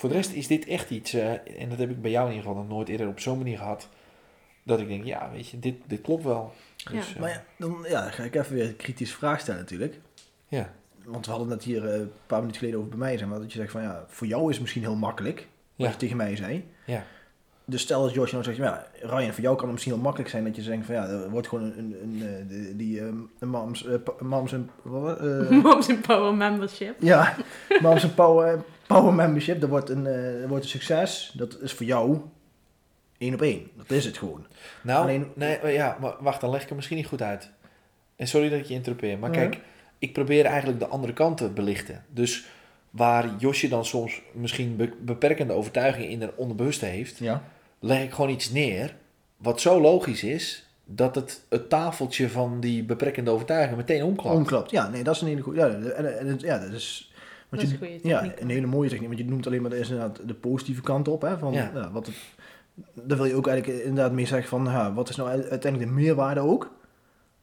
Voor 0.00 0.08
de 0.08 0.14
rest 0.14 0.32
is 0.32 0.46
dit 0.46 0.66
echt 0.66 0.90
iets, 0.90 1.12
eh, 1.12 1.30
en 1.62 1.68
dat 1.68 1.78
heb 1.78 1.90
ik 1.90 2.02
bij 2.02 2.10
jou 2.10 2.28
in 2.28 2.34
ieder 2.34 2.48
geval 2.48 2.62
nog 2.62 2.72
nooit 2.72 2.88
eerder 2.88 3.08
op 3.08 3.20
zo'n 3.20 3.38
manier 3.38 3.58
gehad, 3.58 3.88
dat 4.62 4.80
ik 4.80 4.88
denk, 4.88 5.04
ja, 5.04 5.30
weet 5.32 5.48
je, 5.48 5.58
dit, 5.58 5.74
dit 5.86 6.00
klopt 6.00 6.24
wel. 6.24 6.52
Dus, 6.90 7.14
eh, 7.14 7.20
Maar 7.20 7.30
ja, 7.30 7.44
dan 7.58 7.84
ja, 7.88 8.10
ga 8.10 8.22
ik 8.22 8.34
even 8.34 8.54
weer 8.54 8.64
een 8.66 8.76
kritische 8.76 9.16
vraag 9.16 9.40
stellen 9.40 9.60
natuurlijk. 9.60 9.98
ja. 10.48 10.72
Want 11.04 11.24
we 11.26 11.30
hadden 11.30 11.50
het 11.50 11.58
net 11.58 11.66
hier 11.74 11.88
eh, 11.88 12.00
een 12.00 12.10
paar 12.26 12.38
minuten 12.38 12.58
geleden 12.58 12.78
over 12.78 12.90
bij 12.90 12.98
mij. 12.98 13.18
Zeg 13.18 13.28
maar, 13.28 13.38
dat 13.40 13.52
je 13.52 13.58
zegt 13.58 13.70
van 13.72 13.82
ja, 13.82 14.04
voor 14.08 14.26
jou 14.26 14.42
is 14.44 14.50
het 14.52 14.60
misschien 14.60 14.82
heel 14.82 14.96
makkelijk. 14.96 15.36
Wat 15.76 15.86
Ja. 15.86 15.88
je 15.88 15.96
tegen 15.96 16.16
mij 16.16 16.36
zei. 16.36 16.64
Ja. 16.86 17.04
Dus 17.64 17.82
stel 17.82 18.02
dat 18.02 18.14
Josh 18.14 18.32
nou 18.32 18.44
zegt, 18.44 18.56
ja, 18.56 18.86
Ryan, 19.02 19.32
voor 19.32 19.42
jou 19.42 19.54
kan 19.54 19.64
het 19.64 19.72
misschien 19.72 19.92
heel 19.92 20.02
makkelijk 20.02 20.30
zijn 20.30 20.44
dat 20.44 20.56
je 20.56 20.62
zegt 20.62 20.84
van 20.86 20.94
ja, 20.94 21.06
er 21.06 21.30
wordt 21.30 21.48
gewoon 21.48 21.64
een, 21.64 21.78
een, 21.78 21.96
een, 22.02 22.22
eh, 22.28 22.48
die- 22.48 22.76
die 22.76 23.00
ehm, 23.00 23.16
een 23.38 23.48
moms, 23.48 23.86
eh, 23.86 23.94
moms 24.20 24.52
en, 24.52 24.70
wat, 24.82 25.18
eh, 25.20 25.50
Moms 25.62 25.88
in 25.88 26.00
Power 26.00 26.34
Membership. 26.34 26.94
ja, 27.02 27.36
moms 27.80 28.02
en 28.02 28.14
power, 28.14 28.62
power 28.96 29.14
membership, 29.14 29.60
dat 29.60 29.68
wordt 29.70 29.88
een, 29.90 30.04
dat 30.40 30.48
wordt 30.48 30.64
een 30.64 30.70
succes. 30.70 31.32
Dat 31.36 31.60
is 31.60 31.72
voor 31.72 31.86
jou 31.86 32.20
één 33.18 33.34
op 33.34 33.42
één. 33.42 33.70
Dat 33.76 33.90
is 33.90 34.04
het 34.04 34.18
gewoon. 34.18 34.46
Nou, 34.82 35.02
Alleen- 35.02 35.30
nee, 35.34 35.58
maar 35.62 35.72
ja, 35.72 35.96
maar 36.00 36.14
wacht, 36.20 36.40
dan 36.40 36.50
leg 36.50 36.60
ik 36.62 36.66
het 36.68 36.76
misschien 36.76 36.96
niet 36.96 37.06
goed 37.06 37.22
uit. 37.22 37.50
En 38.16 38.28
sorry 38.28 38.48
dat 38.48 38.58
ik 38.58 38.64
je 38.66 38.74
interrupeer, 38.74 39.18
maar 39.18 39.30
kijk, 39.30 39.58
ik 39.98 40.12
probeer 40.12 40.44
eigenlijk 40.44 40.78
de 40.78 40.86
andere 40.86 41.12
kant 41.12 41.36
te 41.36 41.48
belichten. 41.48 42.04
Dus 42.08 42.44
waar 42.90 43.28
Josje 43.38 43.68
dan 43.68 43.84
soms 43.84 44.20
misschien 44.32 44.76
be- 44.76 44.92
beperkende 45.00 45.52
overtuigingen 45.52 46.08
in 46.08 46.18
de 46.18 46.32
onderbewuste 46.36 46.86
heeft, 46.86 47.18
Ja. 47.18 47.42
leg 47.78 48.02
ik 48.02 48.12
gewoon 48.12 48.30
iets 48.30 48.50
neer 48.50 48.94
wat 49.36 49.60
zo 49.60 49.80
logisch 49.80 50.22
is 50.24 50.64
dat 50.84 51.14
het, 51.14 51.40
het 51.48 51.68
tafeltje 51.68 52.28
van 52.28 52.60
die 52.60 52.82
beperkende 52.84 53.30
overtuigingen 53.30 53.76
meteen 53.76 54.02
omklapt. 54.02 54.36
Omklapt. 54.36 54.70
Ja, 54.70 54.88
nee, 54.88 55.02
dat 55.02 55.14
is 55.14 55.20
een 55.20 55.28
hele 55.28 55.40
goede. 55.40 55.60
Ja, 55.60 55.90
en, 55.92 56.18
en, 56.18 56.38
ja, 56.38 56.58
dat 56.58 56.72
is. 56.72 57.09
Want 57.50 57.62
Dat 57.62 57.70
je, 57.70 57.76
is 57.76 57.82
een 57.82 57.98
goede 58.00 58.08
ja, 58.08 58.32
een 58.38 58.50
hele 58.50 58.66
mooie 58.66 58.88
techniek. 58.88 59.08
Want 59.08 59.20
je 59.20 59.26
noemt 59.26 59.46
alleen 59.46 59.60
maar 59.62 59.70
de, 59.70 59.78
inderdaad 59.78 60.28
de 60.28 60.34
positieve 60.34 60.82
kant 60.82 61.08
op. 61.08 61.22
Hè, 61.22 61.38
van, 61.38 61.52
Ja. 61.52 61.70
ja. 61.74 61.90
wat 61.90 62.06
het, 62.06 62.16
daar 62.94 63.16
wil 63.16 63.26
je 63.26 63.34
ook 63.34 63.46
eigenlijk 63.46 63.84
inderdaad 63.84 64.12
mee 64.12 64.26
zeggen 64.26 64.48
van, 64.48 64.64
ja, 64.64 64.92
wat 64.92 65.08
is 65.08 65.16
nou 65.16 65.28
uiteindelijk 65.28 65.92
de 65.92 65.96
meerwaarde 66.00 66.40
ook? 66.40 66.70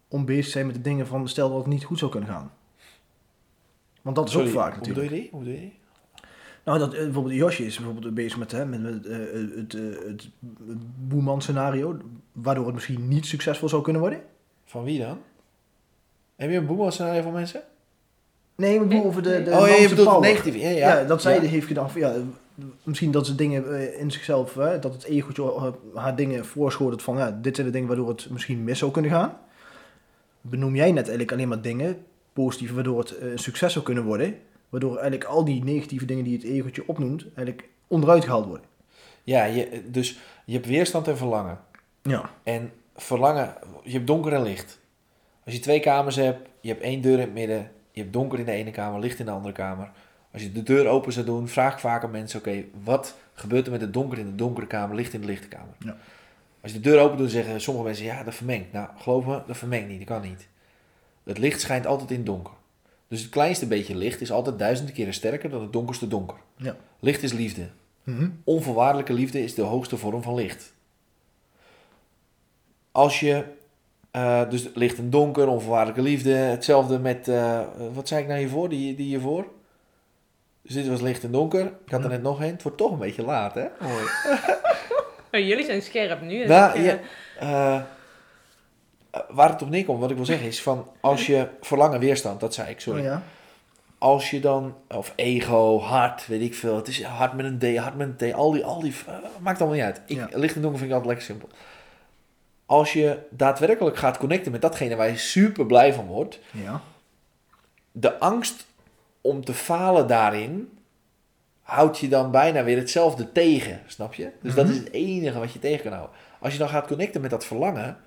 Om 0.07 0.25
bezig 0.25 0.45
te 0.45 0.51
zijn 0.51 0.65
met 0.65 0.75
de 0.75 0.81
dingen 0.81 1.07
van, 1.07 1.27
stel 1.27 1.49
dat 1.49 1.57
het 1.57 1.67
niet 1.67 1.83
goed 1.83 1.99
zou 1.99 2.11
kunnen 2.11 2.29
gaan. 2.29 2.51
Want 4.01 4.15
dat 4.15 4.25
is 4.25 4.31
Sorry, 4.31 4.47
ook 4.47 4.53
vaak 4.53 4.69
hoe 4.69 4.77
natuurlijk. 4.77 5.09
bedoel 5.09 5.17
je 5.17 5.21
die? 5.21 5.31
Hoe 5.31 5.39
bedoel 5.39 5.55
je 5.55 5.59
die? 5.59 5.79
Nou, 6.63 6.79
dat, 6.79 6.93
eh, 6.93 7.03
bijvoorbeeld 7.03 7.35
Josje 7.35 7.65
is 7.65 7.77
bijvoorbeeld 7.77 8.13
bezig 8.13 8.37
met, 8.37 8.51
hè, 8.51 8.65
met, 8.65 8.81
met 8.81 9.05
eh, 9.05 9.17
het, 9.55 9.73
eh, 9.73 9.81
het 10.07 10.29
boeman 11.07 11.41
scenario, 11.41 11.97
waardoor 12.31 12.65
het 12.65 12.73
misschien 12.73 13.07
niet 13.07 13.25
succesvol 13.25 13.69
zou 13.69 13.81
kunnen 13.81 14.01
worden. 14.01 14.21
Van 14.65 14.83
wie 14.83 14.99
dan? 14.99 15.17
Heb 16.35 16.49
je 16.49 16.55
een 16.55 16.65
boemelsscenario 16.65 17.21
van 17.21 17.33
mensen? 17.33 17.61
Nee, 18.57 18.73
ik 18.75 18.87
bedoel 18.87 19.05
over 19.05 19.23
de, 19.23 19.43
de 19.43 19.51
oh, 19.51 19.67
je 19.67 19.89
bedoelt 19.89 20.07
power. 20.07 20.29
negatief. 20.29 20.55
Ja, 20.55 20.69
Ja, 20.69 20.97
ja. 20.97 21.03
dat 21.03 21.21
zij 21.21 21.35
Ja. 21.35 21.41
heeft 21.41 21.67
gedaan 21.67 21.91
van 21.91 22.01
ja, 22.01 22.13
misschien 22.83 23.11
dat 23.11 23.25
ze 23.25 23.35
dingen 23.35 23.75
eh, 23.79 23.99
in 23.99 24.11
zichzelf, 24.11 24.53
hè, 24.53 24.79
dat 24.79 24.93
het 24.93 25.03
egootje 25.03 25.43
eh, 25.43 25.67
haar 25.93 26.15
dingen 26.15 26.45
voorschotelt 26.45 27.01
van 27.03 27.17
ja, 27.17 27.31
dit 27.41 27.55
zijn 27.55 27.67
de 27.67 27.73
dingen 27.73 27.87
waardoor 27.87 28.07
het 28.07 28.29
misschien 28.29 28.63
mis 28.63 28.79
zou 28.79 28.91
kunnen 28.91 29.11
gaan. 29.11 29.37
Benoem 30.41 30.75
jij 30.75 30.87
net 30.91 31.01
eigenlijk 31.07 31.31
alleen 31.31 31.47
maar 31.47 31.61
dingen, 31.61 32.05
positieve, 32.33 32.73
waardoor 32.73 32.99
het 32.99 33.17
eh, 33.17 33.31
een 33.31 33.39
succes 33.39 33.73
zou 33.73 33.85
kunnen 33.85 34.03
worden. 34.03 34.37
Waardoor 34.69 34.91
eigenlijk 34.91 35.23
al 35.23 35.45
die 35.45 35.63
negatieve 35.63 36.05
dingen 36.05 36.23
die 36.23 36.33
het 36.37 36.43
egootje 36.45 36.83
opnoemt, 36.85 37.25
eigenlijk 37.35 37.67
onderuit 37.87 38.23
gehaald 38.23 38.45
worden. 38.45 38.65
Ja, 39.23 39.43
je, 39.43 39.81
dus 39.91 40.19
je 40.45 40.53
hebt 40.53 40.65
weerstand 40.67 41.07
en 41.07 41.17
verlangen. 41.17 41.59
Ja. 42.01 42.29
En 42.43 42.71
verlangen, 42.95 43.53
je 43.83 43.91
hebt 43.91 44.07
donker 44.07 44.33
en 44.33 44.41
licht. 44.43 44.79
Als 45.45 45.53
je 45.55 45.61
twee 45.61 45.79
kamers 45.79 46.15
hebt, 46.15 46.49
je 46.61 46.69
hebt 46.69 46.81
één 46.81 47.01
deur 47.01 47.13
in 47.13 47.19
het 47.19 47.33
midden, 47.33 47.71
je 47.97 48.03
hebt 48.03 48.15
donker 48.15 48.39
in 48.39 48.45
de 48.45 48.51
ene 48.51 48.71
kamer, 48.71 48.99
licht 48.99 49.19
in 49.19 49.25
de 49.25 49.31
andere 49.31 49.53
kamer. 49.53 49.91
Als 50.31 50.41
je 50.41 50.51
de 50.51 50.63
deur 50.63 50.87
open 50.87 51.13
zou 51.13 51.25
doen, 51.25 51.47
vraag 51.47 51.73
ik 51.73 51.79
vaak 51.79 52.03
aan 52.03 52.11
mensen, 52.11 52.39
oké, 52.39 52.63
wat 52.83 53.15
gebeurt 53.33 53.65
er 53.65 53.71
met 53.71 53.81
het 53.81 53.93
donker 53.93 54.17
in 54.17 54.25
de 54.25 54.35
donkere 54.35 54.67
kamer, 54.67 54.95
licht 54.95 55.13
in 55.13 55.21
de 55.21 55.27
lichte 55.27 55.47
kamer? 55.47 55.75
Ja. 55.79 55.97
Als 56.61 56.71
je 56.71 56.79
de 56.79 56.89
deur 56.89 56.99
open 56.99 57.17
doet, 57.17 57.31
zeggen 57.31 57.61
sommige 57.61 57.85
mensen, 57.85 58.05
ja, 58.05 58.23
dat 58.23 58.35
vermengt. 58.35 58.71
Nou, 58.71 58.89
geloof 58.97 59.25
me, 59.25 59.41
dat 59.47 59.57
vermengt 59.57 59.87
niet, 59.87 59.97
dat 59.97 60.07
kan 60.07 60.29
niet. 60.29 60.47
Het 61.23 61.37
licht 61.37 61.61
schijnt 61.61 61.85
altijd 61.85 62.11
in 62.11 62.17
het 62.17 62.25
donker. 62.25 62.53
Dus 63.07 63.21
het 63.21 63.29
kleinste 63.29 63.67
beetje 63.67 63.95
licht 63.95 64.21
is 64.21 64.31
altijd 64.31 64.59
duizenden 64.59 64.93
keren 64.93 65.13
sterker 65.13 65.49
dan 65.49 65.61
het 65.61 65.73
donkerste 65.73 66.07
donker. 66.07 66.37
Ja. 66.55 66.75
Licht 66.99 67.23
is 67.23 67.33
liefde. 67.33 67.69
Mhm. 68.03 68.29
Onvoorwaardelijke 68.43 69.13
liefde 69.13 69.43
is 69.43 69.55
de 69.55 69.61
hoogste 69.61 69.97
vorm 69.97 70.21
van 70.21 70.35
licht. 70.35 70.73
Als 72.91 73.19
je, 73.19 73.43
eh, 74.17 74.49
dus 74.49 74.69
licht 74.73 74.97
en 74.97 75.09
donker, 75.09 75.47
onvoorwaardelijke 75.47 76.01
liefde, 76.01 76.33
hetzelfde 76.33 76.99
met, 76.99 77.27
eh, 77.27 77.59
wat 77.93 78.07
zei 78.07 78.21
ik 78.21 78.27
nou 78.27 78.39
hiervoor, 78.39 78.69
die, 78.69 78.95
die 78.95 79.05
hiervoor? 79.05 79.47
Dus 80.61 80.73
dit 80.73 80.87
was 80.87 81.01
licht 81.01 81.23
en 81.23 81.31
donker. 81.31 81.65
Ik 81.85 81.91
had 81.91 82.03
er 82.03 82.09
net 82.09 82.21
nog 82.21 82.39
een. 82.39 82.51
Het 82.51 82.63
wordt 82.63 82.77
toch 82.77 82.91
een 82.91 82.97
beetje 82.97 83.23
laat, 83.23 83.53
hè? 83.53 83.65
Mooi. 83.79 84.03
Oh, 85.31 85.39
jullie 85.47 85.65
zijn 85.65 85.81
scherp 85.81 86.21
nu. 86.21 86.45
Nou, 86.45 86.79
ja, 86.81 86.99
eh, 87.39 87.81
waar 89.29 89.49
het 89.49 89.61
op 89.61 89.69
neerkomt, 89.69 89.99
wat 89.99 90.09
ik 90.09 90.15
wil 90.15 90.25
zeggen, 90.25 90.47
is 90.47 90.61
van 90.61 90.87
als 91.01 91.25
je 91.25 91.47
verlangen 91.61 91.99
weerstand, 91.99 92.39
dat 92.39 92.53
zei 92.53 92.69
ik, 92.69 92.79
sorry. 92.79 92.99
Oh 92.99 93.05
ja. 93.05 93.23
Als 93.97 94.29
je 94.29 94.39
dan, 94.39 94.75
of 94.87 95.13
ego, 95.15 95.79
hart, 95.79 96.27
weet 96.27 96.41
ik 96.41 96.55
veel. 96.55 96.75
Het 96.75 96.87
is 96.87 97.03
hart 97.03 97.33
met 97.33 97.45
een 97.45 97.59
D, 97.59 97.77
hart 97.77 97.95
met 97.95 98.21
een 98.21 98.31
T. 98.31 98.33
Al 98.33 98.51
die, 98.51 98.65
al 98.65 98.79
die, 98.79 98.93
maakt 99.39 99.59
allemaal 99.59 99.77
niet 99.77 99.85
uit. 99.85 100.01
Ik, 100.05 100.17
Ja. 100.17 100.27
Licht 100.31 100.55
en 100.55 100.61
donker 100.61 100.79
vind 100.79 100.91
ik 100.91 100.97
altijd 100.97 101.05
lekker 101.05 101.25
simpel. 101.25 101.49
Als 102.69 102.93
je 102.93 103.17
daadwerkelijk 103.29 103.97
gaat 103.97 104.17
connecten 104.17 104.51
met 104.51 104.61
datgene 104.61 104.95
waar 104.95 105.09
je 105.09 105.17
super 105.17 105.65
blij 105.65 105.93
van 105.93 106.05
wordt. 106.05 106.39
Ja. 106.51 106.81
De 107.91 108.19
angst 108.19 108.65
om 109.21 109.45
te 109.45 109.53
falen 109.53 110.07
daarin, 110.07 110.77
houdt 111.61 111.99
je 111.99 112.07
dan 112.07 112.31
bijna 112.31 112.63
weer 112.63 112.77
hetzelfde 112.77 113.31
tegen. 113.31 113.81
Snap 113.85 114.13
je? 114.13 114.29
Dus 114.41 114.55
dat 114.55 114.65
Mhm. 114.65 114.73
is 114.73 114.79
het 114.79 114.91
enige 114.91 115.39
wat 115.39 115.53
je 115.53 115.59
tegen 115.59 115.83
kan 115.83 115.91
houden. 115.93 116.15
Als 116.39 116.53
je 116.53 116.59
dan 116.59 116.69
gaat 116.69 116.87
connecten 116.87 117.21
met 117.21 117.29
dat 117.29 117.45
verlangen. 117.45 117.97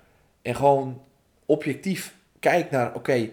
En 0.41 0.55
gewoon 0.55 1.01
objectief 1.45 2.15
kijkt 2.39 2.71
naar, 2.71 2.93
oké, 2.95 3.29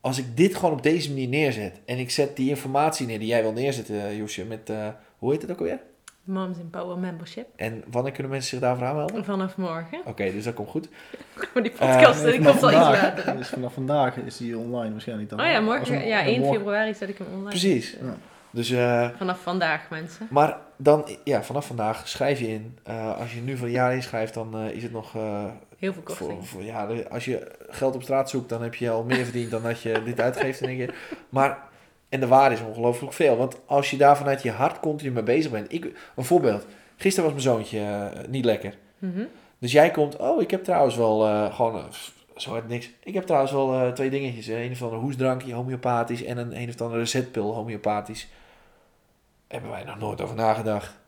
als 0.00 0.18
ik 0.18 0.36
dit 0.36 0.54
gewoon 0.54 0.72
op 0.72 0.82
deze 0.82 1.08
manier 1.08 1.28
neerzet. 1.28 1.80
En 1.84 1.98
ik 1.98 2.10
zet 2.10 2.36
die 2.36 2.48
informatie 2.48 3.06
neer 3.06 3.18
die 3.18 3.28
jij 3.28 3.42
wil 3.42 3.52
neerzetten, 3.52 4.16
Josje, 4.16 4.44
met, 4.44 4.70
eh, 4.70 4.88
hoe 5.18 5.32
heet 5.32 5.42
het 5.42 5.50
ook 5.50 5.58
alweer? 5.58 5.80
Moms 6.28 6.58
in 6.58 6.70
Power 6.70 6.98
Membership. 6.98 7.46
En 7.56 7.84
wanneer 7.90 8.12
kunnen 8.12 8.32
mensen 8.32 8.50
zich 8.50 8.60
daarvoor 8.60 8.86
aanmelden? 8.86 9.24
Vanaf 9.24 9.56
morgen. 9.56 10.00
Oké, 10.04 10.32
dus 10.32 10.44
dat 10.44 10.54
komt 10.54 10.68
goed. 10.68 10.88
Maar 11.54 11.62
die 11.68 11.72
podcast 11.72 12.22
Nee, 12.22 12.32
die 12.32 12.40
vanaf 12.42 12.60
komt 12.60 12.62
al 12.62 12.70
iets 12.78 12.78
vandaag, 12.88 13.02
later. 13.16 13.36
dus 13.36 13.48
vanaf 13.48 13.72
vandaag 13.74 14.16
is 14.16 14.36
die 14.36 14.58
online 14.58 14.90
waarschijnlijk 14.92 15.28
dan. 15.30 15.40
Oh 15.40 15.46
ja, 15.46 15.60
morgen, 15.60 15.94
een- 15.94 16.06
ja, 16.06 16.24
1 16.24 16.38
morgen- 16.40 16.56
februari 16.58 16.94
zet 16.94 17.08
ik 17.08 17.18
hem 17.18 17.26
online. 17.30 17.48
Precies. 17.48 17.96
Ja. 18.02 18.16
Dus, 18.50 18.70
eh, 18.70 19.08
Vanaf 19.16 19.40
vandaag, 19.42 19.90
mensen. 19.90 20.26
maar 20.30 20.56
dan, 20.76 21.08
ja, 21.24 21.42
vanaf 21.42 21.66
vandaag 21.66 22.08
schrijf 22.08 22.38
je 22.40 22.48
in. 22.48 22.78
Eh, 22.82 23.18
als 23.18 23.34
je 23.34 23.40
nu 23.40 23.56
voor 23.56 23.66
een 23.66 23.72
jaar 23.72 23.94
inschrijft, 23.94 24.34
dan 24.34 24.56
eh, 24.58 24.70
is 24.70 24.82
het 24.82 24.92
nog... 24.92 25.16
eh, 25.16 25.44
Heel 25.78 25.92
veel 25.92 26.02
korting. 26.02 26.28
Voor, 26.32 26.44
voor, 26.46 26.62
ja, 26.62 26.88
als 27.10 27.24
je 27.24 27.50
geld 27.68 27.94
op 27.94 28.02
straat 28.02 28.30
zoekt, 28.30 28.48
dan 28.48 28.62
heb 28.62 28.74
je 28.74 28.90
al 28.90 29.04
meer 29.04 29.24
verdiend 29.24 29.50
dan 29.50 29.62
dat 29.62 29.80
je 29.82 30.02
dit 30.04 30.20
uitgeeft 30.20 30.60
in 30.60 30.68
één 30.68 30.76
keer. 30.76 30.94
Maar, 31.28 31.58
en 32.08 32.20
de 32.20 32.26
waarde 32.26 32.54
is 32.54 32.60
ongelooflijk 32.62 33.12
veel. 33.12 33.36
Want 33.36 33.60
als 33.66 33.90
je 33.90 33.96
daar 33.96 34.16
vanuit 34.16 34.42
je 34.42 34.50
hart 34.50 34.80
continu 34.80 35.10
mee 35.10 35.22
bezig 35.22 35.50
bent. 35.50 35.72
Ik, 35.72 35.84
een 36.16 36.24
voorbeeld. 36.24 36.66
Gisteren 36.96 37.32
was 37.34 37.44
mijn 37.44 37.54
zoontje 37.56 37.80
eh, 37.80 38.28
niet 38.28 38.44
lekker. 38.44 38.74
Mhm. 38.98 39.24
Dus 39.58 39.72
jij 39.72 39.90
komt, 39.90 40.16
oh, 40.16 40.42
ik 40.42 40.50
heb 40.50 40.64
trouwens 40.64 40.96
wel 40.96 41.26
eh, 41.26 41.54
gewoon, 41.54 41.76
eh, 41.76 41.84
zo 42.36 42.54
uit 42.54 42.68
niks. 42.68 42.90
Ik 43.02 43.14
heb 43.14 43.24
trouwens 43.24 43.52
wel 43.52 43.92
twee 43.92 44.10
dingetjes. 44.10 44.46
Een 44.46 44.70
of 44.72 44.82
andere 44.82 45.00
hoesdrankje, 45.00 45.54
homeopathisch. 45.54 46.24
En 46.24 46.38
een, 46.38 46.60
een 46.60 46.68
of 46.68 46.80
andere 46.80 47.04
zetpil, 47.06 47.54
homeopathisch. 47.54 48.28
Hebben 49.48 49.70
wij 49.70 49.84
nog 49.84 49.98
nooit 49.98 50.20
over 50.20 50.34
nagedacht. 50.36 50.98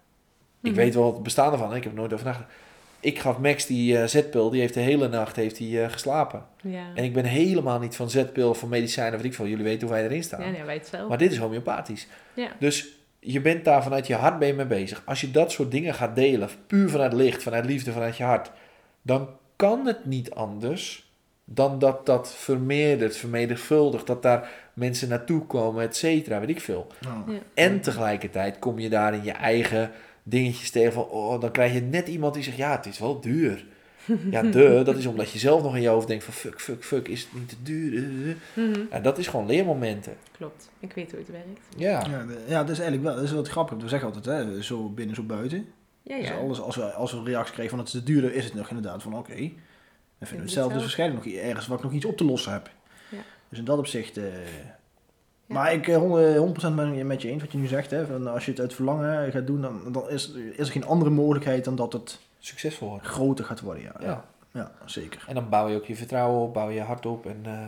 Ik 0.62 0.70
Mhm. 0.70 0.74
weet 0.80 0.94
wel 0.94 1.12
het 1.12 1.22
bestaan 1.22 1.52
ervan, 1.52 1.70
hè. 1.70 1.76
ik 1.76 1.82
heb 1.82 1.92
er 1.92 1.98
nooit 1.98 2.12
over 2.12 2.26
nagedacht. 2.26 2.52
Ik 3.00 3.18
gaf 3.18 3.38
Max 3.38 3.66
die 3.66 3.98
eh, 3.98 4.06
zetpil, 4.06 4.50
die 4.50 4.60
heeft 4.60 4.74
de 4.74 4.80
hele 4.80 5.08
nacht 5.08 5.36
heeft 5.36 5.58
hij, 5.58 5.84
eh, 5.84 5.90
geslapen. 5.90 6.46
Ja. 6.62 6.86
En 6.94 7.04
ik 7.04 7.12
ben 7.12 7.24
helemaal 7.24 7.78
niet 7.78 7.96
van 7.96 8.10
zetpil, 8.10 8.54
van 8.54 8.68
medicijnen, 8.68 9.16
wat 9.16 9.24
ik 9.24 9.34
veel. 9.34 9.46
Jullie 9.46 9.64
weten 9.64 9.86
hoe 9.86 9.96
wij 9.96 10.04
erin 10.04 10.22
staan. 10.22 10.44
ja, 10.44 10.50
nee, 10.50 10.64
wij 10.64 10.74
het 10.74 10.86
zelf. 10.86 11.08
Maar 11.08 11.18
dit 11.18 11.32
is 11.32 11.38
homeopathisch. 11.38 12.06
Ja. 12.34 12.48
Dus 12.58 12.88
je 13.18 13.40
bent 13.40 13.64
daar 13.64 13.82
vanuit 13.82 14.06
je 14.06 14.14
hart 14.14 14.38
mee 14.38 14.66
bezig. 14.66 15.02
Als 15.04 15.20
je 15.20 15.30
dat 15.30 15.52
soort 15.52 15.70
dingen 15.70 15.94
gaat 15.94 16.14
delen, 16.14 16.48
puur 16.66 16.88
vanuit 16.88 17.12
licht, 17.12 17.42
vanuit 17.42 17.64
liefde, 17.64 17.92
vanuit 17.92 18.16
je 18.16 18.24
hart, 18.24 18.50
dan 19.02 19.28
kan 19.56 19.86
het 19.86 20.04
niet 20.04 20.30
anders 20.30 21.10
dan 21.44 21.78
dat 21.78 22.06
dat 22.06 22.34
vermeerdert, 22.34 23.16
vermenigvuldigt, 23.16 24.06
dat 24.06 24.22
daar 24.22 24.50
mensen 24.74 25.08
naartoe 25.08 25.46
komen, 25.46 25.84
et 25.84 25.96
cetera, 25.96 26.40
weet 26.40 26.48
ik 26.48 26.60
veel. 26.60 26.86
Ja. 27.00 27.24
En 27.54 27.80
tegelijkertijd 27.80 28.58
kom 28.58 28.78
je 28.78 28.88
daar 28.88 29.14
in 29.14 29.24
je 29.24 29.32
eigen 29.32 29.90
dingetjes 30.22 30.70
tegen 30.70 30.92
van, 30.92 31.04
oh, 31.04 31.40
dan 31.40 31.50
krijg 31.50 31.72
je 31.72 31.80
net 31.80 32.08
iemand 32.08 32.34
die 32.34 32.42
zegt, 32.42 32.56
ja, 32.56 32.76
het 32.76 32.86
is 32.86 32.98
wel 32.98 33.20
duur. 33.20 33.64
Ja, 34.30 34.42
de, 34.42 34.82
dat 34.84 34.96
is 34.96 35.06
omdat 35.06 35.30
je 35.30 35.38
zelf 35.38 35.62
nog 35.62 35.74
in 35.76 35.82
je 35.82 35.88
hoofd 35.88 36.06
denkt 36.06 36.24
van, 36.24 36.32
fuck, 36.34 36.60
fuck, 36.60 36.84
fuck, 36.84 37.08
is 37.08 37.20
het 37.22 37.32
niet 37.40 37.48
te 37.48 37.56
duur? 37.62 38.36
Mhm. 38.54 38.80
Ja, 38.90 39.00
dat 39.00 39.18
is 39.18 39.26
gewoon 39.26 39.46
leermomenten. 39.46 40.16
Klopt. 40.36 40.70
Ik 40.80 40.92
weet 40.92 41.10
hoe 41.10 41.18
het 41.20 41.28
werkt. 41.30 41.60
Ja. 41.76 41.90
Ja, 42.10 42.24
ja, 42.46 42.58
dat 42.64 42.70
is 42.70 42.78
eigenlijk 42.78 43.02
wel, 43.02 43.14
dat 43.14 43.24
is 43.24 43.32
wat 43.32 43.48
grappig. 43.48 43.78
We 43.82 43.88
zeggen 43.88 44.12
altijd, 44.14 44.46
hè, 44.46 44.62
zo 44.62 44.88
binnen, 44.88 45.14
zo 45.16 45.22
buiten. 45.22 45.66
Ja, 46.02 46.16
Dus 46.18 46.30
alles, 46.30 46.60
als, 46.60 46.76
we, 46.76 46.92
als 46.92 47.12
we 47.12 47.18
een 47.18 47.24
reactie 47.24 47.52
krijgen 47.52 47.76
van 47.76 47.84
het 47.84 47.94
is 47.94 48.00
te 48.00 48.06
duurder, 48.12 48.34
is 48.34 48.44
het 48.44 48.54
nog 48.54 48.68
inderdaad 48.68 49.02
van 49.02 49.14
oké. 49.18 49.34
Dan 49.34 49.38
vinden 49.38 49.52
we 50.18 50.26
het 50.26 50.40
hetzelfde, 50.40 50.52
dus 50.52 50.56
zelf. 50.72 50.82
waarschijnlijk 50.82 51.24
nog 51.24 51.34
ergens 51.34 51.66
waar 51.66 51.76
ik 51.78 51.84
nog 51.84 51.92
iets 51.92 52.04
op 52.04 52.16
te 52.16 52.24
lossen 52.24 52.52
heb. 52.52 52.70
Ja. 53.08 53.18
Dus 53.48 53.58
in 53.58 53.64
dat 53.64 53.78
opzicht. 53.78 54.16
eh, 54.16 54.24
Ja. 55.50 55.56
Maar 55.56 55.72
ik 55.72 55.88
eh, 55.88 55.96
100% 55.96 56.70
100% 56.70 56.74
ben 56.74 56.92
ik 56.92 57.04
met 57.04 57.22
je 57.22 57.28
eens 57.28 57.42
wat 57.42 57.52
je 57.52 57.58
nu 57.58 57.66
zegt. 57.66 57.90
Hè, 57.90 58.06
van 58.06 58.26
als 58.26 58.44
je 58.44 58.50
het 58.50 58.60
uit 58.60 58.74
verlangen 58.74 59.32
gaat 59.32 59.46
doen, 59.46 59.60
dan, 59.60 59.80
dan 59.92 60.08
is, 60.10 60.30
is 60.32 60.66
er 60.66 60.72
geen 60.72 60.84
andere 60.86 61.10
mogelijkheid 61.10 61.64
dan 61.64 61.76
dat 61.76 61.92
het 61.92 62.18
Succesvol 62.38 62.88
worden. 62.88 63.06
groter 63.06 63.44
gaat 63.44 63.60
worden. 63.60 63.82
Ja, 63.82 63.92
Ja. 64.00 64.24
ja. 64.50 64.72
zeker. 64.84 65.24
En 65.28 65.34
dan 65.34 65.48
bouw 65.48 65.68
je 65.68 65.76
ook 65.76 65.84
je 65.84 65.96
vertrouwen 65.96 66.40
op, 66.40 66.54
bouw 66.54 66.68
je 66.68 66.74
je 66.74 66.80
hart 66.82 67.06
op 67.06 67.26
en 67.26 67.40
eh, 67.44 67.66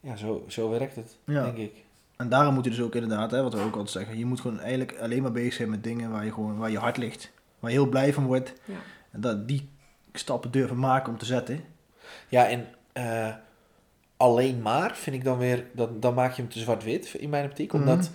ja, 0.00 0.16
zo, 0.16 0.44
zo 0.48 0.70
werkt 0.70 0.96
het, 0.96 1.16
Ja. 1.24 1.44
denk 1.44 1.56
ik. 1.56 1.72
En 2.16 2.28
daarom 2.28 2.54
moet 2.54 2.64
je 2.64 2.70
dus 2.70 2.80
ook 2.80 2.94
inderdaad, 2.94 3.30
hè, 3.30 3.42
wat 3.42 3.52
we 3.54 3.60
ook 3.60 3.72
altijd 3.72 3.90
zeggen, 3.90 4.18
je 4.18 4.24
moet 4.26 4.40
gewoon 4.40 4.60
eigenlijk 4.60 4.98
alleen 5.00 5.22
maar 5.22 5.32
bezig 5.32 5.52
zijn 5.54 5.70
met 5.70 5.84
dingen 5.84 6.10
waar 6.10 6.24
je, 6.24 6.32
gewoon, 6.32 6.56
waar 6.58 6.70
je 6.70 6.78
hart 6.78 6.96
ligt. 6.96 7.30
Waar 7.58 7.70
je 7.70 7.76
heel 7.76 7.88
blij 7.88 8.12
van 8.12 8.26
wordt. 8.26 8.52
Ja. 8.64 8.74
En 9.10 9.20
dat 9.20 9.48
die 9.48 9.68
stappen 10.12 10.50
durven 10.50 10.78
maken 10.78 11.12
om 11.12 11.18
te 11.18 11.24
zetten. 11.24 11.60
Ja, 12.28 12.48
en 12.48 12.66
eh, 12.92 13.28
alleen 14.18 14.62
maar 14.62 14.96
vind 14.96 15.16
ik 15.16 15.24
dan 15.24 15.38
weer, 15.38 15.64
dan, 15.72 15.88
dan 16.00 16.14
maak 16.14 16.32
je 16.34 16.42
hem 16.42 16.50
te 16.50 16.58
zwart-wit 16.58 17.14
in 17.18 17.28
mijn 17.30 17.44
optiek. 17.44 17.72
Omdat, 17.72 17.96
Mhm. 17.98 18.08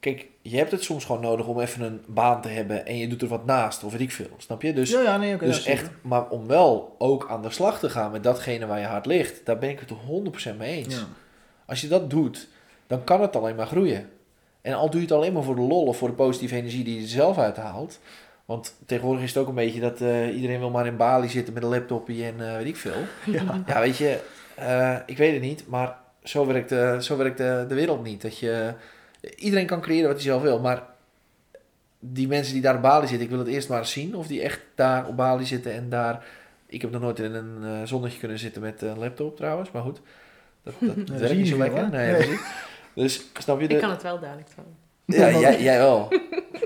kijk, 0.00 0.26
je 0.42 0.56
hebt 0.56 0.70
het 0.70 0.82
soms 0.82 1.04
gewoon 1.04 1.20
nodig 1.22 1.46
om 1.46 1.60
even 1.60 1.82
een 1.82 2.00
baan 2.06 2.40
te 2.42 2.48
hebben 2.48 2.86
en 2.86 2.96
je 2.96 3.08
doet 3.08 3.22
er 3.22 3.28
wat 3.28 3.44
naast, 3.46 3.84
of 3.84 3.92
weet 3.92 4.00
ik 4.00 4.12
veel, 4.12 4.26
snap 4.36 4.62
je? 4.62 4.72
Dus, 4.72 4.90
ja, 4.90 5.00
ja, 5.00 5.16
nee, 5.16 5.34
oké. 5.34 5.44
dus 5.44 5.64
echt, 5.64 5.80
zeker. 5.84 5.96
maar 6.02 6.28
om 6.28 6.46
wel 6.46 6.94
ook 6.98 7.26
aan 7.30 7.42
de 7.42 7.50
slag 7.50 7.78
te 7.78 7.90
gaan 7.90 8.10
met 8.10 8.22
datgene 8.22 8.66
waar 8.66 8.80
je 8.80 8.86
hart 8.86 9.06
ligt, 9.06 9.46
daar 9.46 9.58
ben 9.58 9.70
ik 9.70 9.80
het 9.80 9.90
er 9.90 9.96
100% 9.96 10.58
mee 10.58 10.76
eens. 10.84 10.94
Ja. 10.94 11.06
Als 11.66 11.80
je 11.80 11.88
dat 11.88 12.10
doet, 12.10 12.48
dan 12.86 13.04
kan 13.04 13.20
het 13.20 13.36
alleen 13.36 13.56
maar 13.56 13.66
groeien. 13.66 14.08
En 14.60 14.74
al 14.74 14.90
doe 14.90 15.00
je 15.00 15.06
het 15.06 15.16
alleen 15.16 15.32
maar 15.32 15.42
voor 15.42 15.54
de 15.54 15.60
lol 15.60 15.84
of 15.86 15.96
voor 15.96 16.08
de 16.08 16.14
positieve 16.14 16.56
energie 16.56 16.84
die 16.84 16.96
je 16.96 17.02
er 17.02 17.08
zelf 17.08 17.38
uithaalt. 17.38 17.98
Want 18.44 18.74
tegenwoordig 18.86 19.22
is 19.22 19.28
het 19.34 19.42
ook 19.42 19.48
een 19.48 19.54
beetje 19.54 19.80
dat 19.80 20.00
eh, 20.00 20.34
iedereen 20.34 20.58
wil 20.58 20.70
maar 20.70 20.86
in 20.86 20.96
Bali 20.96 21.28
zitten 21.28 21.54
met 21.54 21.62
een 21.62 21.68
laptopje 21.68 22.24
en 22.24 22.48
eh, 22.50 22.56
weet 22.56 22.66
ik 22.66 22.76
veel. 22.76 22.92
Ja. 23.26 23.62
Ja, 23.66 23.80
weet 23.80 23.96
je, 23.96 24.18
eh, 24.58 24.96
ik 25.06 25.16
weet 25.16 25.32
het 25.32 25.42
niet, 25.42 25.66
maar 25.66 25.96
zo 26.22 26.46
werkt, 26.46 26.72
eh, 26.72 26.98
zo 26.98 27.16
werkt 27.16 27.38
de, 27.38 27.64
de 27.68 27.74
wereld 27.74 28.02
niet. 28.02 28.22
Dat 28.22 28.38
je, 28.38 28.74
iedereen 29.36 29.66
kan 29.66 29.80
creëren 29.80 30.06
wat 30.06 30.16
hij 30.16 30.24
zelf 30.24 30.42
wil, 30.42 30.60
maar 30.60 30.82
die 31.98 32.28
mensen 32.28 32.52
die 32.52 32.62
daar 32.62 32.74
op 32.74 32.82
Bali 32.82 33.06
zitten, 33.06 33.24
ik 33.24 33.30
wil 33.30 33.38
het 33.38 33.48
eerst 33.48 33.68
maar 33.68 33.86
zien 33.86 34.16
of 34.16 34.26
die 34.26 34.42
echt 34.42 34.60
daar 34.74 35.06
op 35.06 35.16
Bali 35.16 35.44
zitten 35.44 35.72
en 35.72 35.88
daar... 35.88 36.24
Ik 36.66 36.80
heb 36.82 36.90
nog 36.90 37.00
nooit 37.00 37.18
in 37.18 37.34
een 37.34 37.64
eh, 37.64 37.86
zonnetje 37.86 38.18
kunnen 38.18 38.38
zitten 38.38 38.62
met 38.62 38.82
een 38.82 38.98
laptop 38.98 39.36
trouwens, 39.36 39.70
maar 39.70 39.82
goed. 39.82 40.00
Dat, 40.62 40.74
dat 40.80 40.96
dat 41.06 41.18
werkt 41.18 41.36
niet 41.36 41.48
zo 41.48 41.58
lekker. 41.58 41.88
Nee, 41.90 42.12
Nee. 42.12 42.38
Dus 42.94 43.22
snap 43.38 43.58
je 43.58 43.64
Ik 43.64 43.70
de... 43.70 43.78
kan 43.78 43.90
het 43.90 44.02
wel 44.02 44.20
dadelijk 44.20 44.48
trouwens. 44.48 44.78
Ja, 45.04 45.40
jij, 45.48 45.62
jij 45.62 45.78
wel. 45.78 46.08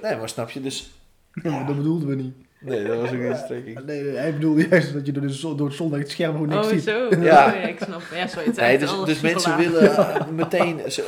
Nee, 0.03 0.17
maar 0.17 0.29
snap 0.29 0.51
je 0.51 0.61
dus... 0.61 0.91
Ja, 1.33 1.65
dat 1.65 1.77
bedoelden 1.77 2.09
we 2.09 2.15
niet. 2.15 2.35
Nee, 2.65 2.85
dat 2.85 2.97
was 3.01 3.11
ook 3.13 3.19
niet 3.19 3.37
strekking. 3.45 3.85
Nee, 3.87 4.03
hij 4.17 4.33
bedoelde 4.33 4.69
juist 4.69 4.93
dat 4.93 5.07
je 5.07 5.13
door, 5.13 5.23
de 5.23 5.29
zon, 5.33 5.57
door 5.57 5.67
het 5.67 5.77
zonlicht 5.77 6.03
het 6.03 6.11
scherm 6.11 6.33
gewoon 6.33 6.49
niks 6.49 6.67
Oh, 6.67 6.73
ziet. 6.73 6.83
zo. 6.83 7.09
Ja. 7.11 7.21
Ja. 7.21 7.53
ik 7.55 7.79
snap. 7.85 8.03
Ja, 8.15 8.27
sorry. 8.27 8.47
Het 8.47 8.57
is 8.57 8.63
Nee, 8.63 8.79
dus, 8.79 9.05
dus 9.05 9.21
mensen 9.21 9.57
willen 9.57 10.17
meteen, 10.35 10.81
ze, 10.89 11.03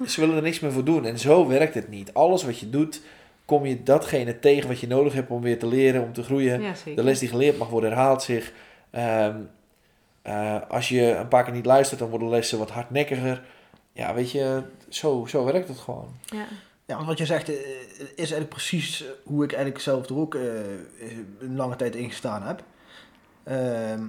eh, 0.00 0.06
ze 0.08 0.20
willen 0.20 0.36
er 0.36 0.42
niks 0.42 0.60
meer 0.60 0.72
voor 0.72 0.84
doen. 0.84 1.04
En 1.04 1.18
zo 1.18 1.48
werkt 1.48 1.74
het 1.74 1.88
niet. 1.88 2.14
Alles 2.14 2.44
wat 2.44 2.58
je 2.58 2.70
doet, 2.70 3.00
kom 3.44 3.66
je 3.66 3.82
datgene 3.82 4.38
tegen 4.38 4.68
wat 4.68 4.80
je 4.80 4.86
nodig 4.86 5.12
hebt 5.12 5.30
om 5.30 5.42
weer 5.42 5.58
te 5.58 5.66
leren, 5.66 6.02
om 6.02 6.12
te 6.12 6.22
groeien. 6.22 6.62
Ja, 6.62 6.74
zeker. 6.74 6.96
De 6.96 7.02
les 7.08 7.18
die 7.18 7.28
geleerd 7.28 7.58
mag 7.58 7.68
worden 7.68 7.90
herhaalt 7.90 8.22
zich. 8.22 8.52
Ehm, 8.90 9.34
eh, 10.22 10.56
als 10.68 10.88
je 10.88 11.14
een 11.14 11.28
paar 11.28 11.44
keer 11.44 11.52
niet 11.54 11.66
luistert, 11.66 12.00
dan 12.00 12.08
worden 12.10 12.28
lessen 12.28 12.58
wat 12.58 12.70
hardnekkiger. 12.70 13.42
Ja, 13.92 14.14
weet 14.14 14.30
je, 14.30 14.62
zo, 14.88 15.26
zo 15.28 15.44
werkt 15.44 15.68
het 15.68 15.78
gewoon. 15.78 16.08
Ja. 16.24 16.44
Ja, 16.90 16.96
want 16.96 17.08
wat 17.08 17.18
je 17.18 17.26
zegt 17.26 17.48
eh, 17.48 17.56
is 17.98 18.10
eigenlijk 18.16 18.48
precies 18.48 19.02
eh, 19.04 19.08
hoe 19.24 19.44
ik 19.44 19.52
eigenlijk 19.52 19.82
zelf 19.82 20.08
er 20.08 20.16
ook 20.16 20.34
eh, 20.34 20.42
een 21.40 21.56
lange 21.56 21.76
tijd 21.76 21.96
in 21.96 22.08
gestaan 22.08 22.42
heb. 22.42 22.62
Ehm, 23.42 24.04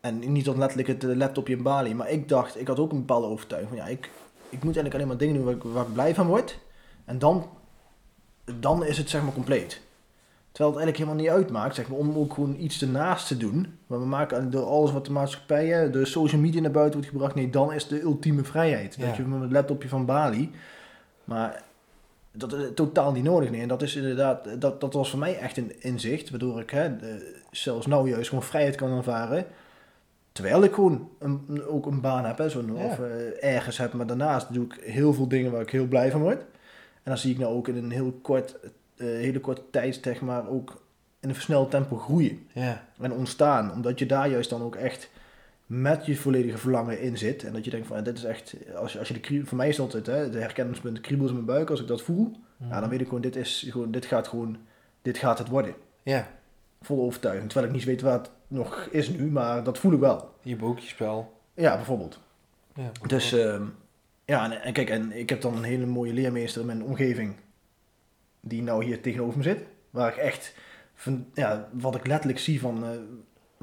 en 0.00 0.32
niet 0.32 0.44
dan 0.44 0.58
letterlijk 0.58 0.88
het 0.88 1.02
laptopje 1.02 1.56
in 1.56 1.62
Bali, 1.62 1.94
maar 1.94 2.10
ik 2.10 2.28
dacht, 2.28 2.60
ik 2.60 2.66
had 2.66 2.78
ook 2.78 2.92
een 2.92 2.98
bepaalde 2.98 3.26
overtuiging 3.26 3.72
van 3.76 3.86
ja, 3.86 3.92
ik, 3.92 4.10
ik 4.48 4.64
moet 4.64 4.76
eigenlijk 4.76 4.94
alleen 4.94 5.06
maar 5.06 5.16
dingen 5.16 5.34
doen 5.34 5.44
waar 5.44 5.54
ik, 5.54 5.62
waar 5.62 5.86
ik 5.86 5.92
blij 5.92 6.14
van 6.14 6.26
word. 6.26 6.58
En 7.04 7.18
dan, 7.18 7.48
dan 8.60 8.84
is 8.84 8.98
het 8.98 9.10
zeg 9.10 9.22
maar 9.22 9.32
compleet. 9.32 9.80
Terwijl 10.50 10.76
het 10.76 10.84
eigenlijk 10.84 10.96
helemaal 10.96 11.20
niet 11.24 11.44
uitmaakt, 11.44 11.74
zeg 11.74 11.88
maar, 11.88 11.98
om 11.98 12.16
ook 12.16 12.34
gewoon 12.34 12.56
iets 12.58 12.82
ernaast 12.82 13.26
te 13.26 13.36
doen. 13.36 13.78
Maar 13.86 14.00
we 14.00 14.06
maken 14.06 14.50
door 14.50 14.64
alles 14.64 14.92
wat 14.92 15.06
de 15.06 15.12
maatschappijen, 15.12 15.92
de 15.92 16.04
social 16.04 16.40
media 16.40 16.60
naar 16.60 16.70
buiten 16.70 16.94
wordt 16.94 17.10
gebracht, 17.10 17.34
nee, 17.34 17.50
dan 17.50 17.72
is 17.72 17.86
de 17.86 18.00
ultieme 18.00 18.44
vrijheid. 18.44 18.94
Ja. 18.94 19.06
Dat 19.06 19.16
je 19.16 19.22
met 19.22 19.40
het 19.40 19.52
laptopje 19.52 19.88
van 19.88 20.06
Bali. 20.06 20.50
Maar 21.24 21.62
dat 22.32 22.52
is 22.52 22.68
totaal 22.74 23.12
niet 23.12 23.24
nodig. 23.24 23.50
Nee. 23.50 23.60
En 23.60 23.68
dat 23.68 23.82
is 23.82 23.96
inderdaad, 23.96 24.60
dat, 24.60 24.80
dat 24.80 24.92
was 24.92 25.10
voor 25.10 25.18
mij 25.18 25.38
echt 25.38 25.56
een 25.56 25.82
inzicht, 25.82 26.30
waardoor 26.30 26.60
ik 26.60 26.70
hè, 26.70 26.96
de- 26.96 27.40
zelfs 27.50 27.86
nou 27.86 28.08
juist 28.08 28.28
gewoon 28.28 28.44
vrijheid 28.44 28.74
kan 28.76 28.96
ervaren. 28.96 29.46
Terwijl 30.32 30.62
ik 30.64 30.72
gewoon 30.74 31.08
een, 31.18 31.62
ook 31.66 31.86
een 31.86 32.00
baan 32.00 32.24
heb, 32.24 32.38
hè, 32.38 32.48
zo'n, 32.48 32.76
Ja. 32.76 32.84
of 32.84 32.98
eh, 33.00 33.54
ergens 33.54 33.78
heb. 33.78 33.92
Maar 33.92 34.06
daarnaast 34.06 34.52
doe 34.52 34.64
ik 34.64 34.78
heel 34.84 35.12
veel 35.14 35.28
dingen 35.28 35.52
waar 35.52 35.60
ik 35.60 35.70
heel 35.70 35.86
blij 35.86 36.10
van 36.10 36.20
word. 36.20 36.40
En 37.02 37.10
dan 37.10 37.18
zie 37.18 37.32
ik 37.32 37.38
nou 37.38 37.54
ook 37.54 37.68
in 37.68 37.76
een 37.76 37.90
heel 37.90 38.12
kort, 38.22 38.56
eh, 38.96 39.06
hele 39.06 39.40
korte 39.40 39.62
tijd, 39.70 39.98
zeg 40.02 40.20
maar, 40.20 40.48
ook 40.48 40.82
in 41.20 41.28
een 41.28 41.34
versneld 41.34 41.70
tempo 41.70 41.96
groeien 41.96 42.46
Ja. 42.52 42.84
en 43.00 43.12
ontstaan. 43.12 43.72
Omdat 43.72 43.98
je 43.98 44.06
daar 44.06 44.28
juist 44.28 44.50
dan 44.50 44.62
ook 44.62 44.76
echt 44.76 45.10
met 45.80 46.06
je 46.06 46.16
volledige 46.16 46.58
verlangen 46.58 47.00
in 47.00 47.18
zit. 47.18 47.44
En 47.44 47.52
dat 47.52 47.64
je 47.64 47.70
denkt 47.70 47.86
van, 47.86 48.04
dit 48.04 48.16
is 48.16 48.24
echt, 48.24 48.54
als 48.74 48.92
je, 48.92 48.98
als 48.98 49.08
je 49.08 49.20
de 49.20 49.46
voor 49.46 49.56
mij 49.56 49.68
is 49.68 49.76
dat 49.76 49.92
het, 49.92 50.06
hè, 50.06 50.30
de 50.30 50.38
herkenningspunt, 50.38 50.96
de 50.96 51.02
kriebels 51.02 51.28
in 51.28 51.34
mijn 51.34 51.46
buik, 51.46 51.70
als 51.70 51.80
ik 51.80 51.86
dat 51.86 52.02
voel, 52.02 52.32
ja, 52.68 52.80
dan 52.80 52.88
weet 52.88 53.00
ik 53.00 53.06
gewoon, 53.06 53.20
dit 53.20 53.36
is 53.36 53.66
gewoon, 53.70 53.90
dit 53.90 54.06
gaat 54.06 54.28
gewoon, 54.28 54.58
dit 55.02 55.18
gaat 55.18 55.38
het 55.38 55.48
worden. 55.48 55.74
Ja, 56.02 56.30
Vol 56.80 57.04
overtuiging. 57.04 57.50
Terwijl 57.50 57.70
ik 57.70 57.76
niet 57.78 57.86
weet 57.86 58.00
wat 58.00 58.12
het 58.12 58.30
nog 58.48 58.88
is 58.90 59.08
nu, 59.08 59.30
maar 59.30 59.64
dat 59.64 59.78
voel 59.78 59.92
ik 59.92 59.98
wel. 59.98 60.34
je 60.42 60.56
boekjespel. 60.56 61.40
Ja, 61.54 61.76
bijvoorbeeld. 61.76 62.20
Ja, 62.74 62.90
Dus 63.06 63.32
ehm, 63.32 63.64
ja, 64.24 64.44
en, 64.44 64.62
en 64.62 64.72
kijk, 64.72 64.90
en 64.90 65.12
ik 65.12 65.28
heb 65.28 65.40
dan 65.40 65.56
een 65.56 65.62
hele 65.62 65.86
mooie 65.86 66.12
leermeester 66.12 66.60
in 66.60 66.66
mijn 66.66 66.82
omgeving, 66.82 67.34
die 68.40 68.62
nou 68.62 68.84
hier 68.84 69.00
tegenover 69.00 69.36
me 69.36 69.42
zit, 69.42 69.64
waar 69.90 70.10
ik 70.10 70.16
echt, 70.16 70.54
van, 70.94 71.26
ja, 71.34 71.68
wat 71.72 71.94
ik 71.94 72.06
letterlijk 72.06 72.38
zie 72.38 72.60
van 72.60 72.84
eh, 72.84 72.90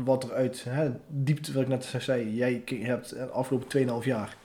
wat 0.04 0.24
er 0.24 0.34
uit 0.34 0.64
hè, 0.70 0.92
diepte, 1.08 1.54
wat 1.54 1.62
ik 1.62 1.68
net 1.68 1.96
zei, 2.00 2.36
jij 2.36 2.64
hebt 2.82 3.10
de 3.10 3.26
afgelopen 3.30 4.02
2,5 4.02 4.06
jaar 4.06 4.36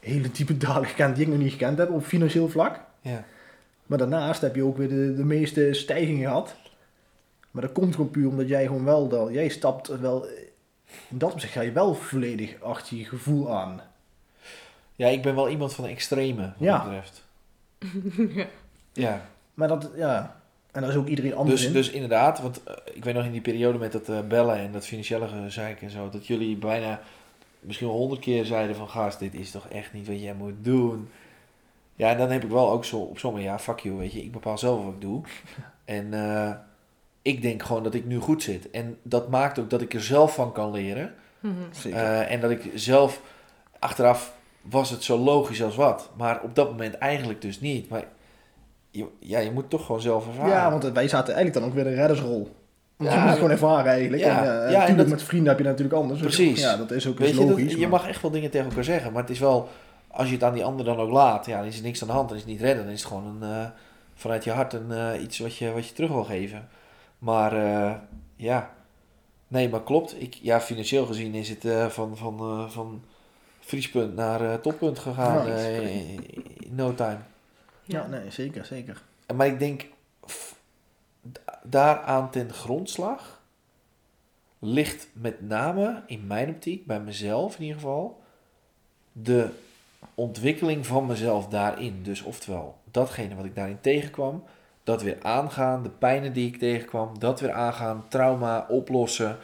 hele 0.00 0.30
diepe 0.30 0.56
dalen 0.56 0.88
gekend 0.88 1.16
die 1.16 1.24
ik 1.24 1.30
nog 1.30 1.40
niet 1.40 1.52
gekend 1.52 1.78
heb 1.78 1.90
op 1.90 2.04
financieel 2.04 2.48
vlak. 2.48 2.80
ja. 3.00 3.24
Maar 3.86 3.98
daarnaast 3.98 4.40
heb 4.40 4.54
je 4.54 4.64
ook 4.64 4.76
weer 4.76 4.88
de, 4.88 5.14
de 5.14 5.24
meeste 5.24 5.72
stijgingen 5.72 6.22
gehad. 6.26 6.56
Maar 7.50 7.62
dat 7.62 7.72
komt 7.72 7.94
gewoon 7.94 8.10
puur 8.10 8.28
omdat 8.28 8.48
jij 8.48 8.66
gewoon 8.66 8.84
wel, 8.84 9.08
dat, 9.08 9.32
jij 9.32 9.48
stapt 9.48 9.88
wel, 10.00 10.26
in 11.08 11.18
dat 11.18 11.32
opzicht 11.32 11.52
ga 11.52 11.60
je 11.60 11.72
wel 11.72 11.94
volledig 11.94 12.60
achter 12.60 12.96
je 12.96 13.04
gevoel 13.04 13.54
aan. 13.56 13.80
ja, 14.96 15.08
ik 15.08 15.22
ben 15.22 15.34
wel 15.34 15.48
iemand 15.48 15.74
van 15.74 15.84
de 15.84 15.90
extreme, 15.90 16.42
wat 16.42 16.52
Ja. 16.58 16.76
dat 16.76 16.84
betreft. 16.84 17.22
Ja, 18.92 19.28
Maar 19.54 19.68
dat, 19.68 19.90
ja, 19.96 20.40
en 20.74 20.80
dat 20.80 20.90
is 20.90 20.96
ook 20.96 21.08
iedereen 21.08 21.34
anders 21.34 21.60
dus, 21.60 21.68
in. 21.68 21.74
dus 21.74 21.90
inderdaad, 21.90 22.40
want 22.40 22.62
eh, 22.62 22.74
ik 22.92 23.04
weet 23.04 23.14
nog 23.14 23.24
in 23.24 23.32
die 23.32 23.40
periode 23.40 23.78
met 23.78 23.92
dat 23.92 24.08
eh, 24.08 24.20
bellen 24.28 24.56
en 24.56 24.72
dat 24.72 24.86
financiële 24.86 25.28
gezeik 25.28 25.82
en 25.82 25.90
zo, 25.90 26.08
dat 26.08 26.26
jullie 26.26 26.56
bijna 26.56 27.00
misschien 27.60 27.88
wel 27.88 27.96
honderd 27.96 28.20
keer 28.20 28.44
zeiden 28.44 28.76
van, 28.76 28.88
gast, 28.88 29.18
dit 29.18 29.34
is 29.34 29.50
toch 29.50 29.68
echt 29.68 29.92
niet 29.92 30.06
wat 30.06 30.20
jij 30.20 30.34
moet 30.34 30.54
doen. 30.60 31.08
Ja, 31.96 32.10
en 32.10 32.18
dan 32.18 32.30
heb 32.30 32.44
ik 32.44 32.50
wel 32.50 32.70
ook 32.70 32.84
zo 32.84 32.96
op 32.96 33.18
zo'n 33.18 33.30
moment, 33.30 33.48
ja, 33.48 33.58
fuck 33.58 33.78
you, 33.78 33.96
weet 33.96 34.12
je, 34.12 34.22
ik 34.22 34.32
bepaal 34.32 34.58
zelf 34.58 34.84
wat 34.84 34.94
ik 34.94 35.00
doe. 35.00 35.22
En 35.84 36.14
eh, 36.14 36.54
ik 37.22 37.42
denk 37.42 37.62
gewoon 37.62 37.82
dat 37.82 37.94
ik 37.94 38.04
nu 38.04 38.18
goed 38.18 38.42
zit. 38.42 38.70
En 38.70 38.98
dat 39.02 39.28
maakt 39.28 39.58
ook 39.58 39.70
dat 39.70 39.80
ik 39.80 39.94
er 39.94 40.02
zelf 40.02 40.34
van 40.34 40.52
kan 40.52 40.70
leren. 40.70 41.14
Mhm. 41.40 41.54
Zeker. 41.70 41.98
Eh, 41.98 42.30
en 42.30 42.40
dat 42.40 42.50
ik 42.50 42.70
zelf, 42.74 43.20
achteraf 43.78 44.34
was 44.60 44.90
het 44.90 45.02
zo 45.02 45.18
logisch 45.18 45.62
als 45.62 45.76
wat. 45.76 46.10
Maar 46.16 46.42
op 46.42 46.54
dat 46.54 46.70
moment 46.70 46.94
eigenlijk 46.94 47.40
dus 47.40 47.60
niet. 47.60 47.88
Maar 47.88 48.04
je, 48.94 49.06
ja, 49.18 49.38
je 49.38 49.50
moet 49.50 49.70
toch 49.70 49.86
gewoon 49.86 50.00
zelf 50.00 50.26
ervaren. 50.26 50.50
ja, 50.52 50.70
want 50.70 50.84
wij 50.84 51.08
zaten 51.08 51.34
eigenlijk 51.34 51.54
dan 51.54 51.64
ook 51.64 51.74
weer 51.74 51.84
de 51.94 52.00
reddersrol. 52.00 52.50
Want 52.96 53.10
Ja. 53.10 53.16
je 53.20 53.24
moet 53.26 53.34
gewoon 53.34 53.50
ervaren 53.50 53.86
eigenlijk. 53.92 54.22
Ja, 54.22 54.38
en, 54.38 54.44
ja, 54.44 54.64
en 54.66 54.72
natuurlijk 54.72 54.98
dat- 54.98 55.08
met 55.08 55.22
vrienden 55.22 55.48
heb 55.48 55.58
je 55.58 55.64
natuurlijk 55.64 55.94
anders. 55.96 56.20
Precies. 56.20 56.60
Ja, 56.60 56.76
dat 56.76 56.90
is 56.90 57.06
ook 57.08 57.18
Weet 57.18 57.28
eens 57.28 57.36
je, 57.38 57.46
dat- 57.46 57.56
logisch. 57.58 57.72
je 57.72 57.78
maar- 57.80 57.88
mag 57.88 58.08
echt 58.08 58.22
wel 58.22 58.30
dingen 58.30 58.50
tegen 58.50 58.68
elkaar 58.68 58.84
zeggen. 58.84 59.12
Maar 59.12 59.22
het 59.22 59.30
is 59.30 59.38
wel, 59.38 59.68
als 60.10 60.26
je 60.28 60.34
het 60.34 60.42
aan 60.44 60.54
die 60.54 60.64
ander 60.64 60.84
dan 60.84 60.98
ook 60.98 61.10
laat, 61.10 61.46
ja, 61.46 61.58
dan 61.58 61.66
is 61.66 61.76
er 61.76 61.82
niks 61.82 62.02
aan 62.02 62.08
de 62.08 62.14
hand. 62.14 62.28
Dan 62.28 62.36
is 62.36 62.42
het 62.42 62.52
niet 62.52 62.60
redden. 62.60 62.84
Dan 62.84 62.92
is 62.92 63.00
het 63.00 63.08
gewoon 63.08 63.26
een, 63.42 63.50
eh, 63.50 63.66
vanuit 64.14 64.44
je 64.44 64.50
hart 64.50 64.72
een, 64.72 64.92
eh, 64.92 65.22
iets 65.22 65.38
wat 65.38 65.56
je, 65.56 65.72
wat 65.72 65.88
je 65.88 65.94
terug 65.94 66.10
wil 66.10 66.24
geven. 66.24 66.68
Maar 67.18 67.52
eh, 67.52 67.92
ja, 68.36 68.70
nee, 69.48 69.68
maar 69.68 69.82
klopt. 69.82 70.22
Ik, 70.22 70.34
ja, 70.34 70.60
financieel 70.60 71.06
gezien 71.06 71.34
is 71.34 71.48
het 71.48 71.64
eh, 71.64 71.86
van, 71.86 72.16
van, 72.16 72.38
eh, 72.38 72.68
van 72.68 73.02
vriespunt 73.60 74.14
naar 74.14 74.40
eh, 74.40 74.54
toppunt 74.54 74.98
gegaan 74.98 75.46
eh, 75.46 75.94
in 76.00 76.20
no 76.70 76.94
time. 76.94 77.18
Ja, 77.84 78.06
nee, 78.06 78.30
zeker, 78.30 78.64
zeker. 78.64 79.02
Maar 79.34 79.46
ik 79.46 79.58
denk, 79.58 79.86
daaraan 81.62 82.30
ten 82.30 82.52
grondslag 82.52 83.42
ligt 84.58 85.08
met 85.12 85.40
name 85.40 86.02
in 86.06 86.26
mijn 86.26 86.48
optiek, 86.48 86.86
bij 86.86 87.00
mezelf 87.00 87.54
in 87.54 87.62
ieder 87.62 87.76
geval, 87.76 88.22
de 89.12 89.48
ontwikkeling 90.14 90.86
van 90.86 91.06
mezelf 91.06 91.48
daarin. 91.48 92.02
Dus 92.02 92.22
oftewel, 92.22 92.78
datgene 92.90 93.34
wat 93.34 93.44
ik 93.44 93.54
daarin 93.54 93.80
tegenkwam, 93.80 94.44
dat 94.82 95.02
weer 95.02 95.22
aangaan, 95.22 95.82
de 95.82 95.90
pijnen 95.90 96.32
die 96.32 96.46
ik 96.46 96.58
tegenkwam, 96.58 97.18
dat 97.18 97.40
weer 97.40 97.52
aangaan, 97.52 98.04
trauma 98.08 98.66
oplossen, 98.68 99.38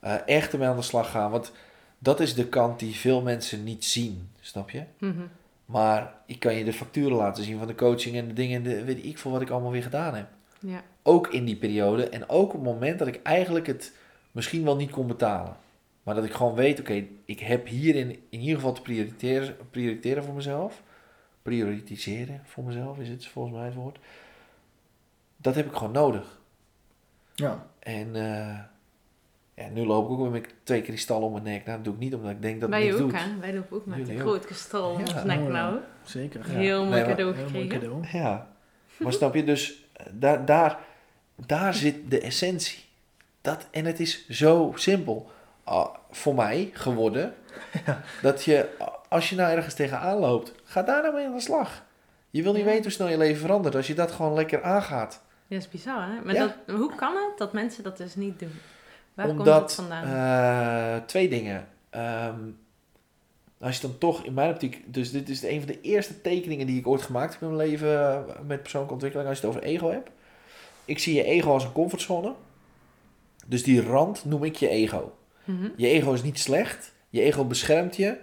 eh, 0.00 0.14
echt 0.26 0.52
ermee 0.52 0.68
aan 0.68 0.76
de 0.76 0.82
slag 0.82 1.10
gaan. 1.10 1.30
Want 1.30 1.52
dat 1.98 2.20
is 2.20 2.34
de 2.34 2.48
kant 2.48 2.78
die 2.78 2.94
veel 2.94 3.22
mensen 3.22 3.64
niet 3.64 3.84
zien, 3.84 4.30
snap 4.40 4.70
je? 4.70 4.82
Mhm. 4.98 5.22
Maar 5.66 6.14
ik 6.26 6.38
kan 6.38 6.54
je 6.54 6.64
de 6.64 6.72
facturen 6.72 7.16
laten 7.16 7.44
zien 7.44 7.58
van 7.58 7.66
de 7.66 7.74
coaching 7.74 8.16
en 8.16 8.28
de 8.28 8.34
dingen, 8.34 8.56
en 8.56 8.62
de, 8.62 8.84
weet 8.84 9.04
ik 9.04 9.18
veel 9.18 9.30
wat 9.30 9.40
ik 9.40 9.50
allemaal 9.50 9.70
weer 9.70 9.82
gedaan 9.82 10.14
heb. 10.14 10.28
Ja. 10.58 10.82
Ook 11.02 11.28
in 11.28 11.44
die 11.44 11.56
periode 11.56 12.08
en 12.08 12.28
ook 12.28 12.48
op 12.48 12.52
het 12.52 12.62
moment 12.62 12.98
dat 12.98 13.08
ik 13.08 13.22
eigenlijk 13.22 13.66
het 13.66 13.92
misschien 14.32 14.64
wel 14.64 14.76
niet 14.76 14.90
kon 14.90 15.06
betalen. 15.06 15.56
Maar 16.02 16.14
dat 16.14 16.24
ik 16.24 16.32
gewoon 16.32 16.54
weet, 16.54 16.80
oké, 16.80 17.06
ik 17.24 17.40
heb 17.40 17.66
hierin 17.66 18.10
in 18.10 18.40
ieder 18.40 18.54
geval 18.54 18.72
te 18.72 18.82
prioriteren, 18.82 19.56
prioriteren 19.70 20.24
voor 20.24 20.34
mezelf. 20.34 20.82
Prioritiseren 21.42 22.40
voor 22.44 22.64
mezelf 22.64 22.98
is 22.98 23.08
het 23.08 23.26
volgens 23.26 23.54
mij 23.54 23.64
het 23.64 23.74
woord. 23.74 23.98
Dat 25.36 25.54
heb 25.54 25.66
ik 25.66 25.72
gewoon 25.72 25.92
nodig. 25.92 26.40
Ja, 27.34 27.66
En 27.78 28.16
eh, 28.16 28.58
ja, 29.62 29.68
nu 29.72 29.86
loop 29.86 30.10
ik 30.10 30.18
ook 30.18 30.30
met 30.30 30.48
twee 30.62 30.82
kristallen 30.82 31.26
om 31.26 31.32
mijn 31.32 31.44
nek. 31.44 31.64
Nou, 31.64 31.76
dat 31.76 31.84
doe 31.84 31.94
ik 31.94 32.00
niet 32.00 32.14
omdat 32.14 32.30
ik 32.30 32.42
denk 32.42 32.60
dat 32.60 32.70
het 32.70 32.78
Wij 32.78 32.92
ook, 32.92 32.98
doet. 32.98 33.12
hè? 33.20 33.38
Wij 33.40 33.54
lopen 33.54 33.76
ook 33.76 33.86
met 33.86 33.98
Jullie 33.98 34.12
een 34.14 34.20
ook. 34.22 34.26
groot 34.28 34.44
kristal 34.46 34.90
om 34.90 34.98
Ja, 34.98 35.02
ons 35.02 35.24
nek 35.24 35.40
ja. 35.40 35.48
nou. 35.48 35.76
zeker. 36.04 36.40
Ja. 36.52 36.58
Heel 36.58 36.78
mooi 36.84 36.90
Nee, 36.90 37.00
maar- 37.00 37.08
cadeau 37.08 37.34
Heel 37.34 37.50
mooi 37.50 37.62
gekregen. 37.62 37.80
cadeau. 37.80 38.06
Ja, 38.12 38.48
maar 38.96 39.12
snap 39.12 39.34
je, 39.34 39.44
dus 39.44 39.84
eh, 39.92 40.06
daar, 40.12 40.44
daar, 40.44 40.78
daar 41.46 41.74
zit 41.74 42.10
de 42.10 42.20
essentie. 42.20 42.78
Dat, 43.40 43.66
en 43.70 43.84
het 43.84 44.00
is 44.00 44.28
zo 44.28 44.72
simpel 44.74 45.30
ah, 45.64 45.94
voor 46.10 46.34
mij 46.34 46.70
geworden, 46.72 47.34
dat 48.22 48.44
je, 48.44 48.68
ah, 48.78 48.88
als 49.08 49.30
je 49.30 49.36
nou 49.36 49.56
ergens 49.56 49.74
tegenaan 49.74 50.18
loopt, 50.18 50.52
ga 50.64 50.82
daar 50.82 51.02
nou 51.02 51.14
mee 51.14 51.26
aan 51.26 51.34
de 51.34 51.40
slag. 51.40 51.84
Je 52.30 52.42
wil 52.42 52.52
niet 52.52 52.60
Ja. 52.60 52.66
weten 52.66 52.82
hoe 52.82 52.92
snel 52.92 53.08
je 53.08 53.18
leven 53.18 53.40
verandert 53.40 53.74
als 53.74 53.86
je 53.86 53.94
dat 53.94 54.12
gewoon 54.12 54.34
lekker 54.34 54.62
aangaat. 54.62 55.20
Ja, 55.46 55.58
dat 55.58 55.66
is 55.66 55.68
bizar, 55.72 56.06
hè? 56.08 56.20
Maar 56.24 56.34
Ja. 56.34 56.40
dat, 56.66 56.76
hoe 56.76 56.94
kan 56.94 57.12
het 57.14 57.38
dat 57.38 57.52
mensen 57.52 57.82
dat 57.82 57.96
dus 57.96 58.14
niet 58.14 58.38
doen? 58.38 58.52
Waar 59.14 59.26
komt 59.26 59.38
Omdat, 59.38 59.60
dat 59.60 59.74
vandaan? 59.74 60.04
eh, 60.98 61.04
twee 61.06 61.28
dingen. 61.28 61.68
Ehm, 61.90 62.40
als 63.60 63.76
je 63.76 63.82
dan 63.86 63.98
toch 63.98 64.24
in 64.24 64.34
mijn 64.34 64.50
optiek, 64.50 64.82
dus 64.86 65.10
dit 65.10 65.28
is 65.28 65.42
een 65.42 65.58
van 65.58 65.66
de 65.66 65.80
eerste 65.80 66.20
tekeningen 66.20 66.66
die 66.66 66.78
ik 66.78 66.86
ooit 66.86 67.02
gemaakt 67.02 67.32
heb 67.32 67.42
in 67.42 67.56
mijn 67.56 67.68
leven 67.68 68.00
eh, 68.00 68.18
met 68.46 68.60
persoonlijke 68.60 68.94
ontwikkeling, 68.94 69.28
als 69.28 69.40
je 69.40 69.46
het 69.46 69.56
over 69.56 69.68
ego 69.68 69.90
hebt. 69.90 70.10
Ik 70.84 70.98
zie 70.98 71.14
je 71.14 71.24
ego 71.24 71.52
als 71.52 71.64
een 71.64 71.72
comfortzone. 71.72 72.34
Dus 73.46 73.62
die 73.62 73.82
rand 73.82 74.24
noem 74.24 74.44
ik 74.44 74.56
je 74.56 74.68
ego. 74.68 75.12
Mhm. 75.44 75.68
Je 75.76 75.88
ego 75.88 76.12
is 76.12 76.22
niet 76.22 76.38
slecht. 76.38 76.92
Je 77.08 77.20
ego 77.20 77.44
beschermt 77.44 77.96
je 77.96 78.18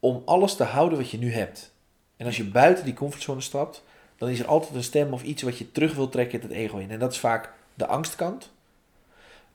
om 0.00 0.22
alles 0.24 0.56
te 0.56 0.64
houden 0.64 0.98
wat 0.98 1.10
je 1.10 1.18
nu 1.18 1.32
hebt. 1.32 1.72
En 2.16 2.26
als 2.26 2.36
je 2.36 2.44
buiten 2.44 2.84
die 2.84 2.94
comfortzone 2.94 3.40
stapt, 3.40 3.84
dan 4.16 4.28
is 4.28 4.40
er 4.40 4.46
altijd 4.46 4.74
een 4.74 4.82
stem 4.82 5.12
of 5.12 5.22
iets 5.22 5.42
wat 5.42 5.58
je 5.58 5.72
terug 5.72 5.94
wil 5.94 6.08
trekken 6.08 6.40
het 6.40 6.50
ego 6.50 6.76
in. 6.78 6.90
En 6.90 6.98
dat 6.98 7.12
is 7.12 7.18
vaak 7.18 7.52
de 7.74 7.86
angstkant. 7.86 8.50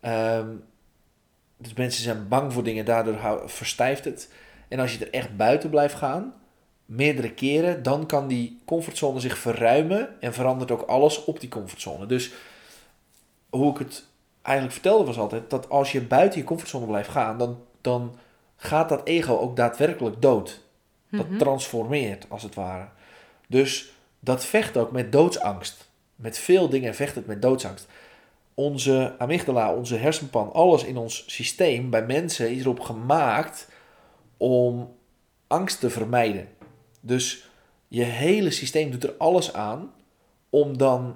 Ehm, 0.04 0.48
dus 1.58 1.74
mensen 1.74 2.04
zijn 2.04 2.28
bang 2.28 2.54
voor 2.54 2.64
dingen, 2.64 2.86
daardoor 2.86 3.42
verstijft 3.46 4.06
het. 4.06 4.30
En 4.68 4.80
als 4.80 4.94
je 4.94 5.06
er 5.06 5.14
echt 5.14 5.38
buiten 5.38 5.70
blijft 5.70 5.96
gaan, 5.96 6.34
meerdere 6.86 7.32
keren, 7.34 7.84
dan 7.84 8.06
kan 8.06 8.28
die 8.28 8.62
comfortzone 8.66 9.20
zich 9.20 9.38
verruimen 9.38 10.22
en 10.22 10.34
verandert 10.34 10.72
ook 10.72 10.82
alles 10.82 11.24
op 11.26 11.40
die 11.40 11.50
comfortzone. 11.50 12.06
Dus 12.06 12.32
hoe 13.50 13.72
ik 13.72 13.78
het 13.78 14.06
eigenlijk 14.42 14.76
vertelde 14.76 15.06
was 15.06 15.18
altijd 15.18 15.50
dat 15.50 15.70
als 15.70 15.92
je 15.92 16.02
buiten 16.02 16.40
je 16.40 16.46
comfortzone 16.46 16.86
blijft 16.86 17.10
gaan, 17.10 17.38
dan, 17.38 17.60
dan 17.82 18.16
gaat 18.56 18.90
dat 18.90 19.08
ego 19.08 19.38
ook 19.38 19.56
daadwerkelijk 19.56 20.22
dood. 20.22 20.62
Dat 21.10 21.30
Mhm. 21.30 21.38
transformeert, 21.38 22.26
als 22.30 22.44
het 22.44 22.56
ware. 22.56 22.88
Dus 23.48 23.92
dat 24.20 24.46
vecht 24.46 24.78
ook 24.78 24.92
met 24.92 25.12
doodsangst. 25.12 25.90
Met 26.16 26.38
veel 26.38 26.70
dingen 26.70 26.96
vecht 26.96 27.16
het 27.16 27.26
met 27.28 27.42
doodsangst. 27.42 27.88
Onze 28.54 29.16
amygdala, 29.18 29.74
onze 29.74 29.96
hersenpan, 29.96 30.54
alles 30.54 30.84
in 30.84 30.98
ons 30.98 31.24
systeem 31.28 31.90
bij 31.90 32.06
mensen 32.06 32.52
is 32.52 32.62
erop 32.62 32.80
gemaakt 32.80 33.70
om 34.38 34.96
angst 35.48 35.80
te 35.80 35.90
vermijden. 35.90 36.48
Dus 37.00 37.50
je 37.88 38.04
hele 38.04 38.52
systeem 38.52 38.92
doet 38.92 39.04
er 39.04 39.16
alles 39.18 39.54
aan 39.54 39.92
om 40.50 40.78
dan 40.78 41.16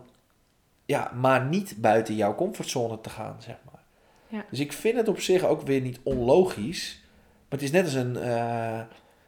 ja, 0.86 1.12
maar 1.16 1.46
niet 1.46 1.76
buiten 1.78 2.16
jouw 2.16 2.36
comfortzone 2.36 3.02
te 3.02 3.10
gaan, 3.10 3.36
zeg 3.40 3.56
maar. 3.72 3.84
Ja. 4.28 4.46
Dus 4.50 4.60
ik 4.60 4.74
vind 4.74 4.96
het 4.96 5.08
op 5.08 5.20
zich 5.20 5.44
ook 5.44 5.62
weer 5.62 5.82
niet 5.82 6.00
onlogisch. 6.04 7.02
Maar 7.50 7.60
het 7.60 7.62
is 7.62 7.72
net 7.72 7.84
als 7.84 7.94
een, 7.94 8.18
eh, 8.18 8.82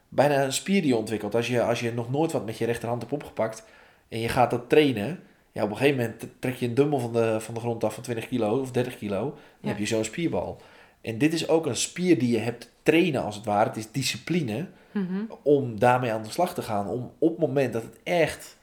bijna 0.09 0.43
een 0.43 0.53
spier 0.53 0.81
die 0.81 0.91
je 0.91 0.97
ontwikkelt. 0.97 1.35
Als 1.35 1.47
je, 1.47 1.63
als 1.63 1.79
je 1.79 1.93
nog 1.93 2.11
nooit 2.11 2.31
wat 2.31 2.45
met 2.45 2.57
je 2.57 2.65
rechterhand 2.65 3.01
hebt 3.01 3.13
opgepakt 3.13 3.65
en 4.07 4.19
je 4.19 4.29
gaat 4.29 4.51
dat 4.51 4.69
trainen. 4.69 5.23
Ja, 5.59 5.65
op 5.65 5.71
een 5.71 5.77
gegeven 5.77 5.97
moment 6.01 6.27
trek 6.39 6.55
je 6.55 6.67
een 6.67 6.73
dumbbell 6.73 6.99
van 6.99 7.13
de, 7.13 7.39
van 7.41 7.53
de 7.53 7.59
grond 7.59 7.83
af 7.83 7.93
van 7.93 8.03
20 8.03 8.27
kilo 8.27 8.59
of 8.59 8.71
30 8.71 8.97
kilo. 8.97 9.19
Dan 9.21 9.33
Ja. 9.61 9.67
heb 9.69 9.77
je 9.77 9.85
zo'n 9.85 10.03
spierbal. 10.03 10.61
En 11.01 11.17
dit 11.17 11.33
is 11.33 11.47
ook 11.47 11.65
een 11.65 11.75
spier 11.75 12.19
die 12.19 12.31
je 12.31 12.37
hebt 12.37 12.71
trainen 12.83 13.23
als 13.23 13.35
het 13.35 13.45
ware. 13.45 13.67
Het 13.69 13.77
is 13.77 13.91
discipline 13.91 14.67
Mhm. 14.91 15.21
om 15.43 15.79
daarmee 15.79 16.11
aan 16.11 16.23
de 16.23 16.29
slag 16.29 16.53
te 16.53 16.61
gaan. 16.61 16.87
Om 16.87 17.11
op 17.17 17.29
het 17.29 17.39
moment 17.39 17.73
dat 17.73 17.83
het 17.83 17.99
echt, 18.03 18.57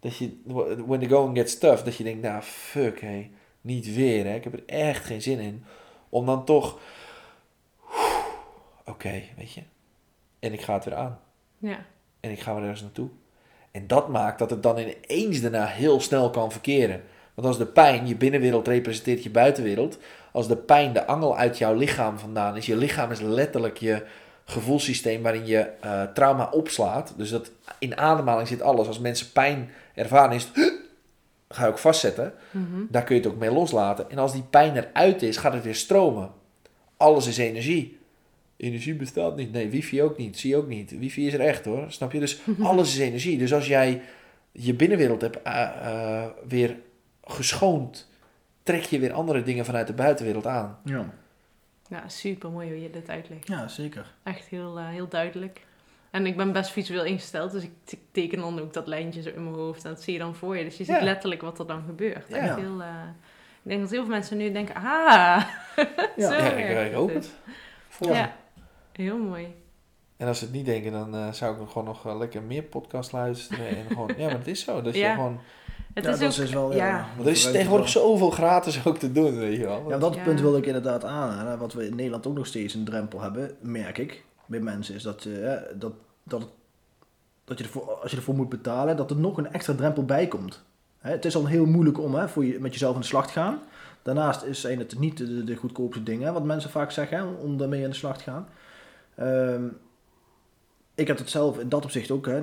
dat 0.00 0.16
je, 0.16 0.40
when 0.86 1.00
the 1.00 1.08
going 1.08 1.36
gets 1.38 1.58
tough, 1.58 1.84
dat 1.84 1.96
je 1.96 2.04
denkt, 2.04 2.22
nou 2.22 2.42
fuck 2.42 3.00
hé, 3.00 3.30
niet 3.60 3.94
weer 3.94 4.24
hè, 4.26 4.34
ik 4.34 4.44
heb 4.44 4.52
er 4.52 4.62
echt 4.66 5.04
geen 5.04 5.22
zin 5.22 5.38
in. 5.38 5.64
Om 6.08 6.26
dan 6.26 6.44
toch, 6.44 6.78
oké, 8.84 9.22
weet 9.36 9.52
je, 9.52 9.62
en 10.38 10.52
ik 10.52 10.60
ga 10.60 10.74
het 10.74 10.84
weer 10.84 10.94
aan. 10.94 11.18
Ja. 11.58 11.84
En 12.20 12.30
ik 12.30 12.40
ga 12.40 12.54
weer 12.54 12.62
ergens 12.62 12.82
naartoe. 12.82 13.08
En 13.76 13.86
dat 13.86 14.08
maakt 14.08 14.38
dat 14.38 14.50
het 14.50 14.62
dan 14.62 14.78
ineens 14.78 15.40
daarna 15.40 15.64
heel 15.64 16.00
snel 16.00 16.30
kan 16.30 16.52
verkeren. 16.52 17.02
Want 17.34 17.46
als 17.46 17.58
de 17.58 17.66
pijn, 17.66 18.06
je 18.06 18.16
binnenwereld 18.16 18.68
representeert 18.68 19.22
je 19.22 19.30
buitenwereld. 19.30 19.98
Als 20.32 20.48
de 20.48 20.56
pijn 20.56 20.92
de 20.92 21.06
angel 21.06 21.36
uit 21.36 21.58
jouw 21.58 21.74
lichaam 21.74 22.18
vandaan 22.18 22.56
is. 22.56 22.66
Je 22.66 22.76
lichaam 22.76 23.10
is 23.10 23.20
letterlijk 23.20 23.76
je 23.76 24.06
gevoelssysteem 24.44 25.22
waarin 25.22 25.46
je 25.46 25.58
eh, 25.58 26.02
trauma 26.02 26.48
opslaat. 26.50 27.14
Dus 27.16 27.30
dat 27.30 27.50
in 27.78 27.96
ademhaling 27.96 28.48
zit 28.48 28.62
alles. 28.62 28.86
Als 28.86 28.98
mensen 28.98 29.32
pijn 29.32 29.70
ervaren 29.94 30.34
is 30.34 30.48
het, 30.52 30.72
ga 31.48 31.64
je 31.64 31.70
ook 31.70 31.78
vastzetten. 31.78 32.32
Mhm. 32.50 32.82
Daar 32.88 33.04
kun 33.04 33.14
je 33.14 33.20
het 33.20 33.30
ook 33.30 33.38
mee 33.38 33.52
loslaten. 33.52 34.10
En 34.10 34.18
als 34.18 34.32
die 34.32 34.46
pijn 34.50 34.76
eruit 34.76 35.22
is, 35.22 35.36
gaat 35.36 35.52
het 35.52 35.64
weer 35.64 35.74
stromen. 35.74 36.30
Alles 36.96 37.26
is 37.26 37.38
energie. 37.38 37.98
Energie 38.56 38.94
bestaat 38.94 39.36
niet. 39.36 39.52
Nee, 39.52 39.68
wifi 39.68 40.02
ook 40.02 40.16
niet. 40.16 40.38
Zie 40.38 40.50
je 40.50 40.56
ook 40.56 40.68
niet. 40.68 40.98
Wifi 40.98 41.26
is 41.26 41.32
er 41.34 41.40
echt 41.40 41.64
hoor. 41.64 41.84
Snap 41.88 42.12
je? 42.12 42.18
Dus 42.20 42.40
alles 42.62 42.94
is 42.94 43.00
energie. 43.00 43.38
Dus 43.38 43.52
als 43.54 43.66
jij 43.66 44.02
je 44.52 44.74
binnenwereld 44.74 45.20
hebt 45.20 45.42
eh, 45.42 45.62
eh, 45.62 46.24
weer 46.48 46.76
geschoond, 47.24 48.08
trek 48.62 48.82
je 48.82 48.98
weer 48.98 49.12
andere 49.12 49.42
dingen 49.42 49.64
vanuit 49.64 49.86
de 49.86 49.92
buitenwereld 49.92 50.46
aan. 50.46 50.78
Ja, 50.84 51.14
ja, 51.88 52.08
super 52.08 52.50
mooi 52.50 52.68
hoe 52.68 52.82
je 52.82 52.90
dit 52.90 53.08
uitlegt. 53.08 53.48
ja 53.48 53.68
zeker. 53.68 54.14
Echt 54.22 54.46
heel, 54.46 54.78
eh, 54.78 54.88
heel 54.88 55.08
duidelijk. 55.08 55.60
En 56.10 56.26
ik 56.26 56.36
ben 56.36 56.52
best 56.52 56.70
visueel 56.70 57.04
ingesteld, 57.04 57.52
dus 57.52 57.62
ik 57.62 57.98
teken 58.10 58.38
dan 58.38 58.60
ook 58.60 58.72
dat 58.72 58.86
lijntje 58.86 59.22
zo 59.22 59.28
in 59.28 59.42
mijn 59.42 59.54
hoofd. 59.54 59.84
En 59.84 59.90
dat 59.90 60.02
zie 60.02 60.12
je 60.12 60.18
dan 60.18 60.34
voor 60.34 60.56
je. 60.56 60.64
Dus 60.64 60.76
je 60.76 60.84
ziet 60.84 60.96
Ja. 60.96 61.02
letterlijk 61.02 61.40
wat 61.42 61.58
er 61.58 61.66
dan 61.66 61.82
gebeurt. 61.86 62.28
Ja. 62.28 62.36
Echt 62.36 62.56
heel, 62.56 62.82
eh, 62.82 62.88
ik 63.62 63.68
denk 63.68 63.80
dat 63.80 63.90
heel 63.90 64.00
veel 64.02 64.10
mensen 64.10 64.36
nu 64.36 64.52
denken, 64.52 64.74
ah, 64.74 64.82
Ja. 66.16 66.28
zo 66.28 66.32
Ja, 66.34 66.80
ik, 66.80 66.92
hoop 66.92 67.14
het. 67.14 67.30
Voor 67.88 68.08
Ja. 68.14 68.36
Heel 68.96 69.18
mooi. 69.18 69.54
En 70.16 70.26
als 70.28 70.38
ze 70.38 70.44
het 70.44 70.52
niet 70.52 70.64
denken, 70.66 70.92
dan 70.92 71.14
eh, 71.14 71.32
zou 71.32 71.60
ik 71.62 71.68
gewoon 71.68 71.84
nog 71.84 72.06
eh, 72.06 72.18
lekker 72.18 72.42
meer 72.42 72.62
podcast 72.62 73.12
luisteren. 73.12 73.68
En 73.68 73.84
gewoon, 73.92 74.10
ja, 74.16 74.26
maar 74.26 74.38
het 74.38 74.46
is 74.46 74.64
zo. 74.64 74.82
Dat 74.82 74.94
je 74.94 75.00
Ja. 75.00 75.14
gewoon, 75.14 75.40
Het 75.94 76.04
ja, 76.04 76.10
is 76.10 76.18
dat 76.18 76.38
ook, 76.38 76.44
is 76.44 76.52
wel, 76.52 76.74
ja. 76.74 77.06
want 77.14 77.26
er 77.26 77.32
is 77.32 77.42
tegenwoordig 77.50 77.88
zoveel 77.88 78.30
gratis 78.30 78.86
ook 78.86 78.98
te 78.98 79.12
doen, 79.12 79.38
weet 79.38 79.56
je 79.56 79.64
wel. 79.64 79.88
Ja, 79.88 79.98
dat 79.98 80.14
Ja. 80.14 80.22
punt 80.22 80.40
wil 80.40 80.56
ik 80.56 80.66
inderdaad 80.66 81.04
aan. 81.04 81.58
Wat 81.58 81.72
we 81.72 81.86
in 81.86 81.94
Nederland 81.96 82.26
ook 82.26 82.34
nog 82.36 82.46
steeds 82.46 82.74
een 82.74 82.84
drempel 82.84 83.20
hebben, 83.20 83.56
merk 83.60 83.98
ik 83.98 84.24
bij 84.46 84.60
mensen, 84.60 84.94
is 84.94 85.02
dat, 85.02 85.24
eh, 85.24 85.52
dat, 85.74 85.92
dat, 86.22 86.48
dat 87.44 87.58
je 87.58 87.64
ervoor, 87.64 87.82
als 88.02 88.10
je 88.10 88.16
ervoor 88.16 88.34
moet 88.34 88.48
betalen, 88.48 88.96
dat 88.96 89.10
er 89.10 89.16
nog 89.16 89.36
een 89.38 89.52
extra 89.52 89.74
drempel 89.74 90.04
bij 90.04 90.26
komt. 90.26 90.62
Hè, 90.98 91.10
het 91.10 91.24
is 91.24 91.36
al 91.36 91.46
heel 91.46 91.66
moeilijk 91.66 92.00
om 92.00 92.14
hè, 92.14 92.28
voor 92.28 92.44
je, 92.44 92.58
met 92.60 92.72
jezelf 92.72 92.94
aan 92.94 93.00
de 93.00 93.06
slag 93.06 93.26
te 93.26 93.32
gaan. 93.32 93.58
Daarnaast 94.02 94.42
is, 94.42 94.60
zijn 94.60 94.78
het 94.78 94.98
niet 94.98 95.16
de, 95.16 95.44
de 95.44 95.56
goedkoopste 95.56 96.02
dingen, 96.02 96.32
wat 96.32 96.44
mensen 96.44 96.70
vaak 96.70 96.90
zeggen, 96.90 97.18
hè, 97.18 97.24
om 97.24 97.56
daarmee 97.56 97.84
aan 97.84 97.90
de 97.90 97.96
slag 97.96 98.16
te 98.18 98.22
gaan. 98.30 98.48
Ehm, 99.16 99.64
ik 100.94 101.06
heb 101.06 101.18
het 101.18 101.30
zelf 101.30 101.58
in 101.58 101.68
dat 101.68 101.84
opzicht 101.84 102.10
ook, 102.10 102.26
hè, 102.26 102.40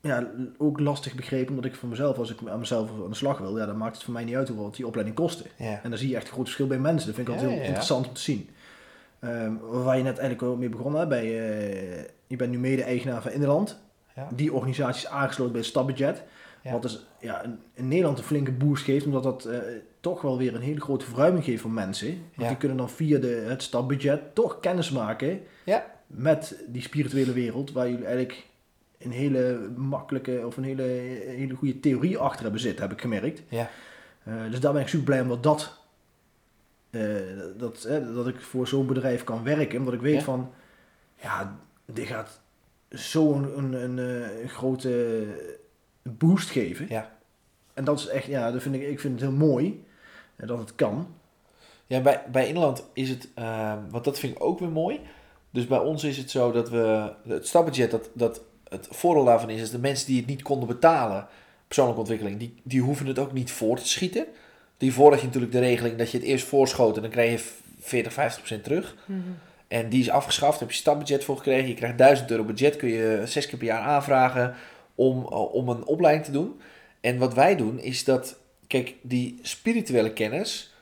ja, 0.00 0.26
ook 0.58 0.80
lastig 0.80 1.14
begrepen, 1.14 1.48
omdat 1.48 1.64
ik 1.64 1.74
voor 1.74 1.88
mezelf, 1.88 2.18
als 2.18 2.30
ik 2.30 2.38
aan 2.48 2.58
mezelf 2.58 2.90
aan 2.90 3.10
de 3.10 3.16
slag 3.16 3.38
wil, 3.38 3.58
ja, 3.58 3.66
dan 3.66 3.76
maakt 3.76 3.94
het 3.94 4.04
voor 4.04 4.12
mij 4.12 4.24
niet 4.24 4.34
uit 4.34 4.48
hoeveel 4.48 4.70
die 4.70 4.86
opleiding 4.86 5.16
kostte. 5.16 5.44
Ja. 5.56 5.80
En 5.82 5.90
dan 5.90 5.98
zie 5.98 6.08
je 6.08 6.16
echt 6.16 6.26
een 6.26 6.32
groot 6.32 6.44
verschil 6.44 6.66
bij 6.66 6.78
mensen. 6.78 7.06
Dat 7.06 7.14
vind 7.16 7.28
ik 7.28 7.34
Ja, 7.34 7.40
altijd 7.40 7.50
heel 7.50 7.60
ja, 7.60 7.66
interessant 7.66 8.08
om 8.08 8.14
te 8.14 8.20
zien. 8.20 8.48
Ehm, 9.18 9.52
waar 9.60 9.96
je 9.96 10.02
net 10.02 10.18
eigenlijk 10.18 10.42
ook 10.42 10.58
mee 10.58 10.68
begonnen 10.68 10.98
hebt, 10.98 11.10
bij, 11.10 11.24
eh, 11.24 12.04
je 12.26 12.36
bent 12.36 12.50
nu 12.50 12.58
mede-eigenaar 12.58 13.22
van. 13.22 13.32
Ja. 14.14 14.28
Die 14.34 14.52
organisatie 14.52 15.06
is 15.06 15.10
aangesloten 15.10 15.52
bij 15.52 15.62
het. 15.62 16.22
Ja. 16.62 16.72
Wat 16.72 16.82
dus 16.82 17.06
ja, 17.20 17.42
in, 17.74 17.88
Nederland 17.88 18.18
een 18.18 18.24
flinke 18.24 18.52
boost 18.52 18.84
geeft, 18.84 19.06
omdat 19.06 19.22
dat 19.22 19.44
eh, 19.44 19.58
toch 20.00 20.20
wel 20.22 20.38
weer 20.38 20.54
een 20.54 20.60
hele 20.60 20.80
grote 20.80 21.04
verruiming 21.04 21.44
geeft 21.44 21.60
voor 21.62 21.70
mensen. 21.70 22.08
Want 22.08 22.20
Ja. 22.36 22.48
die 22.48 22.56
kunnen 22.56 22.76
dan 22.76 22.90
via 22.90 23.18
de, 23.18 23.44
het 23.48 23.62
Stapbudget 23.62 24.34
toch 24.34 24.60
kennis 24.60 24.90
maken 24.90 25.40
Ja. 25.64 25.86
met 26.06 26.62
die 26.66 26.82
spirituele 26.82 27.32
wereld, 27.32 27.72
waar 27.72 27.88
jullie 27.90 28.04
eigenlijk 28.06 28.46
een 28.98 29.10
hele 29.10 29.68
makkelijke 29.76 30.42
of 30.46 30.56
een 30.56 30.64
hele, 30.64 30.82
hele 31.26 31.54
goede 31.54 31.80
theorie 31.80 32.18
achter 32.18 32.42
hebben 32.42 32.60
zitten, 32.60 32.82
heb 32.82 32.92
ik 32.92 33.00
gemerkt. 33.00 33.42
Ja. 33.48 33.70
Eh, 34.22 34.34
dus 34.50 34.60
daar 34.60 34.72
ben 34.72 34.82
ik 34.82 34.88
super 34.88 35.04
blij 35.06 35.20
omdat 35.20 35.42
dat, 35.42 35.76
dat, 37.56 37.84
eh, 37.84 38.14
dat 38.14 38.28
ik 38.28 38.40
voor 38.40 38.68
zo'n 38.68 38.86
bedrijf 38.86 39.24
kan 39.24 39.42
werken. 39.44 39.78
Omdat 39.78 39.94
ik 39.94 40.00
weet 40.00 40.14
Ja. 40.14 40.20
van, 40.22 40.50
ja, 41.22 41.56
dit 41.84 42.06
gaat 42.06 42.40
zo'n 42.88 43.58
een, 43.58 43.72
een, 43.72 43.98
een 44.42 44.48
grote 44.48 45.24
boost 46.16 46.50
geven. 46.50 46.86
Ja. 46.88 47.16
En 47.74 47.84
dat 47.84 47.98
is 47.98 48.06
echt, 48.06 48.26
ja, 48.26 48.50
dat 48.50 48.62
vind 48.62 48.74
ik, 48.74 48.82
ik 48.82 49.00
vind 49.00 49.20
het 49.20 49.30
heel 49.30 49.38
mooi 49.38 49.84
eh, 50.36 50.48
dat 50.48 50.58
het 50.58 50.74
kan. 50.74 51.14
Ja, 51.86 52.00
bij, 52.00 52.22
bij 52.32 52.48
Inland 52.48 52.84
is 52.92 53.08
het, 53.08 53.28
eh, 53.34 53.74
want 53.90 54.04
dat 54.04 54.18
vind 54.18 54.36
ik 54.36 54.44
ook 54.44 54.58
weer 54.58 54.68
mooi. 54.68 55.00
Dus 55.50 55.66
bij 55.66 55.78
ons 55.78 56.04
is 56.04 56.16
het 56.16 56.30
zo 56.30 56.52
dat 56.52 56.70
we, 56.70 57.12
het 57.28 57.46
stapbudget, 57.46 57.90
dat, 57.90 58.10
dat 58.12 58.40
het 58.68 58.88
voordeel 58.90 59.24
daarvan 59.24 59.50
is, 59.50 59.60
is 59.60 59.70
de 59.70 59.78
mensen 59.78 60.06
die 60.06 60.16
het 60.16 60.26
niet 60.26 60.42
konden 60.42 60.68
betalen, 60.68 61.26
persoonlijke 61.66 62.00
ontwikkeling, 62.00 62.38
die, 62.38 62.54
die 62.62 62.80
hoeven 62.80 63.06
het 63.06 63.18
ook 63.18 63.32
niet 63.32 63.50
voor 63.50 63.76
te 63.76 63.88
schieten. 63.88 64.26
Die 64.76 64.92
had 64.92 65.20
je 65.20 65.26
natuurlijk 65.26 65.52
de 65.52 65.58
regeling 65.58 65.96
dat 65.96 66.10
je 66.10 66.18
het 66.18 66.26
eerst 66.26 66.46
voorschoot 66.46 66.96
en 66.96 67.02
dan 67.02 67.10
krijg 67.10 67.30
je 67.30 67.50
40, 67.80 68.12
50 68.12 68.38
procent 68.38 68.64
terug. 68.64 68.96
Mhm. 69.04 69.20
En 69.68 69.88
die 69.88 70.00
is 70.00 70.10
afgeschaft, 70.10 70.52
daar 70.52 70.60
heb 70.60 70.70
je 70.70 70.76
stapbudget 70.76 71.24
voor 71.24 71.36
gekregen. 71.36 71.68
Je 71.68 71.74
krijgt 71.74 71.98
1000 71.98 72.30
euro 72.30 72.44
budget, 72.44 72.76
kun 72.76 72.88
je 72.88 73.22
zes 73.24 73.46
keer 73.46 73.58
per 73.58 73.66
jaar 73.66 73.82
aanvragen 73.82 74.54
om, 74.98 75.26
eh, 75.30 75.54
om 75.54 75.68
een 75.68 75.86
opleiding 75.86 76.24
te 76.26 76.32
doen. 76.32 76.60
En 77.00 77.18
wat 77.18 77.34
wij 77.34 77.56
doen 77.56 77.78
is 77.80 78.04
dat, 78.04 78.38
kijk, 78.66 78.94
die 79.02 79.38
spirituele 79.42 80.12
kennis, 80.12 80.74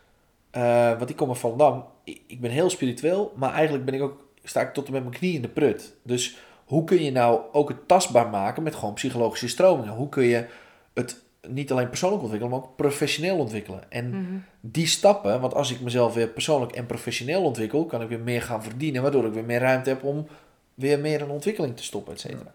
eh 0.51 0.89
want 0.89 1.07
die 1.07 1.17
komen 1.17 1.37
van 1.37 1.51
Volendam. 1.51 1.85
Ik, 2.05 2.21
ik 2.27 2.41
ben 2.41 2.51
heel 2.51 2.71
spiritueel, 2.71 3.33
maar 3.37 3.53
eigenlijk 3.53 3.85
ben 3.85 3.95
ik 3.95 4.03
ook, 4.03 4.25
sta 4.45 4.61
ik 4.61 4.73
tot 4.73 4.87
en 4.87 4.93
met 4.93 5.03
mijn 5.03 5.15
knie 5.15 5.35
in 5.35 5.43
de 5.43 5.49
prut. 5.49 5.95
Dus 6.03 6.37
hoe 6.65 6.85
kun 6.85 7.03
je 7.03 7.11
nou 7.11 7.41
ook 7.53 7.69
het 7.69 7.89
tastbaar 7.89 8.29
maken 8.29 8.63
met 8.63 8.75
gewoon 8.75 8.95
psychologische 8.95 9.49
stromingen? 9.49 9.95
Hoe 9.95 10.09
kun 10.09 10.25
je 10.25 10.47
het 10.95 11.23
niet 11.49 11.73
alleen 11.73 11.89
persoonlijk 11.89 12.23
ontwikkelen, 12.23 12.57
maar 12.57 12.65
ook 12.65 12.77
professioneel 12.77 13.39
ontwikkelen? 13.39 13.91
En 13.91 14.09
Mhm. 14.09 14.37
die 14.61 14.87
stappen, 14.87 15.41
want 15.41 15.55
als 15.55 15.71
ik 15.73 15.81
mezelf 15.81 16.15
weer 16.15 16.29
persoonlijk 16.29 16.73
en 16.73 16.87
professioneel 16.87 17.43
ontwikkel, 17.43 17.85
kan 17.85 18.03
ik 18.03 18.09
weer 18.09 18.21
meer 18.21 18.43
gaan 18.43 18.63
verdienen, 18.63 19.03
waardoor 19.03 19.27
ik 19.27 19.33
weer 19.33 19.45
meer 19.45 19.61
ruimte 19.61 19.89
heb 19.89 20.05
om 20.05 20.27
weer 20.75 20.99
meer 20.99 21.23
een 21.23 21.31
ontwikkeling 21.31 21.77
te 21.77 21.85
stoppen, 21.85 22.13
et 22.13 22.21
cetera. 22.21 22.55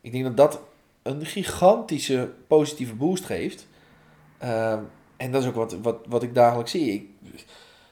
Ik 0.00 0.12
denk 0.12 0.24
dat 0.24 0.36
dat 0.36 0.60
een 1.02 1.26
gigantische 1.26 2.30
positieve 2.46 2.94
boost 2.94 3.24
geeft. 3.24 3.66
Ehm, 4.38 4.78
en 5.16 5.30
dat 5.30 5.42
is 5.42 5.48
ook 5.48 5.54
wat, 5.54 5.76
wat, 5.82 5.96
wat 6.08 6.22
ik 6.22 6.34
dagelijks 6.34 6.70
zie. 6.70 6.92
Ik, 6.92 7.44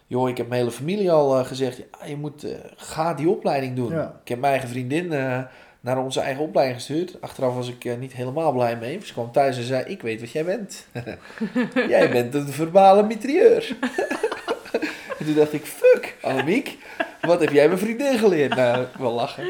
joh, 0.07 0.29
ik 0.29 0.37
heb 0.37 0.49
mijn 0.49 0.61
hele 0.61 0.75
familie 0.75 1.11
al 1.11 1.39
eh, 1.39 1.47
gezegd, 1.47 1.77
ja, 1.77 2.07
je 2.07 2.17
moet, 2.17 2.45
eh, 2.45 2.53
ga 2.77 3.15
die 3.15 3.29
opleiding 3.29 3.77
doen. 3.77 3.93
Ja. 3.93 4.21
Ik 4.23 4.29
heb 4.29 4.39
mijn 4.39 4.53
eigen 4.53 4.71
vriendin 4.71 5.13
eh, 5.13 5.41
naar 5.81 5.99
onze 5.99 6.21
eigen 6.21 6.43
opleiding 6.43 6.79
gestuurd. 6.79 7.21
Achteraf 7.21 7.55
was 7.55 7.69
ik 7.69 7.99
niet 7.99 8.13
helemaal 8.13 8.53
blij 8.53 8.77
mee. 8.77 9.01
Ze 9.05 9.13
kwam 9.13 9.33
thuis 9.33 9.57
en 9.57 9.63
zei, 9.63 9.85
ik 9.85 10.03
weet 10.03 10.21
wat 10.21 10.31
jij 10.31 10.45
bent. 10.45 10.87
jij 11.89 12.11
bent 12.11 12.35
een 12.35 12.49
verbale 12.49 13.03
mitrieur. 13.03 13.77
en 15.19 15.25
toen 15.27 15.35
dacht 15.35 15.53
ik, 15.53 15.65
fuck, 15.65 16.17
Annemiek, 16.23 16.79
wat 17.21 17.41
heb 17.41 17.51
jij 17.51 17.67
mijn 17.67 17.79
vriendin 17.79 18.19
geleerd? 18.19 18.55
Nou, 18.55 18.87
wel 18.99 19.13
lachen. 19.13 19.45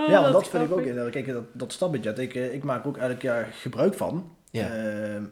Oh, 0.00 0.08
ja, 0.08 0.20
want 0.20 0.32
dat 0.32 0.48
vind 0.48 0.64
ik 0.64 0.72
ook. 0.72 1.10
Kijk, 1.10 1.26
dat, 1.26 1.44
dat 1.52 1.72
stapbudget, 1.72 2.18
ik, 2.18 2.34
eh, 2.34 2.54
ik 2.54 2.62
maak 2.64 2.86
ook 2.86 2.96
elk 2.96 3.22
jaar 3.22 3.48
gebruik 3.52 3.94
van. 3.94 4.36
Ja. 4.50 4.68
Ehm, 4.68 5.22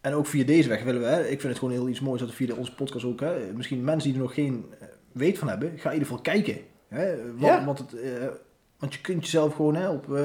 en 0.00 0.14
ook 0.14 0.26
via 0.26 0.44
deze 0.44 0.68
weg 0.68 0.82
willen 0.82 1.00
we, 1.00 1.06
hè, 1.06 1.20
ik 1.20 1.40
vind 1.40 1.42
het 1.42 1.58
gewoon 1.58 1.74
heel 1.74 1.88
iets 1.88 2.00
moois 2.00 2.20
dat 2.20 2.28
we 2.28 2.34
via 2.34 2.54
onze 2.54 2.74
podcast 2.74 3.04
ook, 3.04 3.20
hè, 3.20 3.34
misschien 3.54 3.84
mensen 3.84 4.08
die 4.10 4.18
er 4.18 4.24
nog 4.24 4.34
geen 4.34 4.64
eh, 4.80 4.86
weet 5.12 5.38
van 5.38 5.48
hebben, 5.48 5.68
ga 5.78 5.88
in 5.88 5.92
ieder 5.92 6.08
geval 6.08 6.22
kijken. 6.22 6.56
Hè, 6.88 7.16
want, 7.26 7.40
Ja. 7.40 7.64
want, 7.64 7.78
het, 7.78 8.00
eh, 8.00 8.26
want 8.78 8.94
je 8.94 9.00
kunt 9.00 9.22
jezelf 9.24 9.54
gewoon 9.54 9.74
hè, 9.76 9.88
op, 9.88 10.04
eh, 10.16 10.22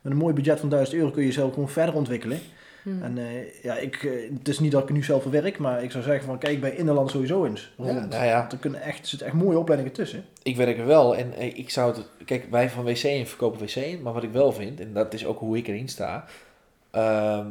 met 0.00 0.12
een 0.12 0.16
mooi 0.16 0.34
budget 0.34 0.60
van 0.60 0.68
1000 0.68 0.96
euro 0.98 1.10
kun 1.10 1.20
je 1.22 1.28
jezelf 1.28 1.52
gewoon 1.54 1.68
verder 1.68 1.94
ontwikkelen. 1.94 2.38
Mhm. 2.82 3.02
En 3.02 3.18
eh, 3.18 3.62
ja, 3.62 3.76
ik, 3.76 4.02
eh, 4.02 4.30
het 4.38 4.48
is 4.48 4.58
niet 4.58 4.72
dat 4.72 4.82
ik 4.82 4.90
nu 4.94 5.02
zelf 5.04 5.24
werk, 5.24 5.58
maar 5.58 5.82
ik 5.82 5.90
zou 5.90 6.04
zeggen 6.04 6.24
van 6.24 6.38
kijk 6.38 6.60
bij 6.60 6.74
Inderland 6.76 7.10
sowieso 7.10 7.44
eens 7.44 7.72
rond. 7.76 7.90
Ja, 7.90 8.06
nou 8.06 8.24
ja. 8.24 8.38
Want 8.38 8.52
er, 8.52 8.58
kunnen 8.58 8.82
echt, 8.82 9.00
er 9.00 9.06
zitten 9.06 9.26
echt 9.26 9.36
mooie 9.36 9.58
opleidingen 9.58 9.94
tussen. 9.94 10.24
ik 10.42 10.56
werk 10.56 10.78
er 10.78 10.86
wel 10.86 11.16
en 11.16 11.32
eh, 11.32 11.46
ik 11.58 11.70
zou 11.70 11.96
het... 11.96 12.06
Kijk, 12.24 12.46
wij 12.50 12.70
van 12.70 12.84
WC 12.84 13.02
in 13.02 13.26
verkopen 13.26 13.60
WC 13.66 13.74
in, 13.74 14.02
maar 14.02 14.12
wat 14.12 14.22
ik 14.22 14.32
wel 14.32 14.52
vind, 14.52 14.80
en 14.80 14.92
dat 14.92 15.14
is 15.14 15.26
ook 15.26 15.38
hoe 15.38 15.56
ik 15.56 15.68
erin 15.68 15.88
sta... 15.88 16.24
ehm, 16.90 17.46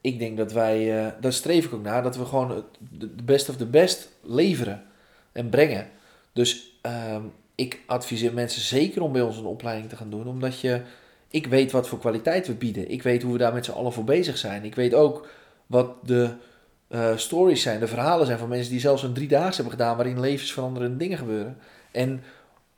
ik 0.00 0.18
denk 0.18 0.36
dat 0.36 0.52
wij, 0.52 0.98
eh, 1.06 1.12
daar 1.20 1.32
streef 1.32 1.64
ik 1.64 1.74
ook 1.74 1.82
naar, 1.82 2.02
dat 2.02 2.16
we 2.16 2.24
gewoon 2.24 2.50
het- 2.50 2.64
de 2.98 3.14
de 3.14 3.22
best 3.22 3.48
of 3.48 3.56
the 3.56 3.66
best 3.66 4.08
leveren 4.22 4.82
en 5.32 5.48
brengen. 5.48 5.86
Dus 6.32 6.78
ehm, 6.82 7.22
ik 7.54 7.80
adviseer 7.86 8.34
mensen 8.34 8.60
zeker 8.62 9.02
om 9.02 9.12
bij 9.12 9.22
ons 9.22 9.36
een 9.36 9.44
opleiding 9.44 9.88
te 9.88 9.96
gaan 9.96 10.10
doen, 10.10 10.26
omdat 10.28 10.60
je... 10.60 10.80
Ik 11.30 11.46
weet 11.46 11.72
wat 11.72 11.88
voor 11.88 11.98
kwaliteit 11.98 12.46
we 12.46 12.54
bieden. 12.54 12.90
Ik 12.90 13.02
weet 13.02 13.22
hoe 13.22 13.32
we 13.32 13.38
daar 13.38 13.52
met 13.54 13.64
z'n 13.64 13.70
allen 13.70 13.92
voor 13.92 14.04
bezig 14.04 14.38
zijn. 14.38 14.64
Ik 14.64 14.74
weet 14.74 14.94
ook 14.94 15.28
wat 15.66 15.92
de 16.02 16.30
eh, 16.88 17.16
stories 17.16 17.62
zijn, 17.62 17.80
de 17.80 17.86
verhalen 17.86 18.26
zijn 18.26 18.38
van 18.38 18.48
mensen 18.48 18.70
die 18.70 18.80
zelfs 18.80 19.02
een 19.02 19.12
driedaagse 19.12 19.60
hebben 19.60 19.78
gedaan 19.78 19.96
waarin 19.96 20.20
levensveranderende 20.20 20.96
dingen 20.96 21.18
gebeuren. 21.18 21.58
En 21.90 22.22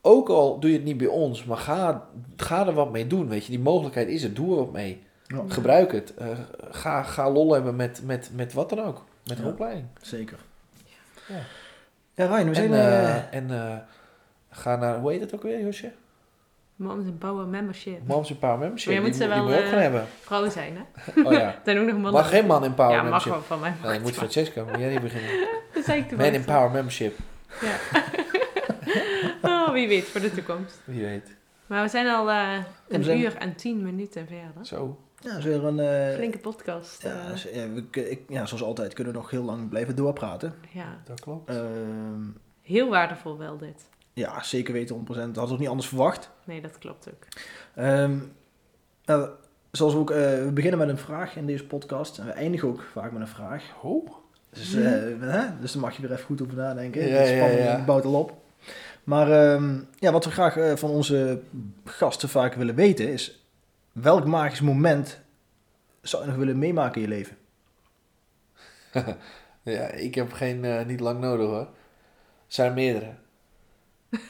ook 0.00 0.28
al 0.28 0.58
doe 0.60 0.70
je 0.70 0.76
het 0.76 0.84
niet 0.86 0.96
bij 0.96 1.06
ons, 1.06 1.44
maar 1.44 1.56
ga, 1.56 2.08
ga 2.36 2.66
er 2.66 2.72
wat 2.72 2.92
mee 2.92 3.06
doen. 3.06 3.28
Weet 3.28 3.44
je, 3.44 3.50
die 3.50 3.60
mogelijkheid 3.60 4.08
is 4.08 4.22
er. 4.22 4.34
Doe 4.34 4.50
er 4.50 4.56
wat 4.56 4.72
mee. 4.72 5.02
Ja, 5.26 5.42
Gebruik 5.48 5.92
het. 5.92 6.14
Eh, 6.14 6.26
ga, 6.70 7.02
ga 7.02 7.30
lol 7.30 7.52
hebben 7.52 7.76
met, 7.76 8.00
met, 8.04 8.30
met 8.34 8.52
wat 8.52 8.68
dan 8.68 8.80
ook. 8.80 9.04
Met 9.26 9.38
een 9.38 9.44
Ja. 9.44 9.50
opleiding. 9.50 9.86
zeker. 10.00 10.38
Ja. 11.28 11.38
Ja, 12.14 12.26
Ryan, 12.26 12.48
we 12.48 12.54
zijn... 12.54 12.72
En, 12.72 12.78
eh, 12.78 13.34
en 13.34 13.50
eh, 13.50 13.76
ga 14.50 14.76
naar, 14.76 14.98
hoe 14.98 15.10
heet 15.10 15.20
het 15.20 15.34
ook 15.34 15.42
weer, 15.42 15.60
Josje? 15.60 15.92
Moms 16.82 17.04
en 17.06 17.18
Power 17.18 17.46
Membership. 17.46 18.06
Moms 18.06 18.30
in 18.30 18.38
Power 18.38 18.58
Membership. 18.58 18.86
Maar 18.86 18.94
je 18.94 19.00
moet 19.08 19.18
die, 19.18 19.22
ze 19.22 19.28
wel, 19.28 19.48
gaan 19.70 19.78
hebben. 19.80 20.06
Vrouwen 20.20 20.50
zijn, 20.50 20.76
hè? 20.76 21.22
Oh 21.22 21.32
ja. 21.32 21.54
Dan 21.64 21.76
ook 21.78 21.84
nog 21.84 21.92
mannen. 21.94 22.12
Mag 22.12 22.28
geen 22.28 22.46
man 22.46 22.64
in 22.64 22.74
Power 22.74 22.90
Ja, 22.92 22.96
mag 23.02 23.02
Membership. 23.04 23.32
wel 23.32 23.42
van 23.42 23.60
mij. 23.60 23.74
Nee, 23.82 24.00
moet 24.00 24.12
Francesca, 24.12 24.64
moet 24.64 24.78
jij 24.78 24.90
niet 24.90 25.00
beginnen. 25.02 25.30
Dat 25.74 25.84
zei 25.84 26.00
ik 26.00 26.08
toen 26.08 26.18
Man 26.18 26.26
in 26.32 26.44
Power 26.44 26.70
Membership. 26.70 27.18
Ja. 27.60 27.76
oh, 29.50 29.72
wie 29.72 29.88
weet, 29.88 30.04
voor 30.04 30.20
de 30.20 30.30
toekomst. 30.32 30.80
Wie 30.84 31.04
weet. 31.04 31.36
Maar 31.66 31.82
we 31.82 31.88
zijn 31.88 32.06
al 32.08 32.30
eh, 32.30 32.48
een 32.88 33.04
zijn- 33.04 33.18
uur 33.20 33.36
en 33.36 33.54
tien 33.54 33.82
minuten 33.82 34.26
verder. 34.26 34.66
Zo. 34.66 34.98
ja, 35.20 35.28
dat 35.28 35.38
is 35.38 35.44
weer 35.44 35.64
een... 35.64 35.80
eh, 35.80 36.14
Flinke 36.14 36.38
podcast. 36.38 37.02
ja, 37.02 37.14
ja, 37.52 37.68
we- 37.68 38.10
ik, 38.10 38.20
ja, 38.28 38.46
zoals 38.46 38.62
altijd 38.62 38.92
kunnen 38.94 39.12
we 39.12 39.18
nog 39.18 39.30
heel 39.30 39.42
lang 39.44 39.68
blijven 39.68 39.96
doorpraten. 39.96 40.54
ja, 40.72 41.00
Dat 41.04 41.20
klopt. 41.20 41.50
Ehm, 41.50 42.22
heel 42.62 42.88
waardevol 42.88 43.38
wel 43.38 43.58
dit. 43.58 43.86
Ja, 44.12 44.42
zeker 44.42 44.72
weten, 44.72 44.96
100%. 44.96 44.98
Dat 45.06 45.16
hadden 45.16 45.46
we 45.46 45.52
ook 45.52 45.58
niet 45.58 45.68
anders 45.68 45.88
verwacht. 45.88 46.30
Nee, 46.44 46.60
dat 46.60 46.78
klopt 46.78 47.08
ook. 47.08 47.26
Ehm, 47.74 48.18
nou, 49.04 49.28
zoals 49.70 49.92
we 49.92 49.98
ook... 49.98 50.10
eh, 50.10 50.18
we 50.44 50.50
beginnen 50.54 50.78
met 50.78 50.88
een 50.88 50.98
vraag 50.98 51.36
in 51.36 51.46
deze 51.46 51.66
podcast. 51.66 52.18
En 52.18 52.26
we 52.26 52.32
eindigen 52.32 52.68
ook 52.68 52.82
vaak 52.92 53.12
met 53.12 53.20
een 53.20 53.28
vraag. 53.28 53.64
Oh. 53.82 54.08
Dus, 54.50 54.74
eh, 54.74 54.82
hè? 55.20 55.60
dus 55.60 55.72
daar 55.72 55.82
mag 55.82 55.96
je 55.96 56.02
weer 56.02 56.12
even 56.12 56.24
goed 56.24 56.42
over 56.42 56.56
nadenken. 56.56 57.08
Ja, 57.08 57.24
de 57.24 57.62
ja, 57.62 57.84
bouwt 57.84 58.04
al 58.04 58.14
op. 58.14 58.40
Maar 59.04 59.30
ehm, 59.30 59.80
ja, 59.98 60.12
wat 60.12 60.24
we 60.24 60.30
graag 60.30 60.56
eh, 60.56 60.76
van 60.76 60.90
onze 60.90 61.40
gasten 61.84 62.28
vaak 62.28 62.54
willen 62.54 62.74
weten 62.74 63.08
is... 63.08 63.46
Welk 63.92 64.24
magisch 64.24 64.60
moment 64.60 65.20
zou 66.00 66.22
je 66.22 66.28
nog 66.28 66.38
willen 66.38 66.58
meemaken 66.58 67.02
in 67.02 67.08
je 67.08 67.14
leven? 67.14 67.36
Ja, 69.64 69.86
ik 69.86 70.14
heb 70.14 70.32
geen, 70.32 70.64
eh, 70.64 70.86
niet 70.86 71.00
lang 71.00 71.20
nodig 71.20 71.46
hoor. 71.46 71.58
Er 71.58 71.66
zijn 72.46 72.74
meerdere. 72.74 73.14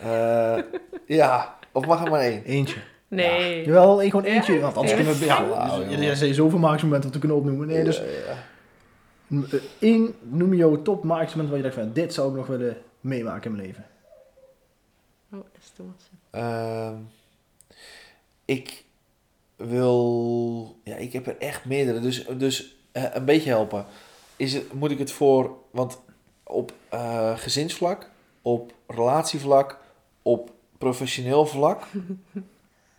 Eh, 0.01 0.59
ja, 1.07 1.59
of 1.73 1.87
mag 1.87 2.05
er 2.05 2.11
maar 2.11 2.21
één? 2.21 2.45
Eentje. 2.45 2.81
Nee. 3.09 3.65
Jawel, 3.65 4.01
één, 4.03 4.11
gewoon 4.11 4.27
Ja? 4.27 4.33
eentje. 4.35 4.61
Want 4.61 4.77
anders 4.77 4.91
Ja. 4.99 5.03
kunnen 5.03 5.19
we... 5.19 5.25
Ja, 5.25 5.39
dus, 5.67 5.75
jongen. 5.77 6.03
er 6.09 6.17
zijn 6.17 6.35
zoveel 6.35 6.59
magisch 6.59 6.83
momenten 6.83 7.05
wat 7.05 7.13
we 7.15 7.19
kunnen 7.27 7.39
opnoemen. 7.39 7.67
Nee, 7.67 7.85
dus 7.85 7.97
Ja, 7.97 8.05
ja. 9.29 9.59
één 9.79 10.15
noem 10.21 10.51
je 10.51 10.57
jouw 10.57 10.83
top 10.83 11.05
moment 11.05 11.35
waar 11.37 11.57
je 11.57 11.63
denkt 11.63 11.75
van... 11.75 11.93
Dit 11.93 12.15
zou 12.15 12.31
ik 12.31 12.37
nog 12.37 12.47
willen 12.47 12.77
meemaken 13.01 13.51
in 13.51 13.57
mijn 13.57 13.67
leven. 13.67 13.87
Oh, 15.33 15.39
dat 15.53 15.63
is 15.63 15.71
Thomas. 15.77 16.11
Ehm, 16.31 16.95
ik 18.45 18.85
wil... 19.57 20.77
Ja, 20.85 20.97
ik 20.97 21.13
heb 21.13 21.27
er 21.27 21.37
echt 21.39 21.65
meerdere. 21.65 22.01
Dus, 22.01 22.27
dus 22.27 22.77
eh, 22.93 23.05
een 23.13 23.25
beetje 23.25 23.51
helpen. 23.51 23.87
Is 24.37 24.53
het, 24.53 24.73
moet 24.73 24.91
ik 24.91 24.99
het 24.99 25.11
voor... 25.11 25.57
Want 25.71 26.01
op 26.43 26.73
eh, 26.89 27.37
gezinsvlak, 27.39 28.11
op 28.43 28.73
relatievlak, 28.87 29.79
op 30.23 30.51
professioneel 30.79 31.47
vlak... 31.47 31.83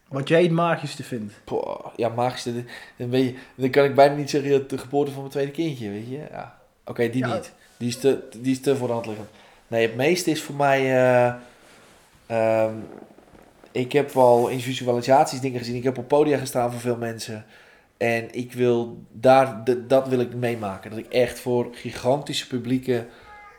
Wat 0.07 0.27
jij 0.27 0.41
het 0.43 0.51
magischste 0.51 1.03
vindt. 1.03 1.33
Poh, 1.43 1.85
ja, 1.95 2.09
magisch. 2.09 2.43
Dan, 2.43 2.65
dan, 2.97 3.09
ben 3.09 3.19
je, 3.19 3.35
dan 3.55 3.69
kan 3.69 3.83
ik 3.83 3.95
bijna 3.95 4.15
niet 4.15 4.29
zeggen 4.29 4.51
dat 4.51 4.69
de 4.69 4.77
geboorte 4.77 5.11
van 5.11 5.19
mijn 5.19 5.31
tweede 5.31 5.51
kindje, 5.51 5.89
weet 5.89 6.07
je. 6.07 6.27
Ja. 6.31 6.59
Oké, 6.85 7.09
die 7.09 7.25
Ja. 7.27 7.33
niet. 7.33 7.53
Die 7.77 7.87
is, 7.87 7.99
te, 7.99 8.23
die 8.37 8.51
is 8.51 8.61
te 8.61 8.75
voor 8.75 8.87
de 8.87 8.93
hand 8.93 9.05
liggend. 9.05 9.27
Nee, 9.67 9.87
het 9.87 9.95
meeste 9.95 10.31
is 10.31 10.41
voor 10.43 10.55
mij... 10.55 10.79
eh, 10.79 11.33
ehm, 12.25 12.73
ik 13.71 13.91
heb 13.91 14.15
al 14.15 14.47
in 14.47 14.59
visualisaties 14.59 15.39
dingen 15.39 15.59
gezien. 15.59 15.75
Ik 15.75 15.83
heb 15.83 15.97
op 15.97 16.07
podia 16.07 16.37
gestaan 16.37 16.71
voor 16.71 16.81
veel 16.81 16.97
mensen. 16.97 17.45
En 17.97 18.35
ik 18.35 18.53
wil 18.53 19.03
daar, 19.11 19.63
dat 19.87 20.07
wil 20.07 20.19
ik 20.19 20.33
meemaken. 20.33 20.89
Dat 20.89 20.99
ik 20.99 21.13
echt 21.13 21.39
voor 21.39 21.67
gigantische 21.71 22.47
publieken 22.47 23.07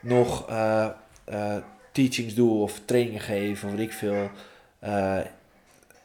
nog 0.01 0.49
eh, 0.49 0.87
eh, 1.25 1.57
teachings 1.95 2.35
doe 2.35 2.63
of 2.63 2.81
trainingen 2.85 3.21
geef 3.21 3.65
of 3.65 3.71
weet 3.71 3.79
ik 3.81 3.93
veel. 3.93 4.31
Eh, 4.79 5.19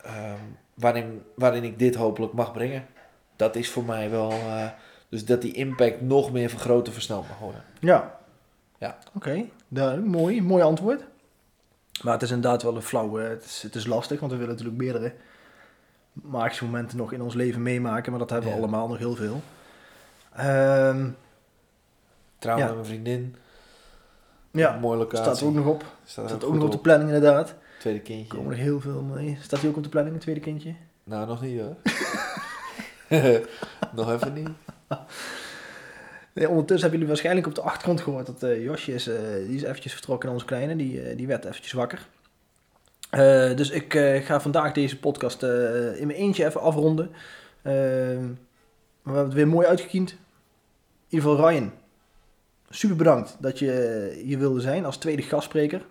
ehm, 0.04 0.40
waarin, 0.74 1.22
waarin 1.36 1.64
ik 1.64 1.80
dit 1.80 1.96
hopelijk 1.96 2.34
mag 2.34 2.52
brengen. 2.54 2.86
Dat 3.36 3.56
is 3.56 3.70
voor 3.70 3.84
mij 3.84 4.10
wel. 4.10 4.32
eh, 4.32 4.68
dus 5.10 5.26
dat 5.26 5.42
die 5.42 5.54
impact 5.54 6.02
nog 6.02 6.32
meer 6.32 6.50
vergroot 6.50 6.88
en 6.88 6.94
versneld 6.94 7.28
mag 7.28 7.40
worden. 7.40 7.64
Ja. 7.80 8.18
Ja. 8.78 8.98
Oké. 9.14 9.46
Mooi, 10.04 10.42
mooi 10.42 10.64
antwoord. 10.64 11.04
Maar 12.04 12.14
het 12.14 12.22
is 12.22 12.32
inderdaad 12.32 12.64
wel 12.64 12.76
een 12.76 12.82
flauw. 12.82 13.20
eh, 13.20 13.28
Het 13.30 13.44
is, 13.46 13.62
het 13.62 13.76
is 13.76 13.86
lastig, 13.86 14.20
want 14.20 14.32
we 14.32 14.38
willen 14.38 14.54
natuurlijk 14.54 14.82
meerdere 14.82 15.14
magische 16.14 16.66
momenten 16.66 16.98
nog 16.98 17.14
in 17.14 17.22
ons 17.22 17.34
leven 17.34 17.62
meemaken. 17.62 18.10
Maar 18.12 18.20
dat 18.20 18.30
hebben 18.30 18.50
we 18.50 18.56
Ja. 18.56 18.62
allemaal 18.62 18.88
nog 18.88 18.98
heel 18.98 19.16
veel. 19.16 19.42
Ehm, 20.36 21.08
Trouwen 22.40 22.66
Ja. 22.66 22.72
met 22.74 22.82
mijn 22.82 22.86
vriendin. 22.94 23.36
Ja, 24.52 24.78
Mooie 24.82 24.98
locatie. 24.98 25.26
staat 25.26 25.40
er 25.40 25.48
ook 25.48 25.54
nog 25.54 25.66
op. 25.66 25.86
Staat 26.06 26.24
er 26.24 26.30
Staat 26.30 26.44
ook 26.44 26.54
nog 26.54 26.64
op 26.64 26.72
de 26.72 26.78
planning 26.80 27.10
inderdaad. 27.12 27.56
Tweede 27.80 28.00
kindje. 28.00 28.38
komen 28.38 28.52
er 28.52 28.58
heel 28.58 28.80
veel 28.80 29.02
mee. 29.02 29.38
Staat 29.42 29.60
hij 29.60 29.70
ook 29.70 29.78
op 29.78 29.84
de 29.84 29.90
planning, 29.90 30.16
een 30.16 30.22
tweede 30.22 30.42
kindje? 30.42 30.74
Nou, 31.04 31.28
nog 31.28 31.42
niet 31.42 31.60
hoor. 31.60 31.76
nog 33.96 34.12
even 34.12 34.34
niet. 34.34 34.50
Nee, 36.34 36.50
ondertussen 36.50 36.90
hebben 36.90 36.92
jullie 36.92 37.08
waarschijnlijk 37.08 37.48
op 37.48 37.56
de 37.56 37.62
achtergrond 37.62 38.02
gehoord 38.02 38.26
dat 38.26 38.44
eh, 38.44 38.64
Josje 38.64 38.94
is, 38.94 39.08
eh, 39.08 39.16
die 39.48 39.56
is 39.56 39.64
eventjes 39.64 39.94
vertrokken 39.94 40.26
naar 40.26 40.38
ons 40.38 40.46
kleine. 40.46 40.76
Die, 40.76 41.02
eh, 41.02 41.18
die 41.18 41.28
werd 41.28 41.46
eventjes 41.46 41.72
wakker. 41.72 42.08
Dus 43.56 43.70
ik 43.70 43.94
ga 44.24 44.42
vandaag 44.42 44.72
deze 44.72 45.00
podcast 45.00 45.44
in 45.44 46.08
mijn 46.08 46.20
eentje 46.20 46.46
even 46.46 46.62
afronden. 46.62 47.12
Eh, 47.62 47.72
we 49.02 49.16
hebben 49.16 49.24
het 49.24 49.34
weer 49.34 49.48
mooi 49.48 49.68
uitgekiend. 49.68 50.12
In 50.12 50.18
ieder 51.10 51.30
geval 51.30 51.50
Ryan, 51.50 51.72
super 52.70 52.96
bedankt 52.96 53.38
dat 53.40 53.60
je 53.60 54.22
hier 54.24 54.40
wilde 54.40 54.62
zijn 54.62 54.86
als 54.86 54.98
tweede 54.98 55.22
gastspreker. 55.22 55.86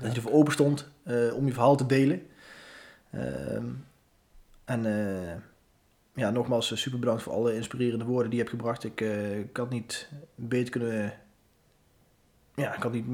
Dat 0.00 0.10
je 0.10 0.16
ervoor 0.16 0.32
open 0.32 0.52
stond 0.52 0.88
eh, 1.02 1.34
om 1.34 1.46
je 1.46 1.52
verhaal 1.52 1.76
te 1.76 1.86
delen. 1.86 2.26
Ehm, 3.10 3.66
en 4.64 4.86
eh, 4.86 5.36
ja, 6.14 6.30
nogmaals 6.30 6.72
eh, 6.72 6.78
super 6.78 6.98
bedankt 6.98 7.22
voor 7.22 7.32
alle 7.32 7.54
inspirerende 7.54 8.04
woorden 8.04 8.30
die 8.30 8.38
je 8.38 8.44
hebt 8.44 8.56
gebracht. 8.56 8.84
Ik, 8.84 9.56
had 9.56 9.70
niet 9.70 10.08
beter 10.34 10.70
kunnen... 10.70 11.12
Ja, 12.54 12.74
ik 12.74 12.82
had 12.82 12.92
niet 12.92 13.06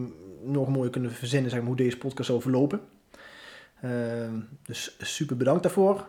nog 0.43 0.69
mooier 0.69 0.91
kunnen 0.91 1.13
verzinnen 1.13 1.51
zeg 1.51 1.59
maar, 1.59 1.69
hoe 1.69 1.77
deze 1.77 1.99
podcast 1.99 2.29
zou 2.29 2.41
verlopen. 2.41 2.81
Ehm, 3.81 4.41
dus 4.63 4.97
super 5.01 5.37
bedankt 5.37 5.63
daarvoor. 5.63 6.07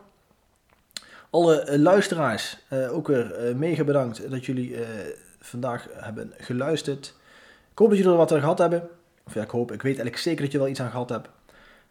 Alle 1.30 1.78
luisteraars, 1.78 2.58
ook 2.70 3.06
weer 3.06 3.56
mega 3.56 3.84
bedankt 3.84 4.30
dat 4.30 4.46
jullie 4.46 4.76
vandaag 5.40 5.86
hebben 5.92 6.32
geluisterd. 6.36 7.14
Ik 7.72 7.78
hoop 7.78 7.88
dat 7.88 7.96
jullie 7.96 8.12
er 8.12 8.18
wat 8.18 8.32
aan 8.32 8.40
gehad 8.40 8.58
hebben. 8.58 8.88
Of 9.26 9.34
ja, 9.34 9.42
ik 9.42 9.50
hoop, 9.50 9.72
ik 9.72 9.82
weet 9.82 9.92
eigenlijk 9.92 10.16
zeker 10.16 10.40
dat 10.42 10.52
je 10.52 10.58
er 10.58 10.62
wel 10.62 10.72
iets 10.72 10.80
aan 10.80 10.90
gehad 10.90 11.08
hebt. 11.08 11.28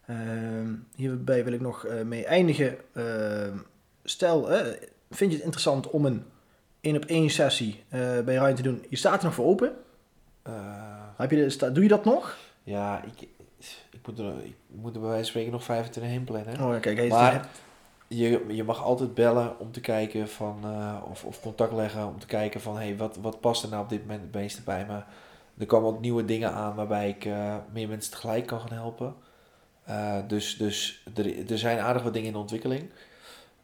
Ehm, 0.06 0.72
hierbij 0.94 1.44
wil 1.44 1.52
ik 1.52 1.60
nog 1.60 1.84
eh, 1.86 2.02
mee 2.02 2.24
eindigen. 2.24 2.76
Ehm, 2.92 3.56
stel, 4.04 4.46
vind 5.10 5.30
je 5.30 5.36
het 5.36 5.44
interessant 5.44 5.90
om 5.90 6.04
een 6.04 6.24
één 6.80 6.96
op 6.96 7.04
één 7.04 7.30
sessie 7.30 7.82
eh, 7.88 8.00
bij 8.00 8.34
Ryan 8.34 8.54
te 8.54 8.62
doen? 8.62 8.84
Je 8.88 8.96
staat 8.96 9.18
er 9.18 9.24
nog 9.24 9.34
voor 9.34 9.46
open. 9.46 9.72
Eh, 10.42 10.52
Heb 11.16 11.30
je 11.30 11.46
de, 11.58 11.72
doe 11.72 11.82
je 11.82 11.88
dat 11.88 12.04
nog? 12.04 12.36
ja, 12.62 13.02
ik, 13.04 13.28
ik, 13.90 14.06
moet 14.06 14.18
er, 14.18 14.32
ik 14.44 14.54
moet 14.68 14.94
er 14.94 15.00
bij 15.00 15.08
wijze 15.10 15.22
van 15.22 15.24
spreken 15.30 15.52
nog 15.52 15.64
25 15.64 16.12
heen 16.12 16.24
plannen. 16.24 16.60
Oh 16.60 16.72
ja, 16.72 16.78
kijk, 16.78 17.08
Maar 17.08 17.48
je, 18.14 18.44
je 18.48 18.64
mag 18.64 18.82
altijd 18.82 19.14
bellen 19.14 19.58
om 19.58 19.72
te 19.72 19.80
kijken 19.80 20.28
van, 20.28 20.58
eh, 20.62 20.96
of, 21.10 21.24
of 21.24 21.40
contact 21.40 21.72
leggen 21.72 22.06
om 22.06 22.18
te 22.18 22.26
kijken 22.26 22.60
van, 22.60 22.76
hey, 22.76 22.96
wat, 22.96 23.16
wat 23.16 23.40
past 23.40 23.62
er 23.62 23.68
nou 23.68 23.82
op 23.82 23.88
dit 23.88 24.00
moment 24.00 24.22
het 24.22 24.34
meeste 24.34 24.62
bij 24.62 24.86
me? 24.86 25.02
Er 25.58 25.66
komen 25.66 25.88
ook 25.88 26.00
nieuwe 26.00 26.24
dingen 26.24 26.52
aan 26.52 26.74
waarbij 26.74 27.08
ik 27.08 27.24
eh, 27.24 27.56
meer 27.72 27.88
mensen 27.88 28.12
tegelijk 28.12 28.46
kan 28.46 28.60
gaan 28.60 28.72
helpen. 28.72 29.14
Eh, 29.84 30.16
dus 30.26 30.56
dus 30.56 31.04
er, 31.14 31.50
er 31.50 31.58
zijn 31.58 31.78
aardig 31.78 32.02
wat 32.02 32.12
dingen 32.12 32.28
in 32.28 32.32
de 32.32 32.38
ontwikkeling. 32.38 32.90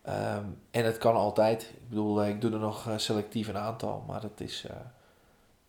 Ehm, 0.03 0.45
en 0.71 0.85
het 0.85 0.99
kan 0.99 1.15
altijd. 1.15 1.63
Ik 1.63 1.89
bedoel, 1.89 2.27
ik 2.27 2.41
doe 2.41 2.53
er 2.53 2.59
nog 2.59 2.89
selectief 2.97 3.49
een 3.49 3.59
aantal, 3.59 4.05
maar 4.07 4.21
dat 4.21 4.41
is, 4.41 4.67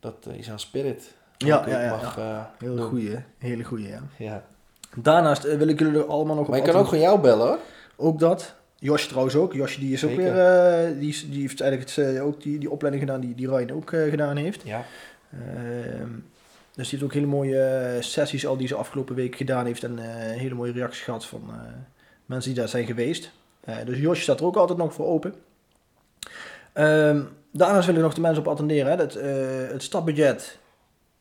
dat 0.00 0.26
is 0.26 0.50
aan 0.50 0.58
spirit. 0.58 1.14
Ja, 1.36 1.60
ik 1.60 1.68
ja, 1.68 1.80
ja, 1.80 1.90
mag, 1.90 2.16
Heel 2.58 2.76
doen. 2.76 2.88
goeie, 2.88 3.24
hele 3.38 3.64
goeie, 3.64 3.88
ja. 3.88 4.00
Ja. 4.16 4.44
Daarnaast 4.96 5.42
wil 5.42 5.68
ik 5.68 5.78
jullie 5.78 6.00
er 6.00 6.06
allemaal 6.06 6.34
nog 6.34 6.44
op 6.44 6.50
Maar 6.50 6.58
je 6.58 6.64
kan 6.64 6.80
ook 6.80 6.88
gewoon 6.88 7.04
jou 7.04 7.20
bellen 7.20 7.46
hoor. 7.46 7.58
Ook 7.96 8.18
dat. 8.18 8.56
Josje 8.78 9.08
trouwens 9.08 9.34
ook. 9.36 9.52
Josje 9.52 9.80
die 9.80 9.92
is 9.92 10.04
ook 10.04 10.16
weer, 10.16 10.38
eh, 10.38 10.98
die, 10.98 11.28
die 11.30 11.40
heeft 11.40 11.60
eigenlijk 11.60 11.90
het, 11.90 12.16
eh, 12.16 12.24
ook 12.24 12.42
die, 12.42 12.58
die 12.58 12.70
opleiding 12.70 13.04
gedaan 13.04 13.20
die, 13.20 13.34
die 13.34 13.48
Ryan 13.48 13.70
ook 13.70 13.92
eh, 13.92 14.10
gedaan 14.10 14.36
heeft. 14.36 14.62
Ja. 14.64 14.84
Ehm, 15.32 16.10
dus 16.74 16.88
die 16.88 16.98
heeft 16.98 17.02
ook 17.02 17.12
hele 17.12 17.26
mooie 17.26 17.96
sessies 18.00 18.46
al 18.46 18.56
die 18.56 18.68
ze 18.68 18.74
afgelopen 18.74 19.14
week 19.14 19.36
gedaan 19.36 19.66
heeft. 19.66 19.84
En 19.84 19.98
hele 20.38 20.54
mooie 20.54 20.72
reacties 20.72 21.02
gehad 21.02 21.26
van 21.26 21.50
mensen 22.26 22.50
die 22.50 22.60
daar 22.60 22.68
zijn 22.68 22.86
geweest. 22.86 23.30
Dus 23.84 23.98
Josje 23.98 24.22
staat 24.22 24.40
er 24.40 24.46
ook 24.46 24.56
altijd 24.56 24.78
nog 24.78 24.92
voor 24.92 25.06
open. 25.06 25.34
Ehm, 26.72 27.22
daarnaast 27.52 27.86
willen 27.86 28.00
we 28.00 28.06
nog 28.06 28.14
de 28.14 28.20
mensen 28.20 28.42
op 28.42 28.48
attenderen. 28.48 28.90
Hè. 28.90 28.96
Dat, 28.96 29.14
het 29.72 29.82
stapbudget 29.82 30.58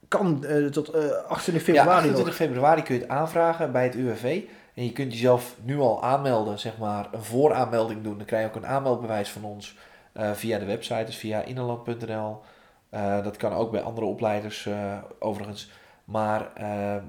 kan 0.08 0.46
tot 0.72 0.90
eh 0.90 1.10
28 1.28 1.54
Ja, 1.54 1.60
februari 1.60 1.90
28 1.90 2.26
nog. 2.26 2.36
februari 2.36 2.82
kun 2.82 2.96
je 2.96 3.02
het 3.02 3.10
aanvragen 3.10 3.72
bij 3.72 3.84
het 3.84 3.96
UWV. 3.96 4.42
En 4.78 4.84
je 4.84 4.92
kunt 4.92 5.14
jezelf 5.14 5.56
nu 5.64 5.80
al 5.80 6.04
aanmelden, 6.04 6.60
zeg 6.60 6.78
maar, 6.78 7.14
een 7.14 7.24
vooraanmelding 7.24 8.04
doen. 8.04 8.18
Dan 8.18 8.26
krijg 8.26 8.44
je 8.44 8.50
ook 8.50 8.64
een 8.64 8.70
aanmeldbewijs 8.70 9.30
van 9.30 9.44
ons 9.44 9.78
eh, 10.14 10.32
via 10.32 10.60
de 10.60 10.66
website, 10.66 11.04
dus 11.04 11.16
via 11.16 11.42
innerland.nl. 11.42 12.42
Eh, 12.90 13.24
dat 13.24 13.38
kan 13.38 13.54
ook 13.54 13.72
bij 13.72 13.82
andere 13.82 14.06
opleiders 14.06 14.66
eh, 14.66 14.98
overigens. 15.20 15.70
Maar 16.04 16.52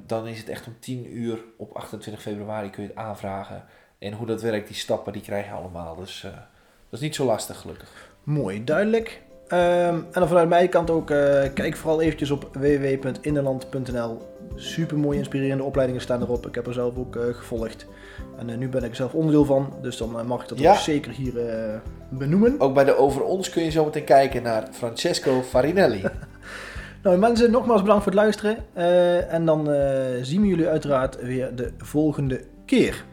dan 0.06 0.26
is 0.26 0.38
het 0.38 0.48
echt 0.48 0.66
om 0.66 0.76
10 0.78 1.16
uur 1.16 1.44
op 1.56 1.76
28 1.76 2.22
februari 2.22 2.70
kun 2.70 2.82
je 2.82 2.88
het 2.88 2.98
aanvragen. 2.98 3.64
En 3.98 4.12
hoe 4.12 4.26
dat 4.26 4.42
werkt, 4.42 4.66
die 4.66 4.76
stappen, 4.76 5.12
die 5.12 5.22
krijg 5.22 5.46
je 5.46 5.52
allemaal. 5.52 5.96
Dus 5.96 6.20
dat 6.20 6.32
is 6.90 7.00
niet 7.00 7.14
zo 7.14 7.24
lastig, 7.24 7.60
gelukkig. 7.60 8.14
Mooi, 8.22 8.64
duidelijk. 8.64 9.22
Ehm, 9.48 9.94
en 9.94 10.04
dan 10.12 10.28
vanuit 10.28 10.48
mijn 10.48 10.68
kant 10.68 10.90
ook, 10.90 11.10
eh, 11.10 11.42
kijk 11.54 11.76
vooral 11.76 12.00
eventjes 12.00 12.30
op 12.30 12.48
www.innerland.nl. 12.52 14.18
Super 14.54 14.98
mooie 14.98 15.18
inspirerende 15.18 15.64
opleidingen 15.64 16.02
staan 16.02 16.22
erop. 16.22 16.46
Ik 16.46 16.54
heb 16.54 16.66
er 16.66 16.72
zelf 16.72 16.96
ook 16.96 17.16
eh, 17.16 17.22
gevolgd. 17.30 17.86
En 18.38 18.50
eh, 18.50 18.56
nu 18.56 18.68
ben 18.68 18.84
ik 18.84 18.94
zelf 18.94 19.12
onderdeel 19.14 19.44
van, 19.44 19.72
dus 19.82 19.96
dan 19.96 20.26
mag 20.26 20.42
ik 20.42 20.48
dat 20.48 20.58
Ja. 20.58 20.70
ook 20.72 20.76
zeker 20.78 21.12
hier 21.12 21.32
benoemen. 22.08 22.54
Ook 22.60 22.74
bij 22.74 22.84
de 22.84 22.96
Over 22.96 23.22
Ons 23.22 23.50
kun 23.50 23.64
je 23.64 23.70
zo 23.70 23.84
meteen 23.84 24.04
kijken 24.04 24.42
naar 24.42 24.68
Francesco 24.72 25.42
Farinelli. 25.42 26.02
Nou 27.02 27.18
mensen, 27.18 27.50
nogmaals 27.50 27.80
bedankt 27.80 28.02
voor 28.02 28.12
het 28.12 28.20
luisteren. 28.20 28.56
En 29.30 29.44
dan 29.44 29.64
zien 30.22 30.40
we 30.40 30.46
jullie 30.46 30.68
uiteraard 30.68 31.22
weer 31.22 31.54
de 31.54 31.72
volgende 31.78 32.40
keer. 32.66 33.04